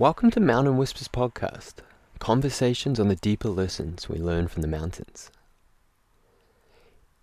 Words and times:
Welcome 0.00 0.30
to 0.30 0.40
Mountain 0.40 0.78
Whispers 0.78 1.08
Podcast 1.08 1.74
conversations 2.20 2.98
on 2.98 3.08
the 3.08 3.16
deeper 3.16 3.50
lessons 3.50 4.08
we 4.08 4.16
learn 4.16 4.48
from 4.48 4.62
the 4.62 4.66
mountains. 4.66 5.30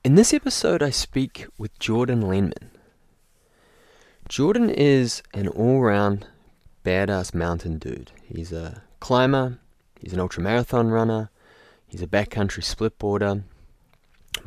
In 0.04 0.14
this 0.14 0.32
episode, 0.32 0.84
I 0.84 0.92
speak 0.92 1.48
with 1.58 1.80
Jordan 1.80 2.22
Lenman. 2.22 2.70
Jordan 4.30 4.70
is 4.70 5.24
an 5.34 5.48
all 5.48 5.82
round 5.82 6.28
badass 6.86 7.34
mountain 7.34 7.80
dude. 7.80 8.12
He's 8.24 8.54
a 8.54 8.84
climber, 9.00 9.58
he's 10.00 10.14
an 10.14 10.20
ultramarathon 10.20 10.92
runner, 10.92 11.32
he's 11.88 12.04
a 12.04 12.08
backcountry 12.08 12.62
splitboarder. 12.64 13.42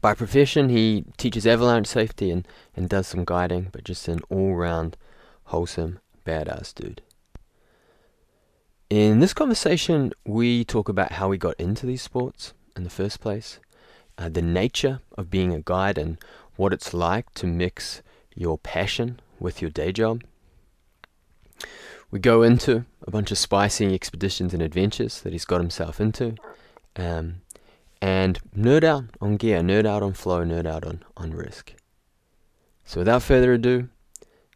By 0.01 0.15
profession, 0.15 0.69
he 0.69 1.05
teaches 1.17 1.49
avalanche 1.49 1.89
safety 1.89 2.31
and, 2.31 2.47
and 2.77 2.89
does 2.89 3.09
some 3.09 3.25
guiding, 3.25 3.71
but 3.73 3.83
just 3.83 4.07
an 4.07 4.21
all 4.31 4.55
round, 4.55 4.97
wholesome, 5.47 5.99
badass 6.25 6.73
dude. 6.73 7.03
In 8.91 9.21
this 9.21 9.33
conversation, 9.33 10.13
we 10.27 10.65
talk 10.65 10.89
about 10.89 11.13
how 11.13 11.29
we 11.29 11.39
got 11.39 11.55
into 11.61 11.87
these 11.87 12.03
sports 12.03 12.55
in 12.75 12.83
the 12.83 12.91
first 12.91 13.21
place, 13.21 13.61
uh, 14.19 14.29
the 14.29 14.43
nature 14.43 14.99
of 15.17 15.31
being 15.31 15.55
a 15.55 15.61
guide, 15.61 15.97
and 15.97 16.19
what 16.57 16.73
it's 16.73 16.93
like 16.93 17.33
to 17.35 17.47
mix 17.47 18.03
your 18.35 18.59
passion 18.59 19.21
with 19.39 19.63
your 19.63 19.71
day 19.71 19.93
job. 19.93 20.25
We 22.11 22.19
go 22.19 22.43
into 22.43 22.85
a 23.07 23.13
bunch 23.13 23.31
of 23.31 23.39
spicy 23.39 23.95
expeditions 23.95 24.53
and 24.53 24.61
adventures 24.61 25.21
that 25.21 25.33
he's 25.33 25.45
got 25.45 25.61
himself 25.61 26.01
into, 26.01 26.35
um, 26.97 27.43
and 28.03 28.41
nerd 28.57 28.83
out 28.83 29.05
on 29.21 29.37
gear, 29.37 29.61
nerd 29.61 29.87
out 29.87 30.03
on 30.03 30.15
flow, 30.15 30.45
nerd 30.45 30.67
out 30.67 30.85
on, 30.85 31.05
on 31.17 31.31
risk. 31.31 31.75
So 32.85 33.03
without 33.03 33.23
further 33.23 33.53
ado, 33.53 33.89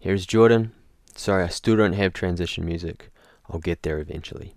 here's 0.00 0.26
Jordan. 0.26 0.72
Sorry, 1.14 1.44
I 1.44 1.48
still 1.50 1.76
don't 1.76 1.92
have 1.92 2.12
transition 2.12 2.66
music. 2.66 3.12
I'll 3.48 3.60
get 3.60 3.82
there 3.82 3.98
eventually. 3.98 4.54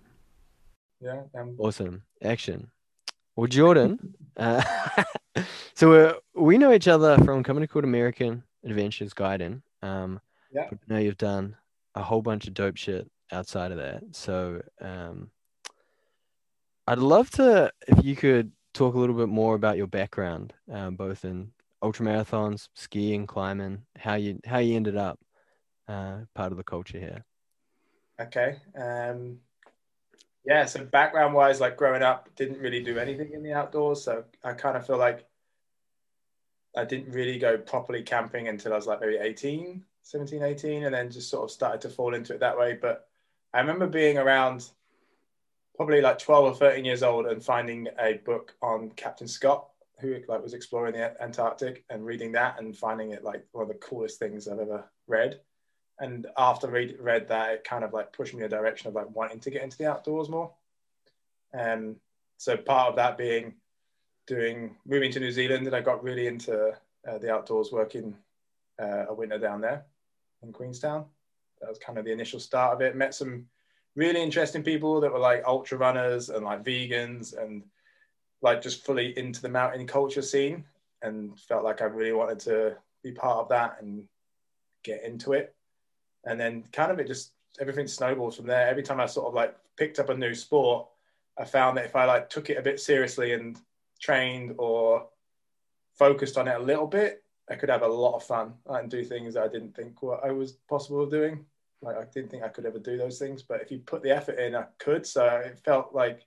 Yeah. 1.00 1.22
Um, 1.38 1.56
Awesome. 1.58 2.02
Action. 2.22 2.70
Well, 3.36 3.46
Jordan, 3.46 4.14
uh, 4.36 4.62
so 5.74 5.88
we're, 5.88 6.14
we 6.34 6.58
know 6.58 6.72
each 6.72 6.88
other 6.88 7.16
from 7.18 7.40
a 7.40 7.42
company 7.44 7.66
called 7.66 7.84
American 7.84 8.42
Adventures 8.64 9.12
Guiding. 9.12 9.62
Um, 9.82 10.20
Yeah. 10.52 10.66
but 10.70 10.78
I 10.88 10.94
know 10.94 11.00
you've 11.00 11.16
done 11.18 11.56
a 11.94 12.02
whole 12.02 12.22
bunch 12.22 12.46
of 12.48 12.54
dope 12.54 12.76
shit 12.76 13.08
outside 13.30 13.70
of 13.72 13.78
that. 13.78 14.02
So 14.12 14.62
um, 14.80 15.30
I'd 16.86 16.98
love 16.98 17.30
to, 17.32 17.70
if 17.86 18.04
you 18.04 18.16
could 18.16 18.52
talk 18.74 18.94
a 18.94 18.98
little 18.98 19.14
bit 19.16 19.28
more 19.28 19.54
about 19.54 19.76
your 19.76 19.86
background, 19.86 20.52
um, 20.72 20.96
both 20.96 21.24
in 21.24 21.52
ultramarathons, 21.82 22.68
skiing, 22.74 23.26
climbing, 23.26 23.82
how 23.96 24.14
you 24.14 24.40
how 24.44 24.58
you 24.58 24.74
ended 24.74 24.96
up 24.96 25.18
uh, 25.86 26.18
part 26.34 26.50
of 26.50 26.58
the 26.58 26.64
culture 26.64 26.98
here. 26.98 27.24
Okay. 28.20 28.56
Um, 28.74 29.38
yeah. 30.44 30.64
So 30.64 30.84
background 30.84 31.34
wise, 31.34 31.60
like 31.60 31.76
growing 31.76 32.02
up, 32.02 32.28
didn't 32.36 32.58
really 32.58 32.82
do 32.82 32.98
anything 32.98 33.32
in 33.32 33.42
the 33.42 33.52
outdoors. 33.52 34.02
So 34.02 34.24
I 34.44 34.52
kind 34.52 34.76
of 34.76 34.86
feel 34.86 34.98
like 34.98 35.26
I 36.76 36.84
didn't 36.84 37.12
really 37.12 37.38
go 37.38 37.58
properly 37.58 38.02
camping 38.02 38.48
until 38.48 38.72
I 38.72 38.76
was 38.76 38.86
like 38.86 39.00
maybe 39.00 39.16
18, 39.16 39.84
17, 40.02 40.42
18, 40.42 40.84
and 40.84 40.94
then 40.94 41.10
just 41.10 41.30
sort 41.30 41.44
of 41.44 41.50
started 41.50 41.80
to 41.82 41.88
fall 41.88 42.14
into 42.14 42.34
it 42.34 42.40
that 42.40 42.58
way. 42.58 42.78
But 42.80 43.08
I 43.52 43.60
remember 43.60 43.86
being 43.86 44.18
around 44.18 44.70
probably 45.76 46.00
like 46.00 46.18
12 46.18 46.44
or 46.44 46.54
13 46.54 46.84
years 46.84 47.02
old 47.02 47.26
and 47.26 47.42
finding 47.42 47.88
a 47.98 48.14
book 48.24 48.54
on 48.62 48.90
Captain 48.90 49.28
Scott 49.28 49.68
who 50.00 50.16
like 50.28 50.42
was 50.42 50.54
exploring 50.54 50.92
the 50.94 51.20
Antarctic 51.22 51.84
and 51.90 52.04
reading 52.04 52.32
that 52.32 52.58
and 52.58 52.76
finding 52.76 53.12
it 53.12 53.24
like 53.24 53.44
one 53.52 53.62
of 53.62 53.68
the 53.68 53.74
coolest 53.74 54.18
things 54.18 54.46
I've 54.46 54.58
ever 54.58 54.84
read. 55.06 55.40
And 56.00 56.26
after 56.36 56.68
read 56.68 56.96
read 57.00 57.28
that, 57.28 57.52
it 57.52 57.64
kind 57.64 57.84
of 57.84 57.92
like 57.92 58.12
pushed 58.12 58.34
me 58.34 58.42
in 58.42 58.48
the 58.48 58.56
direction 58.56 58.88
of 58.88 58.94
like 58.94 59.14
wanting 59.14 59.40
to 59.40 59.50
get 59.50 59.62
into 59.62 59.78
the 59.78 59.90
outdoors 59.90 60.28
more. 60.28 60.52
Um, 61.58 61.96
so 62.36 62.56
part 62.56 62.90
of 62.90 62.96
that 62.96 63.18
being 63.18 63.54
doing 64.26 64.76
moving 64.86 65.10
to 65.12 65.20
New 65.20 65.32
Zealand, 65.32 65.66
and 65.66 65.74
I 65.74 65.80
got 65.80 66.04
really 66.04 66.26
into 66.26 66.72
uh, 67.08 67.18
the 67.18 67.32
outdoors, 67.32 67.72
working 67.72 68.16
uh, 68.80 69.06
a 69.08 69.14
winter 69.14 69.38
down 69.38 69.60
there 69.60 69.84
in 70.42 70.52
Queenstown. 70.52 71.06
That 71.60 71.68
was 71.68 71.78
kind 71.78 71.98
of 71.98 72.04
the 72.04 72.12
initial 72.12 72.38
start 72.38 72.74
of 72.74 72.80
it. 72.80 72.94
Met 72.94 73.14
some 73.14 73.46
really 73.96 74.22
interesting 74.22 74.62
people 74.62 75.00
that 75.00 75.12
were 75.12 75.18
like 75.18 75.42
ultra 75.44 75.76
runners 75.76 76.28
and 76.28 76.44
like 76.44 76.62
vegans 76.62 77.36
and 77.36 77.64
like 78.42 78.62
just 78.62 78.84
fully 78.84 79.18
into 79.18 79.42
the 79.42 79.48
mountain 79.48 79.86
culture 79.86 80.22
scene 80.22 80.64
and 81.02 81.38
felt 81.40 81.64
like 81.64 81.82
I 81.82 81.86
really 81.86 82.12
wanted 82.12 82.38
to 82.40 82.76
be 83.02 83.10
part 83.10 83.38
of 83.38 83.48
that 83.48 83.78
and 83.80 84.04
get 84.84 85.02
into 85.02 85.32
it. 85.32 85.54
And 86.24 86.38
then 86.38 86.64
kind 86.72 86.90
of 86.90 86.98
it 86.98 87.06
just 87.06 87.32
everything 87.60 87.86
snowballs 87.86 88.36
from 88.36 88.46
there. 88.46 88.68
Every 88.68 88.82
time 88.82 89.00
I 89.00 89.06
sort 89.06 89.28
of 89.28 89.34
like 89.34 89.54
picked 89.76 89.98
up 89.98 90.08
a 90.08 90.16
new 90.16 90.34
sport, 90.34 90.88
I 91.38 91.44
found 91.44 91.76
that 91.76 91.84
if 91.84 91.96
I 91.96 92.04
like 92.04 92.28
took 92.28 92.50
it 92.50 92.58
a 92.58 92.62
bit 92.62 92.80
seriously 92.80 93.32
and 93.32 93.58
trained 94.00 94.54
or 94.58 95.06
focused 95.96 96.36
on 96.36 96.48
it 96.48 96.56
a 96.56 96.62
little 96.62 96.86
bit, 96.86 97.22
I 97.50 97.54
could 97.54 97.70
have 97.70 97.82
a 97.82 97.88
lot 97.88 98.16
of 98.16 98.24
fun 98.24 98.54
and 98.66 98.90
do 98.90 99.04
things 99.04 99.34
that 99.34 99.44
I 99.44 99.48
didn't 99.48 99.74
think 99.74 100.02
what 100.02 100.24
I 100.24 100.30
was 100.32 100.52
possible 100.68 101.02
of 101.02 101.10
doing. 101.10 101.44
Like 101.80 101.96
I 101.96 102.04
didn't 102.12 102.30
think 102.30 102.42
I 102.42 102.48
could 102.48 102.66
ever 102.66 102.78
do 102.78 102.98
those 102.98 103.18
things, 103.18 103.42
but 103.42 103.62
if 103.62 103.70
you 103.70 103.78
put 103.78 104.02
the 104.02 104.10
effort 104.10 104.38
in, 104.38 104.54
I 104.54 104.64
could. 104.78 105.06
So 105.06 105.24
it 105.24 105.60
felt 105.64 105.94
like, 105.94 106.26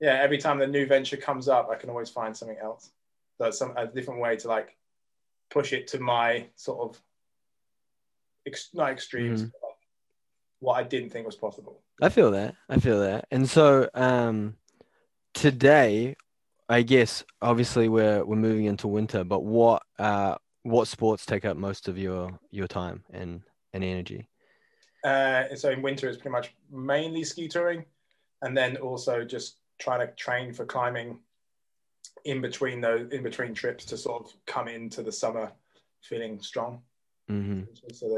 yeah, 0.00 0.14
every 0.20 0.38
time 0.38 0.58
the 0.58 0.66
new 0.66 0.86
venture 0.86 1.16
comes 1.16 1.48
up, 1.48 1.68
I 1.70 1.76
can 1.76 1.88
always 1.88 2.10
find 2.10 2.36
something 2.36 2.58
else. 2.60 2.90
So 3.38 3.46
it's 3.46 3.58
some 3.58 3.76
a 3.76 3.86
different 3.86 4.20
way 4.20 4.36
to 4.36 4.48
like 4.48 4.76
push 5.50 5.72
it 5.72 5.86
to 5.88 6.00
my 6.00 6.46
sort 6.56 6.80
of 6.80 7.00
ex, 8.46 8.70
not 8.74 8.90
extremes, 8.90 9.42
Mhm. 9.42 9.52
but 9.52 9.68
like 9.68 9.76
what 10.60 10.74
I 10.74 10.82
didn't 10.82 11.10
think 11.10 11.26
was 11.26 11.36
possible. 11.36 11.82
I 12.00 12.08
feel 12.08 12.30
that. 12.32 12.54
I 12.68 12.78
feel 12.78 13.00
that. 13.00 13.26
And 13.30 13.48
so 13.48 13.88
um 13.94 14.56
today, 15.34 16.16
I 16.68 16.82
guess 16.82 17.24
obviously 17.40 17.88
we're 17.88 18.24
we're 18.24 18.36
moving 18.36 18.64
into 18.66 18.88
winter, 18.88 19.24
but 19.24 19.40
what 19.44 19.82
uh 19.98 20.36
what 20.62 20.86
sports 20.88 21.26
take 21.26 21.44
up 21.44 21.56
most 21.56 21.88
of 21.88 21.98
your 21.98 22.38
your 22.50 22.68
time 22.68 23.04
and 23.12 23.42
and 23.72 23.82
energy? 23.84 24.28
Uh, 25.04 25.44
and 25.50 25.58
so 25.58 25.70
in 25.70 25.82
winter, 25.82 26.08
it's 26.08 26.16
pretty 26.18 26.30
much 26.30 26.54
mainly 26.70 27.24
ski 27.24 27.48
touring, 27.48 27.84
and 28.42 28.56
then 28.56 28.76
also 28.76 29.24
just 29.24 29.56
trying 29.80 30.06
to 30.06 30.14
train 30.14 30.52
for 30.52 30.64
climbing 30.64 31.18
in 32.24 32.40
between 32.40 32.80
those 32.80 33.10
in 33.10 33.22
between 33.24 33.52
trips 33.52 33.84
to 33.86 33.96
sort 33.96 34.22
of 34.24 34.32
come 34.46 34.68
into 34.68 35.02
the 35.02 35.10
summer 35.10 35.50
feeling 36.02 36.40
strong. 36.40 36.80
Hmm 37.32 37.60
So 37.92 38.08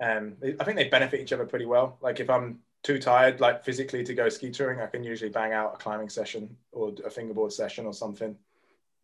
they, 0.00 0.06
um, 0.06 0.36
they- 0.40 0.56
I 0.58 0.64
think 0.64 0.76
they 0.76 0.88
benefit 0.88 1.20
each 1.20 1.32
other 1.32 1.46
pretty 1.46 1.66
well. 1.66 1.98
Like 2.00 2.20
if 2.20 2.30
I'm 2.30 2.60
too 2.82 2.98
tired, 2.98 3.40
like 3.40 3.64
physically 3.64 4.04
to 4.04 4.14
go 4.14 4.28
ski 4.28 4.50
touring, 4.50 4.80
I 4.80 4.86
can 4.86 5.04
usually 5.04 5.30
bang 5.30 5.52
out 5.52 5.74
a 5.74 5.76
climbing 5.78 6.08
session 6.08 6.56
or 6.72 6.94
a 7.04 7.10
fingerboard 7.10 7.52
session 7.52 7.86
or 7.86 7.92
something, 7.92 8.36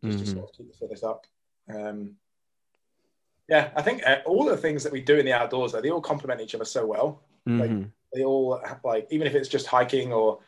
just 0.03 0.19
to 0.19 0.25
Mhm. 0.25 0.33
sort 0.33 0.49
of 0.49 0.55
keep 0.55 0.67
the 0.71 0.77
fitness 0.77 1.03
up. 1.03 1.25
Um, 1.69 2.17
yeah, 3.47 3.71
I 3.75 3.81
think 3.81 4.01
uh, 4.07 4.21
all 4.25 4.45
the 4.45 4.57
things 4.57 4.83
that 4.83 4.91
we 4.93 5.01
do 5.01 5.17
in 5.17 5.25
the 5.25 5.33
outdoors, 5.33 5.73
they 5.73 5.89
all 5.91 6.01
complement 6.01 6.41
each 6.41 6.55
other 6.55 6.65
so 6.65 6.85
well. 6.85 7.21
Like- 7.45 7.69
Mhm. 7.69 7.91
they 8.13 8.23
all 8.23 8.57
have, 8.65 8.79
like 8.83 9.07
even 9.11 9.27
if 9.27 9.35
it's 9.35 9.49
just 9.49 9.67
hiking 9.67 10.13
or 10.13 10.39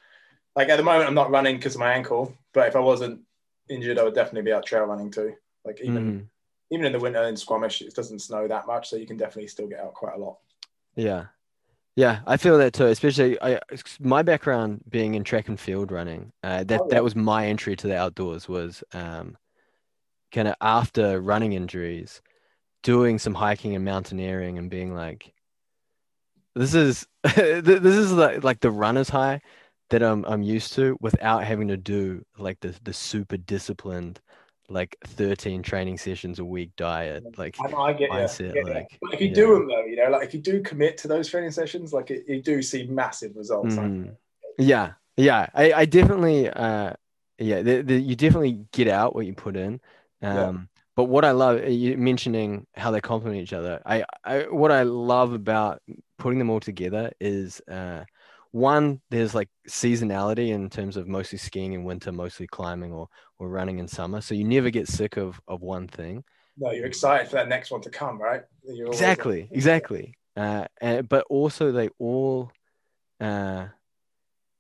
like 0.55 0.69
at 0.69 0.77
the 0.77 0.83
moment 0.83 1.07
I'm 1.07 1.13
not 1.13 1.29
running 1.29 1.57
because 1.57 1.75
of 1.75 1.79
my 1.79 1.93
ankle, 1.93 2.33
but 2.53 2.67
if 2.67 2.75
I 2.75 2.79
wasn't 2.79 3.21
injured, 3.69 3.99
I 3.99 4.03
would 4.03 4.15
definitely 4.15 4.43
be 4.49 4.53
out 4.53 4.65
trail 4.65 4.85
running 4.85 5.11
too. 5.11 5.35
Like 5.65 5.81
even 5.81 6.03
Mhm. 6.21 6.29
Even 6.71 6.85
in 6.85 6.91
the 6.91 6.99
winter 6.99 7.23
in 7.23 7.37
Squamish, 7.37 7.81
it 7.81 7.95
doesn't 7.95 8.19
snow 8.19 8.47
that 8.47 8.67
much, 8.67 8.89
so 8.89 8.95
you 8.95 9.07
can 9.07 9.17
definitely 9.17 9.47
still 9.47 9.67
get 9.67 9.79
out 9.79 9.93
quite 9.93 10.15
a 10.15 10.19
lot. 10.19 10.37
Yeah. 10.95 11.27
Yeah, 11.95 12.21
I 12.27 12.37
feel 12.37 12.57
that 12.59 12.73
too, 12.73 12.87
especially 12.87 13.41
I 13.41 13.59
my 13.99 14.23
background 14.23 14.83
being 14.89 15.15
in 15.15 15.23
track 15.25 15.47
and 15.49 15.59
field 15.59 15.91
running. 15.91 16.33
Uh 16.43 16.63
that 16.65 16.81
Oh, 16.81 16.87
yeah. 16.89 16.95
that 16.95 17.03
was 17.03 17.15
my 17.15 17.47
entry 17.47 17.75
to 17.77 17.87
the 17.87 17.97
outdoors 17.97 18.49
was 18.49 18.83
um 18.93 19.37
kind 20.31 20.47
of 20.47 20.55
after 20.61 21.21
running 21.21 21.53
injuries, 21.53 22.21
doing 22.83 23.19
some 23.19 23.35
hiking 23.35 23.75
and 23.75 23.85
mountaineering 23.85 24.57
and 24.59 24.69
being 24.71 24.93
like 24.95 25.33
this 26.55 26.73
is 26.73 27.07
this 27.23 27.83
is 27.95 28.11
like 28.11 28.43
like 28.43 28.59
the 28.61 28.71
runner's 28.71 29.09
high 29.09 29.41
that 29.89 30.03
I'm 30.03 30.25
I'm 30.25 30.41
used 30.43 30.73
to 30.73 30.97
without 31.01 31.43
having 31.43 31.67
to 31.69 31.77
do 31.77 32.25
like 32.37 32.59
the 32.61 32.75
the 32.83 32.93
super 32.93 33.37
disciplined 33.37 34.19
like 34.69 34.97
13 35.05 35.63
training 35.63 35.97
sessions 35.97 36.39
a 36.39 36.45
week 36.45 36.71
diet 36.75 37.37
like 37.37 37.55
I 37.59 37.93
get 37.93 38.09
mindset, 38.11 38.53
you. 38.55 38.65
like, 38.65 38.97
But 39.01 39.13
if 39.13 39.21
you 39.21 39.27
yeah. 39.29 39.33
do 39.35 39.53
them 39.53 39.67
though, 39.67 39.85
you 39.85 39.95
know, 39.95 40.09
like 40.09 40.27
if 40.27 40.33
you 40.33 40.41
do 40.41 40.61
commit 40.61 40.97
to 40.99 41.07
those 41.07 41.29
training 41.29 41.51
sessions, 41.51 41.93
like 41.93 42.11
it, 42.11 42.25
you 42.27 42.41
do 42.41 42.61
see 42.61 42.85
massive 42.87 43.35
results. 43.35 43.75
like- 43.77 43.85
Mhm. 43.85 44.15
Yeah, 44.59 44.93
yeah. 45.15 45.47
I, 45.53 45.71
I 45.73 45.85
definitely, 45.85 46.49
uh, 46.49 46.93
yeah. 47.37 47.61
The, 47.61 47.81
the, 47.83 47.95
you 48.01 48.15
definitely 48.15 48.65
get 48.71 48.87
out 48.87 49.15
what 49.15 49.25
you 49.25 49.33
put 49.33 49.55
in. 49.55 49.79
Yeah. 50.21 50.47
Um, 50.47 50.69
but 50.95 51.05
what 51.05 51.23
I 51.23 51.31
love, 51.31 51.63
you 51.69 51.95
mentioning 51.95 52.65
how 52.75 52.89
they 52.91 52.99
complement 53.01 53.39
each 53.41 53.53
other. 53.53 53.81
I, 53.85 54.03
I, 54.25 54.39
what 54.49 54.71
I 54.71 54.81
love 54.83 55.33
about 55.33 55.81
putting 56.17 56.39
them 56.39 56.49
all 56.49 56.59
together 56.59 57.11
is, 57.21 57.61
uh, 57.69 58.03
one, 58.51 59.01
there's 59.11 59.35
like 59.35 59.49
seasonality 59.69 60.49
in 60.49 60.69
terms 60.71 60.97
of 60.97 61.07
mostly 61.07 61.37
skiing 61.37 61.73
in 61.73 61.83
winter, 61.83 62.11
mostly 62.11 62.47
climbing 62.47 62.91
or 62.91 63.09
or 63.39 63.49
running 63.49 63.79
in 63.79 63.87
summer. 63.87 64.21
So 64.21 64.33
you 64.35 64.43
never 64.43 64.69
get 64.69 64.87
sick 64.87 65.17
of 65.17 65.39
of 65.47 65.61
one 65.61 65.87
thing. 65.87 66.23
No, 66.57 66.71
you're 66.71 66.85
excited 66.87 67.27
for 67.29 67.35
that 67.35 67.47
next 67.47 67.69
one 67.71 67.81
to 67.81 67.89
come, 67.89 68.19
right? 68.19 68.43
You're 68.63 68.87
always 68.87 68.99
like- 68.99 69.11
Exactly, 69.11 69.47
exactly. 69.51 70.13
Uh, 70.35 70.65
and, 70.81 71.07
but 71.09 71.25
also 71.29 71.71
they 71.71 71.89
all 71.99 72.51
uh, 73.19 73.67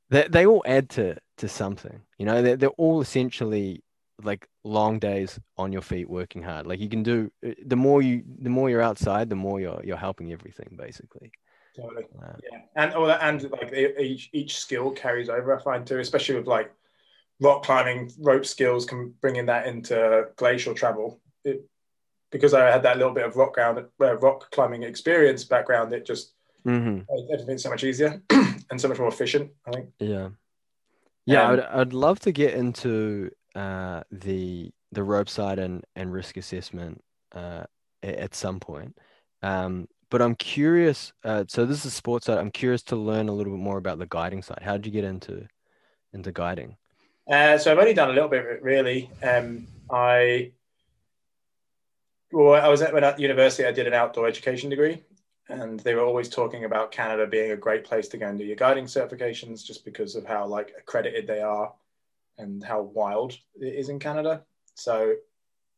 they 0.09 0.27
they 0.27 0.45
all 0.45 0.63
add 0.65 0.89
to 0.91 1.15
to 1.37 1.47
something. 1.47 2.01
You 2.17 2.25
know, 2.25 2.41
they're 2.41 2.57
they're 2.57 2.69
all 2.69 3.01
essentially 3.01 3.83
like 4.23 4.47
long 4.63 4.97
days 4.97 5.39
on 5.57 5.71
your 5.71 5.83
feet 5.83 6.09
working 6.09 6.41
hard. 6.41 6.65
Like 6.65 6.79
you 6.79 6.89
can 6.89 7.03
do 7.03 7.31
uh, 7.45 7.51
the 7.65 7.75
more 7.75 8.01
you 8.01 8.23
the 8.41 8.49
more 8.49 8.69
you're 8.69 8.81
outside, 8.81 9.29
the 9.29 9.35
more 9.35 9.59
you're 9.59 9.81
you're 9.83 9.97
helping 9.97 10.31
everything 10.31 10.75
basically. 10.77 11.31
Totally. 11.75 12.05
Uh, 12.19 12.33
yeah, 12.51 12.59
and 12.75 12.93
all 12.95 13.05
that, 13.05 13.21
and 13.21 13.51
like 13.51 13.71
each 13.73 14.29
each 14.33 14.57
skill 14.57 14.89
carries 14.91 15.29
over. 15.29 15.55
I 15.55 15.61
find 15.61 15.85
too, 15.85 15.99
especially 15.99 16.35
with 16.35 16.47
like 16.47 16.71
rock 17.39 17.63
climbing, 17.63 18.11
rope 18.19 18.45
skills, 18.45 18.85
can 18.85 19.13
bringing 19.21 19.45
that 19.47 19.67
into 19.67 20.27
glacial 20.35 20.73
travel. 20.73 21.19
It, 21.43 21.67
because 22.31 22.53
I 22.53 22.65
had 22.65 22.83
that 22.83 22.97
little 22.97 23.13
bit 23.13 23.25
of 23.25 23.35
rock 23.37 23.53
ground, 23.53 23.85
uh, 24.01 24.17
rock 24.17 24.51
climbing 24.51 24.83
experience 24.83 25.45
background, 25.45 25.93
it 25.93 26.05
just 26.05 26.33
mm-hmm. 26.65 26.99
everything's 27.33 27.63
so 27.63 27.69
much 27.69 27.83
easier 27.83 28.21
and 28.29 28.79
so 28.81 28.87
much 28.87 28.99
more 28.99 29.07
efficient. 29.07 29.51
I 29.65 29.71
think. 29.71 29.89
Yeah. 29.99 30.29
Yeah, 31.25 31.43
um, 31.43 31.51
I'd, 31.51 31.59
I'd 31.59 31.93
love 31.93 32.19
to 32.21 32.31
get 32.31 32.53
into 32.53 33.31
uh, 33.53 34.03
the 34.11 34.71
the 34.93 35.03
rope 35.03 35.29
side 35.29 35.59
and, 35.59 35.83
and 35.95 36.13
risk 36.13 36.37
assessment 36.37 37.03
uh, 37.33 37.63
at 38.01 38.33
some 38.33 38.59
point. 38.59 38.97
Um, 39.43 39.87
but 40.09 40.21
I'm 40.21 40.35
curious. 40.35 41.11
Uh, 41.23 41.43
so 41.47 41.65
this 41.65 41.85
is 41.85 41.93
sports 41.93 42.27
side. 42.27 42.37
I'm 42.37 42.51
curious 42.51 42.83
to 42.83 42.95
learn 42.95 43.27
a 43.27 43.33
little 43.33 43.51
bit 43.51 43.61
more 43.61 43.77
about 43.77 43.99
the 43.99 44.07
guiding 44.07 44.41
side. 44.41 44.59
How 44.61 44.73
did 44.73 44.85
you 44.85 44.91
get 44.91 45.03
into 45.03 45.47
into 46.13 46.31
guiding? 46.31 46.77
Uh, 47.29 47.57
so 47.57 47.71
I've 47.71 47.77
only 47.77 47.93
done 47.93 48.09
a 48.09 48.13
little 48.13 48.29
bit 48.29 48.45
of 48.45 48.51
it, 48.51 48.63
really. 48.63 49.09
Um, 49.21 49.67
I 49.91 50.51
well, 52.31 52.61
I 52.61 52.67
was 52.67 52.81
at, 52.81 52.93
when 52.93 53.03
at 53.03 53.19
university. 53.19 53.65
I 53.65 53.71
did 53.71 53.87
an 53.87 53.93
outdoor 53.93 54.27
education 54.27 54.69
degree, 54.69 55.03
and 55.49 55.79
they 55.81 55.93
were 55.93 56.03
always 56.03 56.29
talking 56.29 56.65
about 56.65 56.91
Canada 56.91 57.27
being 57.27 57.51
a 57.51 57.57
great 57.57 57.83
place 57.83 58.07
to 58.09 58.17
go 58.17 58.27
and 58.27 58.37
do 58.37 58.45
your 58.45 58.55
guiding 58.55 58.85
certifications, 58.85 59.65
just 59.65 59.85
because 59.85 60.15
of 60.15 60.25
how 60.25 60.45
like 60.45 60.73
accredited 60.77 61.27
they 61.27 61.41
are, 61.41 61.73
and 62.37 62.63
how 62.63 62.81
wild 62.81 63.37
it 63.55 63.75
is 63.75 63.89
in 63.89 63.99
Canada. 63.99 64.43
So 64.75 65.13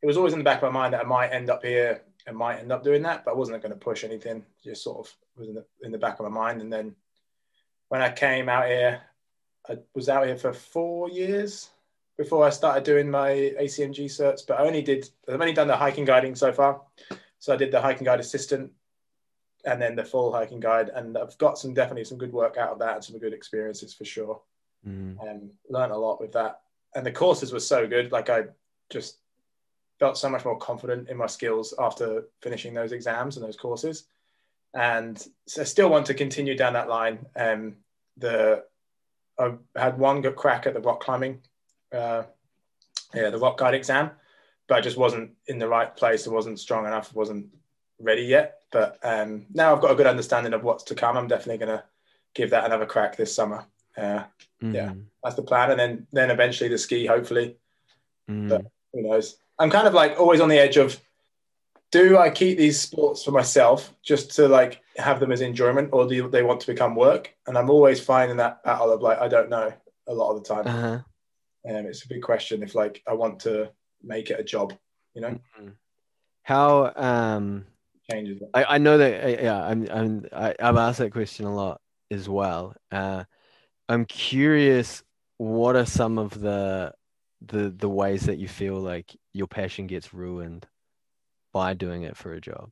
it 0.02 0.06
was 0.06 0.16
always 0.16 0.32
in 0.32 0.38
the 0.38 0.44
back 0.44 0.62
of 0.62 0.72
my 0.72 0.80
mind 0.80 0.94
that 0.94 1.04
I 1.04 1.08
might 1.08 1.28
end 1.28 1.50
up 1.50 1.64
here 1.64 2.02
and 2.26 2.36
might 2.36 2.58
end 2.58 2.72
up 2.72 2.84
doing 2.84 3.02
that, 3.02 3.24
but 3.24 3.32
I 3.32 3.34
wasn't 3.34 3.62
going 3.62 3.72
to 3.72 3.78
push 3.78 4.04
anything. 4.04 4.44
Just 4.62 4.84
sort 4.84 5.06
of 5.06 5.14
was 5.36 5.48
in 5.48 5.54
the, 5.54 5.64
in 5.82 5.92
the 5.92 5.98
back 5.98 6.20
of 6.20 6.24
my 6.24 6.30
mind. 6.30 6.60
And 6.60 6.72
then 6.72 6.94
when 7.88 8.02
I 8.02 8.10
came 8.10 8.48
out 8.48 8.66
here, 8.66 9.00
I 9.68 9.78
was 9.94 10.08
out 10.08 10.26
here 10.26 10.36
for 10.36 10.52
four 10.52 11.08
years 11.10 11.70
before 12.16 12.46
I 12.46 12.50
started 12.50 12.84
doing 12.84 13.10
my 13.10 13.30
ACMG 13.60 14.04
certs, 14.04 14.46
but 14.46 14.60
I 14.60 14.66
only 14.66 14.82
did, 14.82 15.08
I've 15.28 15.40
only 15.40 15.52
done 15.52 15.68
the 15.68 15.76
hiking 15.76 16.04
guiding 16.04 16.34
so 16.34 16.52
far. 16.52 16.82
So 17.38 17.52
I 17.52 17.56
did 17.56 17.72
the 17.72 17.80
hiking 17.80 18.04
guide 18.04 18.20
assistant 18.20 18.72
and 19.64 19.80
then 19.80 19.96
the 19.96 20.04
full 20.04 20.32
hiking 20.32 20.60
guide. 20.60 20.90
And 20.94 21.16
I've 21.16 21.36
got 21.38 21.58
some, 21.58 21.74
definitely 21.74 22.04
some 22.04 22.18
good 22.18 22.32
work 22.32 22.56
out 22.56 22.70
of 22.72 22.78
that 22.80 22.96
and 22.96 23.04
some 23.04 23.18
good 23.18 23.32
experiences 23.32 23.94
for 23.94 24.04
sure. 24.04 24.42
Mm. 24.86 25.16
And 25.26 25.50
learned 25.68 25.92
a 25.92 25.96
lot 25.96 26.20
with 26.20 26.32
that. 26.32 26.60
And 26.94 27.06
the 27.06 27.12
courses 27.12 27.52
were 27.52 27.60
so 27.60 27.86
good. 27.86 28.12
Like 28.12 28.28
I 28.28 28.44
just 28.90 29.18
felt 29.98 30.18
so 30.18 30.28
much 30.28 30.44
more 30.44 30.58
confident 30.58 31.08
in 31.08 31.16
my 31.16 31.26
skills 31.26 31.74
after 31.78 32.24
finishing 32.42 32.74
those 32.74 32.92
exams 32.92 33.36
and 33.36 33.46
those 33.46 33.56
courses. 33.56 34.04
And 34.74 35.24
so 35.46 35.62
I 35.62 35.64
still 35.64 35.90
want 35.90 36.06
to 36.06 36.14
continue 36.14 36.56
down 36.56 36.72
that 36.72 36.88
line. 36.88 37.26
Um, 37.36 37.76
the 38.16 38.64
I 39.40 39.54
had 39.74 39.98
one 39.98 40.20
good 40.20 40.36
crack 40.36 40.66
at 40.66 40.74
the 40.74 40.80
rock 40.80 41.00
climbing, 41.00 41.40
uh, 41.92 42.24
yeah, 43.14 43.30
the 43.30 43.38
rock 43.38 43.58
guide 43.58 43.74
exam, 43.74 44.10
but 44.68 44.78
I 44.78 44.80
just 44.80 44.96
wasn't 44.96 45.32
in 45.46 45.58
the 45.58 45.68
right 45.68 45.94
place. 45.96 46.26
I 46.26 46.30
wasn't 46.30 46.60
strong 46.60 46.86
enough. 46.86 47.14
wasn't 47.14 47.46
ready 47.98 48.22
yet. 48.22 48.60
But 48.72 48.98
um, 49.02 49.46
now 49.52 49.74
I've 49.74 49.82
got 49.82 49.90
a 49.90 49.94
good 49.96 50.06
understanding 50.06 50.52
of 50.52 50.62
what's 50.62 50.84
to 50.84 50.94
come. 50.94 51.16
I'm 51.16 51.28
definitely 51.28 51.64
going 51.64 51.78
to 51.78 51.84
give 52.34 52.50
that 52.50 52.64
another 52.64 52.86
crack 52.86 53.16
this 53.16 53.34
summer. 53.34 53.64
Uh, 53.96 54.24
mm. 54.62 54.74
Yeah, 54.74 54.92
that's 55.22 55.36
the 55.36 55.42
plan, 55.42 55.72
and 55.72 55.80
then 55.80 56.06
then 56.12 56.30
eventually 56.30 56.70
the 56.70 56.78
ski, 56.78 57.06
hopefully. 57.06 57.56
Mm. 58.30 58.48
But 58.48 58.66
who 58.92 59.02
knows? 59.02 59.36
I'm 59.58 59.70
kind 59.70 59.86
of 59.86 59.94
like 59.94 60.18
always 60.18 60.40
on 60.40 60.48
the 60.48 60.58
edge 60.58 60.76
of 60.76 61.00
do 61.90 62.18
I 62.18 62.30
keep 62.30 62.58
these 62.58 62.80
sports 62.80 63.24
for 63.24 63.32
myself 63.32 63.94
just 64.02 64.34
to 64.36 64.48
like 64.48 64.80
have 64.96 65.20
them 65.20 65.32
as 65.32 65.40
enjoyment, 65.40 65.90
or 65.92 66.06
do 66.06 66.28
they 66.28 66.42
want 66.42 66.60
to 66.60 66.66
become 66.66 66.94
work? 66.94 67.34
And 67.46 67.58
I'm 67.58 67.70
always 67.70 68.00
finding 68.00 68.36
that 68.36 68.62
battle 68.62 68.92
of 68.92 69.02
like 69.02 69.18
I 69.18 69.28
don't 69.28 69.50
know 69.50 69.72
a 70.06 70.14
lot 70.14 70.30
of 70.30 70.42
the 70.42 70.54
time. 70.54 70.66
Uh-huh. 70.66 70.98
Um, 71.68 71.86
it's 71.86 72.04
a 72.04 72.08
big 72.08 72.22
question 72.22 72.62
if 72.62 72.74
like 72.74 73.02
I 73.06 73.14
want 73.14 73.40
to 73.40 73.70
make 74.02 74.30
it 74.30 74.40
a 74.40 74.44
job, 74.44 74.72
you 75.14 75.20
know. 75.20 75.30
Mm-hmm. 75.30 75.68
How 76.42 76.92
um 76.96 77.66
changes. 78.10 78.42
I, 78.54 78.64
I 78.64 78.78
know 78.78 78.98
that 78.98 79.24
uh, 79.24 79.42
yeah 79.42 79.62
I'm 79.62 79.88
I'm 79.90 80.26
I, 80.32 80.54
I've 80.60 80.76
asked 80.76 80.98
that 80.98 81.12
question 81.12 81.46
a 81.46 81.54
lot 81.54 81.80
as 82.10 82.28
well. 82.28 82.74
Uh, 82.90 83.24
I'm 83.88 84.04
curious, 84.04 85.02
what 85.38 85.74
are 85.74 85.86
some 85.86 86.18
of 86.18 86.40
the 86.40 86.92
the 87.40 87.70
the 87.70 87.88
ways 87.88 88.26
that 88.26 88.38
you 88.38 88.46
feel 88.46 88.78
like 88.78 89.16
your 89.32 89.46
passion 89.46 89.86
gets 89.86 90.14
ruined 90.14 90.66
by 91.52 91.74
doing 91.74 92.02
it 92.02 92.16
for 92.16 92.32
a 92.32 92.40
job? 92.40 92.70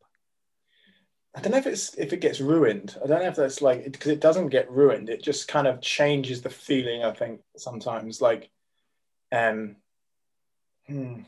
I 1.34 1.40
don't 1.40 1.52
know 1.52 1.58
if 1.58 1.66
it's 1.66 1.94
if 1.94 2.12
it 2.12 2.20
gets 2.20 2.40
ruined. 2.40 2.96
I 3.02 3.06
don't 3.06 3.22
know 3.22 3.28
if 3.28 3.36
that's 3.36 3.62
like 3.62 3.84
because 3.84 4.10
it 4.10 4.20
doesn't 4.20 4.48
get 4.48 4.70
ruined. 4.70 5.08
It 5.08 5.22
just 5.22 5.46
kind 5.46 5.66
of 5.66 5.80
changes 5.80 6.42
the 6.42 6.50
feeling. 6.50 7.04
I 7.04 7.12
think 7.12 7.40
sometimes 7.56 8.20
like, 8.20 8.50
um, 9.30 9.76
hmm. 10.86 11.20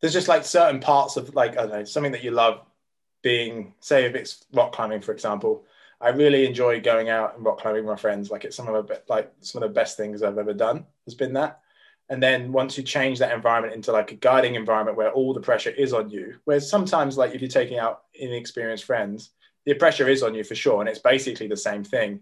there's 0.00 0.14
just 0.14 0.28
like 0.28 0.44
certain 0.44 0.80
parts 0.80 1.16
of 1.16 1.34
like 1.34 1.52
I 1.52 1.62
don't 1.62 1.70
know 1.70 1.84
something 1.84 2.12
that 2.12 2.24
you 2.24 2.32
love 2.32 2.60
being. 3.22 3.74
Say 3.80 4.04
if 4.04 4.14
it's 4.14 4.44
rock 4.52 4.72
climbing, 4.72 5.02
for 5.02 5.12
example, 5.12 5.64
I 6.00 6.08
really 6.08 6.46
enjoy 6.46 6.80
going 6.80 7.10
out 7.10 7.36
and 7.36 7.44
rock 7.44 7.60
climbing 7.60 7.84
with 7.84 7.92
my 7.92 8.00
friends. 8.00 8.30
Like 8.30 8.44
it's 8.44 8.56
some 8.56 8.68
of 8.68 8.88
the 8.88 9.02
like 9.08 9.32
some 9.42 9.62
of 9.62 9.68
the 9.68 9.74
best 9.74 9.96
things 9.96 10.22
I've 10.22 10.38
ever 10.38 10.54
done 10.54 10.86
has 11.04 11.14
been 11.14 11.34
that. 11.34 11.60
And 12.10 12.22
then 12.22 12.52
once 12.52 12.76
you 12.76 12.82
change 12.82 13.20
that 13.20 13.32
environment 13.32 13.74
into 13.74 13.92
like 13.92 14.10
a 14.10 14.16
guiding 14.16 14.56
environment 14.56 14.96
where 14.96 15.12
all 15.12 15.32
the 15.32 15.40
pressure 15.40 15.70
is 15.70 15.92
on 15.92 16.10
you, 16.10 16.34
whereas 16.44 16.68
sometimes 16.68 17.16
like 17.16 17.34
if 17.34 17.40
you're 17.40 17.48
taking 17.48 17.78
out 17.78 18.02
inexperienced 18.14 18.84
friends, 18.84 19.30
the 19.64 19.74
pressure 19.74 20.08
is 20.08 20.22
on 20.22 20.34
you 20.34 20.42
for 20.42 20.54
sure, 20.54 20.80
and 20.80 20.88
it's 20.88 20.98
basically 20.98 21.46
the 21.46 21.56
same 21.56 21.84
thing, 21.84 22.20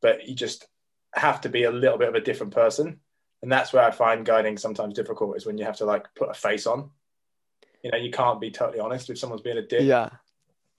but 0.00 0.28
you 0.28 0.34
just 0.34 0.66
have 1.14 1.40
to 1.40 1.48
be 1.48 1.64
a 1.64 1.70
little 1.70 1.98
bit 1.98 2.08
of 2.08 2.14
a 2.14 2.20
different 2.20 2.54
person. 2.54 3.00
And 3.42 3.50
that's 3.50 3.72
where 3.72 3.82
I 3.82 3.90
find 3.90 4.24
guiding 4.24 4.56
sometimes 4.56 4.94
difficult 4.94 5.36
is 5.36 5.44
when 5.44 5.58
you 5.58 5.64
have 5.64 5.76
to 5.78 5.84
like 5.84 6.06
put 6.14 6.30
a 6.30 6.34
face 6.34 6.66
on. 6.66 6.90
You 7.82 7.90
know, 7.90 7.98
you 7.98 8.10
can't 8.10 8.40
be 8.40 8.50
totally 8.50 8.80
honest 8.80 9.10
if 9.10 9.18
someone's 9.18 9.42
being 9.42 9.58
a 9.58 9.66
dick. 9.66 9.82
Yeah 9.82 10.10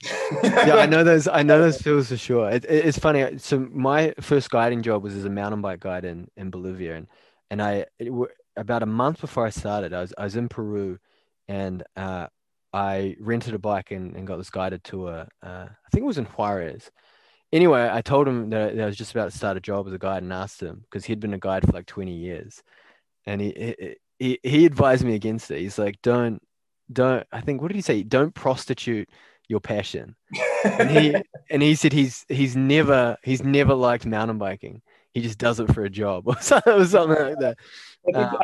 yeah, 0.42 0.76
I 0.76 0.86
know 0.86 1.04
those. 1.04 1.26
I 1.26 1.42
know 1.42 1.60
those 1.60 1.80
feels 1.80 2.08
for 2.08 2.16
sure. 2.16 2.50
It, 2.50 2.64
it, 2.66 2.84
it's 2.86 2.98
funny. 2.98 3.38
So 3.38 3.60
my 3.72 4.12
first 4.20 4.50
guiding 4.50 4.82
job 4.82 5.02
was 5.02 5.14
as 5.14 5.24
a 5.24 5.30
mountain 5.30 5.62
bike 5.62 5.80
guide 5.80 6.04
in, 6.04 6.28
in 6.36 6.50
Bolivia, 6.50 6.96
and 6.96 7.06
and 7.50 7.62
I 7.62 7.86
it, 7.98 8.12
about 8.56 8.82
a 8.82 8.86
month 8.86 9.20
before 9.20 9.46
I 9.46 9.50
started, 9.50 9.92
I 9.92 10.00
was 10.00 10.14
I 10.16 10.24
was 10.24 10.36
in 10.36 10.48
Peru, 10.48 10.98
and 11.48 11.82
uh, 11.96 12.26
I 12.72 13.16
rented 13.20 13.54
a 13.54 13.58
bike 13.58 13.90
and, 13.90 14.16
and 14.16 14.26
got 14.26 14.36
this 14.36 14.50
guided 14.50 14.84
tour. 14.84 15.26
Uh, 15.42 15.66
I 15.68 15.88
think 15.90 16.02
it 16.02 16.06
was 16.06 16.18
in 16.18 16.26
Huaraz. 16.26 16.90
Anyway, 17.52 17.88
I 17.90 18.02
told 18.02 18.26
him 18.26 18.50
that 18.50 18.78
I 18.78 18.86
was 18.86 18.96
just 18.96 19.12
about 19.12 19.30
to 19.30 19.36
start 19.36 19.56
a 19.56 19.60
job 19.60 19.86
as 19.86 19.92
a 19.92 19.98
guide 19.98 20.22
and 20.22 20.32
asked 20.32 20.60
him 20.60 20.82
because 20.82 21.04
he'd 21.04 21.20
been 21.20 21.34
a 21.34 21.38
guide 21.38 21.64
for 21.64 21.72
like 21.72 21.86
20 21.86 22.12
years, 22.12 22.62
and 23.24 23.40
he 23.40 23.96
he 24.18 24.38
he 24.42 24.66
advised 24.66 25.04
me 25.04 25.14
against 25.14 25.50
it. 25.50 25.60
He's 25.60 25.78
like, 25.78 25.96
don't 26.02 26.42
don't. 26.92 27.26
I 27.32 27.40
think 27.40 27.62
what 27.62 27.68
did 27.68 27.76
he 27.76 27.82
say? 27.82 28.02
Don't 28.02 28.34
prostitute 28.34 29.08
your 29.48 29.60
passion. 29.60 30.16
and 30.64 30.90
he 30.90 31.14
and 31.50 31.62
he 31.62 31.74
said 31.74 31.92
he's 31.92 32.24
he's 32.28 32.56
never 32.56 33.16
he's 33.22 33.42
never 33.42 33.74
liked 33.74 34.06
mountain 34.06 34.38
biking. 34.38 34.82
He 35.16 35.22
just 35.22 35.38
does 35.38 35.60
it 35.60 35.72
for 35.72 35.82
a 35.82 35.88
job 35.88 36.28
or 36.28 36.36
something 36.40 36.68
like 36.74 37.38
that. 37.38 37.56
Um, 38.14 38.36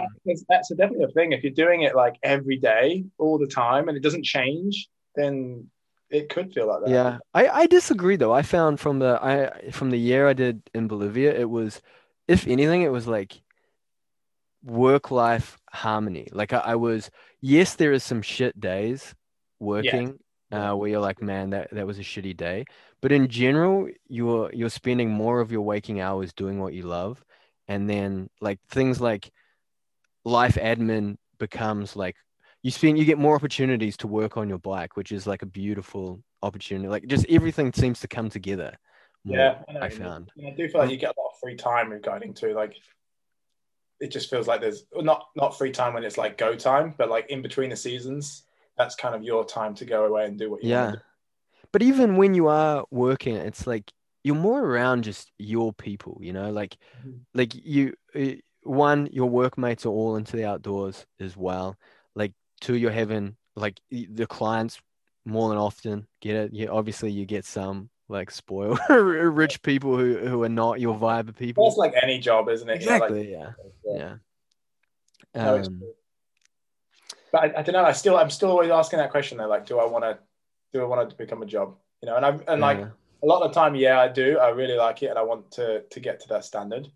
that's 0.49 0.71
definitely 0.71 1.05
a 1.05 1.09
thing. 1.09 1.33
If 1.33 1.43
you're 1.45 1.53
doing 1.53 1.83
it 1.83 1.95
like 1.95 2.17
every 2.23 2.57
day, 2.57 3.05
all 3.19 3.37
the 3.37 3.47
time, 3.47 3.89
and 3.89 3.97
it 3.97 4.03
doesn't 4.03 4.25
change, 4.25 4.89
then 5.15 5.69
it 6.09 6.31
could 6.31 6.51
feel 6.55 6.69
like 6.69 6.85
that. 6.87 6.91
Yeah, 6.91 7.19
I, 7.35 7.47
I 7.47 7.67
disagree 7.67 8.17
though. 8.17 8.33
I 8.33 8.41
found 8.41 8.81
from 8.81 9.01
the 9.01 9.19
I 9.23 9.71
from 9.71 9.91
the 9.91 9.99
year 9.99 10.27
I 10.27 10.33
did 10.33 10.63
in 10.73 10.89
Bolivia, 10.89 11.39
it 11.39 11.51
was, 11.51 11.83
if 12.27 12.47
anything, 12.47 12.81
it 12.81 12.91
was 12.91 13.07
like 13.07 13.43
work 14.65 15.11
life 15.11 15.59
harmony. 15.71 16.29
Like 16.33 16.55
I, 16.55 16.59
I 16.59 16.75
was, 16.77 17.11
yes, 17.43 17.75
there 17.75 17.93
is 17.93 18.03
some 18.03 18.23
shit 18.23 18.59
days 18.59 19.15
working 19.59 20.19
uh, 20.51 20.73
where 20.73 20.89
you're 20.89 21.01
like, 21.01 21.21
man, 21.21 21.51
that, 21.51 21.69
that 21.73 21.87
was 21.87 21.99
a 21.99 22.03
shitty 22.03 22.35
day. 22.35 22.65
But 23.03 23.11
in 23.13 23.29
general, 23.29 23.89
you're 24.09 24.51
you're 24.55 24.71
spending 24.71 25.11
more 25.11 25.41
of 25.41 25.51
your 25.51 25.63
waking 25.63 26.01
hours 26.01 26.33
doing 26.33 26.61
what 26.61 26.73
you 26.73 26.85
love, 26.85 27.23
and 27.67 27.91
then 27.91 28.31
like 28.41 28.61
things 28.71 29.01
like 29.01 29.31
life 30.25 30.55
admin 30.55 31.17
becomes 31.39 31.97
like 31.97 32.15
you 32.63 32.71
spend 32.71 32.97
you 32.97 33.05
get 33.05 33.19
more 33.19 33.35
opportunities 33.35 33.97
to 33.99 34.07
work 34.07 34.37
on 34.37 34.49
your 34.49 34.59
bike, 34.59 34.97
which 34.97 35.11
is 35.11 35.27
like 35.27 35.43
a 35.43 35.47
beautiful 35.47 36.23
opportunity. 36.43 36.89
Like 36.89 37.07
just 37.09 37.27
everything 37.29 37.73
seems 37.73 37.99
to 38.01 38.09
come 38.09 38.31
together. 38.31 38.79
yeah, 39.25 39.63
I, 39.69 39.87
I 39.87 39.89
found. 39.89 40.31
I 40.39 40.55
do 40.57 40.69
feel 40.69 40.83
like 40.83 40.91
you 40.91 40.97
get 40.97 41.15
a 41.17 41.21
lot 41.21 41.31
of 41.33 41.41
free 41.41 41.57
time 41.57 41.91
regarding 41.91 42.35
to. 42.35 42.55
Like 42.55 42.77
it 43.99 44.13
just 44.13 44.31
feels 44.31 44.47
like 44.47 44.61
there's 44.61 44.85
not 44.95 45.27
not 45.35 45.59
free 45.59 45.73
time 45.73 45.95
when 45.95 46.05
it's 46.05 46.19
like 46.19 46.39
go 46.39 46.55
time, 46.55 46.95
but 46.97 47.11
like 47.11 47.29
in 47.31 47.43
between 47.43 47.71
the 47.71 47.77
seasons, 47.77 48.45
that's 48.79 48.95
kind 48.95 49.17
of 49.17 49.25
your 49.25 49.45
time 49.45 49.75
to 49.75 49.85
go 49.85 50.05
away 50.05 50.27
and 50.27 50.39
do 50.39 50.53
what 50.53 50.63
you 50.63 50.71
yeah 50.71 50.95
but 51.73 51.83
even 51.83 52.17
when 52.17 52.35
you 52.35 52.49
are 52.49 52.85
working 52.91 53.37
it's 53.37 53.67
like 53.67 53.91
you're 54.25 54.37
more 54.37 54.61
around 54.65 55.03
just 55.03 55.33
your 55.39 55.73
people, 55.73 56.19
you 56.23 56.33
know, 56.33 56.51
like 56.53 56.77
Mhm. 57.05 57.21
like 57.35 57.53
you 57.55 57.95
uh, 58.15 58.37
one 58.63 59.09
your 59.11 59.29
workmates 59.29 59.85
are 59.85 59.89
all 59.91 60.15
into 60.17 60.37
the 60.37 60.45
outdoors 60.45 61.05
as 61.19 61.37
well. 61.37 61.77
Like 62.15 62.33
two, 62.61 62.77
you're 62.77 62.93
having 62.93 63.37
like 63.57 63.81
the 63.91 64.27
clients 64.29 64.81
more 65.25 65.49
than 65.49 65.59
often 65.59 66.07
get 66.21 66.37
it. 66.37 66.53
You 66.55 66.69
obviously 66.69 67.11
you 67.11 67.27
get 67.27 67.45
some 67.45 67.91
like 68.09 68.31
spoiled 68.31 68.79
rich 68.89 69.61
people 69.63 69.97
who 69.97 70.19
who 70.19 70.43
are 70.45 70.49
not 70.49 70.79
your 70.81 70.95
vibe 70.97 71.29
of 71.29 71.37
people. 71.37 71.65
That's 71.65 71.77
like 71.77 71.95
any 72.01 72.19
job, 72.21 72.49
isn't 72.49 72.69
it? 72.69 72.81
You 72.83 72.87
know, 72.91 72.99
like- 72.99 73.11
Exactly, 73.11 73.33
yeah, 73.33 73.51
yeah. 73.85 74.17
yeah. 75.35 75.51
Um, 75.51 75.83
but 77.33 77.41
I, 77.43 77.61
I 77.61 77.63
don't 77.63 77.73
know. 77.73 77.85
I 77.85 77.93
still, 77.93 78.17
I'm 78.19 78.31
still 78.31 78.51
always 78.51 78.71
asking 78.71 78.99
that 78.99 79.11
question 79.11 79.39
though. 79.39 79.49
Like, 79.49 79.65
do 79.67 79.79
I 79.79 79.87
want 79.87 80.05
to, 80.05 80.19
do 80.73 80.81
I 80.81 80.85
want 80.85 81.03
it 81.03 81.11
to 81.11 81.17
become 81.17 81.43
a 81.43 81.47
job? 81.47 81.77
You 82.03 82.09
know, 82.09 82.17
and 82.17 82.27
I'm 82.27 82.43
and 82.49 82.61
like 82.61 82.79
yeah. 82.79 82.89
a 83.23 83.27
lot 83.27 83.43
of 83.43 83.51
the 83.51 83.55
time, 83.55 83.75
yeah, 83.75 84.01
I 84.01 84.09
do. 84.09 84.39
I 84.39 84.49
really 84.49 84.77
like 84.77 85.03
it, 85.03 85.07
and 85.07 85.19
I 85.19 85.23
want 85.23 85.51
to 85.53 85.83
to 85.83 86.01
get 86.01 86.21
to 86.21 86.29
that 86.29 86.45
standard. 86.45 86.89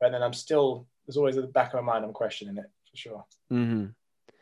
But 0.00 0.12
then 0.12 0.22
I'm 0.22 0.32
still 0.32 0.86
there's 1.06 1.16
always 1.16 1.36
at 1.36 1.42
the 1.42 1.48
back 1.48 1.74
of 1.74 1.84
my 1.84 1.92
mind, 1.92 2.04
I'm 2.04 2.12
questioning 2.12 2.56
it 2.56 2.70
for 2.90 2.96
sure. 2.96 3.24
hmm 3.50 3.86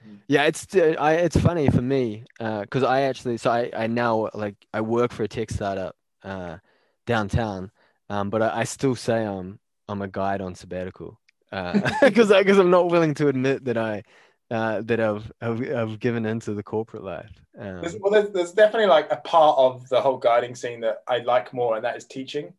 Mm. 0.07 0.19
Yeah, 0.27 0.45
it's 0.45 0.67
uh, 0.75 0.95
I 0.99 1.15
it's 1.15 1.37
funny 1.37 1.69
for 1.69 1.83
me 1.83 2.25
because 2.39 2.83
I 2.83 3.03
actually 3.03 3.37
so 3.37 3.51
I 3.51 3.71
I 3.73 3.87
now 3.87 4.29
like 4.35 4.57
I 4.73 4.81
work 4.81 5.13
for 5.13 5.23
a 5.23 5.29
tech 5.29 5.51
startup 5.51 5.95
uh 6.25 6.59
downtown, 7.07 7.71
um, 8.09 8.31
but 8.31 8.43
I, 8.43 8.61
I 8.61 8.65
still 8.65 8.95
say 8.95 9.25
I'm 9.25 9.59
I'm 9.89 10.03
a 10.03 10.09
guide 10.09 10.41
on 10.41 10.55
sabbatical 10.55 11.21
because 12.03 12.29
because 12.29 12.59
I'm 12.59 12.71
not 12.71 12.91
willing 12.91 13.15
to 13.15 13.29
admit 13.29 13.65
that 13.67 13.77
I 13.77 14.03
uh 14.53 14.83
that 14.83 15.01
I've 15.01 15.33
I've, 15.41 15.61
I've 15.73 16.01
given 16.01 16.27
into 16.27 16.55
the 16.55 16.63
corporate 16.63 17.05
life. 17.05 17.33
Um, 17.59 17.81
There's, 17.81 17.97
well, 18.01 18.13
there's, 18.13 18.31
there's 18.31 18.53
definitely 18.53 18.89
like 18.89 19.11
a 19.11 19.17
part 19.17 19.59
of 19.59 19.89
the 19.89 20.01
whole 20.01 20.19
guiding 20.19 20.55
scene 20.55 20.81
that 20.81 21.03
I 21.09 21.19
like 21.19 21.53
more, 21.53 21.77
and 21.77 21.85
that 21.85 21.97
is 21.97 22.07
teaching. 22.07 22.55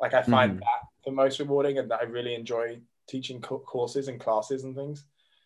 Like 0.00 0.14
I 0.14 0.22
find 0.22 0.52
Mhm. 0.52 0.60
that 0.60 0.82
the 1.04 1.12
most 1.12 1.38
rewarding, 1.38 1.78
and 1.78 1.90
that 1.90 2.00
I 2.00 2.04
really 2.04 2.34
enjoy 2.34 2.80
teaching 3.08 3.40
co- 3.40 3.60
courses 3.60 4.08
and 4.08 4.20
classes 4.20 4.64
and 4.64 4.74
things. 4.74 5.04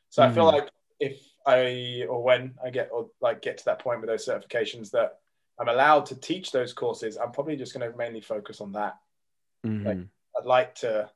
So 0.09 0.23
I 0.23 0.31
feel 0.31 0.45
Mhm. 0.45 0.53
like 0.53 0.71
if 0.99 1.23
I 1.47 2.07
or 2.09 2.23
when 2.23 2.55
I 2.65 2.71
get 2.71 2.91
or 2.93 3.11
like 3.21 3.43
get 3.43 3.59
to 3.59 3.65
that 3.67 3.79
point 3.79 4.01
with 4.01 4.09
those 4.11 4.27
certifications 4.27 4.91
that 4.93 5.19
I'm 5.59 5.69
allowed 5.69 6.07
to 6.07 6.17
teach 6.17 6.51
those 6.53 6.73
courses, 6.73 7.17
I'm 7.19 7.33
probably 7.33 7.57
just 7.57 7.75
going 7.75 7.91
to 7.91 7.97
mainly 7.97 8.21
focus 8.23 8.61
on 8.61 8.73
that. 8.73 8.99
mhm. 9.65 10.09
I'd 10.39 10.47
like 10.47 10.75
to, 10.77 11.11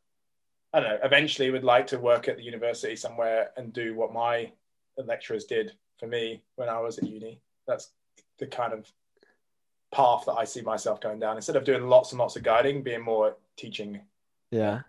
I 0.72 0.80
don't 0.80 0.90
know, 0.90 0.98
eventually 1.02 1.50
would 1.50 1.64
like 1.64 1.88
to 1.88 1.98
work 1.98 2.28
at 2.28 2.36
the 2.36 2.42
university 2.42 2.96
somewhere 2.96 3.50
and 3.56 3.72
do 3.72 3.94
what 3.94 4.12
my 4.12 4.52
lecturers 5.02 5.44
did 5.44 5.72
for 5.98 6.06
me 6.06 6.42
when 6.56 6.68
I 6.68 6.80
was 6.80 6.98
at 6.98 7.08
uni. 7.08 7.40
That's 7.66 7.90
the 8.38 8.46
kind 8.46 8.72
of 8.72 8.90
path 9.92 10.24
that 10.26 10.34
I 10.34 10.44
see 10.44 10.60
myself 10.60 11.00
going 11.00 11.20
down. 11.20 11.36
Instead 11.36 11.56
of 11.56 11.64
doing 11.64 11.88
lots 11.88 12.12
and 12.12 12.18
lots 12.18 12.36
of 12.36 12.42
guiding, 12.42 12.82
being 12.82 13.02
more 13.02 13.36
teaching. 13.56 14.00
Yeah. 14.50 14.80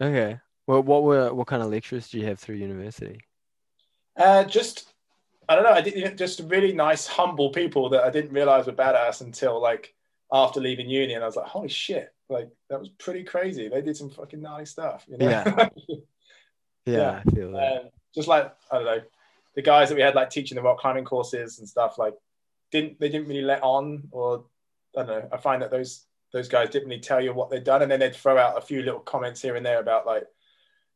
Okay. 0.00 0.38
Well, 0.66 0.82
what 0.82 1.02
were 1.02 1.32
what 1.32 1.46
kind 1.46 1.62
of 1.62 1.70
lectures 1.70 2.08
do 2.08 2.18
you 2.18 2.26
have 2.26 2.38
through 2.38 2.56
university? 2.56 3.20
Uh, 4.16 4.44
just, 4.44 4.92
I 5.48 5.54
don't 5.54 5.64
know, 5.64 5.72
I 5.72 5.80
didn't 5.80 6.16
just 6.16 6.40
really 6.40 6.72
nice, 6.72 7.06
humble 7.06 7.50
people 7.50 7.88
that 7.90 8.02
I 8.02 8.10
didn't 8.10 8.32
realize 8.32 8.66
were 8.66 8.72
badass 8.72 9.20
until 9.20 9.60
like 9.60 9.94
after 10.32 10.60
leaving 10.60 10.90
uni. 10.90 11.14
And 11.14 11.22
I 11.22 11.26
was 11.26 11.36
like, 11.36 11.46
holy 11.46 11.68
shit, 11.68 12.12
like 12.28 12.50
that 12.68 12.80
was 12.80 12.88
pretty 12.90 13.24
crazy. 13.24 13.68
They 13.68 13.80
did 13.80 13.96
some 13.96 14.10
fucking 14.10 14.42
gnarly 14.42 14.66
stuff, 14.66 15.04
you 15.08 15.18
know? 15.18 15.28
Yeah. 15.28 15.68
Yeah, 15.88 15.96
Yeah. 16.86 17.22
I 17.24 17.30
feel 17.30 17.52
that. 17.52 17.72
Um, 17.72 17.88
just 18.14 18.28
like 18.28 18.52
I 18.70 18.76
don't 18.76 18.84
know, 18.84 19.00
the 19.58 19.62
guys 19.62 19.88
that 19.88 19.96
we 19.96 20.02
had 20.02 20.14
like 20.14 20.30
teaching 20.30 20.54
the 20.54 20.62
rock 20.62 20.78
climbing 20.78 21.04
courses 21.04 21.58
and 21.58 21.68
stuff 21.68 21.98
like 21.98 22.14
didn't 22.70 23.00
they 23.00 23.08
didn't 23.08 23.26
really 23.26 23.42
let 23.42 23.60
on 23.64 24.04
or 24.12 24.44
I 24.96 25.02
don't 25.02 25.08
know. 25.08 25.28
I 25.32 25.36
find 25.36 25.62
that 25.62 25.72
those 25.72 26.04
those 26.32 26.46
guys 26.46 26.70
didn't 26.70 26.88
really 26.88 27.00
tell 27.00 27.20
you 27.20 27.34
what 27.34 27.50
they'd 27.50 27.64
done, 27.64 27.82
and 27.82 27.90
then 27.90 27.98
they'd 27.98 28.14
throw 28.14 28.38
out 28.38 28.56
a 28.56 28.60
few 28.60 28.82
little 28.82 29.00
comments 29.00 29.42
here 29.42 29.56
and 29.56 29.66
there 29.66 29.80
about 29.80 30.06
like 30.06 30.28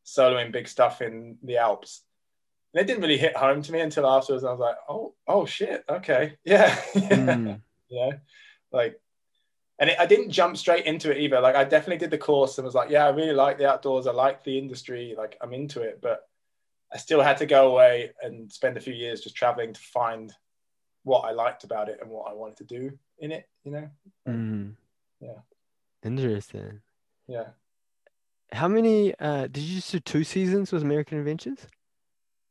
soloing 0.06 0.52
big 0.52 0.68
stuff 0.68 1.02
in 1.02 1.38
the 1.42 1.56
Alps. 1.56 2.02
And 2.72 2.80
it 2.80 2.86
didn't 2.86 3.02
really 3.02 3.18
hit 3.18 3.36
home 3.36 3.62
to 3.62 3.72
me 3.72 3.80
until 3.80 4.06
afterwards. 4.06 4.44
I 4.44 4.52
was 4.52 4.60
like, 4.60 4.76
oh, 4.88 5.14
oh 5.26 5.44
shit, 5.44 5.84
okay, 5.88 6.36
yeah, 6.44 6.72
Mm, 6.94 7.60
you 7.88 7.98
know, 7.98 8.12
like, 8.70 9.00
and 9.80 9.90
it, 9.90 9.96
I 9.98 10.06
didn't 10.06 10.30
jump 10.30 10.56
straight 10.56 10.86
into 10.86 11.10
it 11.10 11.18
either. 11.18 11.40
Like, 11.40 11.56
I 11.56 11.64
definitely 11.64 11.98
did 11.98 12.12
the 12.12 12.18
course 12.18 12.58
and 12.58 12.64
was 12.64 12.76
like, 12.76 12.90
yeah, 12.90 13.06
I 13.06 13.10
really 13.10 13.34
like 13.34 13.58
the 13.58 13.68
outdoors. 13.68 14.06
I 14.06 14.12
like 14.12 14.44
the 14.44 14.56
industry. 14.56 15.16
Like, 15.18 15.36
I'm 15.40 15.52
into 15.52 15.80
it, 15.80 15.98
but 16.00 16.28
I 16.92 16.98
still 16.98 17.22
had 17.22 17.38
to 17.38 17.46
go 17.46 17.70
away 17.70 18.12
and 18.22 18.52
spend 18.52 18.76
a 18.76 18.80
few 18.80 18.92
years 18.92 19.20
just 19.22 19.34
traveling 19.34 19.72
to 19.72 19.80
find 19.80 20.32
what 21.04 21.20
I 21.20 21.32
liked 21.32 21.64
about 21.64 21.88
it 21.88 21.98
and 22.00 22.10
what 22.10 22.30
I 22.30 22.34
wanted 22.34 22.58
to 22.58 22.64
do 22.64 22.98
in 23.18 23.32
it. 23.32 23.48
You 23.64 23.72
know? 23.72 23.90
mm. 24.28 24.74
Yeah. 25.20 25.38
Interesting. 26.04 26.80
Yeah. 27.26 27.46
How 28.52 28.68
many 28.68 29.14
uh 29.18 29.46
did 29.46 29.58
you 29.58 29.76
just 29.76 29.92
do 29.92 30.00
two 30.00 30.24
seasons 30.24 30.72
with 30.72 30.82
American 30.82 31.18
Adventures? 31.18 31.66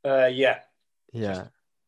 Uh, 0.03 0.25
yeah. 0.25 0.59
Yeah. 1.13 1.47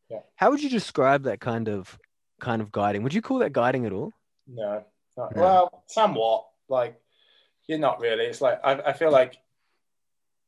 yeah. 0.09 0.19
How 0.35 0.51
would 0.51 0.61
you 0.61 0.69
describe 0.69 1.23
that 1.23 1.39
kind 1.39 1.67
of 1.67 1.97
kind 2.39 2.61
of 2.61 2.71
guiding? 2.71 3.03
Would 3.03 3.13
you 3.13 3.21
call 3.21 3.39
that 3.39 3.53
guiding 3.53 3.85
at 3.85 3.93
all? 3.93 4.11
No. 4.47 4.83
Not, 5.17 5.35
No. 5.35 5.41
Well, 5.41 5.83
somewhat. 5.87 6.45
Like, 6.69 6.99
you're 7.67 7.79
not 7.79 7.99
really. 7.99 8.25
It's 8.25 8.41
like 8.41 8.59
I, 8.63 8.73
I 8.73 8.93
feel 8.93 9.11
like 9.11 9.37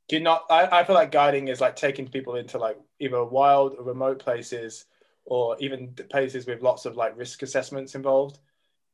you're 0.10 0.22
not. 0.22 0.46
I, 0.50 0.80
I 0.80 0.84
feel 0.84 0.96
like 0.96 1.12
guiding 1.12 1.48
is 1.48 1.62
like 1.62 1.76
taking 1.76 2.08
people 2.08 2.36
into 2.36 2.58
like 2.58 2.78
either 3.00 3.24
wild 3.24 3.76
or 3.78 3.84
remote 3.84 4.20
places, 4.20 4.86
or 5.26 5.58
even 5.60 5.94
places 6.10 6.46
with 6.46 6.62
lots 6.62 6.86
of 6.86 6.96
like 6.96 7.18
risk 7.18 7.42
assessments 7.42 7.96
involved, 7.96 8.40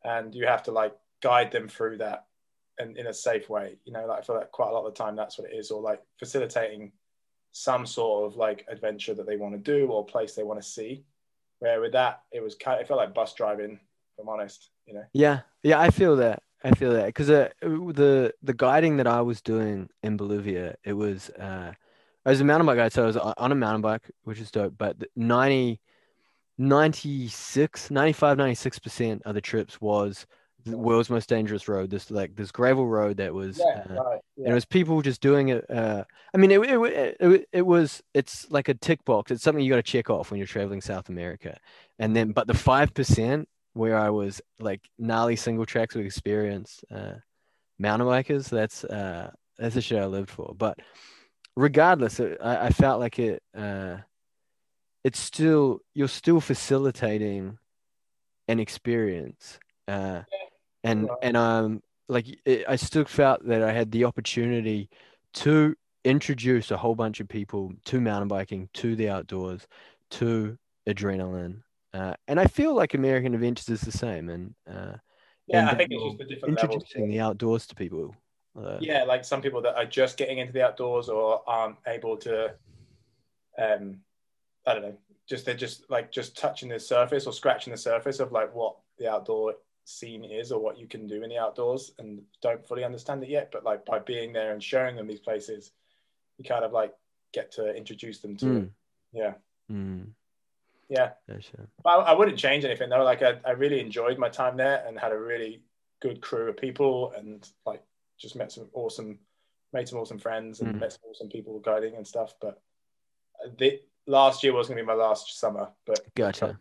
and 0.03 0.33
you 0.33 0.47
have 0.47 0.63
to 0.63 0.71
like 0.71 0.95
guide 1.21 1.51
them 1.51 1.67
through 1.67 1.97
that 1.97 2.25
and 2.79 2.97
in 2.97 3.07
a 3.07 3.13
safe 3.13 3.49
way. 3.49 3.77
You 3.85 3.93
know, 3.93 4.05
like 4.05 4.19
I 4.19 4.21
feel 4.21 4.35
like 4.35 4.51
quite 4.51 4.69
a 4.69 4.73
lot 4.73 4.85
of 4.85 4.93
the 4.93 5.03
time 5.03 5.15
that's 5.15 5.37
what 5.37 5.49
it 5.49 5.55
is, 5.55 5.71
or 5.71 5.81
like 5.81 6.01
facilitating 6.17 6.91
some 7.51 7.85
sort 7.85 8.25
of 8.25 8.37
like 8.37 8.65
adventure 8.69 9.13
that 9.13 9.27
they 9.27 9.35
want 9.35 9.53
to 9.53 9.59
do 9.59 9.87
or 9.87 10.05
place 10.05 10.33
they 10.33 10.43
want 10.43 10.61
to 10.61 10.67
see. 10.67 11.03
Where 11.59 11.81
with 11.81 11.91
that, 11.91 12.23
it 12.31 12.41
was 12.41 12.55
kind. 12.55 12.75
Of, 12.75 12.85
it 12.85 12.87
felt 12.87 12.99
like 12.99 13.13
bus 13.13 13.33
driving. 13.33 13.73
If 13.73 14.19
I'm 14.19 14.29
honest, 14.29 14.69
you 14.85 14.93
know. 14.93 15.03
Yeah. 15.13 15.41
Yeah, 15.63 15.79
I 15.79 15.89
feel 15.89 16.15
that. 16.17 16.41
I 16.63 16.71
feel 16.71 16.93
that 16.93 17.07
because 17.07 17.29
uh, 17.29 17.49
the 17.61 18.33
the 18.41 18.53
guiding 18.53 18.97
that 18.97 19.07
I 19.07 19.21
was 19.21 19.41
doing 19.41 19.89
in 20.03 20.17
Bolivia, 20.17 20.75
it 20.83 20.93
was 20.93 21.29
uh 21.31 21.73
I 22.25 22.29
was 22.29 22.41
a 22.41 22.45
mountain 22.45 22.67
bike 22.67 22.77
guide, 22.77 22.93
so 22.93 23.03
I 23.03 23.07
was 23.07 23.17
on 23.17 23.51
a 23.51 23.55
mountain 23.55 23.81
bike, 23.81 24.09
which 24.23 24.39
is 24.39 24.51
dope, 24.51 24.75
but 24.77 24.99
the 24.99 25.07
90 25.15 25.79
96 26.57 27.89
95 27.89 28.37
96% 28.37 29.21
of 29.23 29.33
the 29.33 29.41
trips 29.41 29.81
was 29.81 30.27
the 30.63 30.77
world's 30.77 31.09
most 31.09 31.27
dangerous 31.27 31.67
road 31.67 31.89
this 31.89 32.11
like 32.11 32.35
this 32.35 32.51
gravel 32.51 32.87
road 32.87 33.17
that 33.17 33.33
was 33.33 33.57
Yeah, 33.57 33.83
uh, 33.89 34.03
right. 34.03 34.19
and 34.37 34.47
it 34.47 34.53
was 34.53 34.65
people 34.65 35.01
just 35.01 35.21
doing 35.21 35.49
it 35.49 35.65
uh 35.71 36.03
i 36.35 36.37
mean 36.37 36.51
it, 36.51 36.59
it, 36.59 37.17
it, 37.19 37.49
it 37.51 37.61
was 37.65 38.03
it's 38.13 38.45
like 38.51 38.69
a 38.69 38.75
tick 38.75 39.03
box 39.05 39.31
it's 39.31 39.41
something 39.41 39.63
you 39.63 39.71
got 39.71 39.77
to 39.77 39.81
check 39.81 40.11
off 40.11 40.29
when 40.29 40.37
you're 40.37 40.45
traveling 40.45 40.81
south 40.81 41.09
america 41.09 41.57
and 41.97 42.15
then 42.15 42.31
but 42.31 42.45
the 42.45 42.53
5% 42.53 43.45
where 43.73 43.97
i 43.97 44.09
was 44.09 44.41
like 44.59 44.81
gnarly 44.99 45.35
single 45.35 45.65
tracks 45.65 45.95
with 45.95 46.05
experience 46.05 46.83
uh 46.91 47.13
mountain 47.79 48.07
bikers 48.07 48.49
that's 48.49 48.83
uh 48.85 49.31
that's 49.57 49.75
the 49.75 49.81
shit 49.81 50.01
i 50.01 50.05
lived 50.05 50.29
for. 50.29 50.53
But 50.57 50.79
regardless 51.55 52.19
it, 52.19 52.37
I, 52.41 52.67
I 52.67 52.69
felt 52.69 52.99
like 52.99 53.19
it 53.19 53.43
uh 53.55 53.97
it's 55.03 55.19
still 55.19 55.79
you're 55.93 56.07
still 56.07 56.41
facilitating 56.41 57.57
an 58.47 58.59
experience 58.59 59.59
uh 59.87 60.21
and 60.83 61.09
and 61.21 61.37
um 61.37 61.81
like 62.07 62.25
it, 62.45 62.65
i 62.67 62.75
still 62.75 63.05
felt 63.05 63.45
that 63.45 63.63
i 63.63 63.71
had 63.71 63.91
the 63.91 64.05
opportunity 64.05 64.89
to 65.33 65.75
introduce 66.03 66.71
a 66.71 66.77
whole 66.77 66.95
bunch 66.95 67.19
of 67.19 67.27
people 67.27 67.71
to 67.85 68.01
mountain 68.01 68.27
biking 68.27 68.69
to 68.73 68.95
the 68.95 69.09
outdoors 69.09 69.67
to 70.09 70.57
adrenaline 70.87 71.61
uh, 71.93 72.13
and 72.27 72.39
i 72.39 72.45
feel 72.45 72.73
like 72.73 72.93
american 72.93 73.33
adventures 73.33 73.69
is 73.69 73.81
the 73.81 73.91
same 73.91 74.29
and 74.29 74.53
uh 74.69 74.93
Yeah, 75.47 75.59
and 75.59 75.69
I 75.69 75.75
think 75.75 75.91
it's 75.91 76.03
just 76.03 76.17
the 76.17 76.25
different 76.25 76.55
levels. 76.55 76.83
introducing 76.83 77.09
the 77.09 77.19
outdoors 77.19 77.67
to 77.67 77.75
people 77.75 78.15
uh, 78.57 78.79
Yeah, 78.79 79.03
like 79.03 79.23
some 79.25 79.41
people 79.41 79.61
that 79.61 79.75
are 79.75 79.85
just 79.85 80.17
getting 80.17 80.37
into 80.37 80.53
the 80.53 80.65
outdoors 80.65 81.09
or 81.09 81.41
aren't 81.47 81.77
able 81.87 82.17
to, 82.17 82.53
um, 83.57 83.97
I 84.65 84.73
don't 84.73 84.81
know, 84.83 84.97
just 85.27 85.45
they're 85.45 85.55
just 85.55 85.89
like 85.89 86.11
just 86.11 86.37
touching 86.37 86.69
the 86.69 86.79
surface 86.79 87.25
or 87.27 87.33
scratching 87.33 87.71
the 87.71 87.77
surface 87.77 88.19
of 88.19 88.31
like 88.31 88.53
what 88.53 88.75
the 88.97 89.09
outdoor 89.09 89.55
scene 89.85 90.23
is 90.25 90.51
or 90.51 90.59
what 90.61 90.77
you 90.77 90.87
can 90.87 91.07
do 91.07 91.23
in 91.23 91.29
the 91.29 91.37
outdoors 91.37 91.91
and 91.99 92.21
don't 92.41 92.65
fully 92.65 92.83
understand 92.83 93.23
it 93.23 93.29
yet. 93.29 93.49
But 93.51 93.63
like 93.63 93.85
by 93.85 93.99
being 93.99 94.33
there 94.33 94.53
and 94.53 94.63
showing 94.63 94.95
them 94.95 95.07
these 95.07 95.19
places, 95.19 95.71
you 96.37 96.45
kind 96.45 96.65
of 96.65 96.71
like 96.71 96.93
get 97.33 97.51
to 97.53 97.73
introduce 97.75 98.19
them 98.19 98.35
to 98.37 98.45
mm, 98.45 98.69
Yeah, 99.13 99.33
mm, 99.71 100.07
yeah. 100.91 101.11
gotcha. 101.29 101.67
But 101.83 101.89
I, 101.89 102.11
I 102.11 102.13
wouldn't 102.13 102.37
change 102.37 102.65
anything 102.65 102.89
though. 102.89 103.03
Like 103.03 103.21
I, 103.23 103.39
I 103.45 103.51
really 103.51 103.79
enjoyed 103.79 104.17
my 104.17 104.29
time 104.29 104.57
there 104.57 104.83
and 104.85 104.99
had 104.99 105.11
a 105.13 105.17
really 105.17 105.63
good 106.01 106.21
crew 106.21 106.49
of 106.49 106.57
people 106.57 107.13
and 107.17 107.47
like 107.65 107.81
just 108.19 108.35
met 108.35 108.51
some 108.51 108.67
awesome, 108.73 109.17
made 109.73 109.87
some 109.87 109.99
awesome 109.99 110.19
friends 110.19 110.59
and 110.59 110.75
Mm. 110.75 110.79
met 110.81 110.91
some 110.93 111.01
awesome 111.09 111.29
people 111.29 111.59
guiding 111.59 111.95
and 111.95 112.05
stuff. 112.05 112.33
But 112.41 112.61
the 113.57 113.79
last 114.05 114.43
year 114.43 114.53
was 114.53 114.67
going 114.67 114.77
to 114.77 114.83
be 114.83 114.87
my 114.87 114.93
last 114.93 115.39
summer, 115.39 115.69
but 115.85 115.99
Gotcha. 116.15 116.59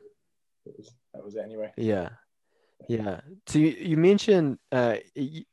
it 0.65 0.75
was, 0.77 0.91
that 1.13 1.25
was 1.25 1.35
it 1.35 1.43
anyway. 1.45 1.73
Yeah. 1.77 2.11
Yeah. 2.89 3.21
So 3.47 3.59
you, 3.59 3.69
you 3.69 3.97
mentioned 3.97 4.59
uh, 4.73 4.97
you 5.15 5.45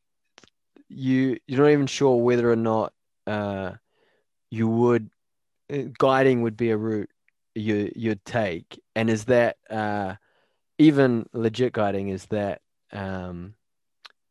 you're 0.89 1.37
not 1.61 1.71
even 1.71 1.87
sure 1.87 2.15
whether 2.15 2.49
or 2.49 2.55
not 2.55 2.93
uh, 3.25 3.71
you 4.49 4.67
would 4.69 5.09
uh, 5.73 5.83
guiding 5.97 6.43
would 6.43 6.55
be 6.55 6.69
a 6.69 6.77
route 6.77 7.09
you 7.57 7.91
you'd 7.95 8.23
take, 8.25 8.79
and 8.95 9.09
is 9.09 9.25
that 9.25 9.57
uh, 9.69 10.15
even 10.77 11.25
legit 11.33 11.73
guiding? 11.73 12.09
Is 12.09 12.25
that 12.27 12.61
um, 12.91 13.55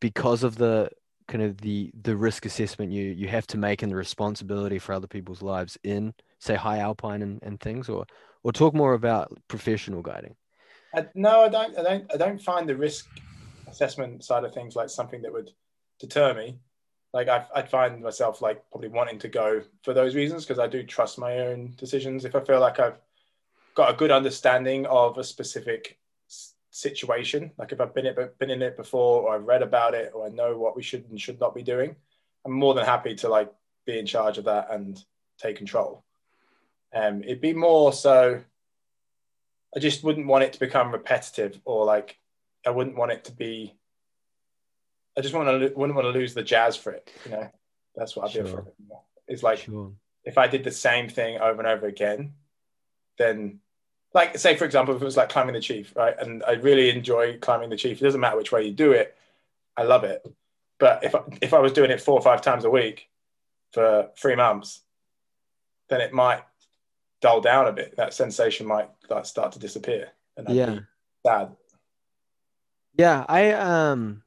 because 0.00 0.44
of 0.44 0.56
the 0.56 0.90
kind 1.28 1.42
of 1.42 1.58
the 1.58 1.90
the 2.02 2.16
risk 2.16 2.46
assessment 2.46 2.92
you 2.92 3.04
you 3.04 3.28
have 3.28 3.46
to 3.48 3.58
make 3.58 3.82
and 3.82 3.90
the 3.90 3.96
responsibility 3.96 4.78
for 4.78 4.92
other 4.92 5.08
people's 5.08 5.42
lives 5.42 5.76
in 5.82 6.14
say 6.38 6.54
high 6.54 6.78
alpine 6.78 7.22
and, 7.22 7.42
and 7.42 7.60
things, 7.60 7.88
or 7.88 8.06
or 8.42 8.52
talk 8.52 8.74
more 8.74 8.94
about 8.94 9.36
professional 9.48 10.02
guiding? 10.02 10.36
I, 10.94 11.06
no, 11.14 11.42
I 11.42 11.48
don't. 11.48 11.78
I 11.78 11.82
don't. 11.82 12.14
I 12.14 12.16
don't 12.16 12.40
find 12.40 12.68
the 12.68 12.76
risk 12.76 13.06
assessment 13.68 14.24
side 14.24 14.44
of 14.44 14.54
things 14.54 14.76
like 14.76 14.88
something 14.88 15.22
that 15.22 15.32
would 15.32 15.50
deter 15.98 16.34
me. 16.34 16.58
Like 17.12 17.28
I, 17.28 17.44
I'd 17.54 17.70
find 17.70 18.02
myself 18.02 18.42
like 18.42 18.62
probably 18.70 18.88
wanting 18.88 19.18
to 19.20 19.28
go 19.28 19.62
for 19.82 19.94
those 19.94 20.14
reasons 20.14 20.44
because 20.44 20.58
I 20.58 20.66
do 20.66 20.82
trust 20.82 21.18
my 21.18 21.38
own 21.38 21.74
decisions. 21.76 22.24
If 22.24 22.34
I 22.34 22.40
feel 22.40 22.60
like 22.60 22.78
I've 22.78 22.98
got 23.76 23.90
a 23.90 23.96
good 23.96 24.10
understanding 24.10 24.86
of 24.86 25.18
a 25.18 25.24
specific 25.24 25.98
situation, 26.70 27.52
like 27.58 27.72
if 27.72 27.80
I've 27.80 27.94
been 27.94 28.06
it 28.06 28.38
been 28.38 28.50
in 28.50 28.62
it 28.62 28.76
before, 28.76 29.22
or 29.22 29.34
I've 29.34 29.44
read 29.44 29.62
about 29.62 29.94
it, 29.94 30.12
or 30.14 30.26
I 30.26 30.30
know 30.30 30.58
what 30.58 30.74
we 30.74 30.82
should 30.82 31.08
and 31.08 31.20
should 31.20 31.38
not 31.38 31.54
be 31.54 31.62
doing, 31.62 31.94
I'm 32.44 32.52
more 32.52 32.74
than 32.74 32.84
happy 32.84 33.14
to 33.16 33.28
like 33.28 33.52
be 33.86 33.98
in 33.98 34.06
charge 34.06 34.38
of 34.38 34.44
that 34.44 34.70
and 34.70 35.02
take 35.38 35.56
control. 35.56 36.04
Um, 36.92 37.22
it'd 37.22 37.40
be 37.40 37.52
more 37.52 37.92
so. 37.92 38.42
I 39.74 39.78
just 39.78 40.02
wouldn't 40.02 40.26
want 40.26 40.44
it 40.44 40.54
to 40.54 40.58
become 40.58 40.90
repetitive 40.90 41.60
or 41.66 41.84
like 41.84 42.18
I 42.66 42.70
wouldn't 42.70 42.96
want 42.96 43.12
it 43.12 43.24
to 43.24 43.32
be. 43.32 43.74
I 45.18 45.20
just 45.20 45.34
want 45.34 45.48
to 45.48 45.72
wouldn't 45.76 45.96
want 45.96 46.06
to 46.06 46.18
lose 46.18 46.32
the 46.32 46.42
jazz 46.42 46.76
for 46.76 46.92
it. 46.92 47.10
You 47.26 47.32
know, 47.32 47.50
that's 47.94 48.16
what 48.16 48.26
I'd 48.26 48.32
sure. 48.32 48.44
be 48.44 48.48
afraid 48.48 48.60
of. 48.60 48.98
It's 49.28 49.42
like 49.42 49.58
sure. 49.58 49.92
if 50.24 50.38
I 50.38 50.46
did 50.46 50.64
the 50.64 50.70
same 50.70 51.08
thing 51.10 51.38
over 51.38 51.58
and 51.58 51.68
over 51.68 51.86
again, 51.86 52.32
then 53.18 53.60
like 54.16 54.38
say 54.38 54.56
for 54.56 54.64
example, 54.64 54.96
if 54.96 55.02
it 55.02 55.04
was 55.04 55.16
like 55.16 55.28
climbing 55.28 55.52
the 55.52 55.60
chief, 55.60 55.94
right? 55.94 56.14
And 56.18 56.42
I 56.44 56.52
really 56.52 56.88
enjoy 56.88 57.36
climbing 57.38 57.68
the 57.68 57.76
chief. 57.76 58.00
It 58.00 58.04
doesn't 58.04 58.20
matter 58.20 58.38
which 58.38 58.50
way 58.50 58.64
you 58.64 58.72
do 58.72 58.92
it, 58.92 59.14
I 59.76 59.82
love 59.82 60.04
it. 60.04 60.26
But 60.78 61.04
if 61.04 61.14
I, 61.14 61.20
if 61.42 61.52
I 61.52 61.58
was 61.58 61.72
doing 61.72 61.90
it 61.90 62.00
four 62.00 62.18
or 62.18 62.22
five 62.22 62.40
times 62.40 62.64
a 62.64 62.70
week 62.70 63.10
for 63.72 64.08
three 64.16 64.34
months, 64.34 64.80
then 65.90 66.00
it 66.00 66.14
might 66.14 66.42
dull 67.20 67.42
down 67.42 67.66
a 67.66 67.72
bit. 67.72 67.96
That 67.98 68.14
sensation 68.14 68.66
might 68.66 68.88
like 69.10 69.26
start 69.26 69.52
to 69.52 69.58
disappear, 69.58 70.08
and 70.38 70.48
yeah, 70.48 70.78
sad. 71.24 71.54
Yeah, 72.98 73.26
I 73.28 73.52
um 73.52 74.22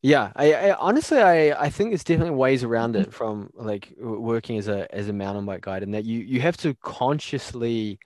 yeah, 0.00 0.30
I, 0.36 0.54
I, 0.54 0.74
honestly 0.76 1.18
I 1.18 1.60
I 1.60 1.70
think 1.70 1.90
there's 1.90 2.04
definitely 2.04 2.36
ways 2.36 2.62
around 2.62 2.94
it 2.94 3.12
from 3.12 3.50
like 3.54 3.94
working 3.98 4.58
as 4.58 4.68
a 4.68 4.92
as 4.94 5.08
a 5.08 5.12
mountain 5.12 5.44
bike 5.44 5.62
guide 5.62 5.82
and 5.82 5.92
that 5.92 6.04
you 6.04 6.20
you 6.20 6.40
have 6.40 6.56
to 6.58 6.74
consciously 6.74 7.98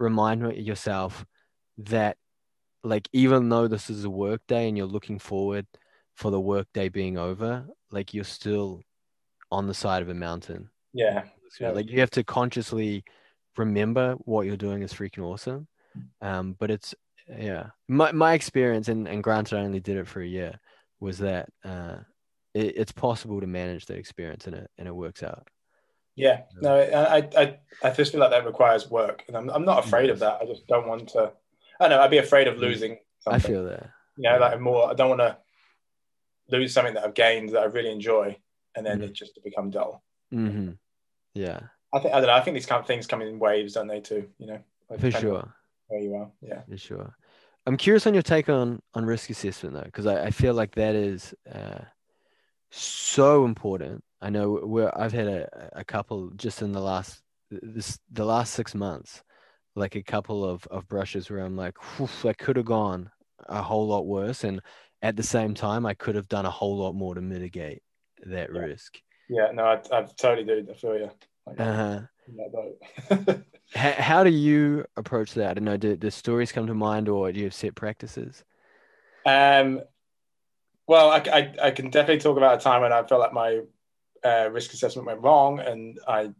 remind 0.00 0.56
yourself 0.56 1.24
that 1.78 2.16
like 2.82 3.08
even 3.12 3.48
though 3.48 3.68
this 3.68 3.90
is 3.90 4.04
a 4.04 4.10
work 4.10 4.40
day 4.48 4.68
and 4.68 4.76
you're 4.76 4.86
looking 4.86 5.18
forward 5.18 5.66
for 6.16 6.30
the 6.30 6.40
work 6.40 6.66
day 6.74 6.88
being 6.88 7.16
over, 7.16 7.66
like 7.90 8.12
you're 8.12 8.24
still 8.24 8.82
on 9.52 9.66
the 9.66 9.74
side 9.74 10.02
of 10.02 10.08
a 10.08 10.14
mountain. 10.14 10.70
Yeah. 11.60 11.70
Like 11.70 11.90
you 11.90 12.00
have 12.00 12.10
to 12.10 12.24
consciously 12.24 13.04
remember 13.56 14.14
what 14.24 14.46
you're 14.46 14.56
doing 14.56 14.82
is 14.82 14.92
freaking 14.92 15.24
awesome. 15.24 15.68
Um, 16.20 16.56
but 16.58 16.70
it's 16.70 16.94
yeah 17.38 17.66
my, 17.88 18.12
my 18.12 18.32
experience 18.34 18.88
and, 18.88 19.06
and 19.06 19.22
granted 19.22 19.56
i 19.56 19.62
only 19.62 19.80
did 19.80 19.96
it 19.96 20.06
for 20.06 20.20
a 20.20 20.26
year 20.26 20.58
was 20.98 21.18
that 21.18 21.48
uh, 21.64 21.96
it, 22.54 22.76
it's 22.76 22.92
possible 22.92 23.40
to 23.40 23.46
manage 23.46 23.86
that 23.86 23.98
experience 23.98 24.46
and 24.46 24.56
it 24.56 24.70
and 24.78 24.88
it 24.88 24.94
works 24.94 25.22
out 25.22 25.46
yeah 26.20 26.40
no 26.60 26.76
I, 26.76 27.28
I 27.36 27.58
i 27.82 27.90
just 27.90 28.12
feel 28.12 28.20
like 28.20 28.30
that 28.30 28.46
requires 28.46 28.90
work 28.90 29.24
and 29.28 29.36
i'm, 29.36 29.50
I'm 29.50 29.64
not 29.64 29.84
afraid 29.84 30.10
of 30.10 30.18
that 30.20 30.38
i 30.40 30.46
just 30.46 30.66
don't 30.66 30.86
want 30.86 31.08
to 31.10 31.32
i 31.78 31.88
don't 31.88 31.90
know 31.90 32.02
i'd 32.02 32.10
be 32.10 32.18
afraid 32.18 32.48
of 32.48 32.56
mm. 32.56 32.60
losing 32.60 32.98
something. 33.20 33.40
i 33.40 33.46
feel 33.46 33.64
that 33.64 33.90
you 34.16 34.30
know 34.30 34.38
like 34.38 34.60
more 34.60 34.90
i 34.90 34.94
don't 34.94 35.08
want 35.08 35.20
to 35.20 35.36
lose 36.50 36.72
something 36.72 36.94
that 36.94 37.04
i've 37.04 37.14
gained 37.14 37.50
that 37.50 37.62
i 37.62 37.66
really 37.66 37.90
enjoy 37.90 38.36
and 38.74 38.84
then 38.84 38.98
mm-hmm. 38.98 39.04
it 39.04 39.12
just 39.12 39.34
to 39.34 39.40
become 39.42 39.70
dull 39.70 40.02
mm-hmm. 40.32 40.72
yeah 41.34 41.60
i 41.92 41.98
think 41.98 42.14
i 42.14 42.18
don't 42.18 42.28
know 42.28 42.34
i 42.34 42.40
think 42.40 42.54
these 42.54 42.66
kind 42.66 42.80
of 42.80 42.86
things 42.86 43.06
come 43.06 43.22
in 43.22 43.38
waves 43.38 43.74
don't 43.74 43.86
they 43.88 44.00
too 44.00 44.28
you 44.38 44.46
know 44.46 44.58
like 44.88 45.00
for 45.00 45.10
sure 45.10 45.54
where 45.88 46.00
you 46.00 46.14
are 46.14 46.30
yeah 46.42 46.62
for 46.68 46.76
sure 46.76 47.16
I'm 47.66 47.76
curious 47.76 48.06
on 48.06 48.14
your 48.14 48.22
take 48.22 48.48
on 48.48 48.80
on 48.94 49.04
risk 49.04 49.30
assessment 49.30 49.74
though, 49.74 49.82
because 49.82 50.06
I, 50.06 50.26
I 50.26 50.30
feel 50.30 50.54
like 50.54 50.74
that 50.76 50.94
is 50.94 51.34
uh, 51.52 51.84
so 52.70 53.44
important. 53.44 54.02
I 54.20 54.30
know 54.30 54.56
where 54.56 54.96
I've 54.98 55.12
had 55.12 55.28
a, 55.28 55.70
a 55.72 55.84
couple 55.84 56.30
just 56.36 56.62
in 56.62 56.72
the 56.72 56.80
last 56.80 57.22
this 57.50 57.98
the 58.12 58.24
last 58.24 58.54
six 58.54 58.74
months, 58.74 59.22
like 59.74 59.96
a 59.96 60.02
couple 60.02 60.44
of, 60.44 60.66
of 60.68 60.88
brushes 60.88 61.30
where 61.30 61.40
I'm 61.40 61.56
like, 61.56 61.76
I 62.24 62.32
could 62.34 62.56
have 62.56 62.66
gone 62.66 63.10
a 63.48 63.62
whole 63.62 63.88
lot 63.88 64.06
worse, 64.06 64.44
and 64.44 64.60
at 65.02 65.16
the 65.16 65.22
same 65.22 65.54
time, 65.54 65.86
I 65.86 65.94
could 65.94 66.14
have 66.14 66.28
done 66.28 66.46
a 66.46 66.50
whole 66.50 66.78
lot 66.78 66.94
more 66.94 67.14
to 67.14 67.20
mitigate 67.20 67.82
that 68.26 68.50
yeah. 68.52 68.60
risk. 68.60 68.98
Yeah, 69.28 69.50
no, 69.52 69.64
I, 69.64 69.80
I 69.92 70.02
totally 70.16 70.44
do. 70.44 70.66
I 70.70 70.74
feel 70.74 70.96
you. 70.96 71.10
Like, 71.46 71.60
uh-huh. 71.60 72.00
how, 73.74 73.92
how 73.92 74.24
do 74.24 74.30
you 74.30 74.84
approach 74.96 75.34
that? 75.34 75.50
I 75.50 75.54
don't 75.54 75.64
know. 75.64 75.76
Do, 75.76 75.96
do 75.96 76.10
stories 76.10 76.52
come 76.52 76.66
to 76.66 76.74
mind, 76.74 77.08
or 77.08 77.32
do 77.32 77.38
you 77.38 77.46
have 77.46 77.54
set 77.54 77.74
practices? 77.74 78.44
Um, 79.24 79.80
well, 80.86 81.10
I, 81.10 81.18
I, 81.18 81.54
I 81.62 81.70
can 81.70 81.90
definitely 81.90 82.20
talk 82.20 82.36
about 82.36 82.60
a 82.60 82.62
time 82.62 82.82
when 82.82 82.92
I 82.92 83.02
felt 83.04 83.20
like 83.20 83.32
my 83.32 83.60
uh, 84.24 84.48
risk 84.50 84.72
assessment 84.72 85.06
went 85.06 85.22
wrong, 85.22 85.60
and 85.60 85.98
I 86.06 86.32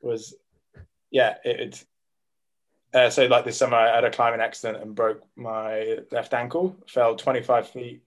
was, 0.00 0.34
yeah, 1.10 1.36
it. 1.44 1.60
it 1.60 1.84
uh, 2.94 3.10
so 3.10 3.26
like 3.26 3.44
this 3.44 3.58
summer, 3.58 3.76
I 3.76 3.94
had 3.94 4.04
a 4.04 4.10
climbing 4.10 4.40
accident 4.40 4.82
and 4.82 4.94
broke 4.94 5.20
my 5.34 5.98
left 6.12 6.32
ankle. 6.32 6.76
Fell 6.88 7.14
25 7.14 7.68
feet 7.68 8.02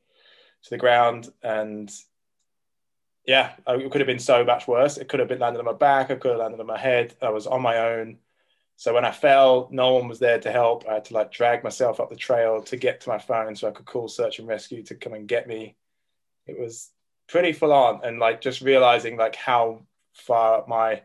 to 0.63 0.69
the 0.71 0.77
ground, 0.77 1.29
and 1.43 1.91
yeah, 3.25 3.51
it 3.67 3.91
could 3.91 4.01
have 4.01 4.07
been 4.07 4.17
so 4.17 4.43
much 4.43 4.67
worse. 4.67 4.97
It 4.97 5.07
could 5.07 5.19
have 5.19 5.29
been 5.29 5.39
landed 5.39 5.59
on 5.59 5.65
my 5.65 5.73
back. 5.73 6.09
I 6.09 6.15
could 6.15 6.31
have 6.31 6.39
landed 6.39 6.59
on 6.59 6.65
my 6.65 6.79
head. 6.79 7.15
I 7.21 7.29
was 7.29 7.45
on 7.45 7.61
my 7.61 7.77
own. 7.77 8.17
So 8.79 8.93
when 8.93 9.05
I 9.05 9.11
fell, 9.11 9.67
no 9.71 9.93
one 9.93 10.07
was 10.07 10.19
there 10.19 10.39
to 10.39 10.51
help. 10.51 10.87
I 10.89 10.93
had 10.95 11.05
to 11.05 11.13
like 11.13 11.31
drag 11.31 11.63
myself 11.63 11.99
up 11.99 12.09
the 12.09 12.15
trail 12.15 12.61
to 12.63 12.77
get 12.77 13.01
to 13.01 13.09
my 13.09 13.19
phone 13.19 13.55
so 13.55 13.67
I 13.67 13.71
could 13.71 13.85
call 13.85 14.07
search 14.07 14.39
and 14.39 14.47
rescue 14.47 14.81
to 14.83 14.95
come 14.95 15.13
and 15.13 15.27
get 15.27 15.47
me. 15.47 15.75
It 16.47 16.57
was 16.57 16.89
pretty 17.29 17.53
full 17.53 17.71
on 17.71 18.01
and 18.03 18.19
like 18.19 18.41
just 18.41 18.61
realizing 18.61 19.15
like 19.15 19.35
how 19.35 19.81
far 20.13 20.65
my 20.67 21.01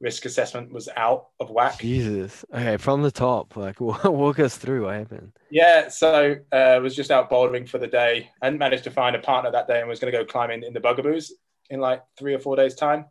risk 0.00 0.24
assessment 0.26 0.72
was 0.72 0.88
out 0.96 1.28
of 1.40 1.50
whack. 1.50 1.78
Jesus. 1.78 2.44
Okay, 2.52 2.76
from 2.76 3.02
the 3.02 3.10
top, 3.10 3.56
like 3.56 3.80
walk 3.80 4.38
us 4.38 4.56
through 4.56 4.84
what 4.84 4.94
happened. 4.94 5.32
Yeah, 5.50 5.88
so 5.88 6.36
uh, 6.52 6.56
I 6.56 6.78
was 6.78 6.94
just 6.94 7.10
out 7.10 7.30
bouldering 7.30 7.68
for 7.68 7.78
the 7.78 7.86
day 7.86 8.30
and 8.42 8.58
managed 8.58 8.84
to 8.84 8.90
find 8.90 9.16
a 9.16 9.20
partner 9.20 9.50
that 9.50 9.68
day 9.68 9.80
and 9.80 9.88
was 9.88 10.00
going 10.00 10.12
to 10.12 10.18
go 10.18 10.24
climbing 10.24 10.64
in 10.64 10.72
the 10.72 10.80
Bugaboos 10.80 11.32
in 11.70 11.80
like 11.80 12.02
three 12.18 12.34
or 12.34 12.38
four 12.38 12.56
days 12.56 12.74
time 12.74 13.06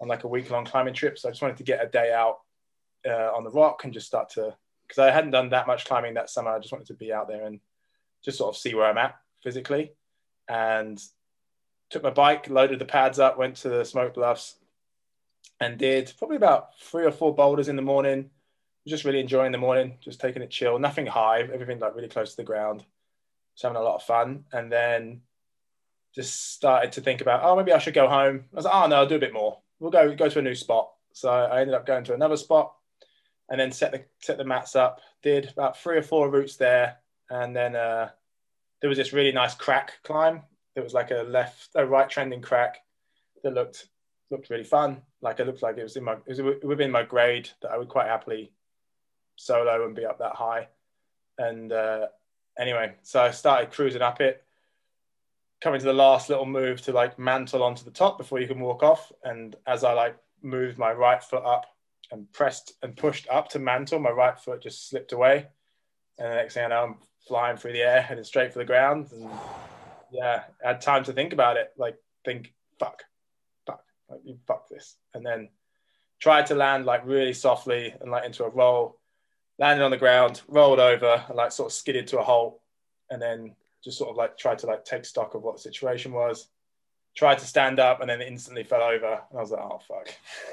on 0.00 0.08
like 0.08 0.24
a 0.24 0.28
week 0.28 0.50
long 0.50 0.64
climbing 0.64 0.94
trip. 0.94 1.18
So 1.18 1.28
I 1.28 1.32
just 1.32 1.42
wanted 1.42 1.56
to 1.58 1.64
get 1.64 1.82
a 1.82 1.88
day 1.88 2.12
out 2.12 2.40
uh, 3.08 3.30
on 3.34 3.44
the 3.44 3.50
rock 3.50 3.84
and 3.84 3.92
just 3.92 4.06
start 4.06 4.30
to 4.30 4.54
because 4.86 4.98
I 4.98 5.10
hadn't 5.10 5.30
done 5.30 5.50
that 5.50 5.66
much 5.66 5.84
climbing 5.84 6.14
that 6.14 6.30
summer. 6.30 6.50
I 6.50 6.58
just 6.58 6.72
wanted 6.72 6.88
to 6.88 6.94
be 6.94 7.12
out 7.12 7.28
there 7.28 7.46
and 7.46 7.60
just 8.24 8.38
sort 8.38 8.54
of 8.54 8.60
see 8.60 8.74
where 8.74 8.86
I'm 8.86 8.98
at 8.98 9.16
physically. 9.42 9.92
And 10.48 11.00
took 11.90 12.02
my 12.02 12.10
bike, 12.10 12.48
loaded 12.50 12.78
the 12.78 12.84
pads 12.84 13.18
up, 13.18 13.38
went 13.38 13.56
to 13.56 13.68
the 13.68 13.84
smoke 13.84 14.14
bluffs, 14.14 14.56
and 15.60 15.78
did 15.78 16.12
probably 16.18 16.36
about 16.36 16.78
three 16.80 17.04
or 17.04 17.12
four 17.12 17.34
boulders 17.34 17.68
in 17.68 17.76
the 17.76 17.82
morning. 17.82 18.30
Just 18.86 19.04
really 19.04 19.20
enjoying 19.20 19.52
the 19.52 19.58
morning, 19.58 19.98
just 20.00 20.20
taking 20.20 20.42
it 20.42 20.50
chill, 20.50 20.78
nothing 20.78 21.06
high, 21.06 21.40
everything 21.40 21.80
like 21.80 21.96
really 21.96 22.08
close 22.08 22.30
to 22.30 22.36
the 22.36 22.44
ground. 22.44 22.84
Just 23.54 23.64
having 23.64 23.76
a 23.76 23.82
lot 23.82 23.96
of 23.96 24.02
fun. 24.04 24.44
And 24.52 24.70
then 24.70 25.22
just 26.14 26.52
started 26.54 26.92
to 26.92 27.00
think 27.00 27.20
about, 27.20 27.40
oh, 27.42 27.56
maybe 27.56 27.72
I 27.72 27.78
should 27.78 27.94
go 27.94 28.08
home. 28.08 28.44
I 28.52 28.56
was 28.56 28.64
like, 28.64 28.74
oh 28.74 28.86
no, 28.86 28.96
I'll 28.96 29.08
do 29.08 29.16
a 29.16 29.20
bit 29.20 29.32
more. 29.32 29.58
We'll 29.80 29.90
go 29.90 30.14
go 30.14 30.28
to 30.28 30.38
a 30.38 30.42
new 30.42 30.54
spot. 30.54 30.90
So 31.12 31.30
I 31.30 31.60
ended 31.60 31.74
up 31.74 31.86
going 31.86 32.04
to 32.04 32.14
another 32.14 32.36
spot 32.36 32.74
and 33.48 33.60
then 33.60 33.72
set 33.72 33.92
the 33.92 34.04
set 34.20 34.38
the 34.38 34.44
mats 34.44 34.76
up. 34.76 35.00
Did 35.22 35.50
about 35.50 35.78
three 35.78 35.96
or 35.96 36.02
four 36.02 36.30
routes 36.30 36.56
there, 36.56 36.98
and 37.30 37.54
then 37.54 37.76
uh, 37.76 38.10
there 38.80 38.88
was 38.88 38.98
this 38.98 39.12
really 39.12 39.32
nice 39.32 39.54
crack 39.54 39.94
climb. 40.04 40.42
There 40.76 40.84
was 40.84 40.94
like 40.94 41.10
a 41.10 41.24
left, 41.24 41.70
a 41.74 41.84
right 41.84 42.08
trending 42.08 42.42
crack 42.42 42.78
that 43.42 43.54
looked 43.54 43.88
looked 44.30 44.50
really 44.50 44.64
fun. 44.64 45.02
Like 45.20 45.40
it 45.40 45.46
looked 45.46 45.62
like 45.62 45.78
it 45.78 45.82
was 45.82 45.96
in 45.96 46.04
my 46.04 46.16
it 46.26 46.40
was 46.40 46.62
within 46.62 46.92
my 46.92 47.02
grade 47.02 47.50
that 47.62 47.72
I 47.72 47.78
would 47.78 47.88
quite 47.88 48.06
happily 48.06 48.52
solo 49.36 49.84
and 49.84 49.96
be 49.96 50.04
up 50.04 50.18
that 50.18 50.34
high. 50.36 50.68
And 51.38 51.72
uh, 51.72 52.06
anyway, 52.58 52.94
so 53.02 53.22
I 53.22 53.30
started 53.30 53.72
cruising 53.72 54.02
up 54.02 54.20
it, 54.20 54.44
coming 55.60 55.80
to 55.80 55.86
the 55.86 55.92
last 55.92 56.28
little 56.28 56.46
move 56.46 56.82
to 56.82 56.92
like 56.92 57.18
mantle 57.18 57.62
onto 57.62 57.84
the 57.84 57.90
top 57.90 58.18
before 58.18 58.40
you 58.40 58.46
can 58.46 58.60
walk 58.60 58.82
off. 58.82 59.12
And 59.24 59.56
as 59.66 59.84
I 59.84 59.92
like 59.92 60.16
moved 60.42 60.78
my 60.78 60.92
right 60.92 61.22
foot 61.22 61.44
up 61.44 61.66
and 62.12 62.30
pressed 62.32 62.74
and 62.82 62.96
pushed 62.96 63.26
up 63.28 63.48
to 63.50 63.58
mantle, 63.58 63.98
my 63.98 64.10
right 64.10 64.38
foot 64.38 64.62
just 64.62 64.88
slipped 64.88 65.12
away. 65.12 65.46
And 66.18 66.30
the 66.30 66.36
next 66.36 66.54
thing 66.54 66.64
I 66.64 66.68
know, 66.68 66.82
I'm 66.82 66.96
flying 67.26 67.56
through 67.56 67.72
the 67.72 67.82
air, 67.82 68.00
heading 68.00 68.24
straight 68.24 68.52
for 68.52 68.58
the 68.58 68.64
ground. 68.64 69.08
And 69.12 69.30
yeah, 70.10 70.44
I 70.64 70.68
had 70.68 70.80
time 70.80 71.04
to 71.04 71.12
think 71.12 71.32
about 71.32 71.56
it. 71.56 71.72
Like, 71.76 71.96
think, 72.24 72.54
fuck, 72.78 73.02
fuck, 73.66 73.82
like, 74.10 74.20
you 74.24 74.38
fuck 74.46 74.68
this. 74.68 74.96
And 75.14 75.24
then 75.24 75.48
tried 76.20 76.46
to 76.46 76.54
land 76.54 76.86
like 76.86 77.06
really 77.06 77.32
softly 77.32 77.94
and 78.00 78.10
like 78.10 78.24
into 78.24 78.44
a 78.44 78.50
roll, 78.50 78.98
landed 79.58 79.84
on 79.84 79.90
the 79.90 79.96
ground, 79.96 80.42
rolled 80.48 80.80
over, 80.80 81.24
and 81.28 81.36
like 81.36 81.52
sort 81.52 81.70
of 81.70 81.72
skidded 81.72 82.06
to 82.08 82.20
a 82.20 82.22
halt. 82.22 82.60
And 83.10 83.22
then 83.22 83.54
just 83.84 83.98
sort 83.98 84.10
of 84.10 84.16
like 84.16 84.36
tried 84.36 84.58
to 84.58 84.66
like 84.66 84.84
take 84.84 85.04
stock 85.04 85.34
of 85.34 85.42
what 85.42 85.56
the 85.56 85.62
situation 85.62 86.12
was. 86.12 86.48
Tried 87.16 87.38
to 87.38 87.46
stand 87.46 87.78
up 87.78 88.00
and 88.00 88.10
then 88.10 88.20
instantly 88.20 88.64
fell 88.64 88.82
over. 88.82 89.20
And 89.30 89.38
I 89.38 89.40
was 89.40 89.50
like, 89.50 89.62
oh, 89.62 89.80
fuck. 89.86 90.08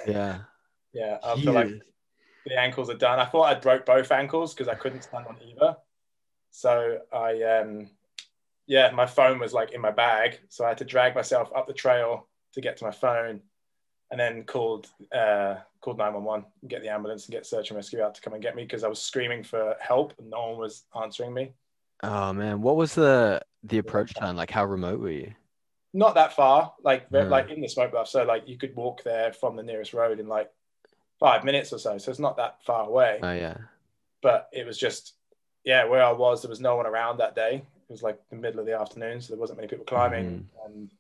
Yeah. 0.08 0.40
Yeah. 0.96 1.18
I 1.24 1.42
feel 1.42 1.54
like 1.54 1.72
the 2.46 2.56
ankles 2.56 2.88
are 2.88 2.94
done. 2.94 3.20
I 3.20 3.26
thought 3.26 3.46
I 3.46 3.56
broke 3.56 3.84
both 3.84 4.12
ankles 4.12 4.54
because 4.54 4.68
I 4.68 4.76
couldn't 4.76 5.02
stand 5.02 5.26
on 5.26 5.38
either. 5.44 5.76
So 6.52 7.00
I, 7.12 7.42
um, 7.42 7.90
yeah, 8.68 8.92
my 8.92 9.06
phone 9.06 9.40
was 9.40 9.54
like 9.54 9.72
in 9.72 9.82
my 9.82 9.92
bag, 9.92 10.40
so 10.50 10.66
I 10.66 10.70
had 10.70 10.78
to 10.80 10.86
drag 10.86 11.16
myself 11.16 11.52
up 11.56 11.68
the 11.68 11.74
trail 11.74 12.28
to 12.54 12.62
get 12.62 12.78
to 12.78 12.86
my 12.86 12.92
phone, 12.92 13.42
and 14.12 14.20
then 14.20 14.44
called 14.44 14.88
uh, 15.14 15.56
called 15.82 15.98
nine 15.98 16.14
one 16.14 16.24
one, 16.24 16.46
get 16.68 16.82
the 16.82 16.90
ambulance, 16.90 17.26
and 17.26 17.34
get 17.34 17.46
search 17.46 17.70
and 17.70 17.78
rescue 17.78 18.02
out 18.02 18.16
to 18.16 18.22
come 18.22 18.34
and 18.34 18.42
get 18.42 18.56
me 18.56 18.64
because 18.64 18.84
I 18.84 18.88
was 18.88 19.02
screaming 19.02 19.44
for 19.44 19.76
help 19.80 20.14
and 20.18 20.30
no 20.30 20.50
one 20.50 20.60
was 20.60 20.84
answering 21.02 21.34
me. 21.34 21.54
Oh 22.04 22.34
man, 22.34 22.62
what 22.62 22.76
was 22.76 22.96
the 22.96 23.42
the 23.64 23.80
approach 23.80 24.14
time? 24.14 24.36
Like, 24.36 24.52
how 24.52 24.66
remote 24.66 25.00
were 25.00 25.12
you? 25.12 25.34
Not 25.94 26.16
that 26.16 26.34
far, 26.34 26.74
like 26.84 27.08
yeah. 27.12 27.24
like 27.24 27.50
in 27.50 27.62
the 27.62 27.68
smoke 27.68 27.92
bluff. 27.92 28.08
So 28.08 28.24
like 28.24 28.48
you 28.48 28.58
could 28.58 28.76
walk 28.76 29.04
there 29.04 29.34
from 29.34 29.56
the 29.56 29.64
nearest 29.64 29.94
road 29.94 30.20
in 30.20 30.28
like 30.28 30.50
five 31.20 31.44
minutes 31.44 31.72
or 31.74 31.80
so. 31.80 31.98
So 31.98 32.12
it's 32.12 32.20
not 32.20 32.38
that 32.38 32.64
far 32.66 32.88
away. 32.88 33.20
Oh 33.22 33.34
yeah. 33.34 33.58
But 34.22 34.48
it 34.54 34.66
was 34.66 34.78
just 34.78 35.16
yeah, 35.64 35.86
where 35.86 36.04
I 36.04 36.12
was, 36.12 36.42
there 36.42 36.50
was 36.50 36.60
no 36.60 36.76
one 36.76 36.86
around 36.86 37.18
that 37.18 37.36
day. 37.36 37.64
Was 37.94 38.02
like 38.02 38.20
the 38.32 38.36
middle 38.36 38.60
of 38.60 38.66
the 38.66 38.80
afternoon, 38.80 39.22
so 39.22 39.34
there 39.34 39.40
wasn't 39.40 39.58
many 39.58 39.68
people 39.68 39.86
climbing, 39.86 40.26
mm-hmm. 40.26 40.66
and 40.66 40.92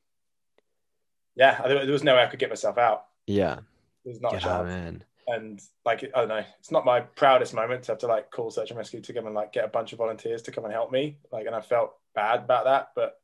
yeah, 1.35 1.59
there 1.67 1.87
was 1.87 2.03
no 2.03 2.13
way 2.13 2.21
I 2.21 2.27
could 2.27 2.37
get 2.37 2.49
myself 2.49 2.77
out. 2.77 3.05
Yeah, 3.25 3.61
there's 4.05 4.21
not 4.21 4.33
yeah, 4.33 4.37
a 4.37 4.41
chance. 4.41 4.67
man. 4.67 5.03
And 5.27 5.61
like 5.85 6.03
I 6.03 6.19
don't 6.19 6.27
know, 6.27 6.43
it's 6.59 6.69
not 6.69 6.85
my 6.85 6.99
proudest 6.99 7.55
moment 7.55 7.81
to 7.85 7.93
have 7.93 7.99
to 7.99 8.07
like 8.07 8.29
call 8.29 8.51
search 8.51 8.69
and 8.69 8.77
rescue 8.77 9.01
to 9.01 9.13
come 9.13 9.25
and 9.25 9.33
like 9.33 9.53
get 9.53 9.65
a 9.65 9.69
bunch 9.69 9.91
of 9.91 9.97
volunteers 9.97 10.43
to 10.43 10.51
come 10.51 10.65
and 10.65 10.73
help 10.73 10.91
me. 10.91 11.17
Like, 11.31 11.47
and 11.47 11.55
I 11.55 11.61
felt 11.61 11.95
bad 12.13 12.41
about 12.41 12.65
that, 12.65 12.91
but 12.95 13.19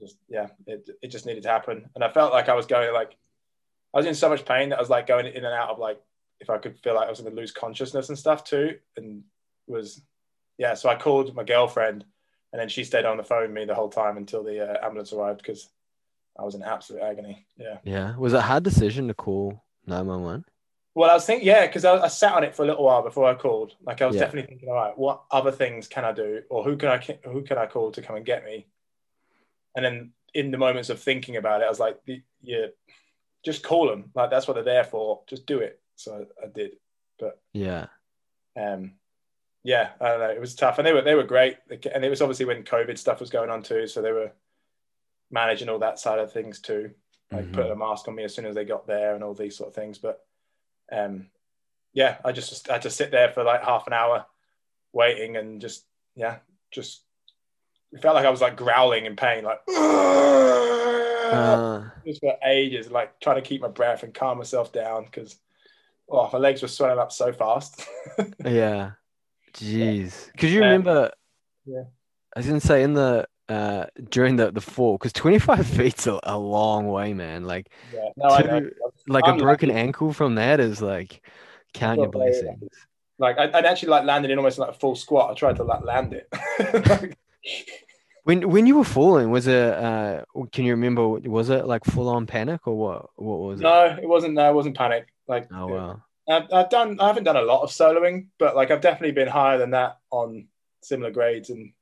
just 0.00 0.16
yeah, 0.26 0.48
it 0.66 0.88
it 1.02 1.08
just 1.08 1.26
needed 1.26 1.42
to 1.42 1.50
happen. 1.50 1.90
And 1.94 2.02
I 2.02 2.10
felt 2.10 2.32
like 2.32 2.48
I 2.48 2.54
was 2.54 2.64
going 2.64 2.90
like 2.94 3.16
I 3.92 3.98
was 3.98 4.06
in 4.06 4.14
so 4.14 4.30
much 4.30 4.46
pain 4.46 4.70
that 4.70 4.78
I 4.78 4.80
was 4.80 4.88
like 4.88 5.06
going 5.06 5.26
in 5.26 5.44
and 5.44 5.54
out 5.54 5.68
of 5.68 5.78
like 5.78 6.00
if 6.40 6.48
I 6.48 6.56
could 6.56 6.78
feel 6.78 6.94
like 6.94 7.06
I 7.06 7.10
was 7.10 7.20
going 7.20 7.34
to 7.34 7.38
lose 7.38 7.52
consciousness 7.52 8.08
and 8.08 8.18
stuff 8.18 8.44
too, 8.44 8.78
and 8.96 9.24
was 9.66 10.00
yeah, 10.56 10.74
so 10.74 10.88
I 10.88 10.94
called 10.94 11.34
my 11.34 11.44
girlfriend, 11.44 12.04
and 12.54 12.60
then 12.60 12.68
she 12.68 12.84
stayed 12.84 13.04
on 13.04 13.16
the 13.16 13.24
phone 13.24 13.42
with 13.42 13.50
me 13.50 13.64
the 13.64 13.74
whole 13.74 13.88
time 13.88 14.16
until 14.16 14.44
the 14.44 14.60
uh, 14.60 14.86
ambulance 14.86 15.12
arrived 15.12 15.38
because 15.38 15.68
I 16.38 16.44
was 16.44 16.54
in 16.54 16.62
absolute 16.62 17.02
agony. 17.02 17.48
Yeah. 17.56 17.78
Yeah. 17.82 18.16
Was 18.16 18.32
it 18.32 18.36
a 18.36 18.42
hard 18.42 18.62
decision 18.62 19.08
to 19.08 19.14
call 19.14 19.64
nine 19.88 20.06
one 20.06 20.22
one? 20.22 20.44
Well, 20.94 21.10
I 21.10 21.14
was 21.14 21.26
thinking, 21.26 21.48
yeah, 21.48 21.66
because 21.66 21.84
I, 21.84 21.96
I, 21.96 22.06
sat 22.06 22.34
on 22.34 22.44
it 22.44 22.54
for 22.54 22.62
a 22.62 22.66
little 22.66 22.84
while 22.84 23.02
before 23.02 23.28
I 23.28 23.34
called. 23.34 23.74
Like, 23.84 24.00
I 24.02 24.06
was 24.06 24.14
yeah. 24.14 24.20
definitely 24.22 24.50
thinking, 24.50 24.68
all 24.68 24.76
right, 24.76 24.96
what 24.96 25.24
other 25.32 25.50
things 25.50 25.88
can 25.88 26.04
I 26.04 26.12
do, 26.12 26.42
or 26.48 26.62
who 26.62 26.76
can 26.76 26.90
I 26.90 27.18
who 27.24 27.42
can 27.42 27.58
I 27.58 27.66
call 27.66 27.90
to 27.90 28.02
come 28.02 28.14
and 28.14 28.24
get 28.24 28.44
me? 28.44 28.68
And 29.74 29.84
then 29.84 30.12
in 30.32 30.52
the 30.52 30.58
moments 30.58 30.90
of 30.90 31.00
thinking 31.00 31.36
about 31.36 31.60
it, 31.60 31.64
I 31.64 31.68
was 31.68 31.80
like, 31.80 31.98
yeah, 32.40 32.66
just 33.44 33.64
call 33.64 33.88
them. 33.88 34.12
Like 34.14 34.30
that's 34.30 34.46
what 34.46 34.54
they're 34.54 34.62
there 34.62 34.84
for. 34.84 35.22
Just 35.26 35.44
do 35.44 35.58
it. 35.58 35.80
So 35.96 36.26
I 36.40 36.46
did. 36.46 36.76
But 37.18 37.40
yeah, 37.52 37.86
um, 38.56 38.92
yeah, 39.64 39.90
I 39.98 40.08
don't 40.08 40.20
know. 40.20 40.30
It 40.30 40.40
was 40.40 40.54
tough, 40.54 40.78
and 40.78 40.86
they 40.86 40.92
were 40.92 41.00
they 41.00 41.14
were 41.14 41.24
great, 41.24 41.56
and 41.70 42.04
it 42.04 42.10
was 42.10 42.20
obviously 42.20 42.44
when 42.44 42.64
COVID 42.64 42.98
stuff 42.98 43.18
was 43.18 43.30
going 43.30 43.48
on 43.48 43.62
too, 43.62 43.86
so 43.86 44.02
they 44.02 44.12
were 44.12 44.30
managing 45.30 45.70
all 45.70 45.78
that 45.78 45.98
side 45.98 46.18
of 46.18 46.30
things 46.30 46.60
too, 46.60 46.90
like 47.32 47.44
mm-hmm. 47.44 47.54
putting 47.54 47.72
a 47.72 47.76
mask 47.76 48.06
on 48.06 48.14
me 48.14 48.24
as 48.24 48.34
soon 48.34 48.44
as 48.44 48.54
they 48.54 48.66
got 48.66 48.86
there 48.86 49.14
and 49.14 49.24
all 49.24 49.32
these 49.32 49.56
sort 49.56 49.68
of 49.68 49.74
things. 49.74 49.96
But 49.96 50.20
um, 50.92 51.28
yeah, 51.94 52.18
I 52.22 52.32
just 52.32 52.68
I 52.68 52.74
had 52.74 52.82
to 52.82 52.90
sit 52.90 53.10
there 53.10 53.30
for 53.30 53.42
like 53.42 53.64
half 53.64 53.86
an 53.86 53.94
hour 53.94 54.26
waiting 54.92 55.38
and 55.38 55.62
just 55.62 55.86
yeah, 56.14 56.36
just 56.70 57.00
it 57.90 58.02
felt 58.02 58.16
like 58.16 58.26
I 58.26 58.30
was 58.30 58.42
like 58.42 58.56
growling 58.56 59.06
in 59.06 59.16
pain, 59.16 59.44
like 59.44 59.60
uh. 59.66 61.84
just 62.06 62.20
for 62.20 62.36
ages, 62.44 62.90
like 62.90 63.18
trying 63.18 63.36
to 63.36 63.42
keep 63.42 63.62
my 63.62 63.68
breath 63.68 64.02
and 64.02 64.12
calm 64.12 64.36
myself 64.36 64.74
down 64.74 65.06
because 65.06 65.38
oh, 66.10 66.28
my 66.30 66.38
legs 66.38 66.60
were 66.60 66.68
swelling 66.68 66.98
up 66.98 67.12
so 67.12 67.32
fast. 67.32 67.88
yeah. 68.44 68.90
Jeez, 69.54 70.30
because 70.32 70.52
you 70.52 70.60
remember? 70.60 71.10
Yeah. 71.64 71.84
I 72.34 72.40
was 72.40 72.46
gonna 72.46 72.60
say 72.60 72.82
in 72.82 72.94
the 72.94 73.26
uh 73.48 73.86
during 74.10 74.36
the 74.36 74.50
the 74.50 74.60
fall 74.60 74.96
because 74.96 75.12
25 75.12 75.66
feet's 75.76 76.06
a, 76.06 76.18
a 76.24 76.38
long 76.38 76.88
way 76.88 77.14
man. 77.14 77.44
Like 77.44 77.70
yeah. 77.92 78.08
no, 78.16 78.38
to, 78.38 78.70
like 79.06 79.24
I'm 79.26 79.36
a 79.36 79.42
broken 79.42 79.68
lucky. 79.68 79.80
ankle 79.80 80.12
from 80.12 80.36
that 80.36 80.60
is 80.60 80.82
like 80.82 81.24
count 81.72 81.98
your 82.00 82.08
blessings. 82.08 82.68
like 83.18 83.38
I, 83.38 83.46
would 83.46 83.64
actually 83.64 83.90
like 83.90 84.04
landed 84.04 84.30
in 84.30 84.38
almost 84.38 84.58
like 84.58 84.70
a 84.70 84.78
full 84.78 84.96
squat. 84.96 85.30
I 85.30 85.34
tried 85.34 85.56
to 85.56 85.64
like 85.64 85.84
land 85.84 86.14
it. 86.14 87.16
When 88.24 88.48
when 88.48 88.66
you 88.66 88.76
were 88.76 88.84
falling 88.84 89.30
was 89.30 89.46
it 89.46 89.74
uh 89.74 90.24
can 90.50 90.64
you 90.64 90.72
remember 90.72 91.06
was 91.06 91.50
it 91.50 91.66
like 91.66 91.84
full 91.84 92.08
on 92.08 92.26
panic 92.26 92.66
or 92.66 92.74
what 92.74 93.10
what 93.16 93.38
was 93.40 93.60
it? 93.60 93.64
No 93.64 93.84
it 93.84 94.08
wasn't 94.08 94.32
no 94.32 94.48
it 94.48 94.54
wasn't 94.54 94.78
panic. 94.78 95.12
Like 95.28 95.46
oh 95.52 95.66
wow 95.66 96.02
I've, 96.28 96.52
I've 96.52 96.70
done 96.70 96.98
I 97.00 97.06
haven't 97.06 97.24
done 97.24 97.36
a 97.36 97.42
lot 97.42 97.62
of 97.62 97.70
soloing, 97.70 98.26
but 98.38 98.56
like 98.56 98.70
I've 98.70 98.80
definitely 98.80 99.12
been 99.12 99.28
higher 99.28 99.58
than 99.58 99.70
that 99.70 99.98
on 100.10 100.48
similar 100.82 101.10
grades 101.10 101.50
and 101.50 101.72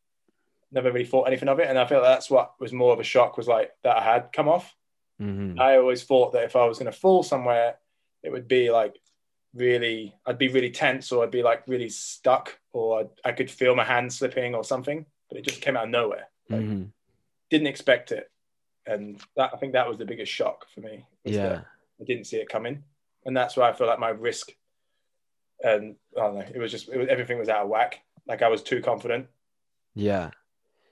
never 0.71 0.91
really 0.91 1.05
thought 1.05 1.29
anything 1.29 1.49
of 1.49 1.61
it. 1.61 1.69
And 1.69 1.79
I 1.79 1.87
feel 1.87 1.99
like 1.99 2.09
that's 2.09 2.31
what 2.31 2.55
was 2.59 2.73
more 2.73 2.93
of 2.93 3.01
a 3.01 3.05
shock 3.05 3.37
was 3.37 3.47
like 3.47 3.71
that 3.85 3.99
I 3.99 4.03
had 4.03 4.33
come 4.33 4.49
off. 4.49 4.75
Mm-hmm. 5.21 5.61
I 5.61 5.77
always 5.77 6.03
thought 6.05 6.33
that 6.33 6.45
if 6.45 6.57
I 6.57 6.65
was 6.65 6.79
going 6.79 6.91
to 6.91 6.99
fall 6.99 7.23
somewhere, 7.23 7.77
it 8.23 8.33
would 8.33 8.49
be 8.49 8.71
like 8.71 8.97
really, 9.55 10.15
I'd 10.27 10.39
be 10.39 10.49
really 10.49 10.71
tense 10.71 11.13
or 11.13 11.23
I'd 11.23 11.31
be 11.31 11.43
like 11.43 11.69
really 11.69 11.91
stuck 11.91 12.59
or 12.73 13.01
I'd, 13.01 13.11
I 13.25 13.33
could 13.33 13.51
feel 13.51 13.77
my 13.77 13.85
hand 13.85 14.13
slipping 14.13 14.55
or 14.55 14.65
something, 14.65 15.05
but 15.29 15.39
it 15.39 15.45
just 15.45 15.61
came 15.61 15.77
out 15.77 15.85
of 15.85 15.91
nowhere. 15.91 16.29
Like, 16.49 16.61
mm-hmm. 16.63 16.85
Didn't 17.51 17.67
expect 17.67 18.13
it. 18.13 18.31
And 18.87 19.21
that, 19.37 19.51
I 19.53 19.59
think 19.59 19.75
that 19.75 19.89
was 19.89 19.99
the 19.99 20.07
biggest 20.07 20.33
shock 20.33 20.67
for 20.75 20.81
me. 20.81 21.05
Yeah. 21.25 21.61
I 22.01 22.05
didn't 22.05 22.25
see 22.25 22.39
it 22.39 22.49
coming 22.49 22.83
and 23.25 23.37
that's 23.37 23.57
why 23.57 23.69
I 23.69 23.73
feel 23.73 23.87
like 23.87 23.99
my 23.99 24.11
risk 24.11 24.53
and 25.63 25.97
I 26.17 26.21
don't 26.21 26.35
know, 26.35 26.45
it 26.55 26.59
was 26.59 26.71
just 26.71 26.89
it 26.89 26.99
was, 26.99 27.09
everything 27.09 27.39
was 27.39 27.49
out 27.49 27.63
of 27.63 27.69
whack. 27.69 28.01
Like 28.27 28.43
I 28.43 28.49
was 28.49 28.63
too 28.63 28.81
confident. 28.81 29.27
Yeah. 29.95 30.31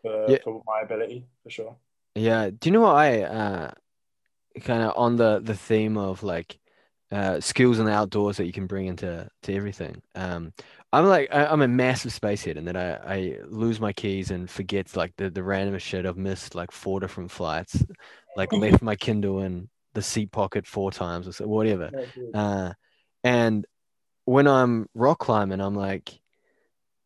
For, 0.03 0.31
yeah. 0.31 0.39
for 0.43 0.63
my 0.67 0.81
ability, 0.83 1.27
for 1.43 1.51
sure. 1.51 1.77
Yeah. 2.15 2.51
Do 2.51 2.69
you 2.69 2.73
know 2.73 2.83
what 2.83 2.97
I 2.97 3.23
uh 3.23 3.71
kind 4.63 4.83
of 4.83 4.95
on 4.97 5.17
the 5.17 5.41
the 5.43 5.55
theme 5.55 5.97
of 5.97 6.23
like 6.23 6.59
uh 7.13 7.41
skills 7.41 7.79
in 7.79 7.87
the 7.87 7.93
outdoors 7.93 8.37
that 8.37 8.47
you 8.47 8.53
can 8.53 8.67
bring 8.67 8.87
into 8.87 9.29
to 9.43 9.55
everything. 9.55 10.03
Um 10.15 10.53
I'm 10.93 11.07
like 11.07 11.29
I, 11.33 11.53
am 11.53 11.63
a 11.63 11.69
massive 11.69 12.13
space 12.13 12.45
head 12.45 12.57
and 12.57 12.67
then 12.67 12.77
I, 12.77 12.95
I 12.97 13.39
lose 13.47 13.81
my 13.81 13.93
keys 13.93 14.31
and 14.31 14.51
forget 14.51 14.97
like 14.97 15.15
the, 15.17 15.31
the 15.31 15.43
random 15.43 15.79
shit 15.79 16.07
I've 16.07 16.17
missed 16.17 16.55
like 16.55 16.73
four 16.73 17.01
different 17.01 17.31
flights, 17.31 17.85
like 18.37 18.53
left 18.53 18.83
my 18.83 18.97
Kindle 18.97 19.41
in 19.41 19.69
the 19.95 20.03
seat 20.03 20.31
pocket 20.31 20.67
four 20.67 20.91
times 20.91 21.27
or 21.29 21.33
so, 21.33 21.47
whatever. 21.47 21.91
Uh, 22.35 22.73
and 23.25 23.67
when 24.25 24.47
I'm 24.47 24.87
rock 24.95 25.19
climbing, 25.19 25.61
I'm 25.61 25.75
like, 25.75 26.21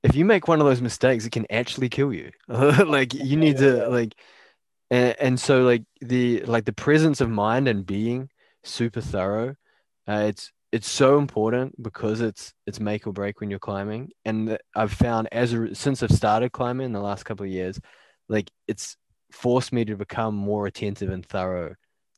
if 0.02 0.14
you 0.14 0.24
make 0.24 0.46
one 0.46 0.60
of 0.60 0.66
those 0.66 0.82
mistakes, 0.82 1.24
it 1.24 1.32
can 1.32 1.46
actually 1.50 1.88
kill 1.88 2.12
you. 2.12 2.30
like 2.48 3.14
you 3.14 3.36
need 3.36 3.58
to 3.58 3.88
like, 3.88 4.14
and, 4.90 5.16
and 5.18 5.40
so 5.40 5.62
like 5.62 5.84
the 6.00 6.42
like 6.42 6.66
the 6.66 6.72
presence 6.72 7.20
of 7.20 7.30
mind 7.30 7.68
and 7.68 7.86
being 7.86 8.28
super 8.62 9.00
thorough. 9.00 9.54
Uh, 10.06 10.26
it's 10.28 10.52
it's 10.72 10.88
so 10.88 11.18
important 11.18 11.80
because 11.82 12.20
it's 12.20 12.52
it's 12.66 12.80
make 12.80 13.06
or 13.06 13.12
break 13.12 13.40
when 13.40 13.48
you're 13.48 13.58
climbing. 13.58 14.10
And 14.24 14.58
I've 14.74 14.92
found 14.92 15.28
as 15.32 15.54
a, 15.54 15.74
since 15.74 16.02
I've 16.02 16.10
started 16.10 16.52
climbing 16.52 16.86
in 16.86 16.92
the 16.92 17.00
last 17.00 17.24
couple 17.24 17.46
of 17.46 17.52
years, 17.52 17.80
like 18.28 18.50
it's 18.68 18.96
forced 19.32 19.72
me 19.72 19.84
to 19.86 19.96
become 19.96 20.34
more 20.34 20.66
attentive 20.66 21.10
and 21.10 21.24
thorough 21.24 21.74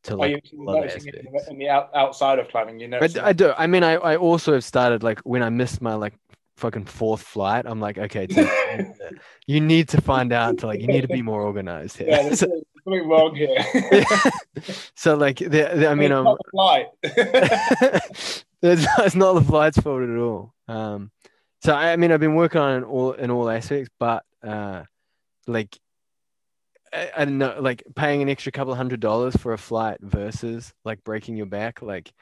to 0.07 0.17
like 0.17 0.53
in 0.53 1.59
the 1.59 1.69
out, 1.69 1.91
outside 1.95 2.39
of 2.39 2.49
climbing 2.49 2.81
you 2.81 2.89
know 2.89 2.99
I, 3.01 3.09
I 3.23 3.33
do. 3.33 3.53
I 3.57 3.67
mean 3.67 3.83
I, 3.83 3.95
I 3.95 4.17
also 4.17 4.55
have 4.55 4.65
started 4.65 5.03
like 5.03 5.21
when 5.21 5.43
i 5.43 5.49
missed 5.49 5.83
my 5.83 5.95
like 5.95 6.15
fucking 6.57 6.87
fourth 6.87 7.21
flight 7.21 7.67
i'm 7.67 7.81
like 7.81 7.99
okay 7.99 8.27
you 9.47 9.61
need 9.61 9.89
to 9.91 10.01
find 10.01 10.33
out 10.33 10.59
to 10.59 10.67
like 10.67 10.81
you 10.81 10.87
need 10.87 11.03
to 11.03 11.09
be 11.09 11.23
more 11.23 11.43
organized 11.43 11.99
here. 11.99 12.09
Yeah, 12.09 12.23
there's 12.23 12.39
so, 12.41 12.63
something 12.85 13.09
wrong 13.09 13.35
here. 13.35 13.59
So 14.95 15.15
like 15.17 15.39
the, 15.39 15.49
the, 15.49 15.89
i 15.89 15.95
mean 15.95 16.13
it's 16.13 16.27
um, 16.27 16.37
flight. 16.51 16.87
It's, 17.03 18.45
it's 18.63 19.15
not 19.15 19.35
the 19.35 19.43
flight's 19.43 19.79
fault 19.79 20.03
at 20.03 20.17
all. 20.17 20.55
Um 20.67 21.11
so 21.63 21.75
I, 21.75 21.93
I 21.93 21.97
mean 21.97 22.11
i've 22.11 22.21
been 22.21 22.35
working 22.35 22.61
on 22.61 22.83
it 22.83 22.87
all 22.87 23.13
in 23.13 23.31
all 23.31 23.51
aspects 23.51 23.91
but 24.01 24.25
uh 24.43 24.85
like 25.47 25.79
I, 26.93 27.11
I 27.17 27.25
don't 27.25 27.39
know, 27.39 27.57
like 27.61 27.83
paying 27.95 28.23
an 28.23 28.29
extra 28.29 28.53
couple 28.53 28.75
hundred 28.75 29.01
dollars 29.01 29.37
for 29.37 29.53
a 29.53 29.59
flight 29.59 29.99
versus 30.01 30.73
like 30.85 31.03
breaking 31.05 31.37
your 31.37 31.47
back, 31.47 31.83
like 31.83 32.13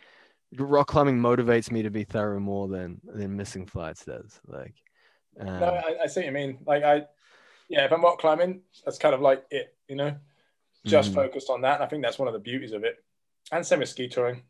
rock 0.57 0.88
climbing 0.88 1.18
motivates 1.18 1.70
me 1.70 1.83
to 1.83 1.90
be 1.90 2.05
thorough 2.05 2.40
more 2.40 2.68
than 2.68 3.00
than 3.05 3.37
missing 3.37 3.66
flights 3.66 4.05
does. 4.05 4.40
Like, 4.46 4.74
um, 5.40 5.48
no, 5.61 5.66
I, 5.66 5.96
I 6.05 6.07
see 6.07 6.20
what 6.20 6.27
you 6.27 6.33
mean. 6.33 6.59
Like 6.66 6.83
I, 6.85 7.07
yeah, 7.68 7.85
if 7.85 7.92
I'm 7.92 8.03
rock 8.03 8.18
climbing, 8.18 8.62
that's 8.85 8.98
kind 8.98 9.14
of 9.14 9.20
like 9.20 9.44
it, 9.50 9.77
you 9.88 9.96
know, 9.96 10.16
just 10.87 11.12
Mhm. 11.12 11.14
focused 11.14 11.50
on 11.50 11.62
that. 11.62 11.77
And 11.77 11.85
I 11.85 11.87
think 11.87 12.03
that's 12.03 12.18
one 12.18 12.29
of 12.29 12.35
the 12.35 12.40
beauties 12.40 12.72
of 12.72 12.85
it. 12.85 12.96
And 13.53 13.64
same 13.66 13.81
with 13.81 13.88
ski 13.88 14.09
touring. 14.09 14.42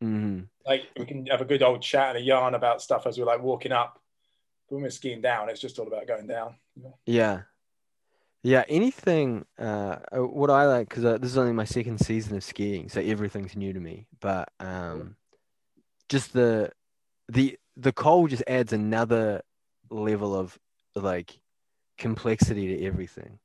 hmm 0.00 0.40
Like 0.66 0.82
we 0.98 1.06
can 1.06 1.26
have 1.26 1.40
a 1.40 1.44
good 1.46 1.62
old 1.62 1.82
chat 1.82 2.10
and 2.10 2.18
a 2.18 2.26
yarn 2.26 2.54
about 2.54 2.82
stuff 2.82 3.06
as 3.06 3.18
we're 3.18 3.24
like 3.24 3.42
walking 3.42 3.72
up. 3.72 4.00
But 4.68 4.76
when 4.76 4.82
we're 4.84 4.90
skiing 4.90 5.20
down, 5.22 5.48
it's 5.48 5.60
just 5.60 5.78
all 5.78 5.86
about 5.86 6.06
going 6.06 6.26
down. 6.26 6.56
you 6.76 6.84
know? 6.84 6.94
Yeah. 7.06 7.42
Yeah, 8.42 8.64
anything 8.68 9.46
uh 9.58 9.96
uh, 10.12 10.18
what 10.18 10.50
I 10.50 10.66
like 10.66 10.88
because 10.88 11.04
uh, 11.04 11.18
this 11.18 11.30
is 11.30 11.38
only 11.38 11.52
my 11.52 11.64
second 11.64 11.98
season 11.98 12.36
of 12.36 12.44
skiing, 12.44 12.88
so 12.88 13.00
everything's 13.00 13.56
new 13.56 13.72
to 13.72 13.80
me. 13.80 14.06
But 14.20 14.48
um 14.60 15.16
just 16.08 16.32
the 16.32 16.70
the 17.28 17.58
the 17.76 17.92
cold 17.92 18.30
just 18.30 18.44
adds 18.46 18.72
another 18.72 19.42
level 19.90 20.34
of 20.34 20.58
like 20.94 21.40
complexity 21.98 22.76
to 22.76 22.84
everything. 22.84 23.38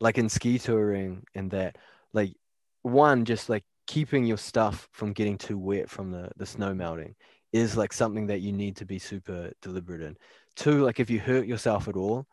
Like 0.00 0.18
in 0.18 0.28
ski 0.28 0.58
touring 0.58 1.24
and 1.34 1.50
that 1.52 1.78
like 2.12 2.34
one 2.82 3.24
just 3.24 3.48
like 3.48 3.64
keeping 3.86 4.24
your 4.24 4.38
stuff 4.38 4.88
from 4.92 5.12
getting 5.12 5.38
too 5.38 5.58
wet 5.58 5.88
from 5.88 6.10
the 6.10 6.30
the 6.36 6.46
snow 6.46 6.74
melting 6.74 7.14
is 7.52 7.76
like 7.76 7.92
something 7.92 8.26
that 8.26 8.40
you 8.40 8.52
need 8.52 8.76
to 8.76 8.84
be 8.84 8.98
super 8.98 9.52
deliberate 9.62 10.02
in. 10.02 10.16
Two, 10.56 10.84
like 10.84 11.00
if 11.00 11.08
you 11.08 11.20
hurt 11.20 11.46
yourself 11.46 11.88
at 11.88 11.96
all, 11.96 12.26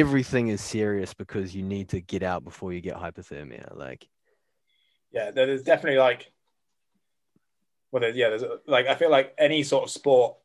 everything 0.00 0.48
is 0.48 0.60
serious 0.60 1.14
because 1.14 1.54
you 1.54 1.62
need 1.62 1.88
to 1.90 2.00
get 2.00 2.22
out 2.22 2.44
before 2.44 2.72
you 2.72 2.80
get 2.80 2.96
hypothermia. 2.96 3.76
Like, 3.76 4.08
Yeah, 5.12 5.30
there's 5.30 5.62
definitely 5.62 5.98
like, 5.98 6.32
well, 7.92 8.00
there, 8.00 8.10
yeah, 8.10 8.30
there's 8.30 8.42
a- 8.42 8.60
like 8.66 8.86
I 8.86 8.94
feel 8.94 9.10
like 9.10 9.34
any 9.38 9.62
sort 9.62 9.84
of 9.84 9.90
sport 9.90 10.36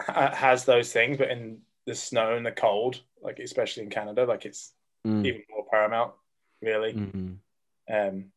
ha- 0.00 0.34
has 0.34 0.64
those 0.64 0.92
things, 0.92 1.18
but 1.18 1.30
in 1.30 1.60
the 1.86 1.94
snow 1.94 2.36
and 2.36 2.44
the 2.44 2.52
cold, 2.52 3.00
like 3.22 3.38
especially 3.38 3.84
in 3.84 3.90
Canada, 3.90 4.24
like 4.24 4.44
it's 4.44 4.72
mm, 5.06 5.24
even 5.24 5.42
more 5.50 5.64
paramount, 5.70 6.12
really. 6.60 6.94
mhm. 6.94 7.38
Um, 7.88 8.32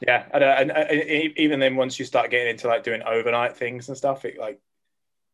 yeah, 0.00 0.26
and, 0.32 0.44
uh, 0.44 0.56
and, 0.58 0.70
uh, 0.70 0.86
even 1.36 1.60
then, 1.60 1.76
once 1.76 1.98
you 1.98 2.04
start 2.04 2.30
getting 2.30 2.48
into 2.48 2.68
like 2.68 2.84
doing 2.84 3.02
overnight 3.02 3.56
things 3.56 3.88
and 3.88 3.96
stuff, 3.96 4.24
it 4.24 4.38
like 4.38 4.60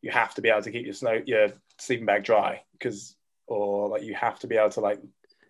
you 0.03 0.11
have 0.11 0.35
to 0.35 0.43
be 0.43 0.49
able 0.49 0.63
to 0.63 0.71
keep 0.73 0.85
your 0.85 0.95
snow 0.95 1.23
your 1.25 1.53
sleeping 1.79 2.07
bag 2.07 2.25
dry 2.25 2.63
because, 2.73 3.15
or 3.47 3.89
like 3.89 4.03
you 4.03 4.15
have 4.15 4.39
to 4.41 4.47
be 4.47 4.57
able 4.57 4.71
to 4.71 4.81
like 4.81 5.01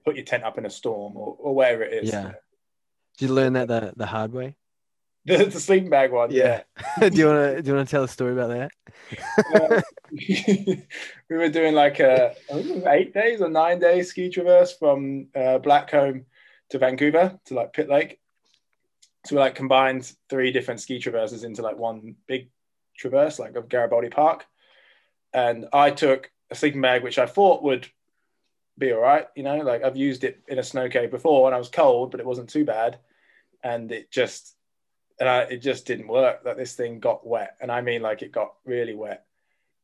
put 0.05 0.17
your 0.17 0.25
tent 0.25 0.45
up 0.45 0.59
in 0.59 0.67
a 0.67 0.71
storm 0.71 1.17
or, 1.17 1.37
or 1.39 1.55
whatever 1.55 1.83
it 1.83 2.05
is. 2.05 2.13
Yeah. 2.13 2.33
Did 3.19 3.29
you 3.29 3.35
learn 3.35 3.55
that 3.55 3.69
the, 3.69 3.93
the 3.97 4.07
hard 4.07 4.33
way? 4.33 4.57
The, 5.27 5.47
the 5.47 5.59
sleeping 5.59 5.89
bag 5.89 6.13
one, 6.13 6.31
yeah. 6.33 6.65
do 7.01 7.17
you 7.17 7.27
want 7.27 7.57
to 7.57 7.63
do 7.63 7.71
you 7.71 7.77
want 7.77 7.89
to 7.89 7.91
tell 7.91 8.05
a 8.05 8.09
story 8.09 8.33
about 8.33 8.51
that? 8.51 8.71
Uh, 9.55 9.81
we 10.11 10.87
were 11.31 11.49
doing 11.49 11.75
like 11.75 11.99
a 11.99 12.33
I 12.51 12.53
think 12.53 12.67
it 12.67 12.75
was 12.75 12.85
eight 12.85 13.15
days 13.15 13.41
or 13.41 13.49
nine 13.49 13.79
days 13.79 14.11
ski 14.11 14.29
traverse 14.29 14.77
from 14.77 15.29
uh, 15.35 15.61
Blackcomb 15.61 16.27
to 16.69 16.79
Vancouver 16.79 17.41
to 17.47 17.55
like 17.55 17.73
Pitt 17.73 17.89
Lake. 17.89 18.21
So 19.25 19.37
we 19.37 19.41
like 19.41 19.55
combined 19.55 20.13
three 20.29 20.53
different 20.53 20.83
ski 20.83 20.99
traverses 20.99 21.43
into 21.43 21.63
like 21.63 21.79
one 21.79 22.17
big 22.27 22.51
traverse, 22.95 23.39
like 23.39 23.57
of 23.57 23.71
Garibaldi 23.71 24.11
Park. 24.11 24.45
And 25.33 25.67
I 25.73 25.91
took 25.91 26.31
a 26.55 26.59
sleeping 26.59 26.81
bag, 26.81 27.03
which 27.03 27.19
I 27.19 27.27
thought 27.27 27.63
would 27.63 27.87
be 28.77 28.93
all 28.93 29.01
right. 29.01 29.27
You 29.37 29.43
know, 29.43 29.59
like 29.59 29.85
I've 29.85 29.97
used 29.97 30.25
it 30.25 30.43
in 30.49 30.59
a 30.59 30.65
snow 30.65 30.89
cave 30.89 31.11
before 31.11 31.47
and 31.47 31.55
I 31.55 31.59
was 31.59 31.69
cold, 31.69 32.11
but 32.11 32.21
it 32.21 32.27
wasn't 32.27 32.49
too 32.49 32.65
bad. 32.65 32.99
And 33.63 33.91
it 33.93 34.11
just, 34.11 34.57
and 35.19 35.29
I, 35.29 35.43
it 35.43 35.59
just 35.59 35.87
didn't 35.87 36.09
work. 36.09 36.45
That 36.45 36.57
this 36.57 36.75
thing 36.75 37.01
got 37.01 37.27
wet, 37.27 37.57
and 37.61 37.71
I 37.71 37.81
mean 37.81 38.03
like 38.03 38.23
it 38.23 38.33
got 38.33 38.55
really 38.65 38.95
wet. 38.95 39.25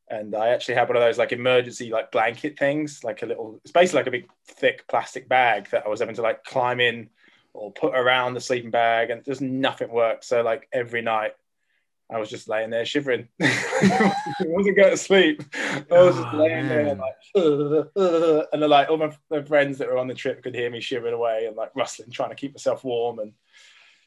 And 0.09 0.35
I 0.35 0.49
actually 0.49 0.75
had 0.75 0.89
one 0.89 0.97
of 0.97 1.03
those 1.03 1.19
like 1.19 1.31
emergency 1.31 1.89
like 1.91 2.11
blanket 2.11 2.59
things, 2.59 3.05
like 3.05 3.23
a 3.23 3.27
little. 3.27 3.61
It's 3.63 3.73
basically 3.73 4.01
like 4.01 4.07
a 4.09 4.11
big 4.11 4.29
thick 4.45 4.89
plastic 4.89 5.29
bag 5.29 5.71
that 5.71 5.87
I 5.87 5.89
was 5.89 6.01
having 6.01 6.17
to 6.17 6.23
like 6.23 6.43
climb 6.45 6.81
in 6.81 7.11
or 7.55 7.73
put 7.73 7.95
around 7.95 8.35
the 8.35 8.41
sleeping 8.41 8.71
bag, 8.71 9.11
and 9.11 9.25
just 9.25 9.41
nothing 9.41 9.91
worked. 9.91 10.25
So 10.25 10.43
like 10.43 10.69
every 10.73 11.01
night, 11.01 11.33
I 12.13 12.19
was 12.19 12.29
just 12.29 12.49
laying 12.49 12.71
there 12.71 12.85
shivering. 12.85 13.29
I 13.41 14.13
wasn't 14.41 14.77
going 14.77 14.91
to 14.91 14.97
sleep. 14.97 15.43
I 15.55 16.03
was 16.03 16.17
just 16.17 16.29
Oh, 16.33 16.37
laying 16.37 16.69
there 16.69 16.95
like, 16.97 17.15
and 18.53 18.63
like 18.63 18.91
all 18.91 18.97
my, 18.97 19.17
my 19.31 19.43
friends 19.43 19.79
that 19.79 19.89
were 19.89 19.99
on 19.99 20.09
the 20.09 20.15
trip 20.15 20.43
could 20.43 20.55
hear 20.55 20.71
me 20.71 20.81
shivering 20.81 21.15
away 21.15 21.47
and 21.47 21.57
like 21.57 21.71
rustling, 21.77 22.11
trying 22.11 22.31
to 22.31 22.35
keep 22.35 22.53
myself 22.53 22.83
warm. 22.83 23.21
And 23.21 23.33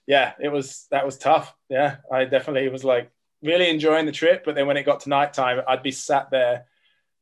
yeah, 0.06 0.34
it 0.40 0.50
was 0.50 0.86
that 0.92 1.06
was 1.06 1.18
tough. 1.18 1.56
Yeah, 1.70 1.98
I 2.12 2.26
definitely 2.26 2.68
was 2.70 2.84
like 2.84 3.10
really 3.42 3.70
enjoying 3.70 4.06
the 4.06 4.12
trip, 4.12 4.44
but 4.46 4.56
then 4.56 4.68
when 4.68 4.78
it 4.78 4.84
got 4.86 5.02
to 5.02 5.10
nighttime, 5.10 5.62
I'd 5.68 5.84
be 5.84 5.92
sat 5.92 6.30
there 6.30 6.66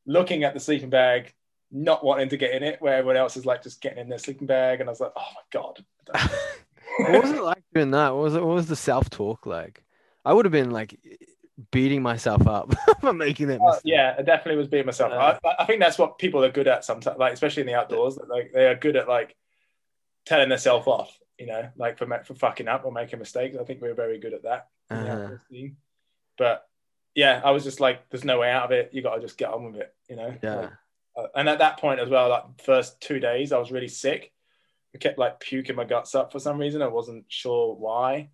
looking 0.04 0.42
at 0.42 0.54
the 0.54 0.60
sleeping 0.60 0.90
bag, 0.90 1.32
not 1.70 2.04
wanting 2.04 2.28
to 2.30 2.36
get 2.36 2.54
in 2.54 2.62
it, 2.64 2.80
where 2.82 2.96
everyone 2.96 3.16
else 3.16 3.36
is 3.36 3.46
like 3.46 3.62
just 3.62 3.80
getting 3.80 3.98
in 3.98 4.08
their 4.08 4.18
sleeping 4.18 4.46
bag, 4.48 4.80
and 4.80 4.88
I 4.88 4.92
was 4.92 5.00
like, 5.00 5.12
oh 5.16 5.28
my 5.34 5.42
god. 5.52 5.84
what 6.98 7.22
was 7.22 7.30
it 7.30 7.42
like 7.42 7.62
doing 7.72 7.92
that? 7.92 8.10
What 8.10 8.22
was 8.24 8.34
it? 8.34 8.44
What 8.44 8.54
was 8.54 8.66
the 8.66 8.76
self 8.76 9.08
talk 9.10 9.46
like? 9.46 9.82
I 10.24 10.32
would 10.32 10.44
have 10.44 10.52
been 10.52 10.70
like 10.70 10.98
beating 11.70 12.02
myself 12.02 12.46
up 12.46 12.74
for 13.00 13.12
making 13.12 13.48
that 13.48 13.60
Uh, 13.60 13.66
mistake. 13.66 13.82
yeah, 13.84 14.14
I 14.18 14.22
definitely 14.22 14.56
was 14.56 14.68
beating 14.68 14.86
myself. 14.86 15.12
Uh, 15.12 15.38
I, 15.44 15.62
I 15.62 15.66
think 15.66 15.80
that's 15.80 15.98
what 15.98 16.18
people 16.18 16.44
are 16.44 16.50
good 16.50 16.68
at 16.68 16.84
sometimes, 16.84 17.18
like 17.18 17.32
especially 17.32 17.62
in 17.62 17.66
the 17.66 17.74
outdoors. 17.74 18.16
that, 18.16 18.28
Like 18.28 18.52
they 18.52 18.66
are 18.66 18.74
good 18.74 18.96
at 18.96 19.08
like 19.08 19.36
telling 20.26 20.48
themselves 20.48 20.86
off, 20.86 21.16
you 21.38 21.46
know, 21.46 21.68
like 21.76 21.98
for 21.98 22.06
for 22.24 22.34
fucking 22.34 22.68
up 22.68 22.84
or 22.84 22.92
making 22.92 23.18
mistakes. 23.18 23.56
I 23.60 23.64
think 23.64 23.80
we're 23.80 23.94
very 23.94 24.18
good 24.18 24.32
at 24.34 24.42
that. 24.44 24.68
Uh-huh. 24.90 25.36
But 26.38 26.64
yeah, 27.14 27.40
I 27.44 27.50
was 27.50 27.64
just 27.64 27.80
like, 27.80 28.08
there's 28.10 28.24
no 28.24 28.38
way 28.40 28.50
out 28.50 28.64
of 28.64 28.70
it. 28.72 28.90
You 28.92 29.02
got 29.02 29.16
to 29.16 29.20
just 29.20 29.36
get 29.36 29.50
on 29.52 29.64
with 29.64 29.76
it, 29.82 29.94
you 30.08 30.16
know. 30.16 30.34
Yeah. 30.42 30.54
Like, 30.56 30.70
uh, 31.14 31.26
and 31.34 31.48
at 31.48 31.58
that 31.58 31.78
point 31.78 32.00
as 32.00 32.08
well, 32.08 32.30
like 32.30 32.44
first 32.64 33.00
two 33.00 33.20
days, 33.20 33.52
I 33.52 33.58
was 33.58 33.70
really 33.70 33.88
sick. 33.88 34.32
I 34.94 34.98
kept 34.98 35.18
like 35.18 35.40
puking 35.40 35.76
my 35.76 35.84
guts 35.84 36.14
up 36.14 36.32
for 36.32 36.38
some 36.38 36.58
reason. 36.58 36.80
I 36.80 36.86
wasn't 36.88 37.24
sure 37.28 37.74
why. 37.74 38.30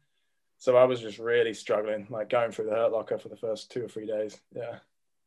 So 0.58 0.76
I 0.76 0.84
was 0.84 1.00
just 1.00 1.18
really 1.18 1.54
struggling, 1.54 2.06
like 2.10 2.28
going 2.28 2.50
through 2.50 2.66
the 2.66 2.72
hurt 2.72 2.92
locker 2.92 3.18
for 3.18 3.28
the 3.28 3.36
first 3.36 3.70
two 3.70 3.84
or 3.84 3.88
three 3.88 4.06
days. 4.06 4.38
Yeah. 4.54 4.78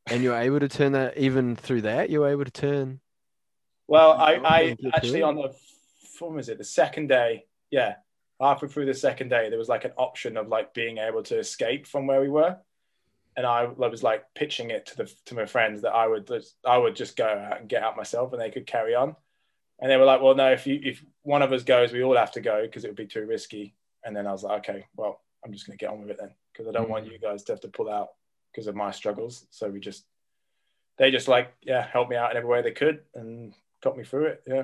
And 0.07 0.21
you 0.21 0.29
were 0.29 0.37
able 0.37 0.59
to 0.59 0.67
turn 0.67 0.91
that 0.91 1.17
even 1.17 1.55
through 1.55 1.83
that. 1.83 2.09
You 2.09 2.21
were 2.21 2.29
able 2.29 2.45
to 2.45 2.51
turn. 2.51 2.99
Well, 3.87 4.11
I, 4.11 4.35
I 4.35 4.77
actually 4.93 5.21
on 5.21 5.35
the 5.35 5.53
when 6.19 6.35
was 6.35 6.49
it 6.49 6.57
the 6.57 6.63
second 6.63 7.07
day? 7.07 7.45
Yeah, 7.71 7.95
halfway 8.39 8.69
through 8.69 8.85
the 8.85 8.93
second 8.93 9.29
day, 9.29 9.49
there 9.49 9.59
was 9.59 9.69
like 9.69 9.85
an 9.85 9.93
option 9.97 10.37
of 10.37 10.47
like 10.47 10.73
being 10.73 10.97
able 10.97 11.23
to 11.23 11.39
escape 11.39 11.87
from 11.87 12.07
where 12.07 12.21
we 12.21 12.29
were, 12.29 12.57
and 13.35 13.45
I, 13.45 13.61
I 13.63 13.87
was 13.87 14.03
like 14.03 14.25
pitching 14.35 14.71
it 14.71 14.85
to 14.87 14.97
the 14.97 15.13
to 15.25 15.35
my 15.35 15.45
friends 15.45 15.81
that 15.81 15.93
I 15.93 16.07
would 16.07 16.27
just, 16.27 16.55
I 16.65 16.77
would 16.77 16.95
just 16.95 17.15
go 17.15 17.25
out 17.25 17.59
and 17.59 17.69
get 17.69 17.83
out 17.83 17.97
myself, 17.97 18.33
and 18.33 18.41
they 18.41 18.51
could 18.51 18.67
carry 18.67 18.95
on. 18.95 19.15
And 19.79 19.89
they 19.89 19.97
were 19.97 20.05
like, 20.05 20.21
"Well, 20.21 20.35
no, 20.35 20.51
if 20.51 20.67
you 20.67 20.79
if 20.83 21.03
one 21.23 21.41
of 21.41 21.51
us 21.51 21.63
goes, 21.63 21.91
we 21.91 22.03
all 22.03 22.15
have 22.15 22.33
to 22.33 22.41
go 22.41 22.61
because 22.63 22.85
it 22.85 22.89
would 22.89 22.95
be 22.97 23.07
too 23.07 23.25
risky." 23.25 23.73
And 24.03 24.15
then 24.15 24.27
I 24.27 24.31
was 24.31 24.43
like, 24.43 24.67
"Okay, 24.69 24.85
well, 24.95 25.21
I'm 25.45 25.53
just 25.53 25.65
going 25.67 25.77
to 25.77 25.83
get 25.83 25.91
on 25.91 26.01
with 26.01 26.09
it 26.09 26.17
then 26.19 26.31
because 26.51 26.67
I 26.67 26.71
don't 26.71 26.89
want 26.89 27.05
Mm. 27.05 27.11
you 27.11 27.19
guys 27.19 27.43
to 27.43 27.51
have 27.53 27.61
to 27.61 27.67
pull 27.67 27.89
out 27.89 28.09
because 28.51 28.67
of 28.67 28.75
my 28.75 28.91
struggles." 28.91 29.45
So 29.51 29.69
we 29.69 29.79
just 29.79 30.05
they 30.97 31.11
just 31.11 31.27
like 31.27 31.53
yeah 31.61 31.87
helped 31.87 32.09
me 32.09 32.15
out 32.17 32.31
in 32.31 32.37
every 32.37 32.49
way 32.49 32.61
they 32.61 32.71
could 32.71 33.01
and 33.15 33.53
got 33.81 33.97
me 33.97 34.03
through 34.03 34.25
it. 34.25 34.43
Yeah. 34.47 34.63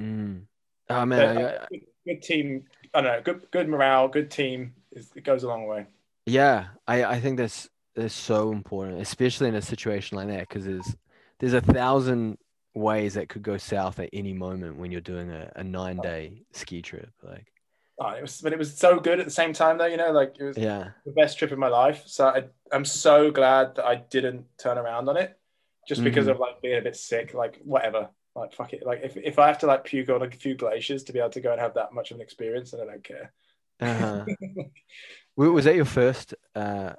Mm. 0.00 0.42
Oh 0.88 1.04
man, 1.06 1.38
I- 1.38 1.42
uh, 1.42 1.66
good, 1.70 1.80
good 2.06 2.22
team. 2.22 2.64
I 2.94 3.00
don't 3.00 3.12
know. 3.12 3.22
Good, 3.22 3.50
good 3.50 3.68
morale. 3.68 4.08
Good 4.08 4.30
team. 4.30 4.74
Is, 4.92 5.10
it 5.14 5.24
goes 5.24 5.42
a 5.42 5.48
long 5.48 5.66
way. 5.66 5.86
Yeah, 6.26 6.66
I, 6.86 7.04
I 7.04 7.20
think 7.20 7.36
that's 7.38 7.68
that's 7.94 8.14
so 8.14 8.52
important, 8.52 9.00
especially 9.00 9.48
in 9.48 9.54
a 9.54 9.62
situation 9.62 10.16
like 10.16 10.28
that, 10.28 10.48
because 10.48 10.64
there's 10.64 10.96
there's 11.38 11.52
a 11.54 11.60
thousand 11.60 12.38
ways 12.74 13.14
that 13.14 13.28
could 13.28 13.42
go 13.42 13.56
south 13.56 13.98
at 14.00 14.10
any 14.12 14.32
moment 14.34 14.76
when 14.76 14.90
you're 14.92 15.00
doing 15.00 15.30
a, 15.30 15.50
a 15.56 15.64
nine 15.64 15.96
day 15.98 16.42
ski 16.52 16.82
trip. 16.82 17.10
Like, 17.22 17.46
Oh, 17.98 18.10
it 18.10 18.20
was, 18.22 18.40
but 18.42 18.52
it 18.52 18.58
was 18.58 18.76
so 18.76 19.00
good 19.00 19.20
at 19.20 19.24
the 19.26 19.30
same 19.32 19.52
time, 19.52 19.78
though. 19.78 19.86
You 19.86 19.96
know, 19.96 20.12
like 20.12 20.36
it 20.38 20.44
was 20.44 20.56
yeah, 20.56 20.90
the 21.04 21.12
best 21.12 21.38
trip 21.38 21.50
of 21.52 21.58
my 21.58 21.68
life. 21.68 22.02
So 22.06 22.26
I, 22.26 22.44
I'm 22.70 22.84
so 22.84 23.30
glad 23.30 23.76
that 23.76 23.86
I 23.86 23.96
didn't 23.96 24.46
turn 24.58 24.76
around 24.78 25.08
on 25.08 25.16
it, 25.16 25.38
just 25.88 26.04
because 26.04 26.26
Mhm. 26.26 26.32
of 26.32 26.38
like 26.38 26.60
being 26.62 26.78
a 26.78 26.82
bit 26.82 26.96
sick. 26.96 27.32
Like 27.34 27.58
whatever. 27.64 28.10
Like 28.34 28.52
fuck 28.52 28.74
it. 28.74 28.84
Like 28.84 29.00
if, 29.02 29.16
if 29.16 29.38
I 29.38 29.46
have 29.46 29.58
to 29.60 29.66
like 29.66 29.84
puke 29.84 30.10
on 30.10 30.22
a 30.22 30.30
few 30.30 30.54
glaciers 30.54 31.04
to 31.04 31.12
be 31.14 31.20
able 31.20 31.30
to 31.30 31.40
go 31.40 31.52
and 31.52 31.60
have 31.60 31.74
that 31.74 31.92
much 31.94 32.10
of 32.10 32.16
an 32.16 32.22
experience, 32.22 32.70
then 32.72 32.80
I 32.82 32.84
don't 32.84 33.04
care. 33.04 33.32
uh-huh. 33.80 34.24
Was 35.36 35.64
that 35.64 35.76
your 35.76 35.84
first 35.84 36.34
uh 36.54 36.94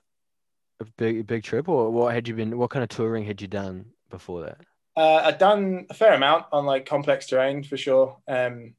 big 0.98 1.28
big 1.28 1.44
trip, 1.44 1.68
or 1.70 1.92
what 1.92 2.14
had 2.14 2.28
you 2.28 2.36
been? 2.36 2.58
What 2.58 2.70
kind 2.70 2.84
of 2.84 2.90
touring 2.90 3.26
had 3.26 3.42
you 3.42 3.48
done 3.48 3.94
before 4.10 4.42
that? 4.44 4.58
Uh, 4.96 5.22
I'd 5.26 5.38
done 5.38 5.86
a 5.90 5.94
fair 5.94 6.14
amount 6.14 6.48
on 6.52 6.66
like 6.66 6.86
complex 6.86 7.28
terrain 7.28 7.64
for 7.64 7.78
sure. 7.78 8.18
Um, 8.28 8.74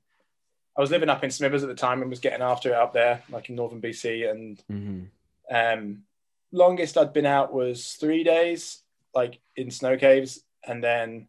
I 0.78 0.80
was 0.80 0.90
living 0.92 1.08
up 1.08 1.24
in 1.24 1.30
Smithers 1.30 1.64
at 1.64 1.68
the 1.68 1.74
time 1.74 2.00
and 2.02 2.08
was 2.10 2.20
getting 2.20 2.40
after 2.40 2.68
it 2.70 2.76
up 2.76 2.92
there, 2.94 3.22
like 3.30 3.48
in 3.50 3.56
northern 3.56 3.80
BC. 3.82 4.30
And 4.30 4.62
hmm 4.70 5.04
um, 5.50 6.02
longest 6.52 6.96
I'd 6.96 7.12
been 7.12 7.26
out 7.26 7.52
was 7.52 7.94
three 7.94 8.22
days, 8.22 8.82
like 9.14 9.40
in 9.56 9.70
snow 9.70 9.96
caves, 9.96 10.44
and 10.66 10.82
then 10.84 11.26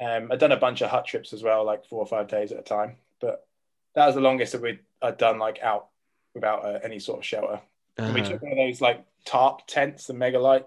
um, 0.00 0.32
I'd 0.32 0.40
done 0.40 0.52
a 0.52 0.56
bunch 0.56 0.80
of 0.80 0.90
hut 0.90 1.04
trips 1.06 1.32
as 1.32 1.42
well, 1.42 1.64
like 1.64 1.84
four 1.86 2.00
or 2.00 2.06
five 2.06 2.26
days 2.28 2.50
at 2.50 2.58
a 2.58 2.62
time. 2.62 2.96
But 3.20 3.46
that 3.94 4.06
was 4.06 4.14
the 4.16 4.20
longest 4.20 4.52
that 4.52 4.62
we 4.62 4.80
I'd 5.00 5.18
done 5.18 5.38
like 5.38 5.60
out 5.62 5.88
without 6.34 6.64
uh, 6.64 6.80
any 6.82 6.98
sort 6.98 7.18
of 7.20 7.24
shelter. 7.24 7.60
And 7.98 8.14
we 8.14 8.20
Uh-huh. 8.20 8.32
took 8.32 8.42
one 8.42 8.52
of 8.52 8.58
those 8.58 8.80
like 8.80 9.04
tarp 9.24 9.66
tents, 9.66 10.06
the 10.06 10.14
megalite 10.14 10.64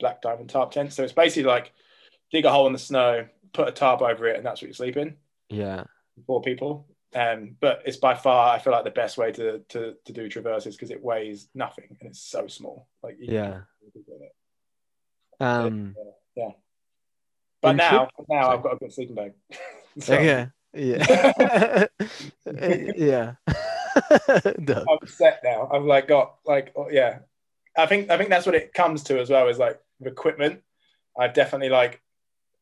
black 0.00 0.22
diamond 0.22 0.50
tarp 0.50 0.72
tents. 0.72 0.96
So 0.96 1.04
it's 1.04 1.12
basically 1.12 1.44
like 1.50 1.72
dig 2.32 2.46
a 2.46 2.50
hole 2.50 2.66
in 2.66 2.72
the 2.72 2.78
snow, 2.78 3.28
put 3.52 3.68
a 3.68 3.72
tarp 3.72 4.00
over 4.02 4.26
it, 4.26 4.36
and 4.38 4.44
that's 4.44 4.60
what 4.60 4.68
you 4.68 4.74
sleep 4.74 4.96
in. 4.96 5.16
Yeah. 5.50 5.84
Four 6.26 6.40
people. 6.42 6.86
Um, 7.14 7.56
but 7.60 7.82
it's 7.86 7.96
by 7.96 8.14
far, 8.14 8.54
I 8.54 8.58
feel 8.58 8.72
like 8.72 8.84
the 8.84 8.90
best 8.90 9.16
way 9.16 9.30
to 9.32 9.60
to, 9.68 9.94
to 10.04 10.12
do 10.12 10.28
traverses 10.28 10.74
because 10.74 10.90
it 10.90 11.02
weighs 11.02 11.48
nothing 11.54 11.96
and 12.00 12.10
it's 12.10 12.20
so 12.20 12.46
small. 12.48 12.88
Like 13.02 13.16
yeah. 13.20 13.60
Um. 15.40 15.94
Yeah. 16.36 16.50
But 17.62 17.76
now, 17.76 18.08
now 18.28 18.42
sorry. 18.42 18.56
I've 18.56 18.62
got 18.62 18.72
a 18.74 18.76
good 18.76 18.92
sleeping 18.92 19.14
bag. 19.14 19.32
so. 19.98 20.14
Okay. 20.14 20.48
Yeah. 20.74 21.86
yeah. 22.96 23.34
I'm 23.46 25.06
set 25.06 25.40
now. 25.44 25.68
I've 25.72 25.84
like 25.84 26.08
got 26.08 26.36
like 26.44 26.72
oh, 26.76 26.88
yeah. 26.90 27.20
I 27.76 27.86
think 27.86 28.10
I 28.10 28.18
think 28.18 28.30
that's 28.30 28.46
what 28.46 28.54
it 28.54 28.72
comes 28.72 29.02
to 29.04 29.20
as 29.20 29.30
well 29.30 29.48
is 29.48 29.58
like 29.58 29.80
equipment. 30.04 30.62
I've 31.18 31.34
definitely 31.34 31.68
like 31.68 32.00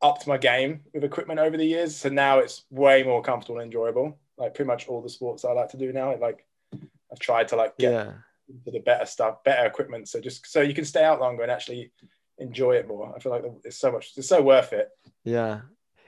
upped 0.02 0.26
my 0.26 0.36
game 0.36 0.80
with 0.92 1.04
equipment 1.04 1.40
over 1.40 1.56
the 1.56 1.64
years. 1.64 1.96
So 1.96 2.08
now 2.08 2.38
it's 2.38 2.64
way 2.70 3.02
more 3.02 3.22
comfortable 3.22 3.60
and 3.60 3.66
enjoyable. 3.66 4.18
Like 4.42 4.54
pretty 4.54 4.66
much 4.66 4.88
all 4.88 5.00
the 5.00 5.08
sports 5.08 5.44
I 5.44 5.52
like 5.52 5.68
to 5.70 5.76
do 5.76 5.92
now. 5.92 6.16
Like 6.16 6.44
I've 7.12 7.20
tried 7.20 7.48
to 7.48 7.56
like 7.56 7.78
get 7.78 7.92
yeah. 7.92 8.12
into 8.48 8.72
the 8.72 8.80
better 8.80 9.06
stuff, 9.06 9.44
better 9.44 9.66
equipment. 9.66 10.08
So 10.08 10.20
just 10.20 10.46
so 10.50 10.60
you 10.60 10.74
can 10.74 10.84
stay 10.84 11.04
out 11.04 11.20
longer 11.20 11.42
and 11.42 11.52
actually 11.52 11.92
enjoy 12.38 12.72
it 12.72 12.88
more. 12.88 13.14
I 13.14 13.20
feel 13.20 13.30
like 13.30 13.44
it's 13.64 13.78
so 13.78 13.92
much, 13.92 14.12
it's 14.16 14.28
so 14.28 14.42
worth 14.42 14.72
it. 14.72 14.88
Yeah. 15.24 15.60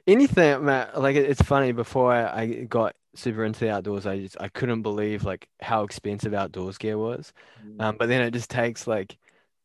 Anything, 0.06 0.64
Matt, 0.64 1.00
like 1.00 1.14
it's 1.14 1.42
funny 1.42 1.70
before 1.72 2.12
I 2.12 2.46
got 2.68 2.96
super 3.14 3.44
into 3.44 3.60
the 3.60 3.70
outdoors, 3.70 4.04
I 4.04 4.18
just, 4.18 4.36
I 4.40 4.48
couldn't 4.48 4.82
believe 4.82 5.24
like 5.24 5.48
how 5.60 5.84
expensive 5.84 6.34
outdoors 6.34 6.76
gear 6.76 6.98
was. 6.98 7.32
Mm. 7.64 7.80
Um, 7.80 7.96
but 7.98 8.08
then 8.08 8.20
it 8.20 8.32
just 8.32 8.50
takes 8.50 8.86
like, 8.86 9.16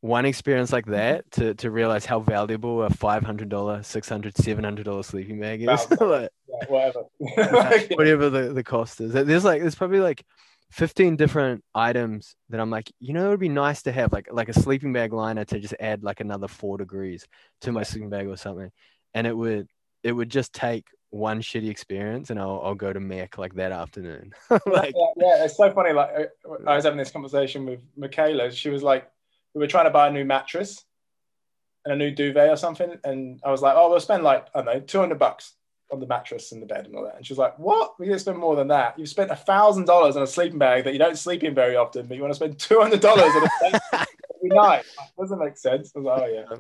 one 0.02 0.26
experience 0.26 0.72
like 0.72 0.86
mm-hmm. 0.86 0.94
that 0.94 1.32
to, 1.32 1.54
to 1.56 1.72
realize 1.72 2.06
how 2.06 2.20
valuable 2.20 2.84
a 2.84 2.90
$500 2.90 3.50
$600 3.50 4.34
$700 4.34 5.06
sleeping 5.06 5.40
bag 5.40 5.64
is. 5.64 5.88
Like, 6.00 6.32
yeah, 6.48 6.66
whatever. 6.68 7.04
whatever 7.96 8.30
the, 8.30 8.54
the 8.54 8.64
cost 8.64 9.02
is. 9.02 9.14
There's 9.14 9.44
like 9.44 9.62
there's 9.62 9.76
probably 9.76 10.00
like 10.00 10.24
15 10.72 11.16
different 11.16 11.64
items 11.74 12.36
that 12.50 12.60
i'm 12.60 12.70
like 12.70 12.92
you 13.00 13.12
know 13.12 13.26
it 13.26 13.30
would 13.30 13.40
be 13.40 13.50
nice 13.50 13.82
to 13.82 13.92
have 13.92 14.14
like 14.14 14.28
like 14.32 14.50
a 14.50 14.54
sleeping 14.54 14.94
bag 14.94 15.12
liner 15.12 15.44
to 15.44 15.60
just 15.60 15.74
add 15.80 16.04
like 16.04 16.20
another 16.20 16.48
four 16.48 16.78
degrees 16.78 17.26
to 17.62 17.72
my 17.72 17.82
sleeping 17.82 18.10
bag 18.10 18.28
or 18.28 18.38
something. 18.38 18.72
And 19.14 19.26
it 19.26 19.36
would 19.36 19.68
it 20.04 20.12
would 20.12 20.30
just 20.30 20.54
take 20.54 20.86
one 21.12 21.42
shitty 21.42 21.70
experience 21.70 22.30
and 22.30 22.40
I'll, 22.40 22.62
I'll 22.64 22.76
go 22.76 22.94
to 22.94 23.00
MEC 23.00 23.38
like 23.38 23.56
that 23.56 23.72
afternoon. 23.72 24.32
like, 24.52 24.94
yeah, 24.96 25.12
yeah, 25.18 25.44
it's 25.44 25.58
so 25.58 25.72
funny. 25.72 25.92
Like 25.92 26.10
I 26.68 26.76
was 26.76 26.84
having 26.84 27.00
this 27.00 27.12
conversation 27.12 27.66
with 27.66 27.82
Michaela. 27.98 28.52
She 28.52 28.70
was 28.70 28.84
like, 28.84 29.10
we 29.54 29.60
were 29.60 29.68
trying 29.68 29.86
to 29.86 29.92
buy 29.92 30.08
a 30.08 30.12
new 30.12 30.26
mattress 30.26 30.84
and 31.86 31.94
a 31.94 31.98
new 31.98 32.12
duvet 32.12 32.50
or 32.50 32.56
something. 32.56 32.98
And 33.04 33.40
I 33.44 33.52
was 33.52 33.62
like, 33.62 33.76
oh, 33.76 33.90
we'll 33.90 34.00
spend 34.00 34.24
like, 34.24 34.48
I 34.54 34.62
don't 34.62 34.74
know, 34.74 34.80
200 34.80 35.18
bucks 35.18 35.54
on 35.92 36.00
the 36.00 36.08
mattress 36.08 36.52
and 36.52 36.62
the 36.62 36.68
bed 36.68 36.86
and 36.86 36.96
all 36.96 37.04
that. 37.04 37.18
And 37.18 37.26
she 37.26 37.34
was 37.34 37.40
like, 37.40 37.58
what? 37.58 37.94
We're 37.98 38.06
going 38.06 38.16
to 38.16 38.20
spend 38.20 38.38
more 38.38 38.56
than 38.56 38.68
that. 38.68 38.98
You've 38.98 39.10
spent 39.10 39.32
a 39.32 39.36
thousand 39.36 39.86
dollars 39.86 40.16
on 40.16 40.24
a 40.24 40.28
sleeping 40.28 40.60
bag 40.60 40.84
that 40.84 40.94
you 40.94 41.00
don't 41.00 41.18
sleep 41.18 41.44
in 41.44 41.56
very 41.56 41.76
often, 41.76 42.06
but 42.06 42.16
you 42.16 42.22
want 42.22 42.32
to 42.32 42.36
spend 42.36 42.58
$200 42.58 43.04
on 43.04 43.74
a 43.74 43.76
every 43.94 44.50
night. 44.50 44.84
That 44.98 45.10
doesn't 45.18 45.40
make 45.40 45.58
sense. 45.58 45.92
I 45.96 46.00
was 46.00 46.06
like, 46.06 46.22
oh 46.22 46.28
yeah. 46.28 46.58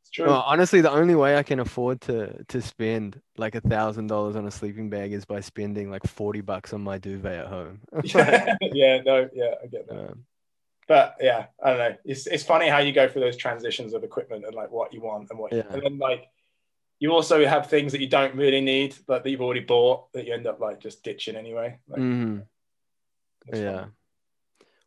It's 0.00 0.10
true. 0.10 0.26
Well, 0.26 0.42
honestly, 0.46 0.80
the 0.80 0.90
only 0.90 1.14
way 1.14 1.36
I 1.36 1.42
can 1.42 1.60
afford 1.60 2.00
to 2.02 2.44
to 2.48 2.62
spend 2.62 3.20
like 3.36 3.54
a 3.54 3.60
thousand 3.60 4.08
dollars 4.08 4.36
on 4.36 4.46
a 4.46 4.50
sleeping 4.50 4.90
bag 4.90 5.12
is 5.12 5.24
by 5.24 5.40
spending 5.40 5.90
like 5.90 6.04
40 6.04 6.40
bucks 6.40 6.72
on 6.72 6.80
my 6.80 6.98
duvet 6.98 7.40
at 7.40 7.46
home. 7.46 7.80
yeah, 8.04 8.56
yeah, 8.72 9.00
no, 9.04 9.28
yeah, 9.34 9.54
I 9.62 9.66
get 9.66 9.86
that. 9.88 9.98
Um, 9.98 10.24
but 10.92 11.16
yeah, 11.22 11.46
I 11.64 11.70
don't 11.70 11.78
know. 11.78 11.96
It's 12.04 12.26
it's 12.26 12.44
funny 12.44 12.68
how 12.68 12.76
you 12.76 12.92
go 12.92 13.08
through 13.08 13.22
those 13.22 13.38
transitions 13.38 13.94
of 13.94 14.04
equipment 14.04 14.44
and 14.44 14.54
like 14.54 14.70
what 14.70 14.92
you 14.92 15.00
want 15.00 15.30
and 15.30 15.38
what, 15.38 15.50
yeah. 15.50 15.62
and 15.70 15.80
then 15.80 15.98
like 15.98 16.26
you 16.98 17.12
also 17.12 17.46
have 17.46 17.70
things 17.70 17.92
that 17.92 18.02
you 18.02 18.08
don't 18.08 18.34
really 18.34 18.60
need, 18.60 18.94
but 19.06 19.24
that 19.24 19.30
you've 19.30 19.40
already 19.40 19.60
bought 19.60 20.12
that 20.12 20.26
you 20.26 20.34
end 20.34 20.46
up 20.46 20.60
like 20.60 20.80
just 20.80 21.02
ditching 21.02 21.34
anyway. 21.34 21.78
Like, 21.88 22.02
mm-hmm. 22.02 22.40
Yeah. 23.54 23.86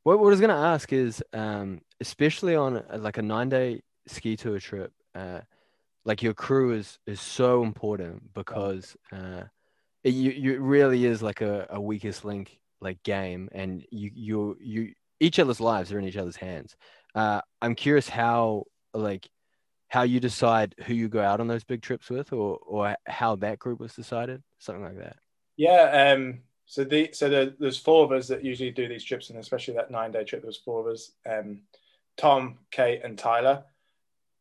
What, 0.03 0.19
what 0.19 0.27
I 0.27 0.29
was 0.29 0.39
going 0.39 0.51
to 0.51 0.55
ask 0.55 0.93
is, 0.93 1.23
um, 1.33 1.81
especially 1.99 2.55
on 2.55 2.83
a, 2.87 2.99
like 2.99 3.17
a 3.17 3.23
nine 3.23 3.49
day 3.49 3.81
ski 4.05 4.35
tour 4.35 4.59
trip, 4.59 4.93
uh, 5.15 5.39
like 6.03 6.21
your 6.21 6.35
crew 6.35 6.73
is 6.73 6.99
is 7.07 7.19
so 7.19 7.63
important 7.63 8.31
because 8.35 8.95
uh, 9.11 9.41
it, 10.03 10.13
you, 10.13 10.29
you 10.29 10.59
really 10.59 11.03
is 11.03 11.23
like 11.23 11.41
a, 11.41 11.65
a 11.71 11.81
weakest 11.81 12.23
link 12.23 12.59
like 12.79 13.01
game, 13.01 13.49
and 13.53 13.83
you 13.89 14.11
you 14.13 14.57
you 14.61 14.93
each 15.19 15.39
other's 15.39 15.59
lives 15.59 15.91
are 15.91 15.99
in 15.99 16.05
each 16.05 16.17
other's 16.17 16.35
hands. 16.35 16.75
Uh, 17.13 17.41
I'm 17.61 17.75
curious 17.75 18.09
how 18.09 18.65
like 18.93 19.29
how 19.87 20.03
you 20.03 20.19
decide 20.19 20.75
who 20.85 20.93
you 20.93 21.07
go 21.07 21.21
out 21.21 21.39
on 21.39 21.47
those 21.47 21.63
big 21.63 21.81
trips 21.81 22.09
with, 22.09 22.33
or 22.33 22.57
or 22.65 22.95
how 23.07 23.35
that 23.37 23.59
group 23.59 23.79
was 23.79 23.93
decided, 23.93 24.43
something 24.59 24.83
like 24.83 24.97
that. 24.97 25.17
Yeah. 25.57 26.13
Um. 26.13 26.39
So 26.65 26.83
the 26.83 27.09
so 27.13 27.29
the, 27.29 27.55
there's 27.59 27.77
four 27.77 28.03
of 28.03 28.11
us 28.11 28.27
that 28.27 28.43
usually 28.43 28.71
do 28.71 28.87
these 28.87 29.03
trips, 29.03 29.29
and 29.29 29.39
especially 29.39 29.75
that 29.75 29.91
nine 29.91 30.11
day 30.11 30.23
trip, 30.23 30.41
there 30.41 30.47
was 30.47 30.57
four 30.57 30.81
of 30.81 30.93
us. 30.93 31.11
Um, 31.29 31.61
Tom, 32.17 32.59
Kate, 32.71 33.01
and 33.03 33.17
Tyler. 33.17 33.63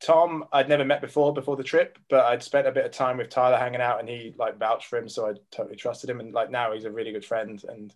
Tom, 0.01 0.45
I'd 0.53 0.69
never 0.69 0.85
met 0.85 1.01
before 1.01 1.33
before 1.33 1.57
the 1.57 1.63
trip, 1.63 1.99
but 2.11 2.25
I'd 2.25 2.43
spent 2.43 2.67
a 2.67 2.73
bit 2.73 2.85
of 2.85 2.93
time 2.93 3.19
with 3.19 3.31
Tyler 3.31 3.57
hanging 3.57 3.81
out, 3.81 4.01
and 4.01 4.09
he 4.09 4.35
like 4.39 4.59
vouched 4.59 4.87
for 4.87 4.99
him, 4.99 5.09
so 5.09 5.29
I 5.29 5.35
totally 5.51 5.77
trusted 5.77 6.11
him. 6.11 6.21
And 6.21 6.33
like 6.33 6.51
now, 6.51 6.73
he's 6.73 6.85
a 6.85 6.91
really 6.91 7.13
good 7.13 7.25
friend, 7.25 7.63
and 7.69 7.95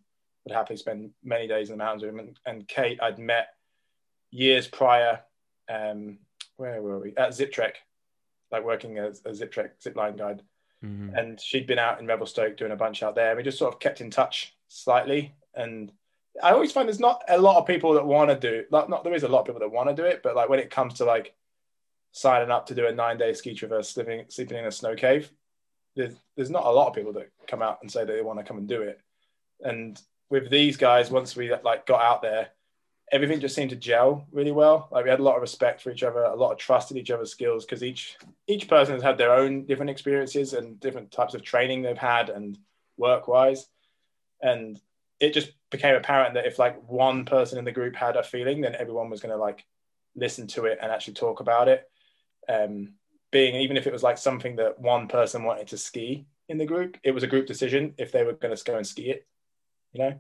would 0.49 0.57
happily 0.57 0.77
spend 0.77 1.11
many 1.23 1.47
days 1.47 1.71
in 1.71 1.79
the 1.79 1.85
mountains 1.85 2.03
with 2.03 2.13
him. 2.13 2.19
And, 2.19 2.41
and 2.47 2.69
Kate, 2.69 2.99
I'd 3.03 3.19
met 3.19 3.49
years 4.31 4.67
prior. 4.67 5.21
Um, 5.69 6.19
where 6.57 6.83
were 6.83 6.99
we? 6.99 7.15
At 7.17 7.35
Zip 7.35 7.53
Trek, 7.53 7.77
like 8.51 8.65
working 8.65 8.99
as 8.99 9.23
a 9.25 9.35
Zip 9.35 9.53
Trek 9.53 9.79
zipline 9.81 10.17
guide. 10.17 10.43
Mm-hmm. 10.85 11.15
And 11.15 11.41
she'd 11.41 11.67
been 11.67 11.79
out 11.79 12.01
in 12.01 12.07
Revelstoke 12.07 12.57
doing 12.57 12.73
a 12.73 12.77
bunch 12.77 13.03
out 13.03 13.15
there. 13.15 13.31
And 13.31 13.37
we 13.37 13.43
just 13.43 13.59
sort 13.59 13.75
of 13.75 13.81
kept 13.81 14.01
in 14.01 14.11
touch 14.11 14.57
slightly. 14.69 15.35
And 15.55 15.93
I 16.43 16.53
always 16.53 16.73
find 16.73 16.89
there's 16.89 17.01
not 17.01 17.23
a 17.29 17.39
lot 17.39 17.59
of 17.59 17.67
people 17.67 17.95
that 17.95 18.07
want 18.07 18.31
to 18.31 18.39
do 18.39 18.65
like 18.71 18.89
not 18.89 19.03
there 19.03 19.15
is 19.15 19.25
a 19.25 19.29
lot 19.29 19.41
of 19.41 19.47
people 19.47 19.61
that 19.61 19.73
want 19.73 19.89
to 19.89 19.95
do 19.95 20.05
it, 20.05 20.23
but 20.23 20.37
like 20.37 20.49
when 20.49 20.61
it 20.61 20.71
comes 20.71 20.95
to 20.95 21.05
like 21.05 21.35
signing 22.13 22.51
up 22.51 22.67
to 22.67 22.75
do 22.75 22.87
a 22.87 22.93
nine 22.93 23.19
day 23.19 23.33
ski 23.33 23.55
traverse, 23.55 23.89
sleeping 23.89 24.25
sleeping 24.29 24.57
in 24.57 24.67
a 24.67 24.71
snow 24.71 24.95
cave, 24.95 25.33
there's 25.97 26.15
there's 26.37 26.51
not 26.51 26.65
a 26.65 26.71
lot 26.71 26.89
of 26.89 26.95
people 26.95 27.13
that 27.15 27.31
come 27.49 27.61
out 27.61 27.79
and 27.83 27.91
say 27.91 28.05
that 28.05 28.13
they 28.13 28.23
want 28.23 28.39
to 28.39 28.45
come 28.45 28.59
and 28.59 28.69
do 28.69 28.83
it. 28.83 29.01
And 29.61 30.01
with 30.31 30.51
these 30.51 30.77
guys, 30.77 31.11
once 31.11 31.37
we 31.37 31.53
like 31.65 31.87
got 31.87 32.03
out 32.03 32.23
there, 32.23 32.49
everything 33.11 33.41
just 33.41 33.55
seemed 33.55 33.71
to 33.71 33.77
gel 33.77 34.27
really 34.31 34.53
well. 34.53 34.89
Like 34.91 35.05
we 35.05 35.11
had 35.11 35.21
a 35.21 35.23
lot 35.23 35.37
of 35.37 35.41
respect 35.41 35.81
for 35.81 35.91
each 35.91 36.03
other, 36.03 36.23
a 36.23 36.35
lot 36.35 36.53
of 36.53 36.59
trust 36.59 36.91
in 36.91 36.99
each 36.99 37.11
other's 37.11 37.31
skills 37.31 37.65
because 37.65 37.83
each 37.83 38.17
each 38.47 38.69
person 38.69 38.95
has 38.95 39.03
had 39.03 39.19
their 39.19 39.33
own 39.33 39.65
different 39.65 39.91
experiences 39.91 40.53
and 40.53 40.79
different 40.81 41.11
types 41.11 41.35
of 41.35 41.43
training 41.43 41.83
they've 41.83 41.97
had 41.97 42.29
and 42.29 42.59
work 42.97 43.29
wise. 43.29 43.67
And 44.43 44.81
it 45.21 45.33
just 45.33 45.53
became 45.71 45.97
apparent 45.97 46.35
that 46.35 46.47
if 46.47 46.59
like 46.59 46.89
one 46.89 47.25
person 47.25 47.59
in 47.59 47.65
the 47.65 47.73
group 47.73 47.97
had 47.97 48.17
a 48.17 48.23
feeling, 48.23 48.61
then 48.61 48.77
everyone 48.77 49.11
was 49.11 49.21
going 49.21 49.33
to 49.33 49.41
like 49.41 49.65
listen 50.15 50.47
to 50.49 50.67
it 50.67 50.79
and 50.81 50.93
actually 50.93 51.15
talk 51.15 51.41
about 51.41 51.69
it. 51.69 51.89
Um, 52.49 52.95
being 53.31 53.57
even 53.57 53.77
if 53.77 53.87
it 53.87 53.93
was 53.93 54.03
like 54.03 54.19
something 54.19 54.57
that 54.57 54.81
one 54.81 55.09
person 55.09 55.43
wanted 55.43 55.69
to 55.69 55.79
ski 55.79 56.27
in 56.49 56.59
the 56.59 56.65
group, 56.67 56.97
it 57.03 57.11
was 57.11 57.23
a 57.23 57.27
group 57.27 57.47
decision 57.47 57.95
if 57.99 58.13
they 58.13 58.25
were 58.25 58.33
going 58.33 58.57
to 58.57 58.65
go 58.65 58.77
and 58.77 58.87
ski 58.87 59.11
it 59.11 59.27
you 59.93 60.01
know, 60.01 60.15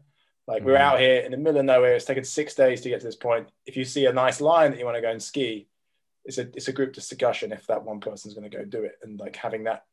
like 0.47 0.63
we're 0.63 0.77
out 0.77 0.99
here 0.99 1.21
in 1.21 1.31
the 1.31 1.37
middle 1.37 1.61
of 1.61 1.67
nowhere. 1.67 1.95
It's 1.95 2.07
taken 2.07 2.25
six 2.25 2.55
days 2.55 2.81
to 2.81 2.89
get 2.89 3.01
to 3.01 3.07
this 3.07 3.17
point. 3.17 3.49
If 3.67 3.77
you 3.77 3.85
see 3.85 4.07
a 4.07 4.13
nice 4.13 4.41
line 4.41 4.71
that 4.71 4.79
you 4.79 4.85
want 4.85 4.97
to 4.97 5.03
go 5.03 5.11
and 5.11 5.23
ski, 5.23 5.69
it's 6.25 6.39
a 6.39 6.43
it's 6.55 6.69
a 6.69 6.73
group 6.73 6.93
discussion 6.93 7.53
if 7.53 7.67
that 7.67 7.85
one 7.85 8.01
person's 8.01 8.35
going 8.35 8.51
to 8.51 8.57
go 8.57 8.65
do 8.65 8.83
it, 8.83 8.93
and 9.03 9.21
like 9.21 9.37
having 9.37 9.65
that, 9.65 9.85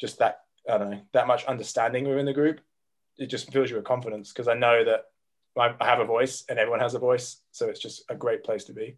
just 0.00 0.18
that 0.18 0.40
I 0.70 0.78
don't 0.78 0.90
know 0.90 1.00
that 1.12 1.26
much 1.26 1.44
understanding 1.44 2.08
within 2.08 2.26
the 2.26 2.32
group, 2.32 2.60
it 3.18 3.26
just 3.26 3.52
fills 3.52 3.70
you 3.70 3.76
with 3.76 3.84
confidence 3.84 4.32
because 4.32 4.48
I 4.48 4.54
know 4.54 4.84
that 4.84 5.04
I 5.58 5.74
have 5.84 6.00
a 6.00 6.04
voice 6.04 6.44
and 6.48 6.58
everyone 6.58 6.80
has 6.80 6.94
a 6.94 6.98
voice, 6.98 7.40
so 7.50 7.68
it's 7.68 7.80
just 7.80 8.04
a 8.08 8.14
great 8.14 8.44
place 8.44 8.64
to 8.64 8.72
be. 8.72 8.96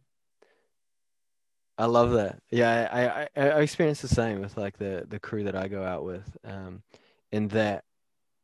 I 1.79 1.87
love 1.87 2.11
that. 2.12 2.40
Yeah, 2.51 2.88
I, 2.90 3.40
I 3.40 3.51
I 3.51 3.61
experience 3.61 4.01
the 4.01 4.09
same 4.09 4.41
with 4.41 4.57
like 4.57 4.76
the 4.78 5.07
the 5.09 5.20
crew 5.20 5.45
that 5.45 5.55
I 5.55 5.68
go 5.68 5.84
out 5.84 6.05
with, 6.05 6.36
um, 6.45 6.82
in 7.30 7.49
that, 7.49 7.84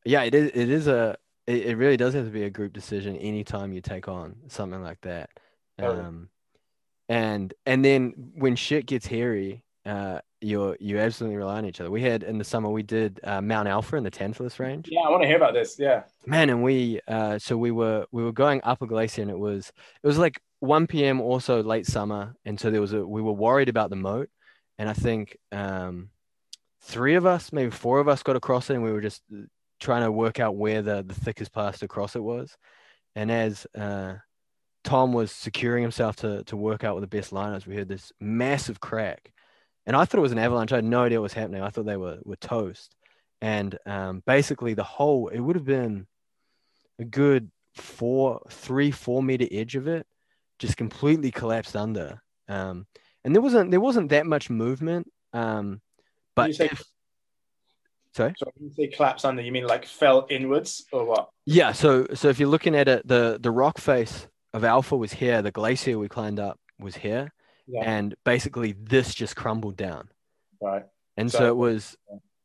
yeah, 0.05 0.22
it 0.22 0.34
is 0.34 0.51
it 0.55 0.70
is 0.70 0.86
a 0.86 1.16
it, 1.47 1.66
it 1.66 1.76
really 1.76 1.97
does 1.97 2.14
have 2.14 2.24
to 2.24 2.30
be 2.30 2.45
a 2.45 2.51
group 2.51 2.72
decision 2.72 3.16
anytime 3.16 3.72
you 3.72 3.80
take 3.80 4.09
on 4.09 4.36
something 4.49 4.82
like 4.82 5.01
that. 5.03 5.30
Um, 5.78 6.28
and 7.09 7.53
and 7.66 7.84
then 7.84 8.32
when 8.34 8.57
shit 8.57 8.86
gets 8.86 9.07
hairy, 9.07 9.64
uh, 9.84 10.20
you're 10.40 10.76
you 10.80 10.99
absolutely 10.99 11.36
rely 11.36 11.59
on 11.59 11.66
each 11.66 11.80
other. 11.80 11.90
We 11.90 12.03
had 12.03 12.22
in 12.22 12.38
the 12.38 12.45
summer 12.45 12.70
we 12.70 12.82
did 12.82 13.20
uh, 13.24 13.40
Mount 13.40 13.68
Alpha 13.68 13.97
in 13.97 14.05
the 14.05 14.11
Tantalus 14.11 14.59
range. 14.59 14.88
Yeah, 14.90 15.01
I 15.01 15.11
want 15.11 15.22
to 15.22 15.26
hear 15.26 15.36
about 15.36 15.55
this. 15.55 15.78
Yeah, 15.78 16.05
man, 16.26 16.51
and 16.51 16.62
we 16.62 17.01
uh, 17.09 17.38
so 17.38 17.57
we 17.57 17.70
were 17.70 18.07
we 18.12 18.22
were 18.22 18.32
going 18.32 18.61
up 18.64 18.82
a 18.82 18.86
glacier 18.86 19.22
and 19.22 19.30
it 19.30 19.38
was 19.38 19.72
it 20.03 20.07
was 20.07 20.18
like 20.18 20.40
1 20.61 20.86
p.m. 20.86 21.20
also 21.20 21.62
late 21.62 21.86
summer, 21.86 22.34
and 22.45 22.59
so 22.59 22.70
there 22.70 22.80
was 22.80 22.92
a 22.92 23.07
we 23.07 23.20
were 23.20 23.32
worried 23.32 23.68
about 23.68 23.90
the 23.90 23.97
moat, 23.97 24.30
and 24.78 24.88
I 24.88 24.95
think 24.95 25.36
um, 25.53 26.09
three 26.82 27.16
of 27.16 27.26
us, 27.26 27.53
maybe 27.53 27.70
four 27.70 27.99
of 27.99 28.09
us, 28.09 28.22
got 28.22 28.36
across 28.36 28.70
it, 28.70 28.74
and 28.74 28.82
we 28.82 28.92
were 28.92 29.03
just 29.03 29.22
trying 29.80 30.02
to 30.02 30.12
work 30.12 30.40
out 30.40 30.56
where 30.56 30.82
the, 30.82 31.02
the 31.06 31.14
thickest 31.14 31.52
pass 31.52 31.82
across 31.82 32.16
it 32.16 32.22
was. 32.22 32.56
And 33.16 33.30
as 33.30 33.66
uh, 33.76 34.14
Tom 34.82 35.12
was 35.12 35.30
securing 35.30 35.82
himself 35.82 36.16
to, 36.16 36.44
to 36.44 36.56
work 36.56 36.84
out 36.84 36.94
with 36.94 37.02
the 37.02 37.16
best 37.16 37.32
liners, 37.32 37.66
we 37.66 37.76
heard 37.76 37.88
this 37.88 38.12
massive 38.20 38.80
crack. 38.80 39.32
and 39.86 39.96
I 39.96 40.04
thought 40.04 40.18
it 40.18 40.22
was 40.22 40.32
an 40.32 40.38
avalanche. 40.38 40.72
I 40.72 40.76
had 40.76 40.84
no 40.84 41.02
idea 41.02 41.20
what 41.20 41.24
was 41.24 41.32
happening. 41.32 41.62
I 41.62 41.70
thought 41.70 41.86
they 41.86 41.96
were 41.96 42.18
were 42.24 42.36
toast, 42.36 42.94
and 43.40 43.78
um, 43.86 44.22
basically 44.26 44.74
the 44.74 44.84
whole 44.84 45.28
it 45.28 45.40
would 45.40 45.56
have 45.56 45.64
been 45.64 46.06
a 46.98 47.04
good 47.04 47.50
four, 47.74 48.40
three, 48.50 48.90
four 48.90 49.22
meter 49.22 49.46
edge 49.50 49.76
of 49.76 49.88
it 49.88 50.06
just 50.58 50.76
completely 50.76 51.30
collapsed 51.30 51.76
under. 51.76 52.22
Um, 52.48 52.86
and 53.24 53.34
there 53.34 53.42
wasn't 53.42 53.70
there 53.70 53.80
wasn't 53.80 54.10
that 54.10 54.26
much 54.26 54.50
movement. 54.50 55.10
Um, 55.32 55.80
but 56.36 56.48
you 56.48 56.54
say, 56.54 56.70
sorry, 58.14 58.34
so 58.38 58.46
when 58.56 58.68
you 58.68 58.74
say 58.74 58.86
collapse 58.94 59.24
under, 59.24 59.42
you 59.42 59.52
mean 59.52 59.66
like 59.66 59.84
fell 59.86 60.26
inwards 60.30 60.84
or 60.92 61.04
what? 61.04 61.28
yeah. 61.46 61.72
So 61.72 62.06
so 62.14 62.28
if 62.28 62.38
you're 62.38 62.48
looking 62.48 62.74
at 62.74 62.88
it, 62.88 63.06
the 63.06 63.38
the 63.40 63.50
rock 63.50 63.78
face 63.78 64.26
of 64.52 64.64
Alpha 64.64 64.96
was 64.96 65.12
here. 65.12 65.42
The 65.42 65.50
glacier 65.50 65.98
we 65.98 66.08
climbed 66.08 66.40
up 66.40 66.58
was 66.78 66.96
here, 66.96 67.32
Yeah. 67.66 67.82
and 67.84 68.14
basically 68.24 68.72
this 68.72 69.14
just 69.14 69.36
crumbled 69.36 69.76
down. 69.76 70.08
Right. 70.60 70.84
And 71.16 71.30
So- 71.30 71.38
so, 71.38 71.48
it 71.48 71.56
was 71.56 71.96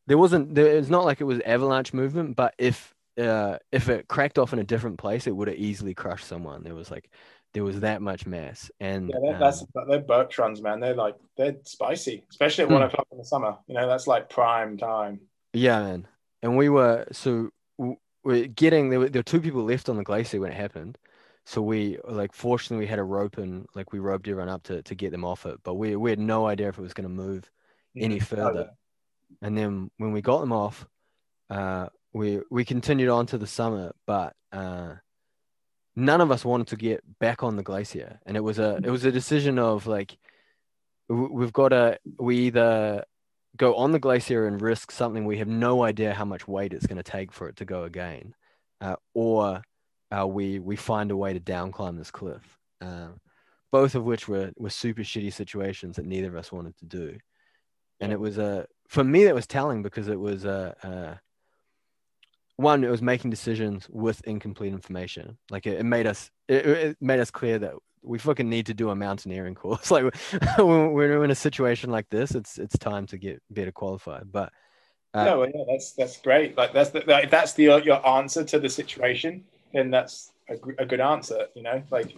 there 0.08 0.18
wasn't 0.18 0.56
there 0.56 0.68
it's 0.78 0.90
not 0.90 1.06
like 1.06 1.22
it 1.22 1.26
was 1.26 1.40
avalanche 1.42 1.94
movement, 1.94 2.36
but 2.36 2.54
if 2.58 2.94
uh 3.20 3.58
if 3.72 3.90
it 3.90 4.08
cracked 4.08 4.40
off 4.40 4.54
in 4.54 4.60
a 4.60 4.64
different 4.64 4.98
place, 4.98 5.28
it 5.28 5.36
would 5.36 5.48
have 5.48 5.58
easily 5.58 5.94
crushed 5.94 6.26
someone. 6.28 6.64
There 6.64 6.76
was 6.76 6.90
like 6.90 7.10
there 7.54 7.64
was 7.64 7.80
that 7.80 8.00
much 8.02 8.28
mass. 8.28 8.70
And 8.80 9.10
Yeah, 9.10 9.32
that, 9.32 9.40
that's 9.40 9.62
um, 9.64 9.88
they're 9.90 10.02
Bergschrunds, 10.02 10.62
man. 10.62 10.80
They're 10.80 10.94
like 10.96 11.16
they're 11.38 11.56
spicy, 11.64 12.24
especially 12.30 12.64
at 12.66 12.68
Hmm. 12.70 12.74
one 12.76 12.84
o'clock 12.84 13.08
in 13.12 13.18
the 13.18 13.26
summer. 13.26 13.58
You 13.68 13.76
know, 13.76 13.88
that's 13.88 14.06
like 14.08 14.30
prime 14.30 14.78
time. 14.78 15.22
Yeah, 15.54 15.80
man. 15.80 16.08
And 16.42 16.56
we 16.58 16.70
were 16.70 17.06
so 17.12 17.50
w- 17.78 17.98
we're 18.24 18.48
getting 18.48 18.90
there 18.90 19.00
were 19.00 19.10
there 19.10 19.20
were 19.20 19.24
two 19.24 19.42
people 19.42 19.64
left 19.64 19.90
on 19.90 19.98
the 19.98 20.04
glacier 20.04 20.40
when 20.40 20.52
it 20.52 20.56
happened. 20.56 20.98
So 21.46 21.62
we 21.62 21.98
like 22.08 22.34
fortunately 22.34 22.86
we 22.86 22.90
had 22.90 23.00
a 23.00 23.04
rope 23.04 23.38
and 23.38 23.66
like 23.76 23.92
we 23.92 24.00
roped 24.00 24.28
everyone 24.28 24.50
up 24.50 24.64
to 24.64 24.82
to 24.84 24.96
get 24.96 25.12
them 25.12 25.26
off 25.26 25.46
it, 25.46 25.60
but 25.64 25.76
we 25.76 25.96
we 25.96 26.10
had 26.12 26.20
no 26.20 26.46
idea 26.48 26.70
if 26.70 26.78
it 26.78 26.82
was 26.82 26.94
going 26.94 27.10
to 27.10 27.14
move 27.24 27.50
any 27.98 28.20
Mhm. 28.20 28.24
further. 28.24 28.70
And 29.42 29.58
then 29.58 29.90
when 29.98 30.12
we 30.12 30.22
got 30.22 30.40
them 30.40 30.52
off, 30.52 30.86
uh, 31.50 31.90
we 32.14 32.42
we 32.52 32.66
continued 32.66 33.10
on 33.10 33.26
to 33.28 33.38
the 33.38 33.48
summit, 33.48 33.96
but 34.06 34.36
uh, 34.52 34.96
none 35.96 36.22
of 36.22 36.32
us 36.32 36.46
wanted 36.46 36.68
to 36.68 36.76
get 36.76 37.02
back 37.20 37.44
on 37.44 37.56
the 37.56 37.64
glacier, 37.64 38.20
and 38.26 38.38
it 38.38 38.42
was 38.42 38.60
a 38.60 38.76
it 38.84 38.90
was 38.90 39.06
a 39.06 39.12
decision 39.12 39.60
of 39.60 39.88
like 39.88 40.18
we've 41.08 41.54
got 41.54 41.70
to 41.70 42.00
we 42.20 42.38
either 42.48 43.04
go 43.58 43.76
on 43.76 43.92
the 43.92 44.00
glacier 44.00 44.46
and 44.48 44.62
risk 44.62 44.92
something 44.92 45.26
we 45.26 45.38
have 45.38 45.48
no 45.48 45.84
idea 45.84 46.14
how 46.14 46.26
much 46.26 46.48
weight 46.48 46.74
it's 46.74 46.88
going 46.88 46.98
to 46.98 47.04
take 47.04 47.32
for 47.32 47.48
it 47.50 47.58
to 47.58 47.66
go 47.66 47.84
again, 47.84 48.34
uh, 48.82 48.96
or 49.14 49.62
uh, 50.18 50.28
we 50.28 50.60
we 50.60 50.76
find 50.76 51.12
a 51.12 51.18
way 51.18 51.34
to 51.34 51.40
down 51.40 51.72
climb 51.72 51.98
this 51.98 52.12
cliff. 52.12 52.58
Um, 52.82 53.20
both 53.72 53.96
of 53.96 54.04
which 54.04 54.28
were 54.28 54.52
were 54.58 54.70
super 54.70 55.02
shitty 55.02 55.34
situations 55.34 55.98
that 55.98 56.06
neither 56.06 56.30
of 56.30 56.36
us 56.36 56.52
wanted 56.52 56.78
to 56.78 56.86
do 56.86 57.18
and 58.00 58.12
it 58.12 58.20
was 58.20 58.38
a 58.38 58.66
for 58.88 59.04
me 59.04 59.26
that 59.26 59.36
was 59.36 59.48
telling 59.48 59.82
because 59.84 60.08
it 60.08 60.20
was 60.20 60.46
a, 60.46 60.76
a 60.84 61.20
one 62.56 62.84
it 62.84 62.90
was 62.90 63.02
making 63.02 63.30
decisions 63.30 63.88
with 63.90 64.22
incomplete 64.26 64.74
information 64.74 65.38
like 65.50 65.66
it, 65.66 65.80
it 65.80 65.86
made 65.86 66.08
us 66.08 66.30
it, 66.48 66.66
it 66.66 66.98
made 67.02 67.20
us 67.20 67.32
clear 67.32 67.60
that 67.60 67.74
we 68.02 68.18
fucking 68.18 68.50
need 68.50 68.66
to 68.66 68.74
do 68.74 68.90
a 68.90 68.96
mountaineering 68.96 69.56
course 69.56 69.92
like 69.92 70.04
when 70.58 70.94
we're 70.94 71.24
in 71.24 71.32
a 71.32 71.36
situation 71.36 71.90
like 71.90 72.10
this 72.10 72.32
it's 72.32 72.58
it's 72.58 72.78
time 72.78 73.06
to 73.06 73.18
get 73.18 73.42
better 73.50 73.72
qualified 73.72 74.32
but 74.32 74.52
uh, 75.14 75.26
no, 75.26 75.44
yeah, 75.44 75.64
that's 75.68 75.94
that's 75.94 76.22
great. 76.22 76.56
Like 76.56 76.72
that's 76.72 76.92
the, 76.92 77.04
like, 77.08 77.26
if 77.26 77.32
that's 77.32 77.54
the 77.54 77.64
your 77.84 78.08
answer 78.08 78.44
to 78.44 78.60
the 78.60 78.70
situation, 78.70 79.44
then 79.74 79.90
that's 79.90 80.32
a, 80.48 80.54
a 80.78 80.86
good 80.86 81.00
answer. 81.00 81.48
You 81.56 81.64
know, 81.64 81.82
like 81.90 82.16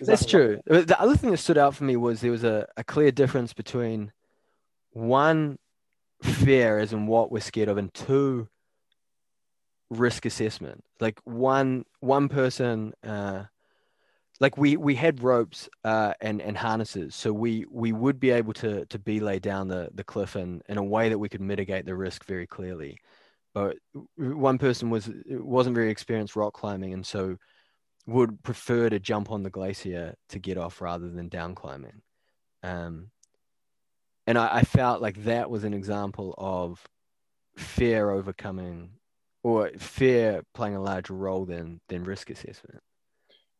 That's 0.00 0.24
true. 0.24 0.60
The 0.66 0.96
other 1.00 1.16
thing 1.16 1.32
that 1.32 1.38
stood 1.38 1.58
out 1.58 1.74
for 1.74 1.84
me 1.84 1.96
was 1.96 2.20
there 2.20 2.30
was 2.30 2.44
a, 2.44 2.68
a 2.76 2.84
clear 2.84 3.10
difference 3.10 3.52
between 3.52 4.12
one 4.92 5.58
fear 6.22 6.78
as 6.78 6.92
in 6.92 7.06
what 7.06 7.32
we're 7.32 7.40
scared 7.40 7.68
of 7.68 7.76
and 7.76 7.92
two 7.92 8.48
risk 9.90 10.26
assessment. 10.26 10.84
Like 11.00 11.18
one 11.24 11.86
one 11.98 12.28
person 12.28 12.92
uh 13.02 13.44
like 14.40 14.56
we 14.56 14.76
we 14.76 14.94
had 14.94 15.22
ropes 15.22 15.68
uh 15.84 16.12
and 16.20 16.40
and 16.40 16.56
harnesses 16.56 17.14
so 17.14 17.32
we 17.32 17.64
we 17.70 17.92
would 17.92 18.20
be 18.20 18.30
able 18.30 18.52
to 18.52 18.84
to 18.86 18.98
belay 18.98 19.38
down 19.38 19.68
the 19.68 19.88
the 19.94 20.04
cliff 20.04 20.36
in 20.36 20.62
in 20.68 20.78
a 20.78 20.82
way 20.82 21.08
that 21.08 21.18
we 21.18 21.28
could 21.28 21.40
mitigate 21.40 21.86
the 21.86 21.94
risk 21.94 22.24
very 22.24 22.46
clearly 22.46 22.98
but 23.54 23.76
one 24.16 24.58
person 24.58 24.90
was 24.90 25.10
wasn't 25.28 25.74
very 25.74 25.90
experienced 25.90 26.36
rock 26.36 26.54
climbing 26.54 26.92
and 26.92 27.04
so 27.04 27.36
would 28.08 28.42
prefer 28.42 28.88
to 28.88 28.98
jump 28.98 29.30
on 29.30 29.42
the 29.42 29.50
glacier 29.50 30.14
to 30.30 30.38
get 30.38 30.56
off 30.56 30.80
rather 30.80 31.10
than 31.10 31.28
down 31.28 31.54
climbing. 31.54 32.00
Um, 32.62 33.10
and 34.26 34.38
I, 34.38 34.56
I 34.56 34.62
felt 34.62 35.02
like 35.02 35.24
that 35.24 35.50
was 35.50 35.62
an 35.64 35.74
example 35.74 36.34
of 36.38 36.82
fear 37.56 38.10
overcoming 38.10 38.92
or 39.42 39.70
fear 39.78 40.42
playing 40.54 40.74
a 40.74 40.82
larger 40.82 41.12
role 41.12 41.44
than 41.44 41.80
than 41.88 42.02
risk 42.02 42.30
assessment. 42.30 42.80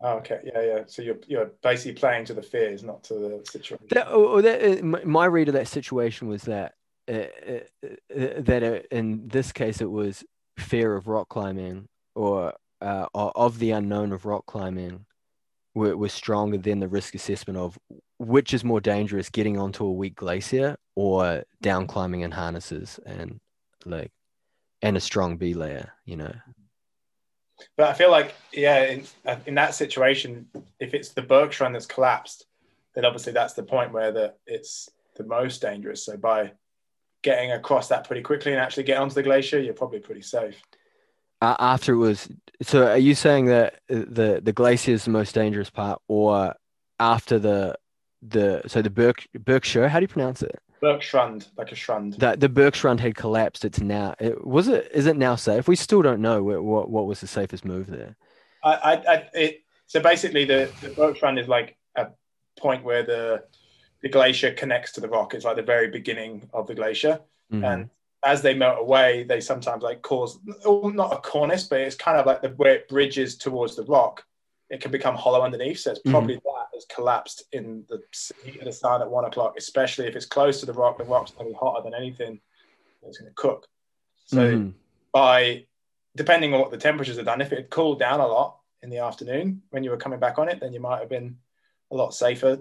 Oh, 0.01 0.19
okay, 0.19 0.41
yeah, 0.45 0.63
yeah. 0.63 0.83
So 0.87 1.03
you're 1.03 1.19
you're 1.27 1.51
basically 1.63 1.95
playing 1.95 2.25
to 2.27 2.35
the 2.35 2.43
fears, 2.43 2.85
not 2.85 3.03
to 3.05 3.15
the 3.15 3.43
situation. 3.51 3.87
That, 3.91 4.09
or 4.09 4.25
or 4.25 4.43
that, 4.43 4.79
uh, 4.81 4.83
my 5.05 5.27
read 5.27 5.49
of 5.49 5.55
that 5.55 5.69
situation 5.69 6.29
was 6.29 6.43
that 6.45 6.75
uh, 7.09 7.13
uh, 7.13 7.89
uh, 8.17 8.41
that 8.41 8.87
in 8.91 9.27
this 9.27 9.51
case 9.51 9.81
it 9.81 9.91
was 9.91 10.25
fear 10.59 10.95
of 10.95 11.09
rock 11.09 11.29
climbing 11.29 11.89
or 12.15 12.53
uh, 12.81 13.07
o- 13.15 13.33
of 13.35 13.59
the 13.59 13.71
unknown 13.71 14.13
of 14.13 14.25
rock 14.25 14.45
climbing 14.47 15.07
were, 15.75 15.97
was 15.97 16.13
stronger 16.13 16.59
than 16.59 16.81
the 16.81 16.89
risk 16.89 17.15
assessment 17.15 17.59
of 17.59 17.79
which 18.19 18.53
is 18.53 18.65
more 18.65 18.81
dangerous 18.81 19.31
getting 19.31 19.59
onto 19.59 19.85
a 19.85 19.93
weak 19.93 20.17
glacier 20.17 20.77
or 20.97 21.45
down 21.63 21.87
climbing 21.87 22.21
in 22.21 22.31
harnesses 22.31 23.01
and 23.07 23.41
like 23.87 24.11
and 24.83 24.97
a 24.97 25.01
strong 25.01 25.39
belayer 25.39 25.89
you 26.05 26.17
know 26.17 26.33
But 27.77 27.89
I 27.89 27.93
feel 27.93 28.11
like, 28.11 28.35
yeah, 28.53 28.85
in, 28.85 29.05
in 29.47 29.55
that 29.55 29.75
situation, 29.75 30.47
if 30.79 30.95
it's 30.95 31.11
the 31.11 31.23
Berkshire 31.23 31.65
run 31.65 31.73
that's 31.73 31.87
collapsed, 31.87 32.47
then 32.95 33.05
obviously 33.05 33.33
that's 33.33 33.55
the 33.55 33.63
point 33.63 33.93
where 33.93 34.13
the, 34.13 34.35
it's 34.47 34.89
the 35.17 35.25
most 35.25 35.61
dangerous. 35.63 36.05
So 36.05 36.17
by 36.17 36.53
getting 37.23 37.53
across 37.53 37.89
that 37.89 38.05
pretty 38.07 38.23
quickly 38.23 38.53
and 38.53 38.61
actually 38.61 38.85
get 38.85 38.99
onto 38.99 39.15
the 39.15 39.23
glacier, 39.23 39.61
you're 39.61 39.75
probably 39.75 40.01
pretty 40.01 40.23
safe. 40.23 40.63
uh, 41.41 41.57
after 41.59 41.93
it 41.93 41.97
was 41.97 42.29
so 42.63 42.89
are 42.89 42.99
you 42.99 43.15
saying 43.15 43.47
that 43.47 43.81
the 43.89 44.41
the 44.43 44.53
glacier 44.53 44.93
is 44.93 45.05
the 45.05 45.11
most 45.11 45.35
dangerous 45.35 45.71
part 45.71 46.01
or 46.09 46.55
after 46.99 47.39
the 47.39 47.75
the 48.23 48.63
so 48.67 48.83
the 48.83 48.91
Berk, 48.91 49.27
Berkshire 49.35 49.89
how 49.89 50.01
do 50.01 50.05
you 50.05 50.09
pronounce 50.09 50.43
it 50.43 50.59
Bergschrund, 50.83 51.49
like 51.57 51.73
a 51.73 51.75
schrund. 51.75 52.19
that 52.19 52.41
the 52.41 52.49
Bergschrund 52.49 53.01
had 53.01 53.15
collapsed 53.15 53.65
it's 53.65 53.81
now 53.81 54.15
it, 54.19 54.47
was 54.47 54.69
it 54.69 54.91
is 54.93 55.07
it 55.07 55.17
now 55.17 55.37
safe 55.37 55.69
we 55.69 55.77
still 55.77 56.03
don't 56.03 56.21
know 56.21 56.43
what 56.43 56.89
what, 56.89 57.07
was 57.07 57.21
the 57.21 57.27
safest 57.27 57.65
move 57.65 57.87
there 57.87 58.17
I, 58.65 58.73
I, 58.73 58.93
I 58.93 59.29
it, 59.35 59.63
so 59.87 60.01
basically 60.01 60.45
the, 60.45 60.71
the 60.81 60.89
Bergschrund 60.91 61.41
is 61.41 61.49
like 61.49 61.77
a 61.97 62.09
point 62.59 62.85
where 62.85 63.03
the 63.03 63.45
the 64.03 64.09
glacier 64.09 64.53
connects 64.53 64.93
to 64.93 65.01
the 65.01 65.09
rock. 65.09 65.35
It's 65.35 65.45
like 65.45 65.57
the 65.57 65.63
very 65.63 65.89
beginning 65.89 66.49
of 66.53 66.67
the 66.67 66.75
glacier. 66.75 67.21
Mhm. 67.53 67.73
and 67.73 67.91
as 68.25 68.43
they 68.43 68.53
melt 68.53 68.79
away, 68.81 69.23
they 69.23 69.41
sometimes 69.41 69.83
like 69.83 70.03
cause 70.03 70.39
not 70.45 71.13
a 71.13 71.19
cornice, 71.19 71.65
but 71.69 71.81
it's 71.81 71.97
kind 71.97 72.19
of 72.19 72.27
like 72.27 72.43
the 72.43 72.49
where 72.51 72.75
it 72.75 72.89
bridges 72.89 73.37
towards 73.37 73.77
the 73.77 73.85
rock. 73.85 74.25
It 74.71 74.81
can 74.81 74.91
become 74.91 75.15
hollow 75.15 75.43
underneath, 75.43 75.79
so 75.79 75.93
it's 75.93 76.01
probably 76.01 76.35
that 76.35 76.58
collapsed 76.87 77.45
in 77.53 77.85
the 77.89 78.01
heat 78.45 78.59
of 78.59 78.65
the 78.65 78.73
sun 78.73 79.03
at 79.03 79.11
one 79.11 79.25
o'clock, 79.25 79.55
especially 79.57 80.07
if 80.07 80.17
it's 80.17 80.27
close 80.27 80.61
to 80.61 80.67
the 80.67 80.73
rock. 80.73 80.99
The 80.99 81.05
rock's 81.05 81.33
going 81.33 81.47
to 81.47 81.53
be 81.53 81.59
hotter 81.59 81.83
than 81.83 81.95
anything. 81.95 82.41
It's 83.03 83.19
going 83.19 83.31
to 83.31 83.35
cook. 83.35 83.67
So 84.27 84.39
Mhm. 84.39 84.75
by 85.13 85.67
depending 86.17 86.53
on 86.53 86.61
what 86.61 86.71
the 86.71 86.77
temperatures 86.77 87.19
are 87.19 87.25
done, 87.25 87.41
if 87.41 87.53
it 87.53 87.57
had 87.57 87.71
cooled 87.71 87.99
down 87.99 88.21
a 88.21 88.27
lot 88.27 88.61
in 88.83 88.91
the 88.91 88.99
afternoon 88.99 89.63
when 89.71 89.85
you 89.85 89.91
were 89.91 89.97
coming 89.97 90.19
back 90.19 90.39
on 90.39 90.49
it, 90.49 90.61
then 90.61 90.73
you 90.73 90.81
might 90.81 91.01
have 91.01 91.09
been 91.09 91.39
a 91.91 91.97
lot 91.97 92.15
safer. 92.15 92.59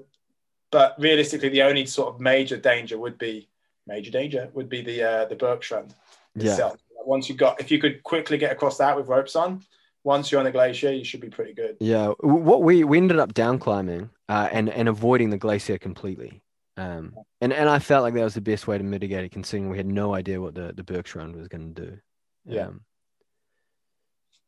But 0.72 0.96
realistically, 1.00 1.50
the 1.50 1.64
only 1.64 1.86
sort 1.86 2.14
of 2.14 2.20
major 2.20 2.58
danger 2.58 2.98
would 2.98 3.18
be 3.18 3.50
major 3.86 4.12
danger 4.12 4.50
would 4.54 4.70
be 4.70 4.82
the 4.82 5.02
uh, 5.04 5.26
the 5.26 5.36
Bergschrund 5.36 5.94
yeah 6.36 6.52
itself. 6.52 6.78
Once 7.06 7.30
you 7.30 7.36
got, 7.36 7.60
if 7.62 7.72
you 7.72 7.80
could 7.80 8.04
quickly 8.04 8.38
get 8.38 8.52
across 8.52 8.78
that 8.78 8.96
with 8.96 9.08
ropes 9.08 9.36
on, 9.36 9.64
once 10.08 10.32
you're 10.32 10.40
on 10.40 10.46
the 10.46 10.52
glacier, 10.52 10.92
you 10.94 11.04
should 11.04 11.20
be 11.20 11.30
pretty 11.30 11.54
good. 11.54 11.76
yeah 11.80 12.08
what 12.22 12.64
we 12.64 12.84
we 12.84 12.98
ended 12.98 13.20
up 13.20 13.34
down 13.34 13.60
climbing 13.60 14.10
uh, 14.30 14.48
and 14.52 14.70
and 14.70 14.88
avoiding 14.88 15.30
the 15.30 15.38
glacier 15.38 15.78
completely 15.78 16.42
um 16.78 17.14
and 17.42 17.52
and 17.52 17.68
I 17.70 17.80
felt 17.80 18.04
like 18.04 18.14
that 18.14 18.24
was 18.24 18.34
the 18.34 18.50
best 18.52 18.68
way 18.68 18.78
to 18.78 18.84
mitigate 18.84 19.26
it 19.26 19.32
considering 19.32 19.70
we 19.70 19.78
had 19.78 19.86
no 20.04 20.14
idea 20.14 20.40
what 20.40 20.56
the 20.56 20.74
the 20.74 20.84
Bergschrund 20.84 21.36
was 21.36 21.48
going 21.48 21.74
to 21.74 21.82
do 21.86 22.00
Yeah. 22.46 22.68
Um, 22.68 22.82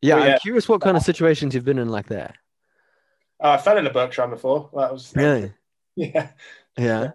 yeah, 0.01 0.16
Well, 0.16 0.26
yeah. 0.26 0.34
I'm 0.34 0.39
curious 0.39 0.70
what 0.70 0.82
kind 0.82 0.95
of 0.95 1.03
situations 1.03 1.53
you've 1.53 1.66
been 1.66 1.78
in 1.86 1.89
like 1.89 2.07
that. 2.07 2.36
Uh, 3.43 3.51
I 3.51 3.57
fell 3.57 3.78
in 3.78 3.86
a 3.86 3.89
Bergschrund 3.89 4.30
before. 4.30 4.70
That 4.74 4.93
was 4.93 5.12
Really? 5.14 5.51
yeah. 5.95 6.30
Yeah. 6.78 7.12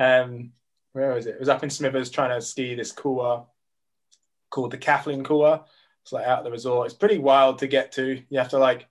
Um, 0.00 0.52
where 0.94 1.14
was 1.14 1.26
it? 1.26 1.34
It 1.36 1.40
was 1.40 1.48
up 1.48 1.62
in 1.62 1.70
Smithers 1.70 2.10
trying 2.10 2.30
to 2.34 2.44
ski 2.44 2.74
this 2.74 2.90
couloir 2.90 3.46
called 4.50 4.72
the 4.72 4.78
Kathlyn 4.78 5.24
couloir. 5.24 5.64
It's 6.08 6.12
like 6.14 6.26
out 6.26 6.38
of 6.38 6.44
the 6.46 6.50
resort. 6.50 6.86
It's 6.86 6.96
pretty 6.96 7.18
wild 7.18 7.58
to 7.58 7.66
get 7.66 7.92
to. 7.92 8.22
You 8.30 8.38
have 8.38 8.48
to 8.48 8.58
like, 8.58 8.88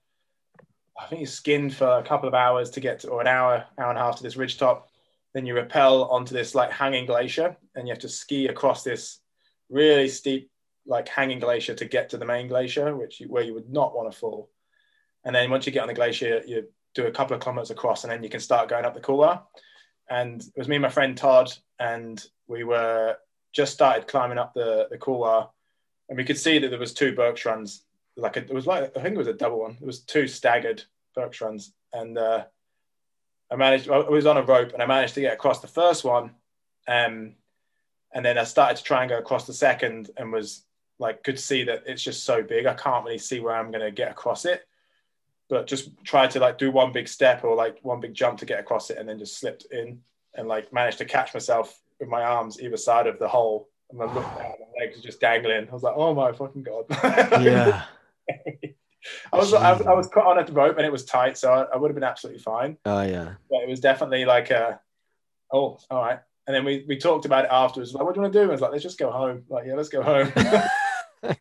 I 1.00 1.08
think 1.08 1.22
you 1.22 1.26
skinned 1.26 1.74
for 1.74 1.88
a 1.98 2.04
couple 2.04 2.28
of 2.28 2.36
hours 2.36 2.70
to 2.72 2.80
get 2.80 3.00
to, 3.00 3.08
or 3.08 3.22
an 3.22 3.28
hour, 3.28 3.66
hour 3.80 3.90
and 3.90 3.98
a 3.98 4.02
half 4.04 4.18
to 4.18 4.24
this 4.24 4.38
ridge 4.38 4.60
top. 4.60 4.88
then 5.34 5.48
you 5.48 5.56
rappel 5.56 6.06
onto 6.10 6.36
this 6.36 6.54
like 6.54 6.72
hanging 6.72 7.08
glacier, 7.08 7.58
and 7.74 7.88
you 7.88 7.92
have 7.92 8.02
to 8.02 8.08
ski 8.10 8.48
across 8.48 8.84
this 8.84 9.20
really 9.68 10.08
steep 10.08 10.52
like 10.86 11.08
hanging 11.08 11.40
glacier 11.40 11.74
to 11.74 11.86
get 11.86 12.10
to 12.10 12.18
the 12.18 12.26
main 12.26 12.48
glacier, 12.48 12.96
which 12.96 13.20
you, 13.20 13.28
where 13.28 13.44
you 13.44 13.56
would 13.56 13.68
not 13.68 13.96
want 13.96 14.12
to 14.12 14.18
fall. 14.18 14.52
And 15.26 15.36
then 15.36 15.50
once 15.50 15.66
you 15.66 15.72
get 15.72 15.82
on 15.82 15.88
the 15.88 15.96
glacier, 15.96 16.44
you 16.46 16.68
do 16.94 17.08
a 17.08 17.12
couple 17.12 17.36
of 17.36 17.42
kilometers 17.42 17.72
across, 17.72 18.04
and 18.04 18.14
then 18.14 18.24
you 18.24 18.30
can 18.30 18.40
start 18.40 18.70
going 18.70 18.86
up 18.86 18.94
the 18.94 19.00
couloir. 19.00 19.42
And 20.08 20.40
it 20.40 20.54
was 20.56 20.68
me 20.68 20.76
and 20.76 20.84
my 20.84 20.90
friend 20.90 21.18
Todd, 21.18 21.52
and 21.80 22.24
we 22.48 22.64
were 22.64 23.18
just 23.54 23.74
started 23.74 24.08
climbing 24.08 24.38
up 24.38 24.54
the 24.54 24.88
the 24.92 25.00
couloir, 25.00 25.50
and 26.10 26.18
we 26.18 26.24
could 26.24 26.38
see 26.38 26.60
that 26.60 26.70
there 26.70 26.80
was 26.80 26.94
two 26.94 27.14
Bergschrunds. 27.14 27.82
Like 28.16 28.38
a, 28.38 28.42
it 28.42 28.54
was 28.54 28.66
like 28.66 28.96
I 28.98 29.02
think 29.02 29.16
it 29.16 29.20
was 29.20 29.28
a 29.28 29.34
double 29.34 29.60
one. 29.60 29.78
It 29.80 29.86
was 29.86 30.00
two 30.00 30.28
staggered 30.28 30.84
Bergschrunds, 31.16 31.72
and 31.94 32.18
uh, 32.18 32.46
I 33.52 33.56
managed. 33.56 33.90
I 33.90 33.98
was 34.00 34.26
on 34.26 34.38
a 34.38 34.44
rope, 34.44 34.74
and 34.74 34.82
I 34.82 34.86
managed 34.86 35.16
to 35.16 35.22
get 35.22 35.34
across 35.34 35.60
the 35.60 35.68
first 35.68 36.04
one. 36.04 36.32
Um, 36.88 37.34
and 38.14 38.26
then 38.26 38.38
I 38.38 38.46
started 38.46 38.78
to 38.78 38.84
try 38.84 39.04
and 39.04 39.10
go 39.10 39.18
across 39.18 39.46
the 39.46 39.54
second, 39.54 40.12
and 40.18 40.32
was 40.32 40.64
like, 41.00 41.24
could 41.24 41.40
see 41.40 41.64
that 41.66 41.84
it's 41.86 42.02
just 42.02 42.24
so 42.24 42.42
big. 42.42 42.66
I 42.66 42.74
can't 42.74 43.06
really 43.06 43.20
see 43.20 43.40
where 43.40 43.56
I'm 43.56 43.72
going 43.72 43.86
to 43.86 43.92
get 43.92 44.10
across 44.10 44.46
it. 44.46 44.66
But 45.50 45.68
just 45.68 45.92
tried 46.04 46.32
to 46.32 46.40
like 46.40 46.58
do 46.58 46.72
one 46.72 46.92
big 46.92 47.08
step 47.08 47.44
or 47.44 47.56
like 47.56 47.78
one 47.84 48.00
big 48.00 48.14
jump 48.14 48.40
to 48.40 48.46
get 48.46 48.60
across 48.60 48.90
it, 48.90 48.98
and 48.98 49.08
then 49.08 49.20
just 49.20 49.40
slipped 49.40 49.66
in 49.72 50.02
and 50.34 50.48
like 50.48 50.74
managed 50.74 50.98
to 51.00 51.06
catch 51.06 51.34
myself 51.34 51.80
with 52.00 52.10
my 52.10 52.24
arms 52.24 52.60
either 52.60 52.78
side 52.78 53.08
of 53.08 53.20
the 53.20 53.28
hole. 53.28 53.70
And 53.90 54.02
I 54.02 54.06
looked 54.06 54.38
down, 54.38 54.54
my 54.60 54.84
legs 54.86 54.98
were 54.98 55.04
just 55.04 55.20
dangling. 55.20 55.68
I 55.70 55.72
was 55.72 55.84
like, 55.84 55.94
oh 55.96 56.14
my 56.14 56.32
fucking 56.32 56.64
god. 56.64 56.86
Yeah. 57.42 57.84
I 59.32 59.38
was 59.38 59.54
I, 59.54 59.72
I, 59.72 59.94
was 59.94 60.08
caught 60.08 60.26
on 60.26 60.40
at 60.40 60.48
the 60.48 60.54
rope 60.54 60.76
and 60.78 60.86
it 60.86 60.92
was 60.92 61.06
tight, 61.06 61.38
so 61.38 61.54
I, 61.54 61.62
I, 61.74 61.78
would 61.78 61.90
have 61.90 61.96
been 61.96 62.04
absolutely 62.04 62.42
fine. 62.42 62.78
Oh 62.86 63.02
yeah. 63.04 63.36
But 63.50 63.64
it 63.64 63.70
was 63.70 63.80
definitely 63.80 64.26
like 64.26 64.52
a, 64.52 64.82
oh, 65.54 65.80
all 65.90 66.02
right. 66.02 66.20
And 66.46 66.56
then 66.56 66.66
we, 66.66 66.86
we 66.88 66.98
talked 66.98 67.26
about 67.26 67.46
it 67.46 67.52
afterwards. 67.52 67.94
Like, 67.94 68.04
what 68.04 68.14
do 68.14 68.20
you 68.20 68.24
want 68.24 68.34
to 68.34 68.40
do? 68.40 68.44
And 68.44 68.52
I 68.52 68.54
was 68.54 68.62
like, 68.62 68.72
let's 68.72 68.84
just 68.84 69.00
go 69.00 69.12
home. 69.12 69.44
Like, 69.50 69.66
yeah, 69.66 69.76
let's 69.76 69.90
go 69.90 70.02
home. 70.02 70.32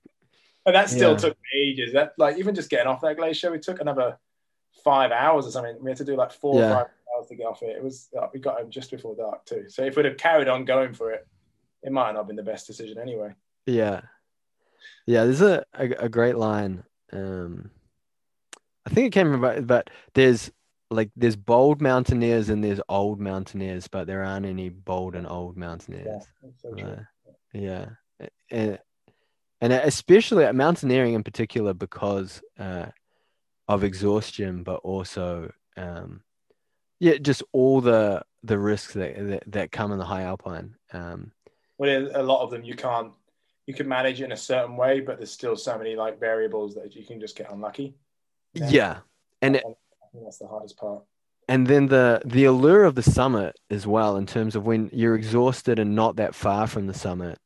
and 0.67 0.75
that 0.75 0.91
still 0.91 1.13
yeah. 1.13 1.17
took 1.17 1.37
ages. 1.55 1.93
That 1.93 2.13
like 2.19 2.39
even 2.39 2.55
just 2.55 2.71
getting 2.71 2.89
off 2.89 3.01
that 3.03 3.17
glacier, 3.17 3.51
we 3.53 3.59
took 3.59 3.81
another 3.81 4.19
five 4.85 5.13
hours 5.13 5.47
or 5.47 5.51
something. 5.51 5.77
We 5.81 5.91
had 5.91 5.99
to 5.99 6.05
do 6.05 6.17
like 6.17 6.33
four 6.33 6.61
yeah. 6.61 6.67
or 6.67 6.75
five 6.75 6.87
hours 7.17 7.27
to 7.29 7.37
get 7.37 7.47
off 7.47 7.63
it. 7.63 7.77
It 7.77 7.83
was 7.83 8.09
uh, 8.21 8.27
we 8.33 8.41
got 8.41 8.59
home 8.59 8.71
just 8.71 8.91
before 8.91 9.15
dark 9.17 9.45
too. 9.45 9.67
So 9.69 9.85
if 9.85 9.97
we'd 9.97 10.07
have 10.07 10.17
carried 10.17 10.49
on 10.49 10.65
going 10.65 10.93
for 10.93 11.13
it, 11.13 11.27
it 11.87 11.93
might 11.93 12.13
not 12.13 12.19
have 12.19 12.27
been 12.27 12.37
the 12.37 12.43
best 12.43 12.67
decision 12.67 12.99
anyway. 12.99 13.35
Yeah, 13.65 14.03
yeah. 15.07 15.25
There's 15.25 15.41
a 15.41 15.65
a, 15.73 15.91
a 15.99 16.09
great 16.09 16.37
line. 16.37 16.85
Um, 17.13 17.71
I 18.85 18.91
think 18.91 19.07
it 19.07 19.13
came 19.13 19.31
from, 19.33 19.67
but 19.67 19.89
there's 20.15 20.51
like 20.91 21.11
there's 21.17 21.37
bold 21.37 21.81
mountaineers 21.81 22.49
and 22.49 22.63
there's 22.63 22.81
old 22.89 23.21
mountaineers, 23.21 23.89
but 23.89 24.07
there 24.07 24.23
aren't 24.23 24.47
any 24.47 24.69
bold 24.69 25.15
and 25.15 25.27
old 25.27 25.57
mountaineers. 25.57 26.27
Yeah, 26.43 26.51
so 26.61 26.87
uh, 26.87 27.03
yeah. 27.53 27.87
And, 28.51 28.79
and 29.61 29.73
especially 29.73 30.51
mountaineering 30.53 31.15
in 31.15 31.25
particular 31.25 31.73
because 31.73 32.43
uh, 32.59 32.87
of 33.69 33.85
exhaustion, 33.85 34.63
but 34.63 34.77
also 34.77 35.53
um, 35.77 36.23
yeah, 37.01 37.17
just 37.19 37.43
all 37.53 37.81
the 37.81 38.23
the 38.43 38.59
risks 38.59 38.95
that 38.95 39.17
that, 39.17 39.43
that 39.47 39.73
come 39.73 39.93
in 39.93 39.99
the 39.99 40.05
high 40.05 40.23
alpine. 40.23 40.77
Um, 40.93 41.33
well, 41.79 42.09
a 42.15 42.23
lot 42.23 42.43
of 42.43 42.51
them 42.51 42.65
you 42.65 42.75
can't 42.75 43.13
you 43.67 43.75
can 43.75 43.89
manage 43.89 44.21
in 44.21 44.33
a 44.33 44.37
certain 44.37 44.77
way, 44.77 45.01
but 45.01 45.19
there's 45.19 45.33
still 45.33 45.57
so 45.57 45.77
many 45.77 45.97
like 45.97 46.21
variables 46.21 46.75
that 46.77 46.95
you 46.95 47.05
can 47.05 47.21
just 47.21 47.37
get 47.37 47.51
unlucky. 47.51 47.95
Yeah, 48.55 48.69
yeah. 48.71 48.97
and 49.43 49.57
I 49.57 49.61
think 49.61 50.25
that's 50.25 50.39
the 50.39 50.47
hardest 50.47 50.77
part. 50.77 51.03
And 51.49 51.67
then 51.67 51.87
the 51.87 52.23
the 52.25 52.45
allure 52.45 52.85
of 52.85 52.95
the 52.95 53.03
summit 53.03 53.59
as 53.71 53.87
well, 53.87 54.17
in 54.17 54.27
terms 54.27 54.57
of 54.57 54.65
when 54.65 54.91
you're 54.93 55.15
exhausted 55.15 55.79
and 55.79 55.95
not 55.95 56.17
that 56.17 56.35
far 56.35 56.67
from 56.67 56.87
the 56.87 56.95
summit, 56.95 57.39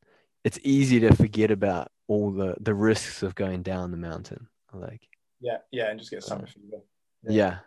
it's 0.43 0.59
easy 0.63 0.99
to 1.01 1.15
forget 1.15 1.51
about 1.51 1.89
all 2.07 2.31
the 2.31 2.55
the 2.59 2.73
risks 2.73 3.23
of 3.23 3.35
going 3.35 3.61
down 3.61 3.91
the 3.91 3.97
mountain. 3.97 4.47
Like 4.73 5.01
yeah, 5.39 5.57
yeah, 5.71 5.89
and 5.89 5.99
just 5.99 6.11
get 6.11 6.23
summit 6.23 6.49
fever. 6.49 6.81
Yeah, 7.23 7.57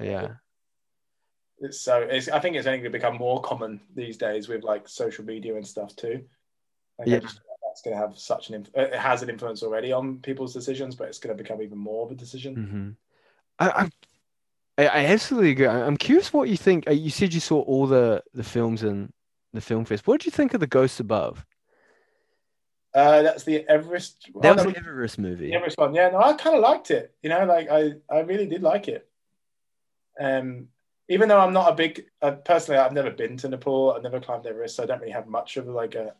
yeah. 0.00 0.04
yeah. 0.04 0.28
It's 1.60 1.80
so 1.80 2.00
it's, 2.00 2.28
I 2.28 2.38
think 2.38 2.56
it's 2.56 2.66
only 2.66 2.78
going 2.78 2.92
to 2.92 2.98
become 2.98 3.16
more 3.16 3.40
common 3.40 3.80
these 3.94 4.16
days 4.16 4.48
with 4.48 4.62
like 4.64 4.88
social 4.88 5.24
media 5.24 5.56
and 5.56 5.66
stuff 5.66 5.96
too. 5.96 6.24
Like 6.98 7.08
yeah. 7.08 7.18
Just, 7.18 7.40
that's 7.66 7.82
going 7.82 7.96
to 7.96 8.00
have 8.00 8.18
such 8.18 8.48
an 8.48 8.56
inf- 8.56 8.74
it 8.74 8.94
has 8.94 9.22
an 9.22 9.30
influence 9.30 9.62
already 9.62 9.92
on 9.92 10.18
people's 10.18 10.54
decisions, 10.54 10.94
but 10.94 11.08
it's 11.08 11.18
going 11.18 11.36
to 11.36 11.42
become 11.42 11.60
even 11.60 11.78
more 11.78 12.06
of 12.06 12.12
a 12.12 12.14
decision. 12.14 12.56
Mm-hmm. 12.56 12.90
I, 13.58 13.90
I, 14.78 14.86
I 14.86 15.06
absolutely 15.06 15.50
agree. 15.50 15.66
I'm 15.66 15.96
curious 15.96 16.32
what 16.32 16.48
you 16.48 16.56
think. 16.56 16.88
Uh, 16.88 16.92
you 16.92 17.10
said 17.10 17.34
you 17.34 17.40
saw 17.40 17.60
all 17.62 17.86
the 17.86 18.22
the 18.32 18.44
films 18.44 18.82
in 18.82 19.12
the 19.52 19.60
film 19.60 19.84
fest. 19.84 20.06
What 20.06 20.20
did 20.20 20.26
you 20.26 20.32
think 20.32 20.54
of 20.54 20.60
the 20.60 20.66
Ghosts 20.66 21.00
Above? 21.00 21.44
Uh, 22.94 23.22
that's 23.22 23.44
the 23.44 23.68
Everest. 23.68 24.30
That 24.40 24.56
was 24.56 24.64
an 24.64 24.76
Everest 24.76 25.18
movie. 25.18 25.52
Everest 25.52 25.76
one, 25.78 25.94
yeah. 25.94 26.10
No, 26.10 26.18
I 26.18 26.32
kind 26.34 26.56
of 26.56 26.62
liked 26.62 26.90
it. 26.90 27.14
You 27.22 27.28
know, 27.28 27.44
like 27.44 27.68
I, 27.70 27.92
I 28.10 28.20
really 28.20 28.46
did 28.46 28.62
like 28.62 28.88
it. 28.88 29.08
Um, 30.18 30.68
even 31.08 31.28
though 31.28 31.40
I'm 31.40 31.52
not 31.52 31.72
a 31.72 31.74
big, 31.74 32.04
uh, 32.20 32.32
personally, 32.32 32.78
I've 32.78 32.92
never 32.92 33.10
been 33.10 33.36
to 33.38 33.48
Nepal. 33.48 33.92
I've 33.92 34.02
never 34.02 34.20
climbed 34.20 34.46
Everest, 34.46 34.76
so 34.76 34.82
I 34.82 34.86
don't 34.86 35.00
really 35.00 35.12
have 35.12 35.26
much 35.26 35.56
of 35.56 35.66
like 35.66 35.94
a 35.94 36.14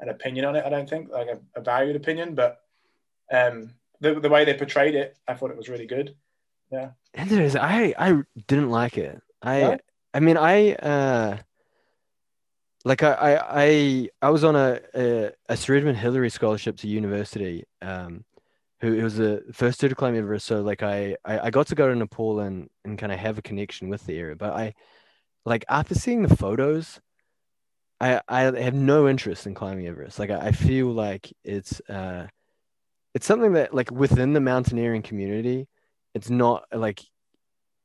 an 0.00 0.08
opinion 0.08 0.44
on 0.46 0.56
it. 0.56 0.64
I 0.64 0.70
don't 0.70 0.88
think 0.88 1.10
like 1.10 1.28
a, 1.28 1.38
a 1.54 1.62
valued 1.62 1.96
opinion, 1.96 2.34
but 2.34 2.60
um, 3.30 3.74
the 4.00 4.18
the 4.18 4.28
way 4.28 4.44
they 4.44 4.54
portrayed 4.54 4.94
it, 4.94 5.16
I 5.28 5.34
thought 5.34 5.50
it 5.50 5.56
was 5.56 5.68
really 5.68 5.86
good. 5.86 6.16
Yeah. 6.70 6.90
And 7.14 7.28
there 7.30 7.42
is, 7.42 7.56
I 7.56 7.94
I 7.98 8.22
didn't 8.48 8.70
like 8.70 8.96
it. 8.98 9.20
I 9.42 9.60
yeah. 9.60 9.76
I 10.14 10.20
mean 10.20 10.36
I 10.36 10.72
uh 10.72 11.38
like 12.84 13.02
I 13.02 13.12
I 13.12 13.62
I, 13.62 14.08
I 14.22 14.30
was 14.30 14.44
on 14.44 14.56
a, 14.56 14.80
a 14.94 15.32
a 15.48 15.56
Sir 15.56 15.76
Edmund 15.76 15.98
Hillary 15.98 16.30
scholarship 16.30 16.78
to 16.78 16.88
university. 16.88 17.64
Um, 17.80 18.24
who 18.82 18.92
it 18.92 19.02
was 19.02 19.16
the 19.16 19.44
first 19.52 19.80
to 19.80 19.94
climb 19.94 20.16
Everest. 20.16 20.46
So 20.46 20.60
like 20.60 20.82
I, 20.82 21.16
I 21.24 21.38
I 21.38 21.50
got 21.50 21.68
to 21.68 21.74
go 21.74 21.88
to 21.88 21.94
Nepal 21.94 22.40
and 22.40 22.68
and 22.84 22.98
kind 22.98 23.12
of 23.12 23.18
have 23.18 23.38
a 23.38 23.42
connection 23.42 23.88
with 23.88 24.04
the 24.04 24.18
area. 24.18 24.36
But 24.36 24.52
I 24.52 24.74
like 25.46 25.64
after 25.68 25.94
seeing 25.94 26.22
the 26.22 26.36
photos, 26.36 27.00
I 28.00 28.20
I 28.28 28.42
have 28.42 28.74
no 28.74 29.08
interest 29.08 29.46
in 29.46 29.54
climbing 29.54 29.86
Everest. 29.86 30.18
Like 30.18 30.30
I, 30.30 30.48
I 30.48 30.52
feel 30.52 30.88
like 30.88 31.32
it's 31.44 31.80
uh 31.88 32.26
it's 33.14 33.26
something 33.26 33.52
that 33.54 33.72
like 33.72 33.90
within 33.90 34.32
the 34.32 34.40
mountaineering 34.40 35.02
community, 35.02 35.68
it's 36.14 36.30
not 36.30 36.64
like 36.74 37.02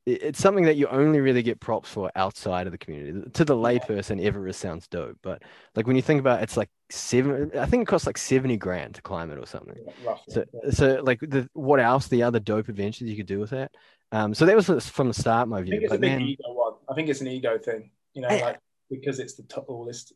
it's 0.07 0.39
something 0.39 0.63
that 0.63 0.77
you 0.77 0.87
only 0.87 1.19
really 1.19 1.43
get 1.43 1.59
props 1.59 1.89
for 1.89 2.09
outside 2.15 2.65
of 2.65 2.71
the 2.71 2.77
community. 2.77 3.29
To 3.29 3.43
the 3.43 3.55
layperson, 3.55 4.23
Everest 4.23 4.61
sounds 4.61 4.87
dope, 4.87 5.17
but 5.21 5.43
like 5.75 5.85
when 5.85 5.97
you 5.97 6.01
think 6.01 6.21
about 6.21 6.39
it, 6.39 6.43
it's 6.43 6.55
like 6.55 6.69
seven. 6.89 7.51
I 7.59 7.65
think 7.65 7.83
it 7.83 7.87
costs 7.87 8.07
like 8.07 8.17
seventy 8.17 8.55
grand 8.55 8.95
to 8.95 9.01
climb 9.01 9.31
it 9.31 9.37
or 9.37 9.45
something. 9.45 9.75
Yeah, 10.01 10.15
so, 10.29 10.45
so 10.71 11.01
like 11.03 11.19
the 11.19 11.49
what 11.51 11.81
else? 11.81 12.07
The 12.07 12.23
other 12.23 12.39
dope 12.39 12.69
adventures 12.69 13.09
you 13.09 13.17
could 13.17 13.25
do 13.25 13.39
with 13.39 13.49
that. 13.49 13.71
Um, 14.13 14.33
so 14.33 14.45
that 14.45 14.55
was 14.55 14.87
from 14.87 15.09
the 15.09 15.13
start 15.13 15.49
my 15.49 15.61
view. 15.61 15.73
I 15.73 15.75
think 15.75 15.83
it's 15.83 15.89
but 15.91 15.97
a 15.97 15.99
big 15.99 16.11
then, 16.11 16.21
ego 16.21 16.43
one. 16.53 16.73
I 16.89 16.93
think 16.93 17.09
it's 17.09 17.19
an 17.19 17.27
ego 17.27 17.57
thing. 17.57 17.91
You 18.13 18.21
know, 18.21 18.29
I, 18.29 18.41
like 18.41 18.59
because 18.89 19.19
it's 19.19 19.35
the 19.35 19.43
tallest. 19.43 20.13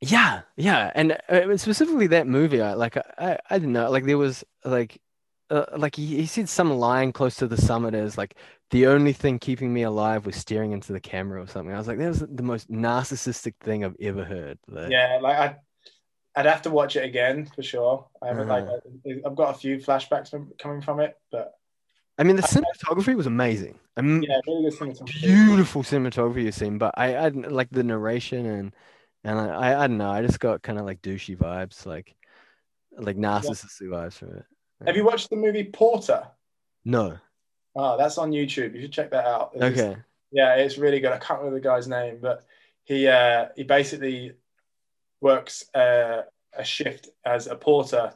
Yeah, 0.00 0.40
yeah, 0.56 0.90
and 0.96 1.16
uh, 1.28 1.56
specifically 1.56 2.08
that 2.08 2.26
movie. 2.26 2.60
I 2.60 2.74
like. 2.74 2.96
I 2.96 3.38
I 3.48 3.58
didn't 3.58 3.74
know. 3.74 3.90
Like 3.90 4.06
there 4.06 4.18
was 4.18 4.42
like 4.64 5.00
uh, 5.50 5.66
like 5.76 5.96
he, 5.96 6.16
he 6.16 6.26
said 6.26 6.48
some 6.48 6.70
line 6.70 7.12
close 7.12 7.36
to 7.36 7.46
the 7.46 7.56
summit 7.56 7.94
is 7.94 8.16
like 8.16 8.36
the 8.70 8.86
only 8.86 9.12
thing 9.12 9.38
keeping 9.38 9.72
me 9.72 9.82
alive 9.82 10.24
was 10.24 10.36
staring 10.36 10.72
into 10.72 10.92
the 10.92 11.00
camera 11.00 11.42
or 11.42 11.46
something. 11.46 11.74
I 11.74 11.78
was 11.78 11.88
like, 11.88 11.98
that 11.98 12.08
was 12.08 12.20
the 12.20 12.42
most 12.42 12.70
narcissistic 12.70 13.54
thing 13.60 13.84
I've 13.84 13.96
ever 14.00 14.24
heard. 14.24 14.58
Like, 14.68 14.90
yeah, 14.90 15.18
like 15.20 15.36
I, 15.36 15.56
I'd 16.36 16.46
have 16.46 16.62
to 16.62 16.70
watch 16.70 16.96
it 16.96 17.04
again 17.04 17.46
for 17.46 17.62
sure. 17.62 18.06
I 18.22 18.28
haven't 18.28 18.50
uh-huh. 18.50 18.78
like 19.04 19.22
I've 19.26 19.36
got 19.36 19.54
a 19.54 19.58
few 19.58 19.78
flashbacks 19.78 20.32
coming 20.58 20.80
from 20.80 21.00
it, 21.00 21.18
but 21.32 21.52
I 22.16 22.22
mean 22.22 22.36
the 22.36 22.42
cinematography 22.42 23.16
was 23.16 23.26
amazing. 23.26 23.78
Um, 23.96 24.22
yeah, 24.22 24.40
really 24.46 24.70
cinematography. 24.70 25.22
Beautiful 25.22 25.82
cinematography 25.82 26.44
you've 26.44 26.54
seen, 26.54 26.78
but 26.78 26.94
I, 26.96 27.16
I 27.16 27.28
like 27.28 27.70
the 27.70 27.82
narration 27.82 28.46
and 28.46 28.74
and 29.24 29.38
I, 29.38 29.48
I, 29.48 29.84
I 29.84 29.86
don't 29.88 29.98
know. 29.98 30.10
I 30.10 30.22
just 30.22 30.38
got 30.38 30.62
kind 30.62 30.78
of 30.78 30.84
like 30.84 31.02
douchey 31.02 31.36
vibes, 31.36 31.86
like 31.86 32.14
like 32.96 33.16
narcissistic 33.16 33.82
yeah. 33.82 33.96
vibes 33.96 34.12
from 34.14 34.36
it. 34.36 34.44
Have 34.86 34.96
you 34.96 35.04
watched 35.04 35.30
the 35.30 35.36
movie 35.36 35.64
Porter? 35.64 36.26
No. 36.84 37.18
Oh, 37.76 37.96
that's 37.96 38.18
on 38.18 38.32
YouTube. 38.32 38.74
You 38.74 38.82
should 38.82 38.92
check 38.92 39.10
that 39.10 39.26
out. 39.26 39.52
It's, 39.54 39.78
okay. 39.78 39.96
Yeah, 40.32 40.54
it's 40.56 40.78
really 40.78 41.00
good. 41.00 41.12
I 41.12 41.18
can't 41.18 41.40
remember 41.40 41.60
the 41.60 41.64
guy's 41.64 41.86
name, 41.86 42.18
but 42.20 42.44
he 42.84 43.06
uh, 43.06 43.48
he 43.56 43.62
basically 43.62 44.32
works 45.20 45.64
uh, 45.74 46.22
a 46.54 46.64
shift 46.64 47.08
as 47.24 47.46
a 47.46 47.56
porter 47.56 48.12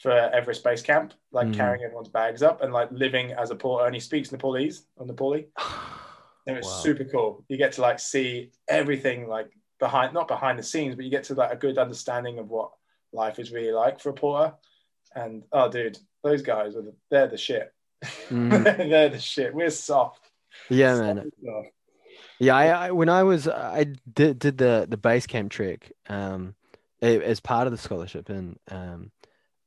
for 0.00 0.12
Everest 0.12 0.62
Base 0.62 0.82
Camp, 0.82 1.14
like 1.32 1.48
mm. 1.48 1.54
carrying 1.54 1.82
everyone's 1.82 2.08
bags 2.08 2.42
up 2.42 2.62
and 2.62 2.72
like 2.72 2.90
living 2.92 3.32
as 3.32 3.50
a 3.50 3.56
porter. 3.56 3.86
And 3.86 3.94
he 3.94 4.00
speaks 4.00 4.30
Nepalese 4.32 4.86
on 4.98 5.08
Nepali. 5.08 5.46
and 6.46 6.56
it's 6.56 6.66
wow. 6.66 6.80
super 6.82 7.04
cool. 7.04 7.44
You 7.48 7.56
get 7.56 7.72
to 7.72 7.80
like 7.80 7.98
see 7.98 8.52
everything 8.68 9.28
like 9.28 9.50
behind, 9.78 10.12
not 10.12 10.28
behind 10.28 10.58
the 10.58 10.62
scenes, 10.62 10.94
but 10.94 11.04
you 11.04 11.10
get 11.10 11.24
to 11.24 11.34
like 11.34 11.52
a 11.52 11.56
good 11.56 11.78
understanding 11.78 12.38
of 12.38 12.50
what 12.50 12.70
life 13.12 13.38
is 13.38 13.52
really 13.52 13.72
like 13.72 14.00
for 14.00 14.10
a 14.10 14.14
porter. 14.14 14.54
And 15.14 15.44
oh, 15.52 15.70
dude, 15.70 15.98
those 16.22 16.42
guys 16.42 16.76
are 16.76 16.82
the, 16.82 16.94
they're 17.10 17.28
the 17.28 17.38
shit. 17.38 17.72
Mm. 18.30 18.64
they're 18.90 19.08
the 19.08 19.20
shit. 19.20 19.54
We're 19.54 19.70
soft. 19.70 20.30
Yeah, 20.68 20.96
man. 20.96 21.30
Yeah, 22.38 22.56
I, 22.56 22.66
I 22.86 22.90
when 22.90 23.08
I 23.08 23.22
was 23.22 23.48
I 23.48 23.86
did 24.12 24.38
did 24.38 24.58
the 24.58 24.86
the 24.88 24.96
base 24.96 25.26
camp 25.26 25.52
trick 25.52 25.92
um 26.08 26.54
as 27.00 27.40
part 27.40 27.66
of 27.66 27.72
the 27.72 27.78
scholarship 27.78 28.28
and 28.28 28.58
um 28.70 29.12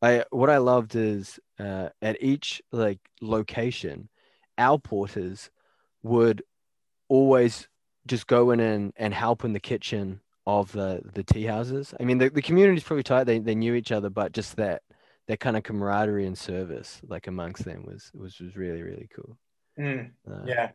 I 0.02 0.26
what 0.32 0.50
I 0.50 0.58
loved 0.58 0.96
is 0.96 1.40
uh 1.60 1.90
at 2.02 2.22
each 2.22 2.62
like 2.72 3.00
location 3.22 4.10
our 4.58 4.78
porters 4.78 5.50
would 6.04 6.44
always 7.10 7.68
just 8.06 8.28
go 8.28 8.52
in 8.52 8.60
and, 8.60 8.94
and 8.98 9.14
help 9.14 9.44
in 9.44 9.54
the 9.54 9.60
kitchen 9.60 10.22
of 10.46 10.72
the 10.72 11.02
the 11.14 11.24
tea 11.24 11.46
houses. 11.46 11.94
I 12.00 12.04
mean 12.04 12.18
the, 12.18 12.30
the 12.30 12.42
community's 12.42 12.84
probably 12.84 13.04
tight, 13.04 13.26
they 13.26 13.40
they 13.40 13.56
knew 13.56 13.76
each 13.76 13.92
other, 13.92 14.10
but 14.10 14.34
just 14.34 14.58
that 14.58 14.82
that 15.28 15.40
kind 15.40 15.58
of 15.58 15.64
camaraderie 15.64 16.26
and 16.26 16.38
service 16.38 17.02
like 17.08 17.28
amongst 17.28 17.66
them 17.66 17.84
was 17.86 18.12
was 18.14 18.40
was 18.40 18.56
really 18.56 18.82
really 18.82 19.10
cool. 19.16 19.38
Mm, 19.80 20.12
Uh, 20.30 20.44
yeah, 20.46 20.72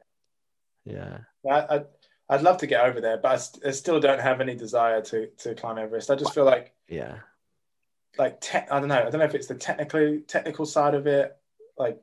yeah. 0.85 1.19
I, 1.51 1.75
I'd, 1.75 1.87
I'd 2.29 2.43
love 2.43 2.59
to 2.59 2.67
get 2.67 2.85
over 2.85 3.01
there, 3.01 3.17
but 3.19 3.33
I, 3.33 3.37
st- 3.37 3.67
I 3.67 3.71
still 3.73 3.99
don't 4.01 4.21
have 4.21 4.41
any 4.41 4.55
desire 4.55 5.03
to 5.03 5.27
to 5.39 5.55
climb 5.55 5.79
Everest. 5.79 6.11
I 6.11 6.15
just 6.15 6.35
feel 6.35 6.45
like 6.45 6.75
Yeah. 6.89 7.19
like 8.19 8.41
te- 8.41 8.59
I 8.71 8.79
don't 8.79 8.89
know. 8.89 9.01
I 9.07 9.11
don't 9.11 9.19
know 9.19 9.25
if 9.25 9.35
it's 9.35 9.49
the 9.49 9.55
technically 9.55 10.21
technical 10.21 10.67
side 10.67 10.95
of 10.95 11.07
it, 11.07 11.37
like 11.77 12.03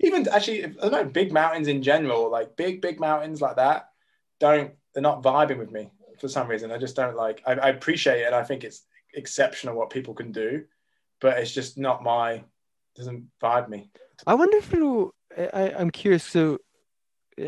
even 0.00 0.28
actually 0.28 0.64
I 0.64 0.68
don't 0.68 0.92
know 0.92 1.04
big 1.04 1.32
mountains 1.32 1.68
in 1.68 1.82
general, 1.82 2.30
like 2.30 2.56
big 2.56 2.80
big 2.80 3.00
mountains 3.00 3.40
like 3.40 3.56
that. 3.56 3.90
Don't 4.38 4.72
they're 4.94 5.02
not 5.02 5.22
vibing 5.22 5.58
with 5.58 5.70
me 5.72 5.90
for 6.20 6.28
some 6.28 6.48
reason. 6.48 6.70
I 6.70 6.78
just 6.78 6.96
don't 6.96 7.16
like. 7.16 7.42
I, 7.46 7.52
I 7.52 7.68
appreciate 7.70 8.20
it. 8.22 8.26
and 8.26 8.34
I 8.34 8.44
think 8.44 8.62
it's 8.64 8.82
exceptional 9.14 9.74
what 9.76 9.90
people 9.90 10.14
can 10.14 10.32
do, 10.32 10.64
but 11.20 11.38
it's 11.38 11.52
just 11.52 11.78
not 11.78 12.02
my 12.02 12.42
doesn't 12.96 13.26
vibe 13.42 13.68
me. 13.68 13.90
I 14.26 14.34
wonder 14.34 14.56
if 14.58 14.72
it'll. 14.72 15.14
I, 15.36 15.72
I'm 15.76 15.90
curious. 15.90 16.24
So, 16.24 16.58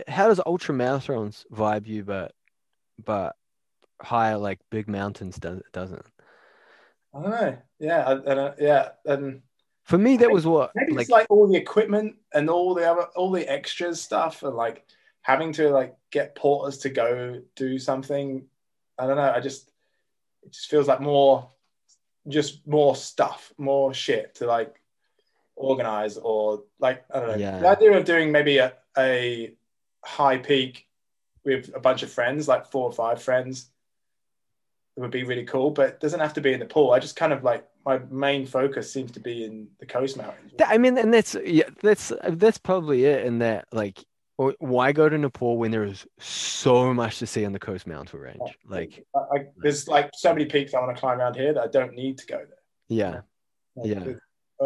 how 0.07 0.29
does 0.29 0.41
ultra 0.45 0.75
marathons 0.75 1.45
vibe 1.53 1.87
you, 1.87 2.05
but 2.05 2.33
but 3.05 3.35
higher 4.01 4.39
like 4.39 4.61
big 4.71 4.89
mountains 4.89 5.37
does 5.37 5.61
doesn't? 5.73 6.07
I 7.15 7.23
don't 7.23 7.31
know. 7.31 7.59
Yeah, 7.81 8.05
I, 8.07 8.13
I 8.13 8.35
don't, 8.35 8.61
yeah, 8.61 8.89
and 9.05 9.43
For 9.85 9.99
me, 9.99 10.17
that 10.19 10.31
was 10.31 10.47
what 10.47 10.71
maybe 10.75 10.93
like 10.93 11.03
it's 11.03 11.11
like 11.11 11.27
all 11.29 11.49
the 11.49 11.59
equipment 11.59 12.17
and 12.33 12.49
all 12.49 12.75
the 12.75 12.89
other 12.89 13.07
all 13.17 13.31
the 13.31 13.51
extras 13.51 14.01
stuff 14.01 14.43
and 14.45 14.55
like 14.55 14.87
having 15.23 15.53
to 15.55 15.71
like 15.71 15.97
get 16.13 16.35
porters 16.37 16.79
to 16.79 16.91
go 16.91 17.43
do 17.57 17.79
something. 17.79 18.47
I 18.99 19.07
don't 19.07 19.17
know. 19.17 19.33
I 19.35 19.41
just 19.41 19.73
it 20.43 20.53
just 20.53 20.71
feels 20.71 20.87
like 20.87 21.01
more 21.01 21.51
just 22.29 22.67
more 22.67 22.95
stuff, 22.97 23.53
more 23.59 23.95
shit 23.95 24.35
to 24.37 24.47
like 24.47 24.81
organize 25.57 26.17
or 26.17 26.65
like 26.79 27.05
I 27.13 27.21
don't 27.21 27.29
know. 27.29 27.37
Yeah. 27.37 27.59
The 27.59 27.69
idea 27.69 27.97
of 27.97 28.05
doing 28.05 28.33
maybe 28.33 28.59
a, 28.59 28.73
a 28.97 29.55
high 30.05 30.39
peak 30.39 30.87
with 31.45 31.71
a 31.75 31.81
bunch 31.81 32.03
of 32.03 32.11
friends, 32.11 32.49
like 32.49 32.67
four 32.67 32.85
or 32.85 32.93
five 32.93 33.23
friends, 33.23 33.71
it 34.97 35.01
would 35.01 35.11
be 35.11 35.25
really 35.25 35.45
cool. 35.45 35.71
But 35.71 35.89
it 35.89 36.01
doesn't 36.01 36.21
have 36.21 36.35
to 36.35 36.41
be 36.41 36.53
in 36.53 36.61
Nepal. 36.61 36.93
I 36.93 36.99
just 36.99 37.17
kind 37.17 37.33
of 37.33 37.45
like 37.45 37.67
my 37.85 37.99
main 38.11 38.47
focus 38.47 38.93
seems 38.93 39.11
to 39.13 39.21
be 39.21 39.45
in 39.45 39.69
the 39.79 39.87
coast 39.87 40.17
mountains. 40.17 40.53
I 40.65 40.79
mean, 40.79 40.99
and 40.99 41.13
that's 41.13 41.37
yeah, 41.45 41.71
that's 41.83 42.13
that's 42.25 42.59
probably 42.59 43.05
it. 43.05 43.25
In 43.25 43.39
that, 43.39 43.67
like, 43.73 44.05
wh- 44.41 44.61
why 44.63 44.93
go 44.93 45.09
to 45.09 45.19
Nepal 45.19 45.57
when 45.59 45.71
there 45.71 45.85
is 45.85 46.07
so 46.19 46.93
much 46.95 47.19
to 47.19 47.27
see 47.27 47.45
on 47.45 47.53
the 47.53 47.59
Coast 47.59 47.87
Mountain 47.87 48.21
Range? 48.21 48.41
Like, 48.67 49.05
I, 49.15 49.19
I, 49.19 49.45
there's 49.59 49.89
like 49.89 50.11
so 50.15 50.33
many 50.33 50.47
peaks 50.47 50.75
I 50.75 50.81
want 50.81 50.95
to 50.97 51.01
climb 51.01 51.19
around 51.21 51.35
here 51.37 51.53
that 51.55 51.63
I 51.63 51.69
don't 51.69 51.95
need 51.95 52.19
to 52.19 52.27
go 52.27 52.37
there. 52.39 52.63
yeah, 52.89 53.21
Like, 53.77 53.87
Yeah. 53.89 53.99
there's- 54.01 54.21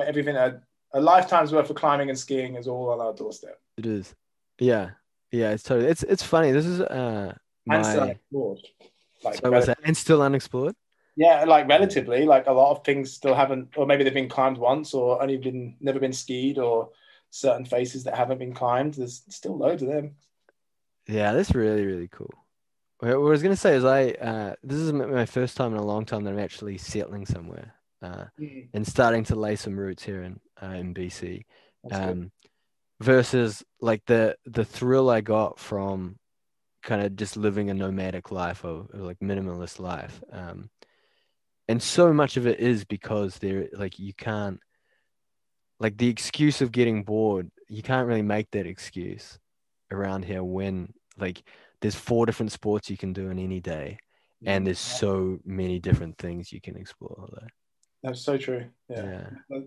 Everything 0.06 0.34
a, 0.34 0.60
a 0.92 1.00
lifetime's 1.00 1.52
worth 1.52 1.70
of 1.70 1.76
climbing 1.76 2.08
and 2.10 2.18
skiing 2.18 2.56
is 2.56 2.66
all 2.66 2.90
on 2.90 3.00
our 3.00 3.14
doorstep. 3.14 3.60
it 3.76 3.86
is. 3.86 4.12
Yeah, 4.58 4.90
yeah, 5.30 5.50
it's 5.50 5.62
totally. 5.62 5.88
It's 5.88 6.02
it's 6.02 6.22
funny. 6.22 6.50
This 6.50 6.66
is 6.66 6.80
uh 6.80 7.32
And 7.70 7.84
still 7.86 8.00
my. 8.00 8.02
unexplored. 8.06 8.58
Like, 9.22 9.34
So 9.36 9.50
was 9.52 9.66
that 9.66 9.78
and 9.84 9.96
still 9.96 10.20
unexplored? 10.20 10.74
yeah, 11.16 11.44
like 11.44 11.68
relatively, 11.68 12.24
like 12.24 12.48
a 12.48 12.52
lot 12.52 12.72
of 12.72 12.84
things 12.84 13.12
still 13.12 13.34
haven't, 13.36 13.68
or 13.76 13.86
maybe 13.86 14.02
they've 14.02 14.12
been 14.12 14.28
climbed 14.28 14.58
once, 14.58 14.94
or 14.94 15.22
only 15.22 15.36
been 15.36 15.76
never 15.80 16.00
been 16.00 16.12
skied, 16.12 16.58
or 16.58 16.90
certain 17.34 17.64
faces 17.64 18.04
that 18.04 18.14
haven't 18.14 18.38
been 18.38 18.54
climbed. 18.54 18.94
There's 18.94 19.22
still 19.28 19.56
loads 19.56 19.82
of 19.82 19.88
them. 19.88 20.14
Yeah, 21.08 21.32
that's 21.32 21.54
really 21.54 21.84
really 21.84 22.08
cool. 22.08 22.32
What 23.00 23.12
I 23.12 23.16
was 23.16 23.42
gonna 23.42 23.56
say 23.56 23.74
is 23.74 23.84
I 23.84 24.10
uh 24.10 24.54
this 24.62 24.78
is 24.78 24.92
my 24.92 25.26
first 25.26 25.56
time 25.56 25.72
in 25.72 25.78
a 25.78 25.84
long 25.84 26.04
time 26.04 26.24
that 26.24 26.30
I'm 26.30 26.38
actually 26.38 26.78
settling 26.78 27.26
somewhere 27.26 27.74
uh 28.00 28.26
and 28.72 28.86
starting 28.86 29.24
to 29.24 29.34
lay 29.36 29.56
some 29.56 29.76
roots 29.76 30.04
here 30.04 30.22
in 30.22 30.40
uh, 30.62 30.74
in 30.74 30.94
BC. 30.94 31.44
Um, 31.90 32.30
versus 33.00 33.62
like 33.80 34.02
the 34.06 34.36
the 34.46 34.64
thrill 34.64 35.10
I 35.10 35.20
got 35.20 35.58
from 35.58 36.16
kind 36.82 37.02
of 37.02 37.16
just 37.16 37.36
living 37.36 37.68
a 37.68 37.74
nomadic 37.74 38.30
life 38.30 38.64
or, 38.64 38.86
or 38.92 39.00
like 39.00 39.18
minimalist 39.18 39.80
life. 39.80 40.22
Um, 40.30 40.70
and 41.66 41.82
so 41.82 42.12
much 42.12 42.36
of 42.36 42.46
it 42.46 42.60
is 42.60 42.84
because 42.84 43.38
there 43.38 43.68
like 43.72 43.98
you 43.98 44.14
can't 44.14 44.60
like 45.80 45.96
the 45.96 46.08
excuse 46.08 46.60
of 46.60 46.72
getting 46.72 47.02
bored, 47.02 47.50
you 47.68 47.82
can't 47.82 48.06
really 48.06 48.22
make 48.22 48.50
that 48.52 48.66
excuse 48.66 49.38
around 49.90 50.24
here 50.24 50.42
when 50.42 50.92
like 51.18 51.42
there's 51.80 51.94
four 51.94 52.26
different 52.26 52.52
sports 52.52 52.90
you 52.90 52.96
can 52.96 53.12
do 53.12 53.30
in 53.30 53.38
any 53.38 53.60
day 53.60 53.98
and 54.46 54.66
there's 54.66 54.78
so 54.78 55.38
many 55.44 55.78
different 55.78 56.18
things 56.18 56.52
you 56.52 56.60
can 56.60 56.76
explore. 56.76 57.28
Like, 57.32 57.50
That's 58.02 58.20
so 58.20 58.36
true. 58.36 58.66
Yeah. 58.88 59.28
yeah. 59.50 59.58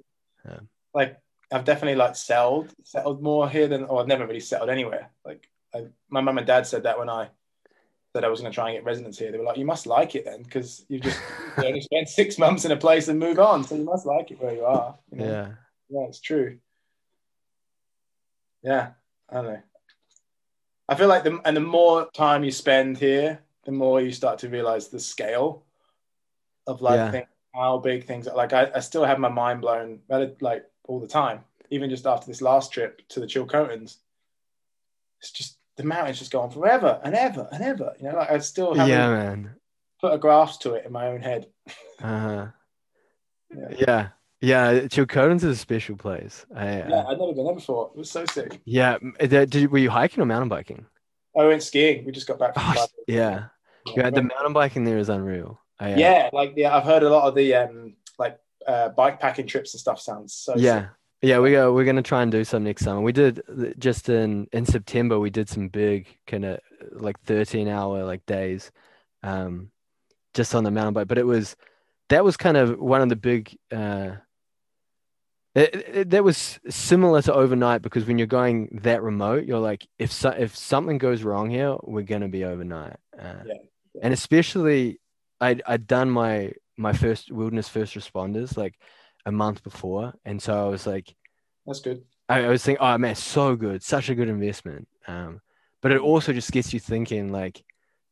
Yeah. 0.46 0.60
Like 0.94 1.20
I've 1.52 1.66
definitely 1.66 1.96
like 1.96 2.16
settled 2.16 2.74
settled 2.84 3.22
more 3.22 3.50
here 3.50 3.68
than 3.68 3.84
or 3.86 4.02
I've 4.02 4.08
never 4.08 4.28
really 4.28 4.40
settled 4.40 4.70
anywhere. 4.70 5.10
Like 5.26 5.50
I, 5.74 5.86
my 6.10 6.22
mum 6.22 6.38
and 6.38 6.48
dad 6.48 6.68
said 6.68 6.84
that 6.84 6.98
when 6.98 7.10
I 7.10 7.30
said 8.14 8.24
I 8.24 8.30
was 8.30 8.42
going 8.42 8.52
to 8.52 8.56
try 8.56 8.70
and 8.70 8.78
get 8.78 8.86
residence 8.86 9.18
here, 9.20 9.32
they 9.32 9.38
were 9.38 9.44
like, 9.44 9.58
"You 9.58 9.66
must 9.66 9.86
like 9.86 10.16
it 10.16 10.26
then, 10.26 10.44
because 10.44 10.86
you 10.88 11.00
just 11.00 11.20
you 11.58 11.66
only 11.66 11.82
spent 11.82 12.10
six 12.10 12.38
months 12.38 12.66
in 12.66 12.72
a 12.72 12.78
place 12.78 13.08
and 13.08 13.20
move 13.20 13.40
on, 13.40 13.64
so 13.64 13.76
you 13.76 13.84
must 13.84 14.06
like 14.06 14.32
it 14.32 14.42
where 14.42 14.54
you 14.54 14.66
are." 14.66 14.96
You 15.12 15.18
know? 15.18 15.26
Yeah. 15.26 15.48
Yeah, 15.90 16.06
it's 16.08 16.22
true. 16.22 16.60
Yeah, 18.64 18.92
I 19.30 19.34
don't 19.36 19.46
know. 19.46 19.62
I 20.90 20.96
feel 20.96 21.08
like 21.08 21.24
the 21.24 21.40
and 21.46 21.56
the 21.56 21.62
more 21.62 22.10
time 22.14 22.44
you 22.44 22.52
spend 22.52 22.98
here, 22.98 23.40
the 23.66 23.72
more 23.72 24.02
you 24.02 24.12
start 24.12 24.40
to 24.40 24.50
realize 24.50 24.88
the 24.88 25.00
scale 25.00 25.64
of 26.66 26.82
like 26.82 27.00
Yeah. 27.00 27.12
things, 27.12 27.28
how 27.54 27.78
big 27.80 28.06
things 28.06 28.28
are. 28.28 28.36
Like 28.36 28.54
I, 28.54 28.72
I 28.76 28.80
still 28.80 29.04
have 29.04 29.20
my 29.20 29.30
mind 29.30 29.62
blown 29.62 30.00
like 30.42 30.66
all 30.88 31.00
the 31.00 31.08
time. 31.08 31.44
Even 31.70 31.90
just 31.90 32.08
after 32.08 32.28
this 32.28 32.42
last 32.42 32.72
trip 32.72 33.06
to 33.10 33.20
the 33.20 33.26
Chilcotins, 33.26 33.98
it's 35.22 35.32
just 35.32 35.58
the 35.76 35.84
mountains 35.84 36.20
just 36.20 36.32
go 36.32 36.42
on 36.42 36.50
forever 36.50 37.00
and 37.04 37.14
ever 37.14 37.48
and 37.52 37.62
ever. 37.64 37.94
You 38.00 38.10
know, 38.10 38.18
like 38.18 38.32
I 38.32 38.38
still 38.40 38.74
haven't 38.74 38.90
Yeah, 38.90 39.10
man. 39.10 39.56
put 40.00 40.14
a 40.14 40.18
grasp 40.18 40.62
to 40.62 40.76
it 40.76 40.86
in 40.86 40.92
my 40.94 41.08
own 41.08 41.22
head. 41.22 41.48
Uh-huh. 42.02 42.48
Yeah. 43.56 43.68
Yeah. 43.78 44.08
Yeah, 44.42 44.82
Chilcotin's 44.82 45.44
is 45.44 45.58
a 45.58 45.60
special 45.60 45.96
place. 45.96 46.46
I, 46.56 46.78
Yeah, 46.78 46.90
uh, 46.92 47.08
I'd 47.08 47.20
never 47.20 47.34
been 47.34 47.46
there 47.46 47.56
before. 47.56 47.92
It 47.96 47.98
was 47.98 48.12
so 48.12 48.26
sick. 48.26 48.62
yeah. 48.66 48.98
did, 49.20 49.50
did, 49.50 49.72
were 49.72 49.80
you 49.80 49.90
hiking 49.90 50.22
or 50.22 50.26
mountain 50.26 50.50
biking? 50.50 50.86
I 51.38 51.46
went 51.46 51.64
skiing. 51.64 52.06
We 52.06 52.12
just 52.12 52.28
got 52.28 52.40
back 52.40 52.54
from 52.54 52.64
Oh, 52.66 52.88
yeah. 53.08 53.46
Yeah, 53.96 54.10
the 54.10 54.24
mountain 54.24 54.54
biking 54.54 54.84
there 54.84 54.98
is 54.98 55.10
unreal. 55.10 55.62
I, 55.80 55.94
uh, 55.94 55.98
yeah, 55.98 56.30
like 56.34 56.54
yeah, 56.56 56.76
I've 56.76 56.84
heard 56.84 57.04
a 57.04 57.10
lot 57.10 57.28
of 57.28 57.36
the 57.36 57.54
um 57.54 57.94
like 58.18 58.40
uh 58.68 58.90
bike 58.90 59.20
packing 59.20 59.48
trips 59.48 59.74
and 59.74 59.80
stuff 59.80 60.00
sounds 60.00 60.34
so 60.34 60.56
yeah. 60.58 60.82
sick. 60.82 60.90
Yeah, 61.22 61.40
we 61.40 61.52
go. 61.52 61.74
We're 61.74 61.86
gonna 61.86 62.04
try 62.04 62.22
and 62.22 62.32
do 62.32 62.44
some 62.44 62.64
next 62.64 62.84
summer. 62.84 63.02
We 63.02 63.12
did 63.12 63.42
just 63.80 64.10
in 64.10 64.48
in 64.52 64.66
September. 64.66 65.20
We 65.20 65.30
did 65.30 65.50
some 65.50 65.68
big 65.68 66.08
kind 66.28 66.46
of 66.46 66.60
like 66.92 67.20
thirteen 67.22 67.68
hour 67.68 68.04
like 68.04 68.26
days, 68.26 68.72
um, 69.24 69.72
just 70.34 70.54
on 70.54 70.64
the 70.64 70.72
mountain 70.72 70.94
bike. 70.94 71.08
But 71.08 71.18
it 71.18 71.26
was 71.26 71.56
that 72.10 72.24
was 72.24 72.38
kind 72.38 72.58
of 72.58 72.80
one 72.80 73.02
of 73.02 73.10
the 73.10 73.16
big. 73.16 73.58
Uh, 73.72 74.12
that 75.58 76.24
was 76.24 76.60
similar 76.70 77.22
to 77.24 77.34
overnight 77.34 77.82
because 77.82 78.06
when 78.06 78.18
you're 78.18 78.28
going 78.28 78.80
that 78.84 79.02
remote, 79.02 79.46
you're 79.46 79.60
like, 79.60 79.88
if 79.98 80.12
so, 80.12 80.30
if 80.30 80.56
something 80.56 80.98
goes 80.98 81.24
wrong 81.24 81.50
here, 81.50 81.76
we're 81.84 82.04
gonna 82.04 82.28
be 82.28 82.44
overnight. 82.46 82.98
Uh, 83.18 83.44
Yeah, 83.46 83.54
yeah. 83.94 84.02
And 84.04 84.14
especially, 84.14 85.00
I'd 85.42 85.64
I'd 85.66 85.88
done 85.88 86.12
my 86.12 86.54
my 86.78 86.94
first 86.94 87.32
wilderness 87.32 87.70
first 87.70 87.96
responders 87.96 88.56
like 88.56 88.76
a 89.26 89.32
month 89.32 89.64
before, 89.64 90.14
and 90.26 90.42
so 90.42 90.66
I 90.66 90.70
was 90.70 90.86
like. 90.86 91.16
That's 91.66 91.82
good. 91.82 92.04
I, 92.30 92.46
I 92.46 92.48
was 92.50 92.64
thinking, 92.64 92.82
oh 92.86 92.98
man, 92.98 93.16
so 93.16 93.56
good, 93.56 93.84
such 93.84 94.10
a 94.10 94.16
good 94.16 94.30
investment. 94.30 94.88
Um, 95.08 95.42
but 95.82 95.92
it 95.92 96.00
also 96.00 96.34
just 96.34 96.52
gets 96.52 96.74
you 96.74 96.80
thinking 96.80 97.32
like, 97.32 97.64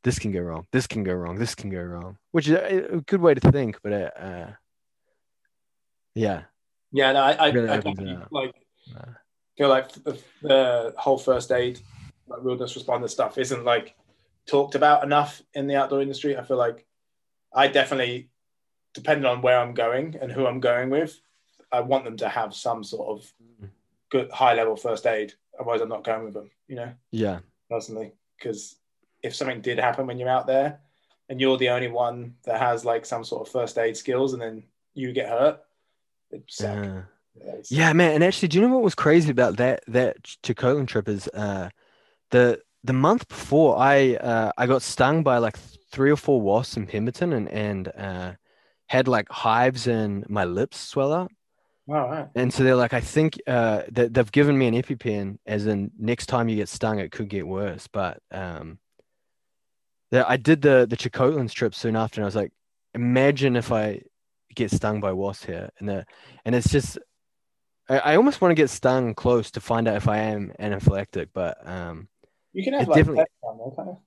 this 0.03 0.19
can 0.19 0.31
go 0.31 0.39
wrong, 0.41 0.67
this 0.71 0.87
can 0.87 1.03
go 1.03 1.13
wrong, 1.13 1.35
this 1.37 1.55
can 1.55 1.69
go 1.69 1.81
wrong, 1.81 2.17
which 2.31 2.47
is 2.47 2.53
a, 2.53 2.95
a 2.95 3.01
good 3.01 3.21
way 3.21 3.33
to 3.33 3.51
think. 3.51 3.79
But 3.81 3.91
it, 3.91 4.13
uh, 4.17 4.51
yeah, 6.15 6.43
Yeah, 6.91 7.11
no, 7.11 7.21
I, 7.21 7.31
I, 7.33 7.49
Really 7.49 7.69
I 7.69 7.77
opens 7.77 7.99
it 7.99 8.03
definitely 8.03 8.23
up. 8.23 8.31
like 8.31 8.55
Uh, 8.95 9.11
feel 9.57 9.69
like 9.69 9.91
the, 9.91 10.19
the 10.41 10.93
whole 10.97 11.17
first 11.17 11.51
aid, 11.51 11.79
like 12.27 12.43
wilderness 12.43 12.77
responder 12.77 13.09
stuff, 13.09 13.37
isn't 13.37 13.63
like 13.63 13.95
talked 14.45 14.75
about 14.75 15.03
enough 15.03 15.41
in 15.53 15.67
the 15.67 15.75
outdoor 15.75 16.01
industry. 16.01 16.37
I 16.37 16.43
feel 16.43 16.57
like 16.57 16.85
I 17.53 17.67
definitely, 17.67 18.29
depending 18.93 19.25
on 19.25 19.41
where 19.41 19.59
I'm 19.59 19.73
going 19.73 20.17
and 20.21 20.31
who 20.31 20.45
I'm 20.45 20.59
going 20.59 20.89
with, 20.89 21.19
I 21.71 21.81
want 21.81 22.05
them 22.05 22.17
to 22.17 22.29
have 22.29 22.53
some 22.53 22.83
sort 22.83 23.07
of 23.09 23.33
good 24.09 24.31
high 24.31 24.53
level 24.53 24.75
first 24.75 25.05
aid. 25.05 25.33
Otherwise, 25.59 25.81
I'm 25.81 25.89
not 25.89 26.03
going 26.03 26.25
with 26.25 26.33
them. 26.33 26.51
You 26.67 26.75
know. 26.77 26.93
yeah, 27.11 27.39
personally 27.69 28.13
because 28.37 28.75
if 29.23 29.35
something 29.35 29.61
did 29.61 29.79
happen 29.79 30.07
when 30.07 30.19
you're 30.19 30.29
out 30.29 30.47
there, 30.47 30.79
and 31.29 31.41
you're 31.41 31.57
the 31.57 31.69
only 31.69 31.87
one 31.87 32.35
that 32.45 32.59
has 32.59 32.85
like 32.85 33.05
some 33.05 33.23
sort 33.23 33.47
of 33.47 33.51
first 33.51 33.77
aid 33.77 33.97
skills, 33.97 34.33
and 34.33 34.41
then 34.41 34.63
you 34.93 35.11
get 35.11 35.29
hurt. 35.29 35.59
Uh, 36.61 37.03
Yeah, 37.69 37.93
man. 37.93 38.13
And 38.13 38.23
actually, 38.23 38.47
do 38.49 38.59
you 38.59 38.67
know 38.67 38.73
what 38.73 38.83
was 38.83 38.95
crazy 38.95 39.31
about 39.31 39.57
that 39.57 39.83
that 39.87 40.23
Chilcotin 40.43 40.87
trip 40.87 41.07
is 41.09 41.27
uh 41.29 41.69
the 42.31 42.61
the 42.83 42.93
month 42.93 43.27
before 43.27 43.77
I 43.77 44.15
uh 44.15 44.51
I 44.57 44.67
got 44.67 44.81
stung 44.81 45.23
by 45.23 45.37
like 45.39 45.57
three 45.91 46.11
or 46.11 46.17
four 46.17 46.41
wasps 46.41 46.77
in 46.77 46.87
Pemberton 46.87 47.33
and 47.33 47.49
and 47.49 47.87
uh 47.89 48.33
had 48.87 49.07
like 49.07 49.29
hives 49.29 49.87
and 49.87 50.27
my 50.29 50.45
lips 50.45 50.79
swell 50.79 51.11
up. 51.11 51.31
All 51.87 51.95
right. 52.09 52.29
And 52.35 52.53
so 52.53 52.63
they're 52.63 52.75
like, 52.75 52.93
I 52.93 52.99
think 53.01 53.39
uh, 53.47 53.83
that 53.91 54.13
they've 54.13 54.31
given 54.31 54.57
me 54.57 54.67
an 54.67 54.73
EpiPen, 54.73 55.37
as 55.45 55.67
in 55.67 55.91
next 55.97 56.25
time 56.27 56.49
you 56.49 56.55
get 56.55 56.69
stung, 56.69 56.99
it 56.99 57.11
could 57.11 57.29
get 57.29 57.47
worse. 57.47 57.87
But 57.87 58.21
um, 58.31 58.79
I 60.11 60.37
did 60.37 60.61
the 60.61 60.85
the 60.89 60.97
Chilcotins 60.97 61.51
trip 61.51 61.75
soon 61.75 61.95
after, 61.95 62.21
and 62.21 62.25
I 62.25 62.27
was 62.27 62.35
like, 62.35 62.53
imagine 62.93 63.55
if 63.55 63.71
I 63.71 64.01
get 64.55 64.71
stung 64.71 64.99
by 65.01 65.11
wasps 65.11 65.45
here, 65.45 65.69
and 65.79 65.89
the 65.89 66.05
and 66.45 66.55
it's 66.55 66.69
just, 66.71 66.97
I, 67.89 67.99
I 67.99 68.15
almost 68.15 68.41
want 68.41 68.51
to 68.51 68.55
get 68.55 68.69
stung 68.69 69.13
close 69.13 69.51
to 69.51 69.61
find 69.61 69.87
out 69.87 69.97
if 69.97 70.07
I 70.07 70.17
am 70.17 70.51
anaphylactic, 70.59 71.29
but 71.33 71.57
um, 71.67 72.07
You 72.53 72.63
can 72.63 72.73
have 72.73 72.87
like 72.87 72.97
definitely- 72.97 73.25
on 73.43 73.73
there. 73.85 73.97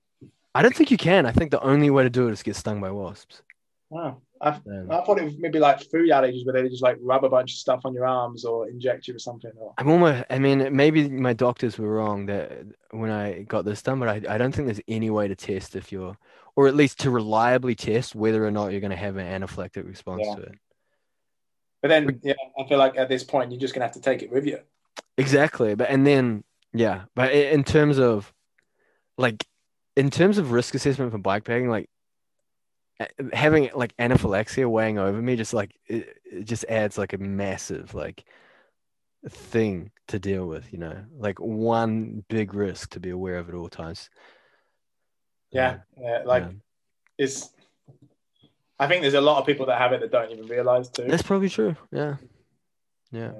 I 0.55 0.63
don't 0.63 0.75
think 0.75 0.89
you 0.89 0.97
can. 0.97 1.25
I 1.27 1.31
think 1.31 1.51
the 1.51 1.61
only 1.61 1.91
way 1.91 2.03
to 2.03 2.09
do 2.09 2.27
it 2.27 2.31
is 2.31 2.41
get 2.43 2.55
stung 2.55 2.81
by 2.81 2.89
wasps. 2.89 3.43
Wow. 3.91 4.21
I, 4.41 4.49
Um, 4.49 4.87
I 4.89 5.01
thought 5.01 5.19
it 5.19 5.23
was 5.23 5.37
maybe 5.37 5.59
like 5.59 5.79
food 5.81 6.09
allergies 6.09 6.45
where 6.45 6.53
they 6.53 6.67
just 6.69 6.81
like 6.81 6.97
rub 7.01 7.23
a 7.23 7.29
bunch 7.29 7.51
of 7.53 7.57
stuff 7.57 7.81
on 7.85 7.93
your 7.93 8.05
arms 8.07 8.45
or 8.45 8.67
inject 8.67 9.07
you 9.07 9.13
with 9.13 9.21
something. 9.21 9.51
Or 9.57 9.73
I'm 9.77 9.89
almost, 9.89 10.25
I 10.29 10.39
mean, 10.39 10.75
maybe 10.75 11.07
my 11.07 11.33
doctors 11.33 11.77
were 11.77 11.93
wrong 11.93 12.25
that 12.27 12.65
when 12.91 13.11
I 13.11 13.43
got 13.43 13.63
this 13.65 13.81
done, 13.81 13.99
but 13.99 14.09
I, 14.09 14.33
I 14.33 14.37
don't 14.37 14.53
think 14.53 14.67
there's 14.67 14.81
any 14.87 15.09
way 15.09 15.27
to 15.27 15.35
test 15.35 15.75
if 15.75 15.91
you're, 15.91 16.17
or 16.59 16.67
at 16.67 16.75
least 16.75 16.99
to 16.99 17.09
reliably 17.09 17.73
test 17.73 18.13
whether 18.13 18.45
or 18.45 18.51
not 18.51 18.73
you're 18.73 18.81
going 18.81 18.91
to 18.91 18.97
have 18.97 19.15
an 19.15 19.25
anaphylactic 19.25 19.87
response 19.87 20.23
Yeah. 20.25 20.35
to 20.35 20.41
it. 20.41 20.59
but 21.81 21.87
then 21.87 22.19
yeah, 22.21 22.33
I 22.59 22.67
feel 22.67 22.77
like 22.77 22.97
at 22.97 23.07
this 23.07 23.23
point 23.23 23.49
you're 23.49 23.61
just 23.61 23.73
gonna 23.73 23.85
have 23.85 23.93
to 23.93 24.01
take 24.01 24.23
it 24.23 24.29
with 24.29 24.45
you. 24.45 24.59
Exactly. 25.17 25.73
But, 25.75 25.89
and 25.89 26.05
then, 26.05 26.43
yeah, 26.73 27.03
but 27.15 27.31
in 27.31 27.63
terms 27.63 27.97
of, 27.97 28.33
like, 29.17 29.47
in 29.95 30.09
terms 30.09 30.37
of 30.37 30.51
risk 30.51 30.75
assessment 30.75 31.13
for 31.13 31.17
bikepacking, 31.17 31.69
like, 31.69 31.89
having 33.31 33.69
like 33.73 33.93
anaphylaxia 33.97 34.67
weighing 34.67 34.99
over 34.99 35.21
me 35.21 35.37
just 35.37 35.53
like 35.53 35.73
it, 35.87 36.17
it 36.25 36.43
just 36.43 36.65
adds 36.67 36.97
like 36.97 37.13
a 37.13 37.17
massive 37.17 37.93
like 37.93 38.25
thing 39.29 39.91
to 40.09 40.19
deal 40.19 40.45
with 40.45 40.73
you 40.73 40.79
know 40.79 41.05
like 41.17 41.39
one 41.39 42.25
big 42.27 42.53
risk 42.53 42.89
to 42.89 42.99
be 42.99 43.11
aware 43.11 43.37
of 43.37 43.47
at 43.47 43.55
all 43.55 43.69
times 43.69 44.09
Yeah. 45.51 45.77
yeah 45.99 46.21
like 46.25 46.43
yeah. 46.43 46.51
it's 47.17 47.49
I 48.79 48.87
think 48.87 49.01
there's 49.01 49.13
a 49.13 49.21
lot 49.21 49.39
of 49.39 49.45
people 49.45 49.65
that 49.65 49.77
have 49.77 49.91
it 49.91 49.99
that 49.99 50.11
don't 50.11 50.31
even 50.31 50.47
realize 50.47 50.89
too. 50.89 51.03
That's 51.03 51.23
probably 51.23 51.49
true. 51.49 51.75
Yeah. 51.91 52.15
Yeah. 53.11 53.31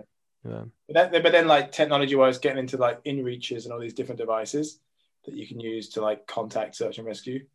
Yeah. 0.46 0.64
But, 0.88 1.12
then, 1.12 1.24
but 1.24 1.32
then 1.32 1.48
like 1.48 1.72
technology 1.72 2.16
wise, 2.16 2.38
getting 2.38 2.60
into 2.60 2.78
like 2.78 3.04
inReaches 3.06 3.64
and 3.64 3.74
all 3.74 3.80
these 3.80 3.94
different 3.94 4.20
devices 4.20 4.80
that 5.26 5.34
you 5.34 5.48
can 5.48 5.60
use 5.60 5.90
to 5.90 6.02
like 6.02 6.28
contact 6.28 6.76
search 6.76 6.98
and 6.98 7.08
rescue. 7.08 7.46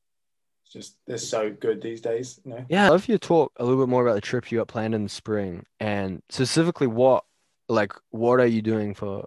It's 0.64 0.72
just 0.72 0.96
they're 1.06 1.18
so 1.18 1.50
good 1.50 1.82
these 1.82 2.00
days, 2.00 2.40
you 2.44 2.52
know. 2.52 2.64
Yeah. 2.70 2.86
I'd 2.86 2.90
love 2.90 3.06
you 3.06 3.18
to 3.18 3.26
talk 3.26 3.52
a 3.56 3.64
little 3.64 3.82
bit 3.82 3.90
more 3.90 4.02
about 4.02 4.14
the 4.14 4.22
trip 4.22 4.50
you 4.50 4.58
got 4.58 4.68
planned 4.68 4.94
in 4.94 5.02
the 5.02 5.10
spring 5.10 5.66
and 5.78 6.22
specifically 6.30 6.86
what 6.86 7.24
like 7.68 7.92
what 8.10 8.40
are 8.40 8.46
you 8.46 8.62
doing 8.62 8.94
for 8.94 9.26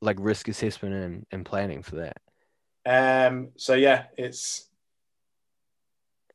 like 0.00 0.16
risk 0.20 0.46
assessment 0.48 0.94
and, 0.94 1.26
and 1.32 1.44
planning 1.44 1.82
for 1.82 1.96
that? 1.96 2.18
Um 2.86 3.48
so 3.56 3.74
yeah, 3.74 4.04
it's 4.16 4.66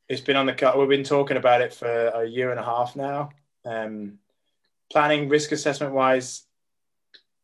it's 0.07 0.21
been 0.21 0.35
on 0.35 0.45
the 0.45 0.53
cut. 0.53 0.77
We've 0.77 0.89
been 0.89 1.03
talking 1.03 1.37
about 1.37 1.61
it 1.61 1.73
for 1.73 1.87
a 1.87 2.25
year 2.25 2.51
and 2.51 2.59
a 2.59 2.63
half 2.63 2.95
now. 2.95 3.29
Um 3.65 4.19
planning 4.91 5.29
risk 5.29 5.51
assessment 5.53 5.93
wise, 5.93 6.43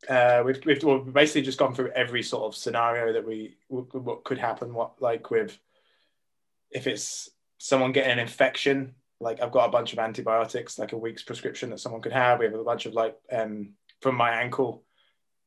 uh, 0.09 0.43
we've, 0.45 0.63
we've, 0.65 1.13
basically 1.13 1.41
just 1.41 1.57
gone 1.57 1.73
through 1.73 1.91
every 1.91 2.21
sort 2.21 2.43
of 2.43 2.55
scenario 2.55 3.13
that 3.13 3.25
we 3.25 3.55
what 3.67 4.23
could 4.23 4.37
happen. 4.37 4.73
What 4.73 5.01
like 5.01 5.31
with 5.31 5.57
if 6.71 6.87
it's 6.87 7.29
someone 7.57 7.91
getting 7.91 8.11
an 8.11 8.19
infection, 8.19 8.93
like 9.19 9.41
I've 9.41 9.51
got 9.51 9.65
a 9.65 9.71
bunch 9.71 9.93
of 9.93 9.99
antibiotics, 9.99 10.77
like 10.77 10.93
a 10.93 10.97
week's 10.97 11.23
prescription 11.23 11.69
that 11.71 11.79
someone 11.79 12.01
could 12.01 12.13
have. 12.13 12.39
We 12.39 12.45
have 12.45 12.53
a 12.53 12.63
bunch 12.63 12.85
of 12.85 12.93
like 12.93 13.17
um, 13.31 13.73
from 14.01 14.15
my 14.15 14.31
ankle 14.31 14.83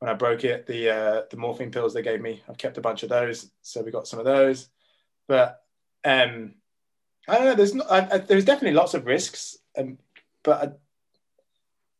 when 0.01 0.09
I 0.09 0.15
broke 0.15 0.43
it, 0.43 0.65
the 0.65 0.89
uh, 0.89 1.21
the 1.29 1.37
morphine 1.37 1.69
pills 1.69 1.93
they 1.93 2.01
gave 2.01 2.21
me. 2.21 2.41
I've 2.49 2.57
kept 2.57 2.79
a 2.79 2.81
bunch 2.81 3.03
of 3.03 3.09
those, 3.09 3.51
so 3.61 3.83
we 3.83 3.91
got 3.91 4.07
some 4.07 4.17
of 4.17 4.25
those. 4.25 4.67
But 5.27 5.61
um, 6.03 6.55
I 7.27 7.35
don't 7.35 7.45
know. 7.45 7.53
There's 7.55 7.75
not, 7.75 7.91
I, 7.91 8.07
I, 8.13 8.17
there's 8.17 8.43
definitely 8.43 8.75
lots 8.75 8.95
of 8.95 9.05
risks, 9.05 9.57
um, 9.77 9.99
but 10.43 10.57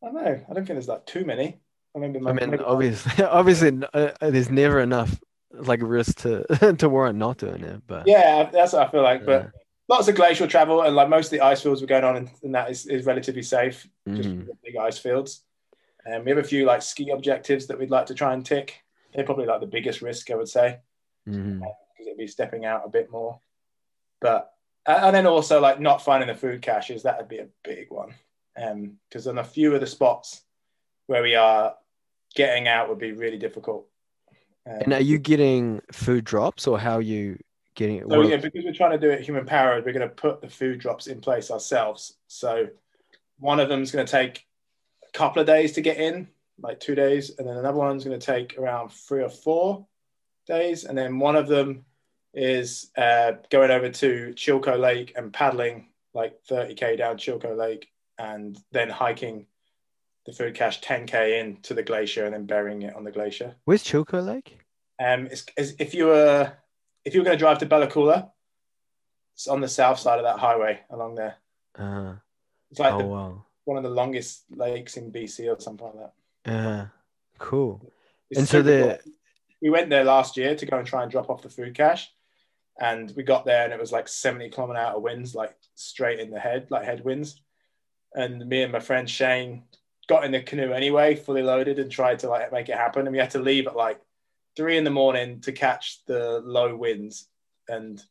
I, 0.02 0.06
I 0.06 0.10
don't 0.10 0.14
know. 0.24 0.40
I 0.50 0.52
don't 0.52 0.54
think 0.56 0.66
there's 0.66 0.88
like 0.88 1.06
too 1.06 1.24
many. 1.24 1.60
I 1.94 1.98
remember 1.98 2.18
my, 2.18 2.30
I 2.30 2.32
mean, 2.32 2.50
maybe- 2.50 2.64
obviously, 2.64 3.24
obviously, 3.24 3.80
uh, 3.94 4.10
there's 4.20 4.50
never 4.50 4.80
enough 4.80 5.16
like 5.52 5.78
risk 5.80 6.16
to 6.22 6.74
to 6.78 6.88
warrant 6.88 7.18
not 7.20 7.38
doing 7.38 7.62
it. 7.62 7.82
But 7.86 8.08
Yeah, 8.08 8.50
that's 8.52 8.72
what 8.72 8.88
I 8.88 8.90
feel 8.90 9.02
like. 9.04 9.24
But 9.24 9.42
Yeah. 9.44 9.48
lots 9.88 10.08
of 10.08 10.16
glacial 10.16 10.48
travel, 10.48 10.82
and 10.82 10.96
like 10.96 11.08
most 11.08 11.26
of 11.26 11.30
the 11.38 11.42
ice 11.42 11.62
fields 11.62 11.80
we're 11.80 11.86
going 11.86 12.02
on, 12.02 12.16
and, 12.16 12.30
and 12.42 12.52
that 12.56 12.68
is, 12.68 12.84
is 12.86 13.06
relatively 13.06 13.42
safe. 13.44 13.86
Just 14.08 14.28
Mhm. 14.28 14.48
big 14.64 14.74
ice 14.76 14.98
fields. 14.98 15.44
And 16.04 16.24
we 16.24 16.30
have 16.30 16.38
a 16.38 16.44
few 16.44 16.64
like 16.64 16.82
ski 16.82 17.10
objectives 17.10 17.66
that 17.68 17.78
we'd 17.78 17.90
like 17.90 18.06
to 18.06 18.14
try 18.14 18.32
and 18.34 18.44
tick. 18.44 18.82
They're 19.14 19.24
probably 19.24 19.46
like 19.46 19.60
the 19.60 19.66
biggest 19.66 20.02
risk, 20.02 20.30
I 20.30 20.34
would 20.34 20.48
say, 20.48 20.80
because 21.24 22.06
it'd 22.06 22.18
be 22.18 22.26
stepping 22.26 22.64
out 22.64 22.82
a 22.84 22.88
bit 22.88 23.10
more. 23.10 23.40
But 24.20 24.52
and 24.86 25.14
then 25.14 25.26
also 25.26 25.60
like 25.60 25.78
not 25.80 26.02
finding 26.02 26.26
the 26.28 26.34
food 26.34 26.60
caches, 26.62 27.02
that 27.04 27.18
would 27.18 27.28
be 27.28 27.38
a 27.38 27.48
big 27.62 27.90
one. 27.90 28.14
Um, 28.60 28.98
because 29.08 29.26
on 29.28 29.38
a 29.38 29.44
few 29.44 29.74
of 29.74 29.80
the 29.80 29.86
spots 29.86 30.42
where 31.06 31.22
we 31.22 31.34
are 31.36 31.74
getting 32.34 32.66
out 32.68 32.88
would 32.88 32.98
be 32.98 33.12
really 33.12 33.38
difficult. 33.38 33.86
Um, 34.66 34.78
And 34.82 34.92
are 34.92 35.00
you 35.00 35.18
getting 35.18 35.80
food 35.92 36.24
drops 36.24 36.66
or 36.66 36.78
how 36.78 36.94
are 36.94 37.02
you 37.02 37.38
getting 37.74 37.96
it? 37.98 38.06
So 38.08 38.18
What- 38.18 38.28
yeah, 38.28 38.36
because 38.36 38.64
we're 38.64 38.72
trying 38.74 38.92
to 38.92 38.98
do 38.98 39.10
it 39.10 39.20
human 39.20 39.46
powered, 39.46 39.84
we're 39.84 39.92
going 39.92 40.08
to 40.08 40.14
put 40.14 40.40
the 40.40 40.48
food 40.48 40.80
drops 40.80 41.06
in 41.06 41.20
place 41.20 41.50
ourselves. 41.50 42.18
So 42.26 42.68
one 43.38 43.60
of 43.60 43.68
them 43.68 43.82
is 43.82 43.92
going 43.92 44.06
to 44.06 44.10
take 44.10 44.46
couple 45.12 45.40
of 45.40 45.46
days 45.46 45.72
to 45.72 45.80
get 45.80 45.98
in, 45.98 46.28
like 46.60 46.80
two 46.80 46.94
days, 46.94 47.32
and 47.38 47.46
then 47.46 47.56
another 47.56 47.78
one's 47.78 48.04
going 48.04 48.18
to 48.18 48.24
take 48.24 48.58
around 48.58 48.90
three 48.90 49.22
or 49.22 49.28
four 49.28 49.86
days, 50.46 50.84
and 50.84 50.96
then 50.96 51.18
one 51.18 51.36
of 51.36 51.48
them 51.48 51.84
is 52.34 52.90
uh, 52.96 53.32
going 53.50 53.70
over 53.70 53.90
to 53.90 54.32
Chilco 54.34 54.78
Lake 54.78 55.12
and 55.16 55.32
paddling 55.32 55.88
like 56.14 56.38
30k 56.48 56.98
down 56.98 57.16
Chilco 57.16 57.56
Lake, 57.56 57.88
and 58.18 58.58
then 58.72 58.88
hiking 58.88 59.46
the 60.26 60.32
food 60.32 60.54
cache 60.54 60.80
10k 60.80 61.40
into 61.40 61.74
the 61.74 61.82
glacier 61.82 62.24
and 62.24 62.34
then 62.34 62.46
burying 62.46 62.82
it 62.82 62.94
on 62.94 63.04
the 63.04 63.10
glacier. 63.10 63.56
Where's 63.64 63.82
Chilco 63.82 64.24
Lake? 64.24 64.58
Um, 65.04 65.26
it's, 65.26 65.44
it's, 65.56 65.72
if 65.78 65.94
you 65.94 66.06
were 66.06 66.52
if 67.04 67.14
you 67.14 67.20
were 67.20 67.24
going 67.24 67.36
to 67.36 67.42
drive 67.42 67.58
to 67.58 67.66
Bella 67.66 67.88
Coola, 67.88 68.30
it's 69.34 69.48
on 69.48 69.60
the 69.60 69.68
south 69.68 69.98
side 69.98 70.18
of 70.18 70.24
that 70.24 70.38
highway 70.38 70.80
along 70.90 71.16
there. 71.16 71.36
Uh, 71.76 72.14
It's 72.70 72.78
like 72.78 72.94
oh 72.94 72.98
the, 72.98 73.04
wow. 73.04 73.44
One 73.64 73.76
of 73.76 73.82
the 73.82 73.90
longest 73.90 74.44
lakes 74.50 74.96
in 74.96 75.12
BC 75.12 75.48
or 75.54 75.60
something 75.60 75.86
like 75.86 75.96
that. 75.96 76.12
Yeah. 76.46 76.86
Cool. 77.38 77.80
It's 78.30 78.38
And 78.38 78.48
so 78.48 78.62
the 78.62 79.00
cool. 79.02 79.12
we 79.60 79.70
went 79.70 79.90
there 79.90 80.04
last 80.04 80.36
year 80.36 80.54
to 80.54 80.66
go 80.66 80.78
and 80.78 80.86
try 80.86 81.02
and 81.02 81.10
drop 81.10 81.30
off 81.30 81.42
the 81.42 81.48
food 81.48 81.74
cache, 81.74 82.10
and 82.80 83.12
we 83.16 83.22
got 83.22 83.44
there 83.44 83.64
and 83.64 83.72
it 83.72 83.80
was 83.80 83.92
like 83.92 84.08
seventy 84.08 84.48
kilometer 84.48 84.78
hour 84.80 84.98
winds, 84.98 85.34
like 85.34 85.54
straight 85.74 86.20
in 86.20 86.30
the 86.30 86.40
head, 86.40 86.66
like 86.70 86.84
headwinds. 86.84 87.40
And 88.14 88.46
me 88.46 88.62
and 88.62 88.72
my 88.72 88.80
friend 88.80 89.08
Shane 89.08 89.64
got 90.08 90.24
in 90.24 90.32
the 90.32 90.42
canoe 90.42 90.72
anyway, 90.72 91.14
fully 91.14 91.42
loaded, 91.42 91.78
and 91.78 91.90
tried 91.90 92.18
to 92.20 92.28
like 92.28 92.52
make 92.52 92.68
it 92.68 92.76
happen. 92.76 93.06
And 93.06 93.12
we 93.12 93.18
had 93.18 93.30
to 93.30 93.38
leave 93.38 93.66
at 93.66 93.76
like 93.76 94.00
three 94.56 94.76
in 94.76 94.84
the 94.84 94.90
morning 94.90 95.40
to 95.42 95.52
catch 95.52 96.04
the 96.06 96.40
low 96.44 96.76
winds. 96.76 97.28
And 97.68 98.02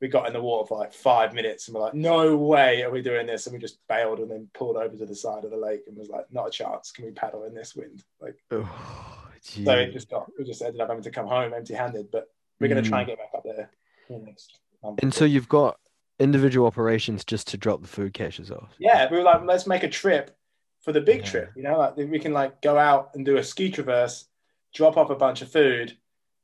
we 0.00 0.08
got 0.08 0.26
in 0.26 0.32
the 0.32 0.40
water 0.40 0.66
for 0.66 0.78
like 0.78 0.92
five 0.92 1.34
minutes, 1.34 1.66
and 1.66 1.74
we're 1.74 1.82
like, 1.82 1.94
"No 1.94 2.36
way 2.36 2.82
are 2.82 2.90
we 2.90 3.02
doing 3.02 3.26
this!" 3.26 3.46
And 3.46 3.54
we 3.54 3.58
just 3.58 3.78
bailed 3.88 4.20
and 4.20 4.30
then 4.30 4.48
pulled 4.54 4.76
over 4.76 4.96
to 4.96 5.06
the 5.06 5.14
side 5.14 5.44
of 5.44 5.50
the 5.50 5.56
lake 5.56 5.82
and 5.86 5.96
was 5.96 6.08
like, 6.08 6.32
"Not 6.32 6.48
a 6.48 6.50
chance! 6.50 6.92
Can 6.92 7.04
we 7.04 7.10
paddle 7.10 7.44
in 7.44 7.54
this 7.54 7.74
wind?" 7.74 8.04
Like. 8.20 8.36
oh. 8.50 9.14
So 9.40 9.72
it 9.72 9.92
just 9.92 10.10
got 10.10 10.26
we 10.36 10.44
just 10.44 10.62
ended 10.62 10.80
up 10.80 10.88
having 10.88 11.04
to 11.04 11.10
come 11.10 11.26
home 11.26 11.54
empty 11.54 11.72
handed. 11.72 12.10
But 12.10 12.28
we're 12.60 12.68
gonna 12.68 12.82
try 12.82 13.00
and 13.00 13.08
mm. 13.08 13.12
get 13.12 13.18
back 13.18 13.30
up 13.34 13.44
there 13.44 13.70
next 14.10 14.58
month. 14.82 14.98
And 15.02 15.14
so 15.14 15.24
you've 15.24 15.48
got 15.48 15.78
individual 16.18 16.66
operations 16.66 17.24
just 17.24 17.46
to 17.48 17.56
drop 17.56 17.80
the 17.80 17.88
food 17.88 18.12
caches 18.12 18.50
off. 18.50 18.74
yeah, 18.78 19.08
we 19.10 19.16
were 19.16 19.22
like, 19.22 19.42
let's 19.44 19.66
make 19.66 19.84
a 19.84 19.88
trip 19.88 20.36
for 20.80 20.92
the 20.92 21.00
big 21.00 21.20
Yeah. 21.20 21.30
trip. 21.30 21.52
You 21.56 21.62
know, 21.62 21.78
like 21.78 21.96
we 21.96 22.18
can 22.18 22.32
like 22.32 22.60
go 22.60 22.76
out 22.76 23.10
and 23.14 23.24
do 23.24 23.36
a 23.36 23.44
ski 23.44 23.70
traverse, 23.70 24.26
drop 24.74 24.96
off 24.96 25.10
a 25.10 25.14
bunch 25.16 25.40
of 25.42 25.50
food, 25.50 25.96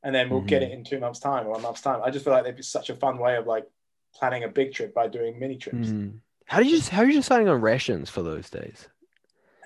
and 0.05 0.14
then 0.14 0.28
we'll 0.30 0.42
get 0.42 0.62
Mhm. 0.62 0.66
it 0.66 0.72
in 0.72 0.84
two 0.84 1.00
months' 1.00 1.18
time 1.18 1.46
or 1.46 1.57
a 1.57 1.59
month's 1.59 1.80
time. 1.80 2.00
I 2.05 2.11
just 2.11 2.24
feel 2.24 2.34
like 2.34 2.44
it'd 2.44 2.57
be 2.57 2.62
such 2.62 2.90
a 2.90 2.94
fun 2.94 3.18
way 3.18 3.36
of 3.36 3.46
like 3.46 3.66
planning 4.14 4.44
a 4.44 4.48
big 4.48 4.72
trip 4.72 4.94
by 4.94 5.09
doing 5.09 5.38
mini 5.38 5.57
trips. 5.57 5.88
Mm. 5.88 6.20
How 6.44 6.59
do 6.61 6.66
you 6.68 6.76
just 6.76 6.90
how 6.90 7.02
are 7.02 7.07
you 7.07 7.14
deciding 7.14 7.48
on 7.48 7.61
rations 7.61 8.11
for 8.11 8.22
those 8.22 8.48
days? 8.50 8.88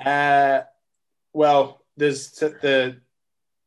Uh, 0.05 0.63
well, 1.33 1.85
there's 1.97 2.31
the 2.31 3.01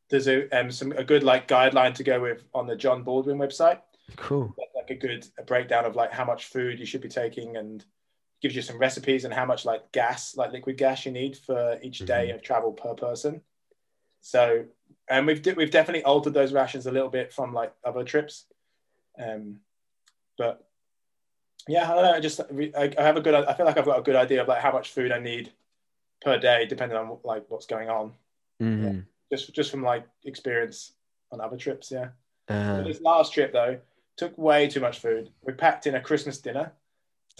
there's 0.10 0.28
a 0.28 0.50
um, 0.58 0.72
some 0.72 0.94
a 0.94 1.04
good 1.04 1.24
like 1.24 1.48
guideline 1.48 1.94
to 1.96 2.04
go 2.04 2.20
with 2.22 2.44
on 2.54 2.68
the 2.68 2.76
John 2.76 3.04
Baldwin 3.04 3.38
website. 3.38 3.82
Cool. 4.18 4.54
like 4.76 4.90
a 4.90 4.96
good 4.96 5.26
a 5.38 5.44
breakdown 5.44 5.86
of 5.86 5.96
like 5.96 6.12
how 6.12 6.26
much 6.26 6.46
food 6.46 6.80
you 6.80 6.86
should 6.86 7.00
be 7.02 7.08
taking 7.08 7.56
and 7.58 7.86
gives 8.42 8.56
you 8.56 8.62
some 8.62 8.78
recipes 8.78 9.24
and 9.24 9.34
how 9.34 9.46
much 9.46 9.64
like 9.66 9.90
gas, 9.92 10.36
like 10.36 10.52
liquid 10.52 10.76
gas, 10.78 11.06
you 11.06 11.12
need 11.12 11.38
for 11.38 11.78
each 11.84 12.00
day 12.00 12.30
Mhm. 12.30 12.36
of 12.36 12.42
travel 12.42 12.74
per 12.74 12.94
person. 12.96 13.42
So, 14.22 14.66
and 15.10 15.28
we've 15.28 15.42
de- 15.42 15.54
we've 15.54 15.72
definitely 15.72 16.04
altered 16.04 16.34
those 16.34 16.54
rations 16.54 16.86
a 16.86 16.92
little 16.92 17.10
bit 17.10 17.34
from 17.34 17.54
like 17.54 17.74
other 17.84 18.04
trips, 18.04 18.46
um, 19.22 19.58
but 20.38 20.64
yeah, 21.68 21.92
I 21.92 21.96
don't 21.96 22.04
know. 22.04 22.14
I 22.14 22.20
just 22.20 22.40
I, 22.40 22.94
I 22.98 23.02
have 23.04 23.18
a 23.18 23.22
good. 23.22 23.34
I 23.34 23.54
feel 23.54 23.66
like 23.66 23.78
I've 23.78 23.86
got 23.86 24.00
a 24.00 24.04
good 24.04 24.16
idea 24.16 24.42
of 24.42 24.48
like 24.48 24.62
how 24.62 24.72
much 24.72 24.92
food 24.92 25.12
I 25.12 25.20
need 25.20 25.52
per 26.22 26.38
day, 26.38 26.66
depending 26.66 26.98
on 26.98 27.18
like 27.24 27.46
what's 27.50 27.66
going 27.66 27.90
on. 27.90 28.14
Mhm. 28.62 29.06
Just 29.32 29.54
just 29.54 29.72
from 29.72 29.84
like 29.84 30.06
experience 30.26 30.94
on 31.32 31.42
other 31.42 31.58
trips. 31.58 31.92
Yeah. 31.92 32.10
Uh, 32.48 32.82
This 32.84 33.02
last 33.02 33.34
trip 33.34 33.54
though 33.54 33.80
took 34.18 34.38
way 34.38 34.68
too 34.68 34.80
much 34.82 35.00
food. 35.00 35.30
We 35.44 35.54
packed 35.54 35.88
in 35.88 35.96
a 35.96 36.02
Christmas 36.02 36.38
dinner. 36.40 36.74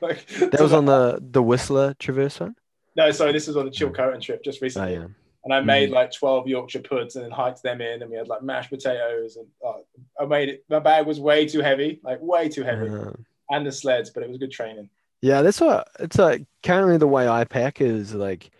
like, 0.00 0.26
that 0.26 0.58
was 0.60 0.72
on 0.72 0.86
the 0.86 1.18
the 1.20 1.42
Whistler 1.42 1.94
Traverse 1.94 2.40
one. 2.40 2.56
No, 2.96 3.10
sorry, 3.10 3.32
this 3.32 3.46
was 3.46 3.56
on 3.56 3.64
the 3.64 3.70
Chilcotin 3.70 4.20
trip 4.20 4.42
just 4.44 4.58
Oh 4.60 4.64
recently. 4.64 4.94
yeah. 4.94 5.06
And 5.44 5.52
I 5.52 5.60
made 5.60 5.90
like 5.90 6.12
12 6.12 6.46
Yorkshire 6.46 6.82
puds 6.82 7.16
and 7.16 7.24
then 7.24 7.32
hiked 7.32 7.64
them 7.64 7.80
in, 7.80 8.00
and 8.02 8.10
we 8.10 8.16
had 8.16 8.28
like 8.28 8.42
mashed 8.42 8.70
potatoes. 8.70 9.36
And 9.36 9.46
oh, 9.64 9.84
I 10.20 10.24
made 10.24 10.48
it. 10.48 10.64
My 10.70 10.78
bag 10.78 11.04
was 11.04 11.18
way 11.18 11.46
too 11.46 11.60
heavy, 11.60 12.00
like 12.04 12.18
way 12.22 12.48
too 12.48 12.62
heavy, 12.62 12.88
Uh, 12.88 13.10
and 13.50 13.66
the 13.66 13.72
sleds, 13.72 14.10
but 14.10 14.22
it 14.22 14.28
was 14.28 14.38
good 14.38 14.52
training. 14.52 14.88
Yeah, 15.20 15.42
that's 15.42 15.60
what 15.60 15.88
it's 15.98 16.16
like. 16.16 16.44
Currently, 16.62 16.98
the 16.98 17.08
way 17.08 17.26
I 17.28 17.42
pack 17.44 17.80
is 17.80 18.14
like 18.14 18.50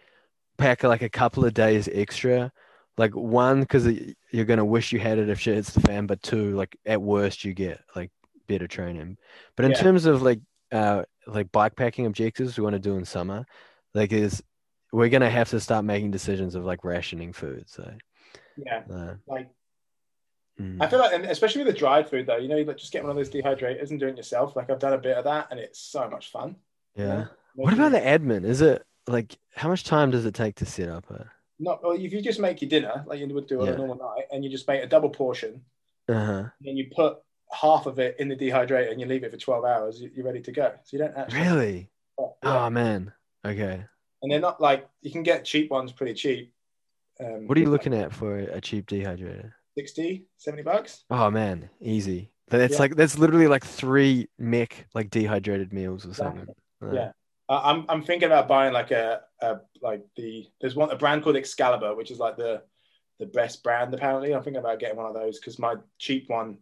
pack 0.59 0.83
like 0.83 1.03
a 1.03 1.09
couple 1.09 1.45
of 1.45 1.55
days 1.55 1.89
extra. 1.93 2.51
Like 2.99 3.15
one, 3.15 3.61
because 3.61 3.87
you're 4.33 4.45
gonna 4.45 4.65
wish 4.65 4.93
you 4.93 4.99
had 4.99 5.19
it 5.19 5.29
if 5.29 5.39
shit 5.39 5.55
hits 5.55 5.71
the 5.73 5.81
fan, 5.83 6.07
but 6.07 6.21
two, 6.23 6.57
like 6.57 6.77
at 6.85 7.01
worst, 7.01 7.45
you 7.45 7.55
get 7.55 7.81
like 7.95 8.11
better 8.49 8.67
training. 8.67 9.19
But 9.57 9.67
in 9.67 9.71
Yeah. 9.71 9.79
terms 9.83 10.05
of 10.05 10.23
like 10.23 10.41
uh 10.73 11.05
like 11.29 11.53
bike 11.53 11.77
packing 11.77 12.07
objectives 12.07 12.59
we 12.59 12.65
want 12.65 12.75
to 12.75 12.81
do 12.81 12.97
in 12.97 13.05
summer, 13.05 13.47
like 13.95 14.13
is 14.13 14.43
we're 14.93 15.09
gonna 15.09 15.31
have 15.31 15.51
to 15.51 15.61
start 15.61 15.85
making 15.85 16.11
decisions 16.11 16.55
of 16.55 16.65
like 16.65 16.85
rationing 16.85 17.33
food. 17.33 17.65
So 17.69 17.91
Yeah, 18.57 18.83
uh, 18.93 19.15
like 19.27 19.49
mm, 20.61 20.83
I 20.83 20.87
feel 20.89 20.99
like, 20.99 21.13
and 21.15 21.25
especially 21.27 21.65
with 21.65 21.73
the 21.75 21.79
dried 21.79 22.09
food 22.09 22.27
though, 22.27 22.37
you 22.37 22.49
know, 22.49 22.57
you 22.57 22.65
like 22.65 22.77
just 22.79 22.93
get 22.93 23.03
one 23.03 23.11
of 23.11 23.17
those 23.17 23.31
dehydrators 23.31 23.91
and 23.91 23.99
do 24.01 24.09
it 24.09 24.17
yourself. 24.17 24.55
Like 24.57 24.71
I've 24.71 24.79
done 24.79 24.93
a 24.93 24.99
bit 24.99 25.17
of 25.17 25.25
that, 25.25 25.49
and 25.51 25.59
it's 25.61 25.81
so 25.81 26.09
much 26.09 26.31
fun. 26.31 26.57
yeah. 26.95 27.27
What 27.55 27.75
about 27.75 27.93
the 27.93 28.01
admin? 28.01 28.45
Is 28.45 28.63
it 28.63 28.83
like 29.07 29.37
how 29.55 29.69
much 29.69 29.85
time 29.85 30.11
does 30.11 30.25
it 30.25 30.35
take 30.35 30.55
to 30.57 30.67
set 30.67 30.89
up 30.89 31.11
a? 31.11 31.31
Not 31.59 31.83
well. 31.83 31.93
If 31.93 32.13
you 32.13 32.23
just 32.23 32.41
make 32.41 32.61
your 32.63 32.69
dinner 32.71 33.05
like 33.07 33.21
you 33.21 33.27
would 33.29 33.47
do 33.47 33.61
on 33.61 33.67
Yeah. 33.67 33.73
a 33.75 33.77
normal 33.77 33.97
night, 33.97 34.25
and 34.33 34.43
you 34.45 34.51
just 34.51 34.67
make 34.69 34.83
a 34.83 34.87
double 34.87 35.11
portion, 35.11 35.63
Uh-huh. 36.09 36.33
and 36.33 36.51
then 36.61 36.77
you 36.77 36.91
put 36.95 37.19
half 37.53 37.85
of 37.87 37.99
it 37.99 38.17
in 38.19 38.29
the 38.29 38.37
dehydrator 38.37 38.91
and 38.91 38.99
you 38.99 39.07
leave 39.07 39.23
it 39.25 39.31
for 39.31 39.37
12 39.37 39.63
hours, 39.67 40.01
you- 40.01 40.11
you're 40.15 40.25
ready 40.25 40.41
to 40.41 40.51
go. 40.53 40.73
So 40.85 40.97
you 40.97 40.99
don't 41.03 41.15
actually. 41.15 41.41
Really? 41.43 41.91
Yeah. 42.19 42.27
Oh 42.43 42.71
man. 42.71 43.13
Okay. 43.45 43.85
And 44.23 44.31
they're 44.33 44.41
not 44.41 44.61
like 44.61 44.89
you 45.01 45.11
can 45.11 45.23
get 45.23 45.45
cheap 45.45 45.71
ones 45.71 45.93
pretty 45.93 46.15
cheap. 46.15 46.53
Um, 47.21 47.47
What 47.47 47.59
are 47.59 47.61
you 47.61 47.71
looking 47.71 47.95
at 47.95 48.13
for 48.13 48.39
a 48.39 48.61
cheap 48.61 48.87
dehydrator? 48.87 49.53
60, 49.77 50.27
70 50.37 50.63
bucks. 50.63 51.05
Oh 51.11 51.31
man, 51.31 51.69
easy. 51.81 52.31
That's 52.49 52.75
Yeah. 52.75 52.79
like 52.81 52.97
that's 52.97 53.19
literally 53.19 53.47
like 53.49 53.65
three 53.65 54.29
MEC 54.41 54.73
like 54.95 55.11
dehydrated 55.11 55.73
meals 55.73 56.07
or 56.07 56.15
something. 56.15 56.47
Yeah. 56.93 57.13
I'm 57.49 57.85
I'm 57.89 58.03
thinking 58.03 58.27
about 58.27 58.49
buying 58.49 58.73
like 58.73 58.91
a, 58.93 59.23
a 59.41 59.61
like 59.83 60.05
the 60.17 60.47
there's 60.61 60.75
one 60.77 60.91
a 60.91 60.97
brand 60.97 61.23
called 61.23 61.37
Excalibur, 61.37 61.95
which 61.95 62.11
is 62.11 62.19
like 62.19 62.37
the 62.37 62.63
the 63.19 63.27
best 63.27 63.63
brand 63.63 63.93
apparently. 63.93 64.35
I'm 64.35 64.43
thinking 64.43 64.61
about 64.61 64.79
getting 64.79 64.97
one 64.97 65.07
of 65.07 65.15
those 65.15 65.39
because 65.39 65.59
my 65.59 65.75
cheap 65.99 66.29
one 66.29 66.59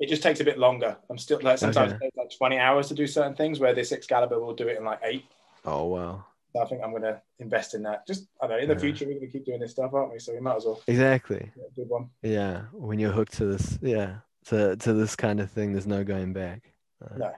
it 0.00 0.08
just 0.08 0.22
takes 0.22 0.40
a 0.40 0.44
bit 0.44 0.58
longer. 0.58 0.96
I'm 1.10 1.18
still 1.18 1.40
like 1.42 1.58
sometimes 1.58 1.92
Okay. 1.92 2.06
it 2.06 2.14
takes 2.14 2.16
like 2.16 2.30
20 2.38 2.58
hours 2.58 2.88
to 2.88 2.94
do 2.94 3.06
certain 3.06 3.34
things 3.34 3.58
where 3.60 3.74
this 3.74 3.90
Excalibur 3.92 4.38
will 4.40 4.54
do 4.54 4.68
it 4.68 4.76
in 4.78 4.84
like 4.84 5.00
eight. 5.02 5.24
Oh 5.68 5.84
wow. 5.86 6.24
So 6.54 6.62
I 6.62 6.66
think 6.66 6.82
I'm 6.82 6.92
gonna 6.92 7.20
invest 7.38 7.74
in 7.74 7.82
that. 7.82 8.06
Just 8.06 8.28
I 8.40 8.46
don't 8.46 8.56
know 8.56 8.62
in 8.62 8.68
the 8.68 8.74
Yeah. 8.74 8.80
future 8.80 9.06
we're 9.06 9.14
gonna 9.14 9.26
keep 9.30 9.44
doing 9.44 9.60
this 9.60 9.72
stuff, 9.72 9.92
aren't 9.92 10.12
we? 10.12 10.18
So 10.18 10.32
we 10.32 10.40
might 10.40 10.56
as 10.56 10.64
well 10.64 10.80
Exactly. 10.86 11.50
good 11.76 11.88
one. 11.88 12.10
Yeah. 12.22 12.62
When 12.72 12.98
you're 12.98 13.12
hooked 13.12 13.34
to 13.34 13.44
this, 13.46 13.78
yeah, 13.82 14.18
to 14.46 14.76
to 14.76 14.92
this 14.94 15.14
kind 15.16 15.40
of 15.40 15.50
thing, 15.50 15.72
there's 15.72 15.86
no 15.86 16.04
going 16.04 16.32
back. 16.32 16.72
Uh, 17.04 17.16
No. 17.18 17.32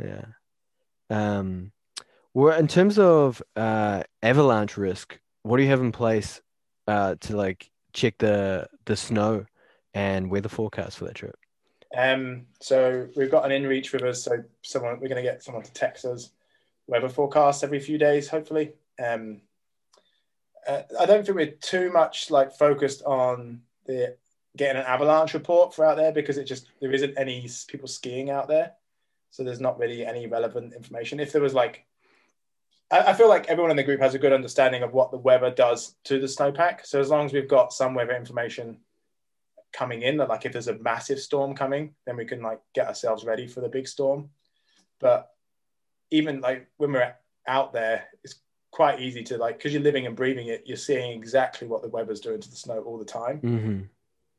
Yeah. 0.00 0.24
Um, 1.10 1.72
well, 2.34 2.58
in 2.58 2.68
terms 2.68 2.98
of 2.98 3.42
uh 3.56 4.02
avalanche 4.22 4.76
risk, 4.76 5.18
what 5.42 5.56
do 5.58 5.62
you 5.62 5.68
have 5.70 5.80
in 5.80 5.92
place 5.92 6.40
uh 6.86 7.16
to 7.20 7.36
like 7.36 7.70
check 7.92 8.16
the 8.18 8.66
the 8.86 8.96
snow 8.96 9.44
and 9.94 10.30
weather 10.30 10.48
forecast 10.48 10.98
for 10.98 11.04
that 11.06 11.14
trip? 11.16 11.36
Um, 11.96 12.46
so 12.60 13.08
we've 13.16 13.30
got 13.30 13.50
an 13.50 13.62
inReach 13.62 13.92
with 13.92 14.02
us. 14.02 14.22
So 14.22 14.44
someone 14.62 15.00
we're 15.00 15.08
going 15.08 15.22
to 15.24 15.30
get 15.30 15.42
someone 15.42 15.64
to 15.64 15.72
text 15.72 16.04
us 16.04 16.32
weather 16.88 17.08
forecasts 17.08 17.62
every 17.62 17.78
few 17.78 17.98
days, 17.98 18.28
hopefully. 18.28 18.72
Um, 19.02 19.42
uh, 20.66 20.82
I 20.98 21.06
don't 21.06 21.24
think 21.24 21.36
we're 21.36 21.52
too 21.52 21.92
much 21.92 22.30
like 22.30 22.52
focused 22.52 23.02
on 23.04 23.60
the 23.86 24.16
getting 24.56 24.80
an 24.80 24.86
avalanche 24.86 25.34
report 25.34 25.72
for 25.72 25.84
out 25.84 25.96
there 25.96 26.10
because 26.10 26.36
it 26.36 26.44
just 26.44 26.66
there 26.80 26.90
isn't 26.90 27.16
any 27.16 27.48
people 27.68 27.86
skiing 27.86 28.30
out 28.30 28.48
there, 28.48 28.72
so 29.30 29.44
there's 29.44 29.60
not 29.60 29.78
really 29.78 30.04
any 30.04 30.26
relevant 30.26 30.74
information. 30.74 31.20
If 31.20 31.32
there 31.32 31.42
was 31.42 31.54
like, 31.54 31.86
I, 32.90 32.98
I 32.98 33.12
feel 33.12 33.28
like 33.28 33.46
everyone 33.46 33.70
in 33.70 33.76
the 33.76 33.84
group 33.84 34.00
has 34.00 34.14
a 34.14 34.18
good 34.18 34.32
understanding 34.32 34.82
of 34.82 34.92
what 34.92 35.12
the 35.12 35.18
weather 35.18 35.50
does 35.50 35.94
to 36.04 36.18
the 36.18 36.26
snowpack. 36.26 36.84
So 36.84 36.98
as 37.00 37.10
long 37.10 37.26
as 37.26 37.32
we've 37.32 37.48
got 37.48 37.72
some 37.72 37.94
weather 37.94 38.16
information 38.16 38.78
coming 39.72 40.02
in 40.02 40.16
that 40.16 40.28
like 40.28 40.46
if 40.46 40.52
there's 40.52 40.68
a 40.68 40.78
massive 40.78 41.20
storm 41.20 41.54
coming 41.54 41.94
then 42.06 42.16
we 42.16 42.24
can 42.24 42.42
like 42.42 42.60
get 42.74 42.88
ourselves 42.88 43.24
ready 43.24 43.46
for 43.46 43.60
the 43.60 43.68
big 43.68 43.86
storm 43.86 44.30
but 44.98 45.30
even 46.10 46.40
like 46.40 46.66
when 46.76 46.92
we're 46.92 47.14
out 47.46 47.72
there 47.72 48.04
it's 48.24 48.36
quite 48.70 49.00
easy 49.00 49.22
to 49.22 49.38
like 49.38 49.56
because 49.56 49.72
you're 49.72 49.82
living 49.82 50.06
and 50.06 50.14
breathing 50.16 50.48
it 50.48 50.62
you're 50.66 50.76
seeing 50.76 51.12
exactly 51.12 51.66
what 51.66 51.82
the 51.82 51.88
weather's 51.88 52.20
doing 52.20 52.40
to 52.40 52.50
the 52.50 52.56
snow 52.56 52.80
all 52.80 52.98
the 52.98 53.04
time 53.04 53.40
Mm-hmm. 53.40 53.82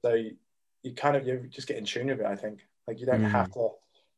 so 0.03 0.13
you, 0.13 0.35
you 0.83 0.93
kind 0.93 1.15
of 1.17 1.25
you 1.27 1.45
just 1.49 1.67
get 1.67 1.77
in 1.77 1.85
tune 1.85 2.07
with 2.07 2.19
it 2.19 2.25
i 2.25 2.35
think 2.35 2.59
like 2.87 2.99
you 2.99 3.05
don't 3.05 3.21
Mhm. 3.21 3.31
have 3.31 3.51
to 3.51 3.69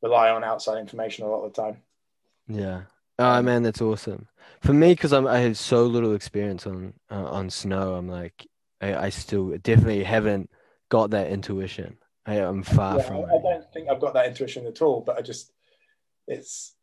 rely 0.02 0.30
on 0.30 0.44
outside 0.44 0.80
information 0.80 1.26
a 1.26 1.30
lot 1.30 1.44
of 1.44 1.54
the 1.54 1.62
time 1.62 1.78
Yeah. 2.48 2.84
Oh 3.20 3.38
Um, 3.38 3.46
man, 3.46 3.64
that's 3.64 3.82
awesome. 3.82 4.28
For 4.62 4.74
me, 4.74 4.94
because 4.94 5.14
I'm 5.14 5.28
I 5.28 5.40
have 5.40 5.58
so 5.58 5.86
little 5.86 6.16
experience 6.16 6.66
on 6.66 6.94
uh, 7.10 7.26
on 7.26 7.50
snow, 7.50 7.96
I'm 7.96 8.08
like 8.08 8.48
I, 8.82 8.96
I 8.96 9.10
still 9.10 9.58
definitely 9.60 10.04
haven't 10.04 10.50
got 10.90 11.12
that 11.12 11.32
intuition. 11.32 11.98
I, 12.26 12.36
I'm 12.40 12.64
far 12.64 12.98
Yeah, 12.98 13.04
from 13.08 13.18
I. 13.18 13.36
I 13.36 13.42
don't 13.42 13.74
think 13.74 13.90
I've 13.90 14.02
got 14.02 14.14
that 14.16 14.26
intuition 14.28 14.66
at 14.66 14.82
all, 14.82 15.02
but 15.02 15.18
I 15.18 15.22
just 15.22 15.52
it's 16.28 16.74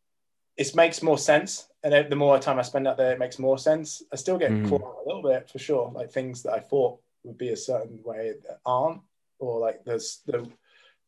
it 0.59 0.75
makes 0.75 1.03
more 1.03 1.17
sense, 1.19 1.69
and 1.85 2.11
the 2.11 2.17
more 2.17 2.39
time 2.39 2.59
I 2.59 2.63
spend 2.63 2.87
out 2.89 2.97
there, 2.97 3.13
it 3.13 3.19
makes 3.19 3.39
more 3.39 3.57
sense. 3.59 4.03
I 4.13 4.17
still 4.17 4.37
get 4.39 4.51
Mm. 4.51 4.69
caught 4.69 4.83
out 4.83 5.05
a 5.05 5.07
little 5.07 5.23
bit 5.23 5.49
for 5.49 5.59
sure, 5.59 5.91
like 5.95 6.11
things 6.11 6.43
that 6.43 6.53
I 6.53 6.59
thought 6.61 7.01
would 7.23 7.39
be 7.39 7.51
a 7.51 7.57
certain 7.57 8.03
way 8.03 8.35
that 8.47 8.59
aren't, 8.67 9.01
or 9.39 9.61
like 9.61 9.85
there's 9.85 10.21
the 10.27 10.51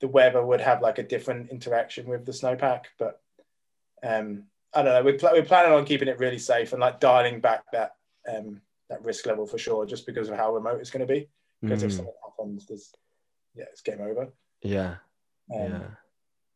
the 0.01 0.09
weather 0.09 0.42
would 0.44 0.61
have 0.62 0.80
like 0.80 0.98
a 0.98 1.03
different 1.03 1.51
interaction 1.51 2.09
with 2.09 2.24
the 2.24 2.32
snowpack, 2.32 2.84
but 2.98 3.20
um, 4.03 4.44
I 4.72 4.82
don't 4.82 4.94
know. 4.94 5.03
We're, 5.03 5.18
pl- 5.18 5.32
we're 5.32 5.44
planning 5.44 5.72
on 5.72 5.84
keeping 5.84 6.09
it 6.09 6.18
really 6.18 6.38
safe 6.38 6.72
and 6.72 6.80
like 6.80 7.01
dialing 7.01 7.40
back 7.40 7.64
that 7.72 7.96
um, 8.26 8.62
that 8.88 9.05
risk 9.05 9.26
level 9.26 9.46
for 9.46 9.59
sure, 9.59 9.84
just 9.84 10.07
because 10.07 10.28
of 10.30 10.36
how 10.36 10.55
remote 10.55 10.80
it's 10.80 10.90
going 10.90 11.07
to 11.07 11.12
be. 11.12 11.28
Because 11.61 11.82
if 11.82 11.90
Mm, 11.90 11.96
something 11.96 12.14
happens, 12.24 12.66
there's 12.66 12.92
yeah, 13.55 13.64
it's 13.70 13.82
game 13.82 14.01
over. 14.01 14.32
yeah, 14.62 14.96
Um, 15.53 15.61
yeah. 15.72 15.86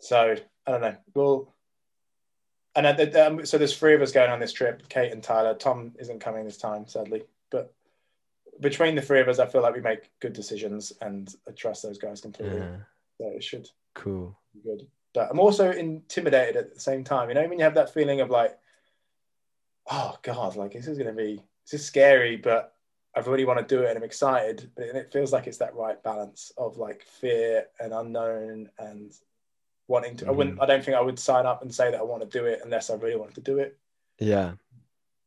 So 0.01 0.36
I 0.66 0.70
don't 0.70 0.80
know. 0.80 0.97
We'll 1.14 1.53
and 2.77 2.87
uh, 2.87 3.27
um, 3.27 3.47
so 3.47 3.59
there's 3.59 3.77
three 3.77 3.95
of 3.95 4.03
us 4.03 4.12
going 4.12 4.31
on 4.31 4.41
this 4.41 4.53
trip: 4.53 4.89
Kate 4.89 5.12
and 5.12 5.22
Tyler. 5.22 5.55
Tom 5.55 5.93
isn't 5.99 6.20
coming 6.20 6.45
this 6.45 6.59
time, 6.59 6.87
sadly. 6.87 7.25
But 7.51 7.72
between 8.61 8.95
the 8.95 9.03
three 9.03 9.20
of 9.20 9.29
us, 9.29 9.39
I 9.39 9.47
feel 9.47 9.62
like 9.62 9.75
we 9.75 9.81
make 9.81 10.11
good 10.20 10.33
decisions, 10.33 10.93
and 11.01 11.33
I 11.49 11.53
trust 11.53 11.83
those 11.83 11.99
guys 11.99 12.20
completely. 12.20 12.59
Yeah. 12.59 12.77
So 13.18 13.29
it 13.29 13.45
should 13.45 13.68
Cool. 13.95 14.37
be 14.53 14.61
good. 14.61 14.87
But 15.12 15.31
I'm 15.31 15.39
also 15.39 15.70
intimidated 15.70 16.57
at 16.57 16.75
the 16.75 16.81
same 16.81 17.05
time. 17.05 17.29
You 17.29 17.37
know, 17.37 17.47
when 17.49 17.59
you 17.59 17.64
have 17.64 17.75
that 17.75 17.95
feeling 17.95 18.20
of 18.20 18.31
like, 18.31 18.59
oh 19.91 20.16
god, 20.22 20.57
like 20.57 20.72
this 20.72 20.89
is 20.89 20.99
going 20.99 21.14
to 21.14 21.22
be 21.22 21.41
this 21.64 21.81
is 21.81 21.87
scary, 21.87 22.37
but 22.37 22.75
I 23.16 23.20
really 23.20 23.45
want 23.45 23.61
to 23.61 23.75
do 23.75 23.83
it 23.83 23.89
and 23.91 23.97
I'm 23.97 24.03
excited. 24.05 24.70
But 24.75 24.87
it 24.87 25.12
feels 25.12 25.33
like 25.33 25.47
it's 25.47 25.59
that 25.59 25.77
right 25.77 26.03
balance 26.03 26.53
of 26.57 26.79
like 26.79 27.05
fear 27.05 27.66
and 27.79 27.93
unknown 27.93 28.68
and 28.79 29.12
wanting 29.89 30.16
to. 30.18 30.28
I 30.28 30.30
wouldn't. 30.30 30.61
I 30.61 30.66
don't 30.66 30.85
think 30.85 30.97
I 30.97 31.01
would 31.01 31.18
sign 31.18 31.47
up 31.47 31.62
and 31.62 31.74
say 31.74 31.91
that 31.91 32.01
I 32.01 32.03
want 32.03 32.22
to 32.28 32.39
do 32.39 32.47
it 32.47 32.61
unless 32.64 32.91
I 32.91 32.95
really 32.95 33.16
wanted 33.16 33.35
to 33.37 33.41
do 33.41 33.59
it. 33.59 33.76
Yeah. 34.18 34.53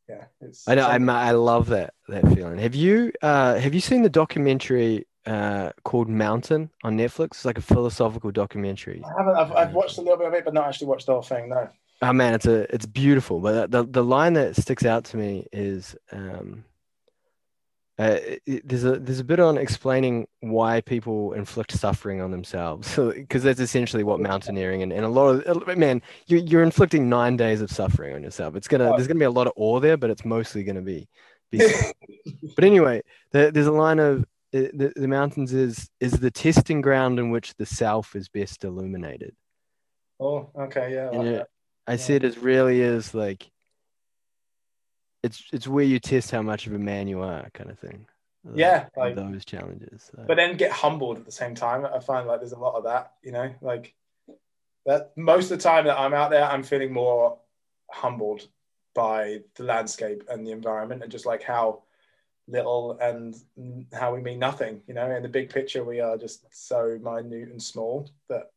Yeah, 0.10 0.24
it's 0.40 0.68
I 0.68 0.76
know. 0.76 0.88
I 0.88 0.92
something- 0.94 1.10
I 1.10 1.32
love 1.32 1.68
that 1.68 1.94
that 2.08 2.24
feeling. 2.34 2.58
Have 2.60 2.76
you 2.76 3.12
uh 3.22 3.56
have 3.56 3.74
you 3.74 3.82
seen 3.82 4.04
the 4.04 4.10
documentary 4.10 5.06
uh 5.26 5.72
called 5.84 6.08
Mountain 6.08 6.70
on 6.84 6.98
Netflix? 6.98 7.26
It's 7.32 7.46
like 7.46 7.58
a 7.58 7.62
philosophical 7.62 8.32
documentary. 8.32 9.04
I 9.04 9.12
haven't. 9.18 9.36
I've, 9.36 9.52
I've 9.52 9.74
watched 9.74 9.98
a 9.98 10.02
little 10.02 10.18
bit 10.18 10.28
of 10.28 10.34
it, 10.34 10.46
but 10.46 10.54
not 10.54 10.68
actually 10.70 10.88
watched 10.88 11.08
the 11.08 11.12
whole 11.14 11.22
thing. 11.22 11.50
No. 11.50 11.68
Oh 12.02 12.14
man, 12.14 12.34
it's 12.36 12.46
a 12.46 12.74
it's 12.74 12.86
beautiful. 12.86 13.42
But 13.42 13.70
the 13.72 13.84
the 13.84 14.04
line 14.04 14.34
that 14.34 14.56
sticks 14.56 14.86
out 14.86 15.04
to 15.06 15.18
me 15.18 15.48
is 15.52 15.94
um 16.14 16.64
Uh, 18.00 18.20
it, 18.46 18.68
there's 18.68 18.84
a 18.84 19.00
there's 19.00 19.20
a 19.20 19.24
bit 19.24 19.40
on 19.40 19.58
explaining 19.58 20.28
why 20.42 20.82
people 20.82 21.34
inflict 21.34 21.72
suffering 21.72 22.22
on 22.22 22.30
themselves, 22.30 22.96
because 23.16 23.42
that's 23.42 23.60
essentially 23.60 24.04
what 24.04 24.20
mountaineering 24.20 24.84
and, 24.84 24.94
and 24.94 25.04
a 25.04 25.10
lot 25.10 25.44
of 25.46 25.78
man, 25.78 26.02
you, 26.28 26.38
you're 26.38 26.62
inflicting 26.62 27.10
nine 27.10 27.36
days 27.38 27.60
of 27.60 27.72
suffering 27.72 28.14
on 28.14 28.22
yourself. 28.22 28.56
It's 28.56 28.68
gonna 28.68 28.92
there's 28.92 29.08
gonna 29.08 29.20
be 29.20 29.26
a 29.26 29.32
lot 29.32 29.48
of 29.48 29.54
awe 29.56 29.80
there, 29.80 29.98
but 29.98 30.12
it's 30.12 30.26
mostly 30.26 30.64
gonna 30.64 30.82
be. 30.82 31.08
be 31.50 31.58
but 32.56 32.64
anyway, 32.64 33.02
there, 33.32 33.50
there's 33.50 33.66
a 33.66 33.72
line 33.72 33.98
of 33.98 34.26
the, 34.52 34.94
the 34.96 35.08
mountains 35.08 35.54
is 35.54 35.90
is 36.00 36.14
the 36.14 36.32
testing 36.32 36.82
ground 36.82 37.20
in 37.20 37.32
which 37.32 37.56
the 37.56 37.66
self 37.66 38.16
is 38.16 38.30
best 38.30 38.64
illuminated. 38.64 39.36
Oh, 40.20 40.50
okay, 40.56 40.94
yeah. 40.94 41.10
I, 41.10 41.18
like 41.18 41.48
I 41.88 41.96
see 41.96 42.16
it 42.16 42.24
as 42.24 42.38
really 42.38 42.82
is 42.82 43.14
like 43.14 43.50
it's 45.28 45.44
it's 45.52 45.68
where 45.68 45.86
you 45.86 46.00
test 46.00 46.32
how 46.32 46.42
much 46.42 46.68
of 46.68 46.74
a 46.74 46.80
man 46.80 47.08
you 47.08 47.22
are, 47.22 47.50
kind 47.54 47.70
of 47.70 47.78
thing. 47.78 48.06
Yeah, 48.56 48.88
like 48.96 49.16
those 49.16 49.44
challenges. 49.44 50.10
So. 50.12 50.24
But 50.26 50.38
then 50.38 50.56
get 50.56 50.72
humbled 50.72 51.18
at 51.18 51.26
the 51.26 51.32
same 51.32 51.54
time. 51.54 51.86
I 51.86 52.00
find 52.00 52.28
like 52.28 52.40
there's 52.40 52.54
a 52.54 52.60
lot 52.60 52.76
of 52.76 52.86
that, 52.86 53.14
you 53.22 53.32
know, 53.32 53.54
like 53.62 53.94
that. 54.86 55.12
Most 55.18 55.52
of 55.52 55.58
the 55.58 55.64
time 55.64 55.86
that 55.86 56.00
I'm 56.00 56.14
out 56.14 56.32
there, 56.32 56.46
I'm 56.46 56.64
feeling 56.64 56.94
more 56.94 57.38
humbled 57.92 58.48
by 58.96 59.42
the 59.56 59.64
landscape 59.64 60.24
and 60.30 60.48
the 60.48 60.52
environment, 60.52 61.04
and 61.04 61.12
just 61.12 61.26
like 61.26 61.44
how 61.44 61.84
little 62.48 62.98
and 63.02 63.36
how 63.92 64.16
we 64.16 64.22
mean 64.22 64.40
nothing. 64.40 64.82
You 64.88 64.94
know, 64.94 65.12
in 65.12 65.24
the 65.24 65.30
big 65.30 65.50
picture, 65.50 65.84
we 65.84 66.00
are 66.00 66.18
just 66.18 66.46
so 66.52 66.98
minute 67.04 67.50
and 67.50 67.62
small 67.62 68.10
that 68.30 68.52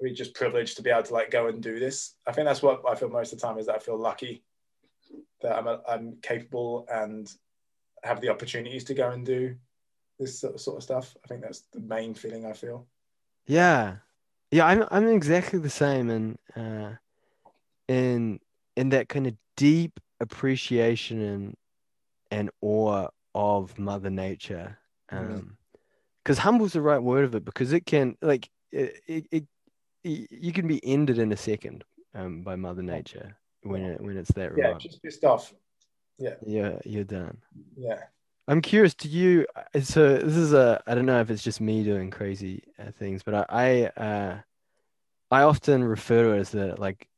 we're 0.00 0.14
just 0.14 0.34
privileged 0.34 0.76
to 0.76 0.82
be 0.82 0.90
able 0.90 1.04
to 1.04 1.14
like 1.14 1.30
go 1.30 1.46
and 1.46 1.62
do 1.62 1.78
this. 1.78 2.14
I 2.26 2.32
think 2.32 2.46
that's 2.46 2.62
what 2.62 2.82
I 2.88 2.96
feel 2.96 3.08
most 3.08 3.32
of 3.32 3.38
the 3.38 3.46
time 3.46 3.58
is 3.58 3.66
that 3.66 3.76
I 3.76 3.78
feel 3.78 3.96
lucky 3.96 4.42
that 5.42 5.56
I'm, 5.56 5.80
I'm 5.88 6.16
capable 6.22 6.86
and 6.92 7.30
have 8.02 8.20
the 8.20 8.28
opportunities 8.28 8.84
to 8.84 8.94
go 8.94 9.10
and 9.10 9.24
do 9.24 9.56
this 10.18 10.40
sort 10.40 10.54
of, 10.54 10.60
sort 10.60 10.76
of 10.78 10.82
stuff. 10.82 11.16
I 11.24 11.28
think 11.28 11.42
that's 11.42 11.62
the 11.72 11.80
main 11.80 12.14
feeling 12.14 12.46
I 12.46 12.52
feel. 12.52 12.86
Yeah, 13.46 13.96
yeah, 14.50 14.66
I'm 14.66 14.84
I'm 14.90 15.08
exactly 15.08 15.58
the 15.58 15.70
same, 15.70 16.10
and 16.10 16.38
uh, 16.56 16.96
in 17.88 18.40
in 18.76 18.88
that 18.90 19.08
kind 19.08 19.26
of 19.26 19.34
deep 19.56 20.00
appreciation 20.20 21.20
and 21.20 21.56
and 22.30 22.50
awe 22.60 23.08
of 23.34 23.78
Mother 23.78 24.10
Nature. 24.10 24.78
Mm. 25.12 25.18
Um, 25.18 25.58
because 26.24 26.38
humble's 26.38 26.72
the 26.72 26.80
right 26.80 26.98
word 26.98 27.24
of 27.24 27.36
it 27.36 27.44
because 27.44 27.72
it 27.72 27.86
can 27.86 28.16
like 28.20 28.50
it, 28.72 29.00
it, 29.06 29.26
it 29.30 29.44
you 30.02 30.52
can 30.52 30.66
be 30.66 30.84
ended 30.84 31.18
in 31.20 31.30
a 31.30 31.36
second 31.36 31.84
um, 32.16 32.42
by 32.42 32.56
Mother 32.56 32.82
Nature 32.82 33.36
when 33.62 33.82
it 33.82 34.00
when 34.00 34.16
it's 34.16 34.32
that 34.32 34.52
yeah, 34.56 34.74
just 34.78 35.02
pissed 35.02 35.24
off. 35.24 35.52
Yeah. 36.18 36.34
Yeah, 36.46 36.78
you're 36.84 37.04
done. 37.04 37.38
Yeah. 37.76 37.98
I'm 38.48 38.60
curious. 38.60 38.94
Do 38.94 39.08
you? 39.08 39.46
So 39.82 40.18
this 40.18 40.36
is 40.36 40.52
a. 40.52 40.82
I 40.86 40.94
don't 40.94 41.06
know 41.06 41.20
if 41.20 41.30
it's 41.30 41.42
just 41.42 41.60
me 41.60 41.82
doing 41.82 42.10
crazy 42.10 42.62
uh, 42.78 42.92
things, 42.92 43.22
but 43.22 43.34
I, 43.34 43.44
I, 43.96 44.00
uh, 44.00 44.38
I 45.30 45.42
often 45.42 45.82
refer 45.82 46.22
to 46.22 46.30
it 46.30 46.38
as 46.38 46.50
the 46.50 46.74
like, 46.78 47.08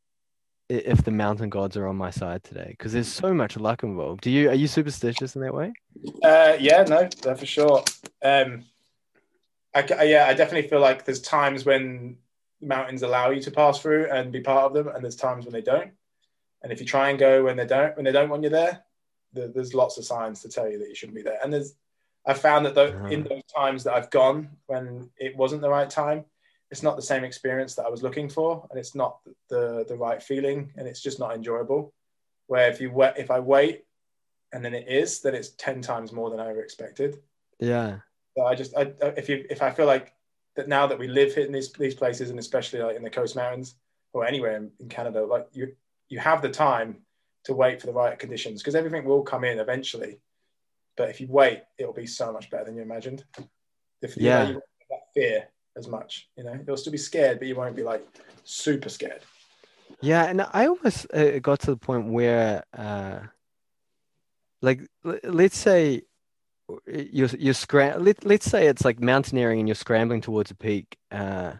if 0.70 1.05
the 1.05 1.11
mountain 1.11 1.51
gods 1.51 1.76
are 1.76 1.86
on 1.86 1.97
my 1.97 2.11
side 2.11 2.45
today, 2.45 2.68
because 2.70 2.95
there's 2.95 3.12
so 3.12 3.34
much 3.34 3.59
luck 3.59 3.82
involved. 3.82 4.22
Do 4.22 4.30
you? 4.30 4.49
Are 4.49 4.55
you 4.55 4.66
superstitious 4.66 5.36
in 5.36 5.43
that 5.43 5.53
way? 5.53 5.72
Uh, 6.22 6.57
yeah, 6.59 6.84
no, 6.84 7.09
that 7.22 7.39
for 7.39 7.47
sure. 7.47 7.84
Um, 8.24 8.64
I, 9.74 10.05
yeah, 10.05 10.26
I 10.28 10.34
definitely 10.34 10.68
feel 10.68 10.80
like 10.80 11.05
there's 11.05 11.20
times 11.20 11.66
when 11.66 12.16
mountains 12.62 13.03
allow 13.03 13.30
you 13.30 13.43
to 13.43 13.51
pass 13.51 13.80
through 13.80 14.11
and 14.11 14.32
be 14.32 14.41
part 14.41 14.64
of 14.64 14.72
them, 14.72 14.89
and 14.89 15.05
there's 15.05 15.14
times 15.14 15.45
when 15.45 15.53
they 15.53 15.61
don't. 15.61 15.93
And 16.62 16.72
if 16.72 16.80
you 16.80 16.86
try 16.86 17.11
and 17.11 17.18
go 17.18 17.44
when 17.44 17.56
they 17.56 17.66
don't, 17.66 17.96
when 17.96 18.04
they 18.04 18.12
don't 18.12 18.30
want 18.30 18.42
you 18.42 18.50
there, 18.50 18.82
the, 19.32 19.48
there's 19.48 19.74
lots 19.74 19.98
of 19.98 20.04
signs 20.04 20.42
to 20.42 20.48
tell 20.48 20.68
you 20.68 20.78
that 20.78 20.88
you 20.88 20.94
shouldn't 20.94 21.16
be 21.16 21.22
there. 21.22 21.38
And 21.42 21.52
there's, 21.52 21.74
I've 22.26 22.40
found 22.40 22.66
that 22.66 22.74
though, 22.74 22.88
uh-huh. 22.88 23.06
in 23.06 23.24
those 23.24 23.44
times 23.54 23.84
that 23.84 23.94
I've 23.94 24.11
gone 24.11 24.50
when 24.66 25.11
it 25.18 25.36
wasn't 25.36 25.62
the 25.62 25.70
right 25.70 25.88
time, 25.88 26.24
it's 26.70 26.82
not 26.82 26.96
the 26.96 27.02
same 27.02 27.24
experience 27.24 27.74
that 27.76 27.86
I 27.86 27.88
was 27.88 28.02
looking 28.02 28.28
for, 28.28 28.66
and 28.70 28.78
it's 28.78 28.94
not 28.94 29.20
the 29.48 29.86
the 29.88 29.96
right 29.96 30.22
feeling, 30.22 30.70
and 30.76 30.86
it's 30.86 31.00
just 31.00 31.18
not 31.18 31.34
enjoyable. 31.34 31.94
Where 32.46 32.68
if 32.70 32.78
you 32.78 32.90
wait, 32.90 33.14
if 33.16 33.30
I 33.30 33.40
wait, 33.40 33.84
and 34.52 34.62
then 34.62 34.74
it 34.74 34.86
is, 34.86 35.20
then 35.20 35.34
it's 35.34 35.50
ten 35.50 35.80
times 35.80 36.12
more 36.12 36.28
than 36.28 36.40
I 36.40 36.50
ever 36.50 36.62
expected. 36.62 37.20
Yeah. 37.59 38.00
So 38.36 38.44
I 38.44 38.54
just, 38.54 38.76
I, 38.76 38.92
if 39.16 39.30
you, 39.30 39.46
if 39.48 39.62
I 39.62 39.70
feel 39.70 39.86
like 39.86 40.12
that 40.56 40.68
now 40.68 40.86
that 40.86 40.98
we 40.98 41.09
live 41.09 41.34
here 41.34 41.46
in 41.46 41.52
these 41.52 41.72
these 41.72 41.94
places, 41.94 42.28
and 42.28 42.38
especially 42.38 42.80
like 42.80 42.96
in 42.96 43.02
the 43.02 43.09
Coast 43.09 43.34
Mountains 43.34 43.76
or 44.12 44.26
anywhere 44.26 44.56
in, 44.56 44.70
in 44.78 44.88
Canada, 44.90 45.24
like 45.24 45.46
you 45.52 45.74
you 46.09 46.18
have 46.18 46.42
the 46.42 46.48
time 46.48 46.98
to 47.44 47.54
wait 47.54 47.80
for 47.80 47.86
the 47.86 47.92
right 47.92 48.18
conditions 48.18 48.62
because 48.62 48.74
everything 48.74 49.04
will 49.04 49.22
come 49.22 49.44
in 49.44 49.59
eventually. 49.59 50.20
But 50.96 51.11
if 51.11 51.20
you 51.20 51.28
wait, 51.28 51.62
it'll 51.78 51.92
be 51.92 52.06
so 52.06 52.32
much 52.32 52.50
better 52.50 52.64
than 52.64 52.76
you 52.76 52.82
imagined. 52.82 53.24
If 54.02 54.16
you 54.16 54.26
yeah. 54.26 54.42
know, 54.42 54.48
you 54.48 54.54
won't 54.54 54.64
that 54.90 55.12
fear 55.14 55.48
as 55.76 55.86
much, 55.86 56.28
you 56.36 56.44
know, 56.44 56.59
you'll 56.66 56.76
still 56.76 56.92
be 56.92 56.98
scared, 56.98 57.38
but 57.38 57.46
you 57.46 57.54
won't 57.54 57.76
be 57.76 57.82
like 57.82 58.06
super 58.44 58.88
scared. 58.88 59.22
Yeah, 60.00 60.24
and 60.24 60.42
I 60.52 60.66
almost 60.66 61.12
uh, 61.12 61.38
got 61.40 61.61
to 61.61 61.72
the 61.72 61.76
point 61.76 62.06
where, 62.06 62.64
uh, 62.76 63.20
like, 64.62 64.88
let's 65.24 65.59
say 65.59 66.02
you're 66.86 67.28
you're 67.38 67.54
scram. 67.54 68.04
Let, 68.04 68.24
let's 68.24 68.46
say 68.46 68.66
it's 68.66 68.84
like 68.84 69.00
mountaineering 69.00 69.61
and 69.61 69.68
you're 69.68 69.74
scrambling 69.74 70.20
towards 70.20 70.50
a 70.50 70.54
peak. 70.54 70.96
Uh, 71.11 71.54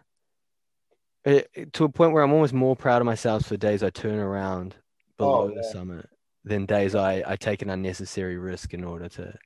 it, 1.25 1.73
to 1.73 1.83
a 1.83 1.89
point 1.89 2.13
where 2.13 2.23
I'm 2.23 2.31
almost 2.31 2.53
more 2.53 2.75
proud 2.75 3.01
of 3.01 3.05
myself 3.05 3.45
for 3.45 3.57
days 3.57 3.83
I 3.83 3.89
turn 3.89 4.19
around 4.19 4.75
oh, 5.19 5.47
below 5.47 5.51
oh, 5.51 5.55
the 5.55 5.63
summit 5.63 6.09
than 6.43 6.65
days 6.65 6.95
I, 6.95 7.23
I 7.25 7.35
take 7.35 7.61
an 7.61 7.69
unnecessary 7.69 8.37
risk 8.37 8.73
in 8.73 8.83
order 8.83 9.09
to 9.09 9.37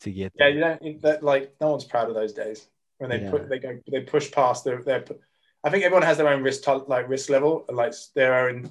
to 0.00 0.12
get 0.12 0.32
there. 0.36 0.50
Yeah, 0.50 0.54
you 0.54 0.60
don't 0.60 1.02
that, 1.02 1.22
like 1.22 1.54
no 1.60 1.70
one's 1.70 1.84
proud 1.84 2.08
of 2.08 2.14
those 2.14 2.32
days 2.32 2.68
when 2.98 3.10
they 3.10 3.20
yeah. 3.22 3.30
put 3.30 3.48
they 3.48 3.58
go 3.58 3.78
they 3.90 4.00
push 4.00 4.30
past 4.30 4.64
their 4.64 4.82
their. 4.82 5.04
I 5.64 5.70
think 5.70 5.84
everyone 5.84 6.04
has 6.04 6.16
their 6.16 6.28
own 6.28 6.42
risk 6.42 6.66
like 6.86 7.08
risk 7.08 7.30
level 7.30 7.64
and 7.68 7.76
like 7.76 7.92
their 8.14 8.48
own 8.48 8.62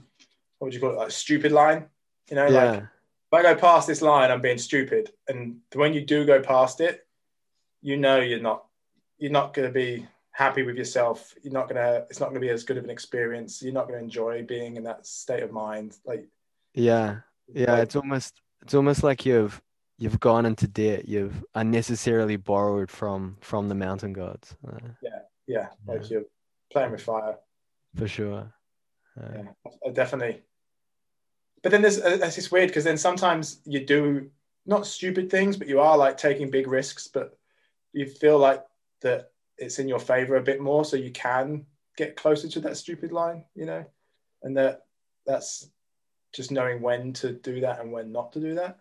what 0.57 0.67
would 0.67 0.73
you 0.73 0.79
call 0.79 0.91
it 0.91 0.97
like 0.97 1.11
stupid 1.11 1.51
line. 1.51 1.85
You 2.29 2.35
know, 2.35 2.47
yeah. 2.47 2.63
like 2.63 2.79
if 2.79 3.33
I 3.33 3.41
go 3.41 3.55
past 3.55 3.87
this 3.87 4.01
line, 4.01 4.31
I'm 4.31 4.41
being 4.41 4.57
stupid, 4.57 5.11
and 5.27 5.57
when 5.73 5.93
you 5.93 6.01
do 6.01 6.25
go 6.25 6.41
past 6.41 6.81
it, 6.81 7.05
you 7.81 7.97
know 7.97 8.19
you're 8.19 8.39
not 8.39 8.65
you're 9.17 9.31
not 9.31 9.53
going 9.53 9.67
to 9.67 9.73
be 9.73 10.05
happy 10.37 10.61
with 10.61 10.77
yourself. 10.77 11.33
You're 11.41 11.51
not 11.51 11.67
gonna 11.67 12.05
it's 12.11 12.19
not 12.19 12.27
gonna 12.29 12.39
be 12.39 12.49
as 12.49 12.63
good 12.63 12.77
of 12.77 12.83
an 12.83 12.91
experience. 12.91 13.63
You're 13.63 13.73
not 13.73 13.87
gonna 13.87 13.99
enjoy 13.99 14.43
being 14.43 14.75
in 14.77 14.83
that 14.83 15.07
state 15.07 15.41
of 15.41 15.51
mind. 15.51 15.97
Like 16.05 16.27
yeah. 16.75 17.21
Yeah 17.51 17.73
like, 17.73 17.83
it's 17.83 17.95
almost 17.95 18.39
it's 18.61 18.75
almost 18.75 19.03
like 19.03 19.25
you've 19.25 19.59
you've 19.97 20.19
gone 20.19 20.45
into 20.45 20.67
debt. 20.67 21.07
You've 21.07 21.43
unnecessarily 21.55 22.35
borrowed 22.35 22.91
from 22.91 23.37
from 23.41 23.67
the 23.67 23.73
mountain 23.73 24.13
gods. 24.13 24.55
Uh, 24.65 24.77
yeah, 25.01 25.19
yeah. 25.47 25.67
Like 25.87 26.07
you're 26.11 26.25
playing 26.71 26.91
with 26.91 27.01
fire. 27.01 27.37
For 27.95 28.07
sure. 28.07 28.53
Uh, 29.19 29.43
yeah 29.83 29.91
definitely. 29.91 30.43
But 31.63 31.71
then 31.71 31.81
there's 31.81 31.99
uh, 31.99 32.17
that's 32.17 32.35
just 32.35 32.51
weird 32.51 32.69
because 32.69 32.83
then 32.83 32.97
sometimes 32.97 33.59
you 33.65 33.83
do 33.83 34.29
not 34.67 34.85
stupid 34.85 35.31
things 35.31 35.57
but 35.57 35.67
you 35.67 35.79
are 35.79 35.97
like 35.97 36.17
taking 36.17 36.51
big 36.51 36.67
risks 36.67 37.07
but 37.07 37.37
you 37.93 38.05
feel 38.05 38.37
like 38.37 38.63
that 39.01 39.31
it's 39.57 39.79
in 39.79 39.87
your 39.87 39.99
favor 39.99 40.35
a 40.35 40.43
bit 40.43 40.61
more, 40.61 40.85
so 40.85 40.97
you 40.97 41.11
can 41.11 41.65
get 41.97 42.15
closer 42.15 42.47
to 42.47 42.59
that 42.61 42.77
stupid 42.77 43.11
line, 43.11 43.43
you 43.55 43.65
know, 43.65 43.85
and 44.43 44.55
that 44.57 44.85
that's 45.25 45.69
just 46.33 46.51
knowing 46.51 46.81
when 46.81 47.13
to 47.13 47.33
do 47.33 47.61
that 47.61 47.79
and 47.79 47.91
when 47.91 48.11
not 48.11 48.31
to 48.33 48.39
do 48.39 48.55
that. 48.55 48.79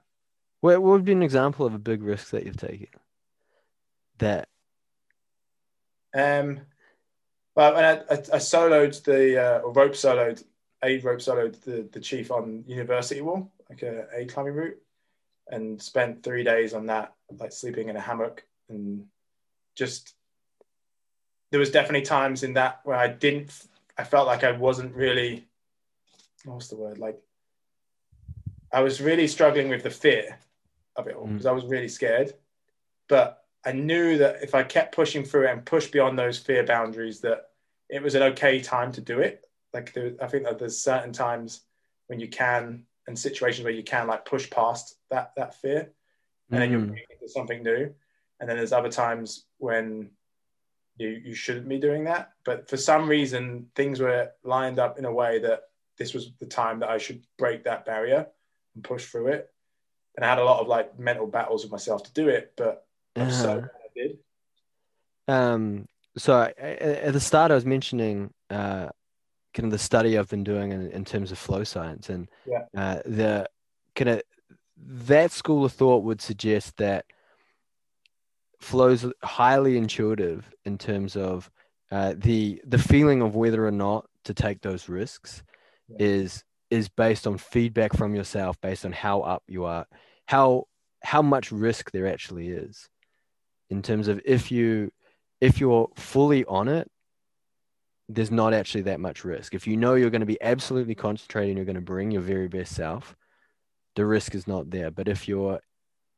What 0.61 0.83
would 0.83 1.05
be 1.05 1.13
an 1.13 1.23
example 1.23 1.67
of 1.67 1.75
a 1.75 1.79
big 1.79 2.03
risk 2.03 2.31
that 2.31 2.45
you've 2.45 2.57
taken? 2.57 2.89
That. 4.19 4.49
Um, 6.15 6.61
well, 7.55 7.75
when 7.75 7.85
I, 7.85 7.93
I, 7.93 8.15
I 8.15 8.39
soloed 8.39 9.03
the 9.05 9.43
uh, 9.43 9.59
or 9.61 9.73
rope 9.73 9.93
soloed 9.93 10.43
a 10.85 10.99
rope 11.01 11.21
soloed 11.21 11.61
the 11.63 11.89
the 11.93 12.01
chief 12.01 12.31
on 12.31 12.65
University 12.67 13.21
Wall, 13.21 13.51
like 13.71 13.83
a, 13.83 14.07
a 14.15 14.27
climbing 14.27 14.55
route, 14.55 14.79
and 15.49 15.81
spent 15.81 16.23
three 16.23 16.45
days 16.45 16.75
on 16.75 16.87
that, 16.87 17.15
like 17.39 17.53
sleeping 17.53 17.89
in 17.89 17.97
a 17.97 18.01
hammock 18.01 18.45
and 18.69 19.05
just 19.75 20.15
there 21.51 21.61
was 21.61 21.71
definitely 21.71 22.07
times 22.07 22.43
in 22.43 22.55
that 22.55 22.81
where 22.85 22.97
I 22.97 23.09
didn't, 23.09 23.53
I 23.97 24.05
felt 24.05 24.27
like 24.27 24.45
I 24.45 24.53
wasn't 24.53 24.95
really, 24.95 25.47
what's 26.45 26.69
the 26.69 26.77
word? 26.77 26.99
Like, 26.99 27.21
I 28.73 28.81
was 28.81 29.01
really 29.01 29.29
struggling 29.29 29.69
with 29.69 29.83
the 29.83 29.91
fear 29.91 30.39
of 30.97 31.07
it 31.07 31.15
all 31.15 31.27
because 31.27 31.47
mm. 31.47 31.51
I 31.51 31.53
was 31.53 31.65
really 31.65 31.89
scared. 31.89 32.33
But 33.09 33.45
I 33.65 33.73
knew 33.73 34.19
that 34.19 34.43
if 34.43 34.55
I 34.55 34.65
kept 34.65 34.95
pushing 34.95 35.25
through 35.25 35.47
it 35.47 35.53
and 35.53 35.65
pushed 35.65 35.93
beyond 35.93 36.19
those 36.19 36.39
fear 36.39 36.65
boundaries, 36.65 37.21
that 37.21 37.51
it 37.89 38.03
was 38.03 38.15
an 38.15 38.23
okay 38.23 38.61
time 38.61 38.93
to 38.93 39.01
do 39.01 39.21
it. 39.21 39.49
Like, 39.73 39.93
there, 39.93 40.13
I 40.21 40.27
think 40.27 40.45
that 40.45 40.59
there's 40.59 40.79
certain 40.79 41.13
times 41.13 41.63
when 42.09 42.21
you 42.21 42.29
can, 42.29 42.85
and 43.07 43.17
situations 43.17 43.65
where 43.65 43.73
you 43.73 43.85
can 43.85 44.09
like 44.09 44.25
push 44.25 44.51
past 44.51 44.97
that 45.11 45.33
that 45.37 45.55
fear, 45.55 45.93
and 46.51 46.57
mm. 46.57 46.59
then 46.59 46.71
you're 46.73 46.81
mm. 46.81 46.97
into 47.11 47.29
something 47.29 47.63
new. 47.63 47.95
And 48.41 48.49
then 48.49 48.57
there's 48.57 48.73
other 48.73 48.91
times 48.91 49.45
when 49.59 50.11
you 50.99 51.09
you 51.09 51.35
shouldn't 51.35 51.69
be 51.69 51.79
doing 51.79 52.05
that. 52.05 52.33
But 52.45 52.69
for 52.69 52.77
some 52.77 53.09
reason, 53.09 53.67
things 53.75 54.01
were 54.01 54.31
lined 54.45 54.79
up 54.79 54.99
in 54.99 55.05
a 55.05 55.13
way 55.13 55.39
that 55.41 55.63
this 55.99 56.15
was 56.15 56.33
the 56.39 56.47
time 56.47 56.81
that 56.81 56.91
I 56.91 56.99
should 56.99 57.23
break 57.39 57.65
that 57.65 57.85
barrier 57.87 58.27
and 58.75 58.85
push 58.85 59.07
through 59.07 59.29
it. 59.29 59.51
and 60.17 60.25
I 60.25 60.29
had 60.29 60.39
a 60.39 60.45
lot 60.45 60.61
of 60.61 60.67
like 60.69 60.99
mental 60.99 61.27
battles 61.27 61.63
with 61.63 61.73
myself 61.73 62.03
to 62.05 62.13
do 62.13 62.29
it, 62.31 62.55
but 62.57 62.87
I'm 63.17 63.31
so 63.31 63.49
Uh-huh. 63.51 63.61
glad 63.61 63.71
I 63.85 63.91
did. 63.95 64.19
Um, 65.29 65.89
so 66.17 66.35
I- 66.35 66.53
at 66.59 67.13
the 67.13 67.21
start, 67.21 67.51
I 67.51 67.55
was 67.55 67.67
mentioning 67.67 68.33
uh, 68.49 68.89
kind 69.53 69.65
of 69.67 69.71
the 69.71 69.79
study 69.79 70.17
I've 70.17 70.29
been 70.31 70.45
doing 70.45 70.73
in, 70.73 70.91
in 70.91 71.05
terms 71.05 71.33
of 71.33 71.39
flow 71.39 71.65
science, 71.65 72.09
and 72.09 72.29
Yeah. 72.47 72.65
uh, 72.77 73.03
the 73.05 73.47
kind 73.95 74.09
of 74.11 74.23
that 74.79 75.33
school 75.33 75.65
of 75.65 75.73
thought 75.73 76.05
would 76.05 76.21
suggest 76.21 76.77
that 76.77 77.07
flow's 78.61 79.05
highly 79.23 79.77
intuitive 79.77 80.51
in 80.65 80.79
terms 80.79 81.17
of 81.17 81.51
uh, 81.91 82.15
the 82.17 82.61
the 82.67 82.79
feeling 82.79 83.23
of 83.23 83.35
whether 83.37 83.67
or 83.67 83.71
not 83.71 84.07
to 84.25 84.35
take 84.35 84.61
those 84.61 84.89
risks 84.89 85.43
Yeah. 85.89 85.97
is 86.01 86.45
is 86.71 86.89
based 86.89 87.27
on 87.29 87.39
feedback 87.39 87.95
from 87.97 88.15
yourself, 88.15 88.61
based 88.61 88.85
on 88.85 88.93
how 88.93 89.21
up 89.21 89.43
you 89.47 89.65
are, 89.65 89.87
how 90.27 90.65
how 91.03 91.23
much 91.23 91.53
risk 91.53 91.91
there 91.93 92.09
actually 92.09 92.49
is, 92.49 92.89
in 93.71 93.83
terms 93.83 94.09
of 94.09 94.21
if 94.25 94.51
you 94.51 94.91
if 95.41 95.61
you're 95.61 95.89
fully 95.95 96.45
on 96.47 96.67
it, 96.69 96.91
there's 98.09 98.31
not 98.31 98.53
actually 98.55 98.83
that 98.83 99.01
much 99.01 99.25
risk. 99.25 99.55
If 99.55 99.67
you 99.67 99.77
know 99.77 99.95
you're 99.95 100.11
going 100.11 100.21
to 100.21 100.27
be 100.27 100.41
absolutely 100.43 100.95
concentrating, 100.97 101.57
you're 101.57 101.67
going 101.67 101.77
to 101.77 101.81
bring 101.81 102.11
your 102.11 102.23
very 102.23 102.49
best 102.49 102.75
self, 102.75 103.15
the 103.95 104.07
risk 104.07 104.35
is 104.35 104.47
not 104.49 104.71
there. 104.71 104.91
But 104.91 105.09
if 105.09 105.29
you're 105.29 105.61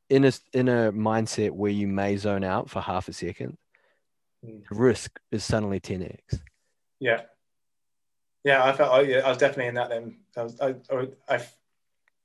in 0.09 0.25
a 0.25 0.31
in 0.53 0.67
a 0.67 0.91
mindset 0.91 1.51
where 1.51 1.71
you 1.71 1.87
may 1.87 2.17
zone 2.17 2.43
out 2.43 2.69
for 2.69 2.81
half 2.81 3.07
a 3.07 3.13
second, 3.13 3.57
Mm. 4.45 4.65
the 4.69 4.75
risk 4.75 5.19
is 5.33 5.43
suddenly 5.43 5.81
10x. 5.81 6.39
Yeah. 6.99 7.23
Yeah, 8.45 8.63
I 8.63 8.71
felt. 8.71 8.91
Oh, 8.93 9.01
yeah, 9.01 9.17
I 9.19 9.27
was 9.27 9.37
definitely 9.37 9.67
in 9.67 9.73
that. 9.75 9.89
Then 9.89 10.19
I 10.37 10.43
was. 10.43 10.61
I, 10.61 10.75
I, 10.89 10.93
would, 10.95 11.15
I, 11.27 11.45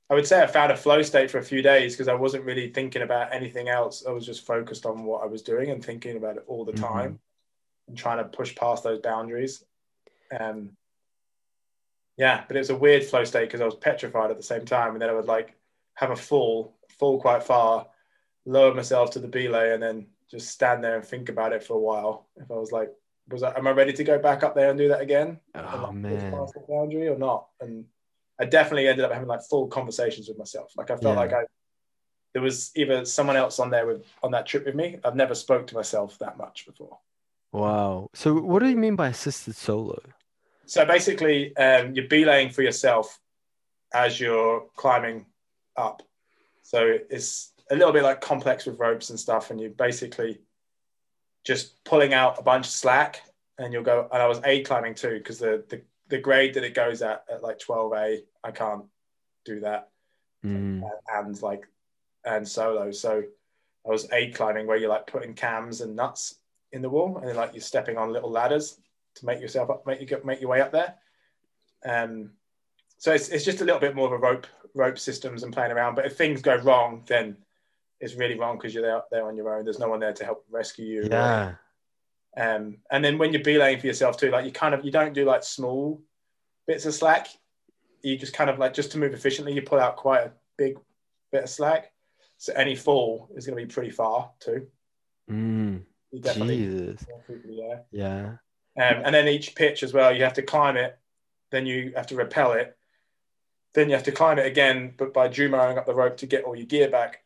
I 0.09 0.13
would 0.13 0.25
say 0.25 0.41
I 0.41 0.47
found 0.47 0.71
a 0.71 0.77
flow 0.77 1.01
state 1.01 1.29
for 1.29 1.39
a 1.39 1.43
few 1.43 1.61
days 1.61 1.93
because 1.93 2.07
I 2.07 2.13
wasn't 2.13 2.45
really 2.45 2.69
thinking 2.69 3.01
about 3.01 3.33
anything 3.33 3.67
else. 3.67 4.05
I 4.07 4.11
was 4.11 4.25
just 4.25 4.45
focused 4.45 4.85
on 4.85 5.03
what 5.03 5.23
I 5.23 5.25
was 5.25 5.41
doing 5.41 5.71
and 5.71 5.83
thinking 5.83 6.15
about 6.15 6.37
it 6.37 6.45
all 6.47 6.63
the 6.63 6.71
Mhm. 6.71 6.87
time, 6.87 7.19
and 7.89 7.97
trying 7.97 8.19
to 8.19 8.23
push 8.29 8.55
past 8.55 8.83
those 8.85 8.99
boundaries. 8.99 9.65
Um. 10.39 10.77
Yeah, 12.17 12.45
but 12.47 12.55
it 12.55 12.59
was 12.59 12.69
a 12.69 12.77
weird 12.77 13.03
flow 13.03 13.25
state 13.25 13.43
because 13.47 13.59
I 13.59 13.65
was 13.65 13.75
petrified 13.75 14.31
at 14.31 14.37
the 14.37 14.43
same 14.43 14.63
time, 14.63 14.93
and 14.93 15.01
then 15.01 15.09
I 15.09 15.13
would 15.13 15.25
like 15.25 15.53
have 15.95 16.11
a 16.11 16.15
fall, 16.15 16.74
fall 16.99 17.19
quite 17.19 17.43
far, 17.43 17.87
lower 18.45 18.73
myself 18.73 19.11
to 19.11 19.19
the 19.19 19.27
belay, 19.27 19.73
and 19.73 19.81
then 19.81 20.07
just 20.29 20.49
stand 20.49 20.83
there 20.83 20.95
and 20.95 21.05
think 21.05 21.29
about 21.29 21.53
it 21.53 21.63
for 21.63 21.75
a 21.75 21.79
while. 21.79 22.27
If 22.35 22.49
I 22.49 22.55
was 22.55 22.71
like, 22.71 22.89
was 23.29 23.43
I, 23.43 23.57
am 23.57 23.67
I 23.67 23.71
ready 23.71 23.93
to 23.93 24.03
go 24.03 24.19
back 24.19 24.43
up 24.43 24.55
there 24.55 24.69
and 24.69 24.77
do 24.77 24.89
that 24.89 25.01
again? 25.01 25.39
and, 25.53 25.65
Oh 25.65 25.91
like, 25.93 26.31
past 26.31 26.53
the 26.53 26.65
boundary 26.67 27.07
or 27.07 27.17
not? 27.17 27.47
And 27.59 27.85
I 28.39 28.45
definitely 28.45 28.87
ended 28.87 29.05
up 29.05 29.11
having 29.11 29.27
like 29.27 29.41
full 29.49 29.67
conversations 29.67 30.27
with 30.27 30.37
myself. 30.37 30.73
Like 30.77 30.91
I 30.91 30.97
felt 30.97 31.15
Yeah. 31.15 31.21
like 31.21 31.33
I 31.33 31.43
there 32.33 32.41
was 32.41 32.71
either 32.75 33.05
someone 33.05 33.37
else 33.37 33.59
on 33.59 33.69
there 33.69 33.87
with 33.87 34.05
on 34.21 34.31
that 34.31 34.45
trip 34.45 34.65
with 34.65 34.75
me. 34.75 34.99
I've 35.05 35.15
never 35.15 35.33
spoke 35.33 35.67
to 35.67 35.75
myself 35.75 36.19
that 36.19 36.37
much 36.37 36.65
before. 36.65 36.99
Wow. 37.53 38.09
So 38.13 38.33
what 38.33 38.59
do 38.61 38.67
you 38.67 38.75
mean 38.75 38.97
by 38.97 39.07
assisted 39.07 39.55
solo? 39.55 40.01
So 40.65 40.83
basically, 40.85 41.55
um, 41.55 41.93
you're 41.93 42.09
belaying 42.09 42.49
for 42.49 42.61
yourself 42.61 43.19
as 43.93 44.19
you're 44.19 44.65
climbing 44.75 45.25
up. 45.77 46.01
So 46.65 46.97
it's 47.11 47.53
a 47.69 47.75
little 47.75 47.93
bit 47.93 48.01
like 48.01 48.21
complex 48.21 48.65
with 48.65 48.79
ropes 48.79 49.11
and 49.11 49.19
stuff, 49.19 49.51
and 49.51 49.61
you 49.61 49.69
basically 49.69 50.39
just 51.45 51.83
pulling 51.83 52.11
out 52.15 52.39
a 52.39 52.41
bunch 52.41 52.65
of 52.65 52.71
slack, 52.71 53.21
and 53.59 53.71
you'll 53.71 53.83
go. 53.83 54.09
And 54.11 54.19
I 54.19 54.25
was 54.25 54.41
aid 54.43 54.65
climbing 54.65 54.95
too 54.95 55.19
because 55.19 55.37
the, 55.37 55.63
the 55.69 55.83
the 56.07 56.17
grade 56.17 56.55
that 56.55 56.63
it 56.63 56.73
goes 56.73 57.03
at 57.03 57.23
at 57.31 57.43
like 57.43 57.59
12A, 57.59 58.21
I 58.43 58.51
can't 58.51 58.85
do 59.45 59.59
that, 59.59 59.89
Mm. 60.43 60.81
and 61.13 61.41
like 61.43 61.67
and 62.25 62.47
solo. 62.47 62.89
So 62.91 63.23
I 63.85 63.89
was 63.89 64.11
aid 64.11 64.33
climbing 64.33 64.65
where 64.65 64.77
you're 64.77 64.89
like 64.89 65.05
putting 65.05 65.35
cams 65.35 65.81
and 65.81 65.95
nuts 65.95 66.39
in 66.71 66.81
the 66.81 66.89
wall, 66.89 67.17
and 67.19 67.27
then 67.27 67.35
like 67.35 67.53
you're 67.53 67.61
stepping 67.61 67.95
on 67.97 68.11
little 68.11 68.31
ladders 68.31 68.79
to 69.17 69.25
make 69.27 69.39
yourself 69.39 69.69
up, 69.69 69.85
make 69.85 70.01
you 70.01 70.21
make 70.23 70.41
your 70.41 70.49
way 70.49 70.61
up 70.61 70.71
there. 70.71 70.95
Um, 71.85 72.31
so 72.97 73.13
it's, 73.13 73.29
it's 73.29 73.45
just 73.45 73.61
a 73.61 73.65
little 73.65 73.79
bit 73.79 73.95
more 73.95 74.07
of 74.07 74.13
a 74.13 74.17
rope 74.17 74.47
rope 74.73 74.99
systems 74.99 75.43
and 75.43 75.53
playing 75.53 75.71
around. 75.71 75.95
But 75.95 76.05
if 76.05 76.17
things 76.17 76.41
go 76.41 76.55
wrong, 76.57 77.03
then 77.07 77.37
it's 77.99 78.15
really 78.15 78.37
wrong 78.37 78.57
because 78.57 78.73
you're 78.73 78.83
there, 78.83 79.01
there 79.11 79.27
on 79.27 79.37
your 79.37 79.55
own. 79.55 79.63
There's 79.63 79.79
no 79.79 79.89
one 79.89 79.99
there 79.99 80.13
to 80.13 80.25
help 80.25 80.45
rescue 80.49 80.85
you. 80.85 81.07
Yeah. 81.09 81.53
Um, 82.37 82.77
and 82.91 83.03
then 83.03 83.17
when 83.17 83.31
you're 83.31 83.43
belaying 83.43 83.79
for 83.79 83.87
yourself 83.87 84.17
too, 84.17 84.29
like 84.29 84.45
you 84.45 84.51
kind 84.51 84.75
of 84.75 84.83
you 84.83 84.91
don't 84.91 85.13
do 85.13 85.25
like 85.25 85.43
small 85.43 86.01
bits 86.67 86.85
of 86.85 86.93
slack. 86.93 87.27
You 88.01 88.17
just 88.17 88.33
kind 88.33 88.49
of 88.49 88.59
like 88.59 88.73
just 88.73 88.91
to 88.91 88.97
move 88.97 89.13
efficiently, 89.13 89.53
you 89.53 89.61
pull 89.61 89.79
out 89.79 89.95
quite 89.95 90.25
a 90.25 90.31
big 90.57 90.77
bit 91.31 91.43
of 91.43 91.49
slack. 91.49 91.91
So 92.37 92.53
any 92.53 92.75
fall 92.75 93.29
is 93.35 93.45
going 93.45 93.57
to 93.57 93.65
be 93.65 93.73
pretty 93.73 93.91
far 93.91 94.31
too. 94.39 94.67
Mm. 95.31 95.83
You 96.11 96.19
definitely 96.19 96.57
Jesus. 96.57 97.05
more 97.09 97.23
through 97.25 97.41
the 97.45 97.61
air. 97.61 97.83
Yeah. 97.91 98.25
Um, 98.77 99.03
and 99.05 99.15
then 99.15 99.27
each 99.27 99.55
pitch 99.55 99.83
as 99.83 99.93
well, 99.93 100.13
you 100.13 100.23
have 100.23 100.33
to 100.33 100.41
climb 100.41 100.75
it, 100.75 100.97
then 101.51 101.65
you 101.65 101.93
have 101.95 102.07
to 102.07 102.15
rappel 102.15 102.51
it, 102.53 102.77
then 103.75 103.89
you 103.89 103.95
have 103.95 104.03
to 104.05 104.11
climb 104.11 104.39
it 104.39 104.45
again, 104.45 104.93
but 104.97 105.13
by 105.13 105.27
jumaring 105.27 105.77
up 105.77 105.85
the 105.85 105.93
rope 105.93 106.17
to 106.17 106.25
get 106.25 106.43
all 106.45 106.55
your 106.55 106.65
gear 106.65 106.89
back, 106.89 107.23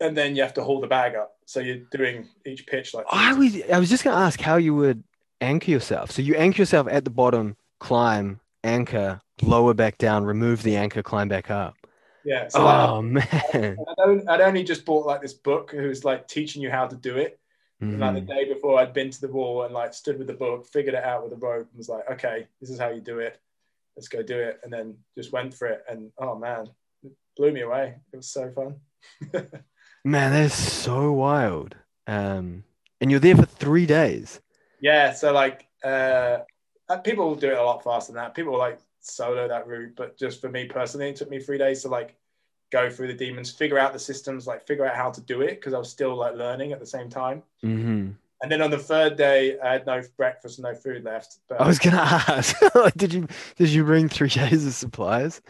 and 0.00 0.16
then 0.16 0.34
you 0.36 0.42
have 0.42 0.54
to 0.54 0.64
haul 0.64 0.80
the 0.80 0.86
bag 0.86 1.14
up. 1.14 1.36
So 1.46 1.60
you're 1.60 1.76
doing 1.90 2.28
each 2.44 2.66
pitch 2.66 2.92
like. 2.94 3.06
I 3.10 3.32
was 3.34 3.56
I 3.72 3.78
was 3.78 3.88
just 3.88 4.04
gonna 4.04 4.24
ask 4.24 4.40
how 4.40 4.56
you 4.56 4.74
would 4.74 5.04
anchor 5.40 5.70
yourself. 5.70 6.10
So 6.10 6.22
you 6.22 6.34
anchor 6.34 6.62
yourself 6.62 6.88
at 6.90 7.04
the 7.04 7.10
bottom, 7.10 7.56
climb, 7.78 8.40
anchor, 8.64 9.20
lower 9.42 9.74
back 9.74 9.98
down, 9.98 10.24
remove 10.24 10.62
the 10.62 10.76
anchor, 10.76 11.02
climb 11.02 11.28
back 11.28 11.50
up. 11.50 11.74
yeah. 12.24 12.48
So 12.48 12.64
like, 12.64 12.90
Oh 12.90 13.02
man. 13.02 13.24
I'd 13.88 14.04
only, 14.04 14.26
I'd 14.28 14.40
only 14.40 14.64
just 14.64 14.84
bought 14.84 15.06
like 15.06 15.20
this 15.22 15.34
book 15.34 15.70
who's 15.70 16.04
like 16.04 16.26
teaching 16.28 16.62
you 16.62 16.70
how 16.70 16.86
to 16.86 16.96
do 16.96 17.16
it. 17.16 17.38
And, 17.80 18.00
like 18.00 18.14
the 18.14 18.20
Mhm. 18.22 18.26
day 18.26 18.44
before, 18.52 18.80
I'd 18.80 18.92
been 18.94 19.10
to 19.10 19.20
the 19.20 19.28
wall 19.28 19.62
and 19.64 19.72
like 19.74 19.94
stood 19.94 20.18
with 20.18 20.26
the 20.26 20.32
book, 20.34 20.66
figured 20.66 20.94
it 20.94 21.04
out 21.04 21.22
with 21.22 21.30
the 21.30 21.36
rope, 21.36 21.68
and 21.70 21.76
was 21.78 21.88
like, 21.88 22.10
okay, 22.10 22.48
this 22.60 22.70
is 22.70 22.78
how 22.78 22.88
you 22.88 23.00
do 23.00 23.18
it. 23.20 23.38
Let's 23.96 24.08
go 24.08 24.22
do 24.22 24.38
it. 24.38 24.60
And 24.62 24.72
then 24.72 24.96
just 25.16 25.32
went 25.32 25.54
for 25.54 25.68
it. 25.68 25.84
And 25.88 26.10
oh 26.18 26.36
man, 26.36 26.68
it 27.02 27.12
blew 27.36 27.52
me 27.52 27.62
away. 27.62 27.94
It 28.12 28.16
was 28.16 28.28
so 28.28 28.50
fun. 28.50 28.76
Man, 30.04 30.32
that's 30.32 30.54
so 30.54 31.10
wild. 31.12 31.74
Um, 32.06 32.62
and 33.00 33.10
you're 33.10 33.18
there 33.20 33.34
for 33.36 33.46
three 33.46 33.86
days. 33.86 34.40
yeah. 34.80 35.12
So 35.12 35.32
like, 35.32 35.66
uh, 35.84 36.38
uh, 36.88 36.98
people 36.98 37.34
do 37.34 37.50
it 37.50 37.58
a 37.58 37.62
lot 37.62 37.82
faster 37.82 38.12
than 38.12 38.22
that. 38.22 38.34
People 38.34 38.56
like 38.56 38.78
solo 39.00 39.48
that 39.48 39.66
route, 39.66 39.94
but 39.96 40.16
just 40.16 40.40
for 40.40 40.48
me 40.48 40.66
personally, 40.66 41.08
it 41.08 41.16
took 41.16 41.28
me 41.30 41.40
three 41.40 41.58
days 41.58 41.82
to 41.82 41.88
like 41.88 42.16
go 42.70 42.88
through 42.88 43.08
the 43.08 43.14
demons, 43.14 43.50
figure 43.50 43.78
out 43.78 43.92
the 43.92 43.98
systems, 43.98 44.46
like 44.46 44.66
figure 44.66 44.86
out 44.86 44.94
how 44.94 45.10
to 45.10 45.20
do 45.20 45.40
it 45.40 45.56
because 45.56 45.74
I 45.74 45.78
was 45.78 45.90
still 45.90 46.14
like 46.14 46.34
learning 46.34 46.72
at 46.72 46.78
the 46.80 46.86
same 46.86 47.08
time. 47.08 47.42
hmm 47.62 48.10
And 48.42 48.52
then 48.52 48.60
on 48.60 48.70
the 48.70 48.78
third 48.78 49.16
day, 49.16 49.58
I 49.58 49.72
had 49.72 49.86
no 49.86 50.02
breakfast, 50.16 50.58
no 50.60 50.74
food 50.74 51.04
left. 51.04 51.38
But 51.48 51.60
I 51.60 51.66
was 51.66 51.78
gonna 51.78 51.96
ask, 52.28 52.54
did 52.96 53.12
you 53.12 53.26
did 53.56 53.68
you 53.70 53.84
bring 53.84 54.08
three 54.08 54.28
days 54.42 54.66
of 54.66 54.74
supplies? 54.74 55.40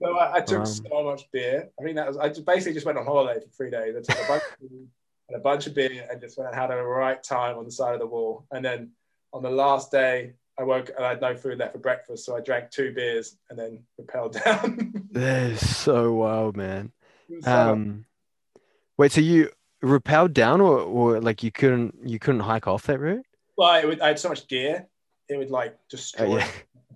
so 0.00 0.16
I, 0.16 0.36
I 0.36 0.40
took 0.40 0.60
Um, 0.60 0.66
so 0.66 1.02
much 1.02 1.28
beer. 1.32 1.68
I 1.78 1.82
think 1.82 1.96
that 1.96 2.06
was 2.06 2.16
I 2.16 2.28
just 2.28 2.44
basically 2.46 2.74
just 2.74 2.86
went 2.86 2.96
on 2.98 3.04
holiday 3.04 3.40
for 3.40 3.48
three 3.48 3.70
days. 3.70 3.94
I 3.96 4.00
took 4.00 4.24
a 4.24 4.28
bunch 4.28 4.42
of 4.62 4.70
and 4.70 5.36
a 5.36 5.40
bunch 5.40 5.66
of 5.66 5.74
beer 5.74 6.06
and 6.10 6.20
just 6.20 6.38
went 6.38 6.48
and 6.50 6.56
had 6.58 6.70
a 6.70 6.76
right 6.82 7.22
time 7.22 7.58
on 7.58 7.64
the 7.64 7.70
side 7.72 7.92
of 7.92 8.00
the 8.00 8.06
wall. 8.06 8.46
And 8.50 8.64
then 8.64 8.92
on 9.34 9.42
the 9.42 9.50
last 9.50 9.90
day, 9.90 10.32
I 10.58 10.62
woke 10.62 10.90
and 10.96 11.04
I 11.04 11.10
had 11.10 11.20
no 11.20 11.34
food 11.36 11.58
left 11.58 11.72
for 11.72 11.78
breakfast, 11.78 12.24
so 12.24 12.34
I 12.36 12.40
drank 12.40 12.70
two 12.70 12.94
beers 12.94 13.36
and 13.50 13.58
then 13.58 13.82
rappelled 14.00 14.42
down. 14.44 15.08
That 15.12 15.50
is 15.50 15.76
so 15.76 16.12
wild, 16.14 16.56
man. 16.56 16.92
So 17.42 17.50
Um, 17.72 18.06
wait, 18.96 19.12
so 19.12 19.20
you 19.20 19.50
rappelled 19.82 20.32
down, 20.32 20.60
or, 20.60 20.80
or 20.80 21.20
like 21.20 21.42
you 21.42 21.50
couldn't 21.50 21.94
you 22.04 22.18
couldn't 22.18 22.40
hike 22.40 22.66
off 22.66 22.84
that 22.84 22.98
route? 22.98 23.24
Well, 23.56 23.74
it 23.74 23.86
would, 23.86 24.00
I 24.00 24.08
had 24.08 24.18
so 24.18 24.28
much 24.28 24.46
gear, 24.46 24.86
it 25.28 25.36
would 25.36 25.50
like 25.50 25.72
Oh, 25.74 25.84
destroy. 25.88 26.44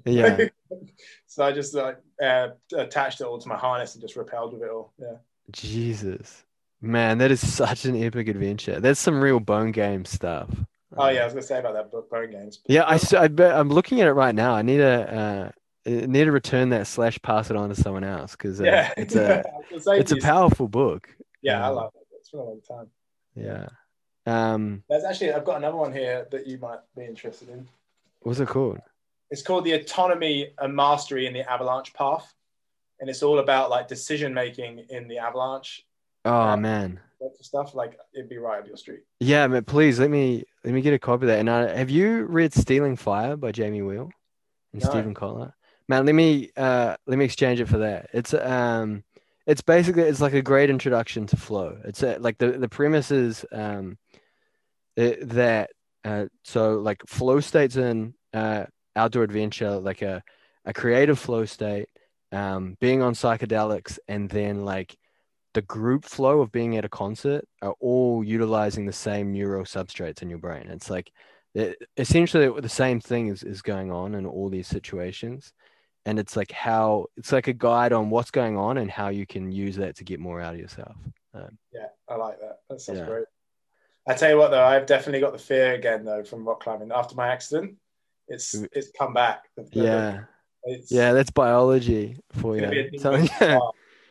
yeah, 0.04 0.36
yeah. 0.38 0.48
so 1.26 1.44
I 1.44 1.52
just 1.52 1.74
like 1.74 1.98
uh, 2.22 2.48
attached 2.76 3.20
it 3.20 3.24
all 3.24 3.38
to 3.38 3.48
my 3.48 3.56
harness 3.56 3.94
and 3.94 4.02
just 4.02 4.16
repelled 4.16 4.52
with 4.52 4.62
it 4.62 4.70
all. 4.70 4.92
Yeah. 4.98 5.16
Jesus, 5.50 6.44
man, 6.80 7.18
that 7.18 7.30
is 7.30 7.46
such 7.46 7.84
an 7.84 8.00
epic 8.02 8.28
adventure. 8.28 8.80
That's 8.80 9.00
some 9.00 9.20
real 9.20 9.40
bone 9.40 9.72
game 9.72 10.04
stuff. 10.04 10.48
Oh 10.96 11.08
yeah, 11.08 11.22
I 11.22 11.24
was 11.24 11.32
gonna 11.32 11.42
say 11.42 11.58
about 11.58 11.74
that 11.74 11.90
book, 11.90 12.10
Bone 12.10 12.30
Games. 12.30 12.60
Yeah, 12.66 12.84
I, 12.86 13.28
bet 13.28 13.54
I'm 13.54 13.70
looking 13.70 14.00
at 14.00 14.08
it 14.08 14.12
right 14.12 14.34
now. 14.34 14.54
I 14.54 14.62
need 14.62 14.76
to 14.78 15.14
uh, 15.14 15.50
I 15.86 15.90
need 16.06 16.24
to 16.24 16.32
return 16.32 16.68
that 16.70 16.86
slash 16.86 17.20
pass 17.22 17.50
it 17.50 17.56
on 17.56 17.70
to 17.70 17.74
someone 17.74 18.04
else 18.04 18.32
because 18.32 18.60
uh, 18.60 18.64
yeah, 18.64 18.92
it's 18.96 19.16
a 19.16 19.38
I 19.48 19.56
was 19.56 19.66
gonna 19.70 19.80
say 19.80 19.98
it's 19.98 20.12
a 20.12 20.16
powerful 20.16 20.68
book. 20.68 21.08
Yeah, 21.40 21.64
I 21.64 21.70
um, 21.70 21.76
love 21.76 21.92
it. 21.96 22.01
Been 22.32 22.40
a 22.40 22.44
long 22.44 22.60
time. 22.66 22.86
Yeah. 23.34 23.66
Um, 24.26 24.82
There's 24.88 25.04
actually 25.04 25.32
I've 25.32 25.44
got 25.44 25.58
another 25.58 25.76
one 25.76 25.92
here 25.92 26.26
that 26.30 26.46
you 26.46 26.58
might 26.58 26.78
be 26.96 27.04
interested 27.04 27.48
in. 27.50 27.68
what's 28.22 28.40
it 28.40 28.48
called? 28.48 28.78
It's 29.30 29.42
called 29.42 29.64
the 29.64 29.72
autonomy 29.72 30.52
and 30.58 30.74
mastery 30.74 31.26
in 31.26 31.32
the 31.34 31.48
avalanche 31.50 31.92
path, 31.94 32.32
and 33.00 33.10
it's 33.10 33.22
all 33.22 33.38
about 33.38 33.70
like 33.70 33.88
decision 33.88 34.32
making 34.32 34.84
in 34.90 35.08
the 35.08 35.18
avalanche 35.18 35.82
Oh 36.24 36.30
Uh, 36.50 36.56
man. 36.56 37.00
stuff. 37.40 37.74
Like 37.74 37.98
it'd 38.14 38.28
be 38.28 38.38
right 38.38 38.60
up 38.60 38.66
your 38.66 38.76
street. 38.76 39.00
Yeah, 39.20 39.48
but 39.48 39.66
please 39.66 39.98
let 40.00 40.10
me 40.10 40.44
let 40.64 40.72
me 40.72 40.80
get 40.80 40.94
a 40.94 40.98
copy 40.98 41.24
of 41.24 41.28
that. 41.28 41.40
And 41.40 41.48
uh, 41.48 41.68
have 41.74 41.90
you 41.90 42.22
read 42.24 42.54
Stealing 42.54 42.96
Fire 42.96 43.36
by 43.36 43.52
Jamie 43.52 43.80
Wheal 43.82 44.10
and 44.72 44.82
No. 44.82 44.88
Steven 44.88 45.14
Kotler? 45.14 45.52
Man, 45.88 46.06
let 46.06 46.14
me 46.14 46.50
uh 46.56 46.96
let 47.06 47.18
me 47.18 47.24
exchange 47.24 47.60
it 47.60 47.66
for 47.68 47.78
that. 47.78 48.08
It's 48.14 48.32
um 48.34 49.02
it's 49.46 49.62
basically 49.62 50.02
it's 50.02 50.20
like 50.20 50.34
a 50.34 50.42
great 50.42 50.70
introduction 50.70 51.26
to 51.26 51.36
flow. 51.36 51.78
It's 51.84 52.02
a, 52.02 52.18
like 52.18 52.38
the 52.38 52.52
the 52.52 52.68
premise 52.68 53.10
is 53.10 53.44
um, 53.52 53.98
it, 54.96 55.28
that 55.30 55.70
uh, 56.04 56.26
so 56.44 56.74
like 56.78 57.02
flow 57.06 57.40
states 57.40 57.76
in 57.76 58.14
uh, 58.32 58.66
outdoor 58.94 59.24
adventure, 59.24 59.78
like 59.78 60.02
a 60.02 60.22
a 60.64 60.72
creative 60.72 61.18
flow 61.18 61.44
state, 61.44 61.88
um, 62.30 62.76
being 62.80 63.02
on 63.02 63.14
psychedelics, 63.14 63.98
and 64.06 64.28
then 64.30 64.64
like 64.64 64.96
the 65.54 65.62
group 65.62 66.04
flow 66.04 66.40
of 66.40 66.52
being 66.52 66.76
at 66.76 66.84
a 66.84 66.88
concert 66.88 67.44
are 67.60 67.74
all 67.80 68.24
utilizing 68.24 68.86
the 68.86 68.92
same 68.92 69.32
neural 69.32 69.64
substrates 69.64 70.22
in 70.22 70.30
your 70.30 70.38
brain. 70.38 70.68
It's 70.68 70.88
like 70.88 71.12
it, 71.54 71.76
essentially 71.96 72.60
the 72.60 72.68
same 72.68 73.00
thing 73.00 73.28
is, 73.28 73.42
is 73.42 73.60
going 73.60 73.90
on 73.90 74.14
in 74.14 74.24
all 74.24 74.48
these 74.48 74.66
situations 74.68 75.52
and 76.04 76.18
it's 76.18 76.36
like 76.36 76.52
how 76.52 77.06
it's 77.16 77.32
like 77.32 77.48
a 77.48 77.52
guide 77.52 77.92
on 77.92 78.10
what's 78.10 78.30
going 78.30 78.56
on 78.56 78.78
and 78.78 78.90
how 78.90 79.08
you 79.08 79.26
can 79.26 79.52
use 79.52 79.76
that 79.76 79.96
to 79.96 80.04
get 80.04 80.20
more 80.20 80.40
out 80.40 80.54
of 80.54 80.60
yourself. 80.60 80.96
Um, 81.34 81.58
yeah, 81.72 81.86
I 82.08 82.16
like 82.16 82.40
that. 82.40 82.58
That 82.68 82.80
sounds 82.80 83.00
yeah. 83.00 83.06
great. 83.06 83.24
I 84.06 84.14
tell 84.14 84.30
you 84.30 84.36
what, 84.36 84.50
though, 84.50 84.64
I've 84.64 84.86
definitely 84.86 85.20
got 85.20 85.32
the 85.32 85.38
fear 85.38 85.74
again, 85.74 86.04
though, 86.04 86.24
from 86.24 86.46
rock 86.46 86.62
climbing 86.62 86.90
after 86.92 87.14
my 87.14 87.28
accident. 87.28 87.76
It's 88.28 88.54
it's 88.72 88.90
come 88.98 89.12
back. 89.12 89.44
yeah, 89.72 90.24
it's, 90.64 90.90
yeah, 90.90 91.12
that's 91.12 91.30
biology 91.30 92.16
for 92.32 92.56
you. 92.56 92.90
Telling, 92.98 93.28
yeah, 93.40 93.58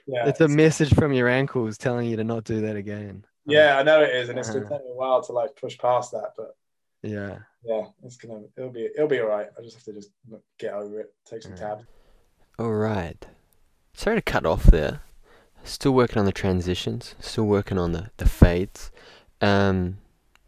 yeah, 0.08 0.28
it's, 0.28 0.40
it's 0.40 0.42
a 0.42 0.48
message 0.48 0.94
from 0.94 1.14
your 1.14 1.28
ankles 1.28 1.78
telling 1.78 2.10
you 2.10 2.18
to 2.18 2.24
not 2.24 2.44
do 2.44 2.62
that 2.62 2.76
again. 2.76 3.26
Yeah, 3.46 3.78
I 3.78 3.84
know 3.84 4.02
it 4.02 4.16
is, 4.16 4.30
and 4.30 4.40
it's 4.40 4.50
to 4.50 4.62
take 4.62 4.70
me 4.70 4.92
a 4.92 4.96
while 4.96 5.22
to 5.24 5.32
like 5.34 5.56
push 5.56 5.78
past 5.78 6.12
that, 6.12 6.34
but 6.38 6.56
yeah, 7.04 7.40
yeah, 7.64 7.86
it's 8.04 8.18
gonna 8.18 8.42
it'll 8.58 8.72
be 8.72 8.90
it'll 8.96 9.08
be 9.08 9.20
all 9.20 9.28
right. 9.28 9.48
I 9.58 9.62
just 9.62 9.76
have 9.76 9.84
to 9.86 9.94
just 9.94 10.12
get 10.58 10.74
over 10.74 11.00
it, 11.00 11.14
take 11.26 11.44
some 11.44 11.56
tabs. 11.56 11.84
All 12.58 12.74
right. 12.74 13.26
Sorry 13.94 14.18
to 14.18 14.22
cut 14.22 14.46
off 14.46 14.64
there. 14.66 15.02
Still 15.64 15.92
working 15.92 16.18
on 16.18 16.26
the 16.26 16.32
transitions. 16.32 17.16
Still 17.20 17.46
working 17.46 17.78
on 17.78 17.92
the 17.92 18.10
the 18.18 18.28
fades. 18.28 18.92
Um, 19.42 19.98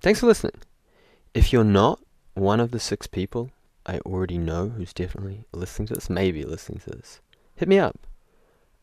thanks 0.01 0.19
for 0.19 0.25
listening. 0.25 0.59
If 1.33 1.53
you're 1.53 1.63
not 1.63 1.99
one 2.33 2.59
of 2.59 2.71
the 2.71 2.79
six 2.79 3.05
people 3.05 3.51
I 3.85 3.99
already 3.99 4.37
know 4.37 4.69
who's 4.69 4.93
definitely 4.93 5.45
listening 5.51 5.87
to 5.89 5.95
this, 5.95 6.09
maybe 6.09 6.43
listening 6.43 6.79
to 6.79 6.91
this, 6.91 7.19
hit 7.55 7.67
me 7.67 7.79
up. 7.79 8.07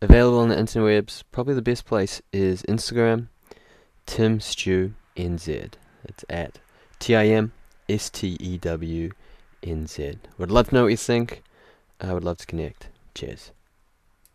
Available 0.02 0.38
on 0.38 0.48
the 0.48 0.56
interwebs. 0.56 1.24
Probably 1.30 1.54
the 1.54 1.62
best 1.62 1.84
place 1.84 2.22
is 2.32 2.62
Instagram. 2.62 3.28
Tim 4.06 4.40
Stew 4.40 4.94
NZ. 5.16 5.72
It's 6.04 6.24
at 6.30 6.58
T 6.98 7.14
I 7.14 7.26
M 7.26 7.52
S 7.90 8.08
T 8.08 8.36
E 8.38 8.56
W 8.58 9.10
N 9.64 9.86
Z. 9.88 10.18
Would 10.38 10.52
love 10.52 10.68
to 10.68 10.74
know 10.76 10.82
what 10.84 10.92
you 10.92 10.96
think. 10.96 11.42
I 12.00 12.12
would 12.12 12.22
love 12.22 12.38
to 12.38 12.46
connect. 12.46 12.88
Cheers. 13.14 13.50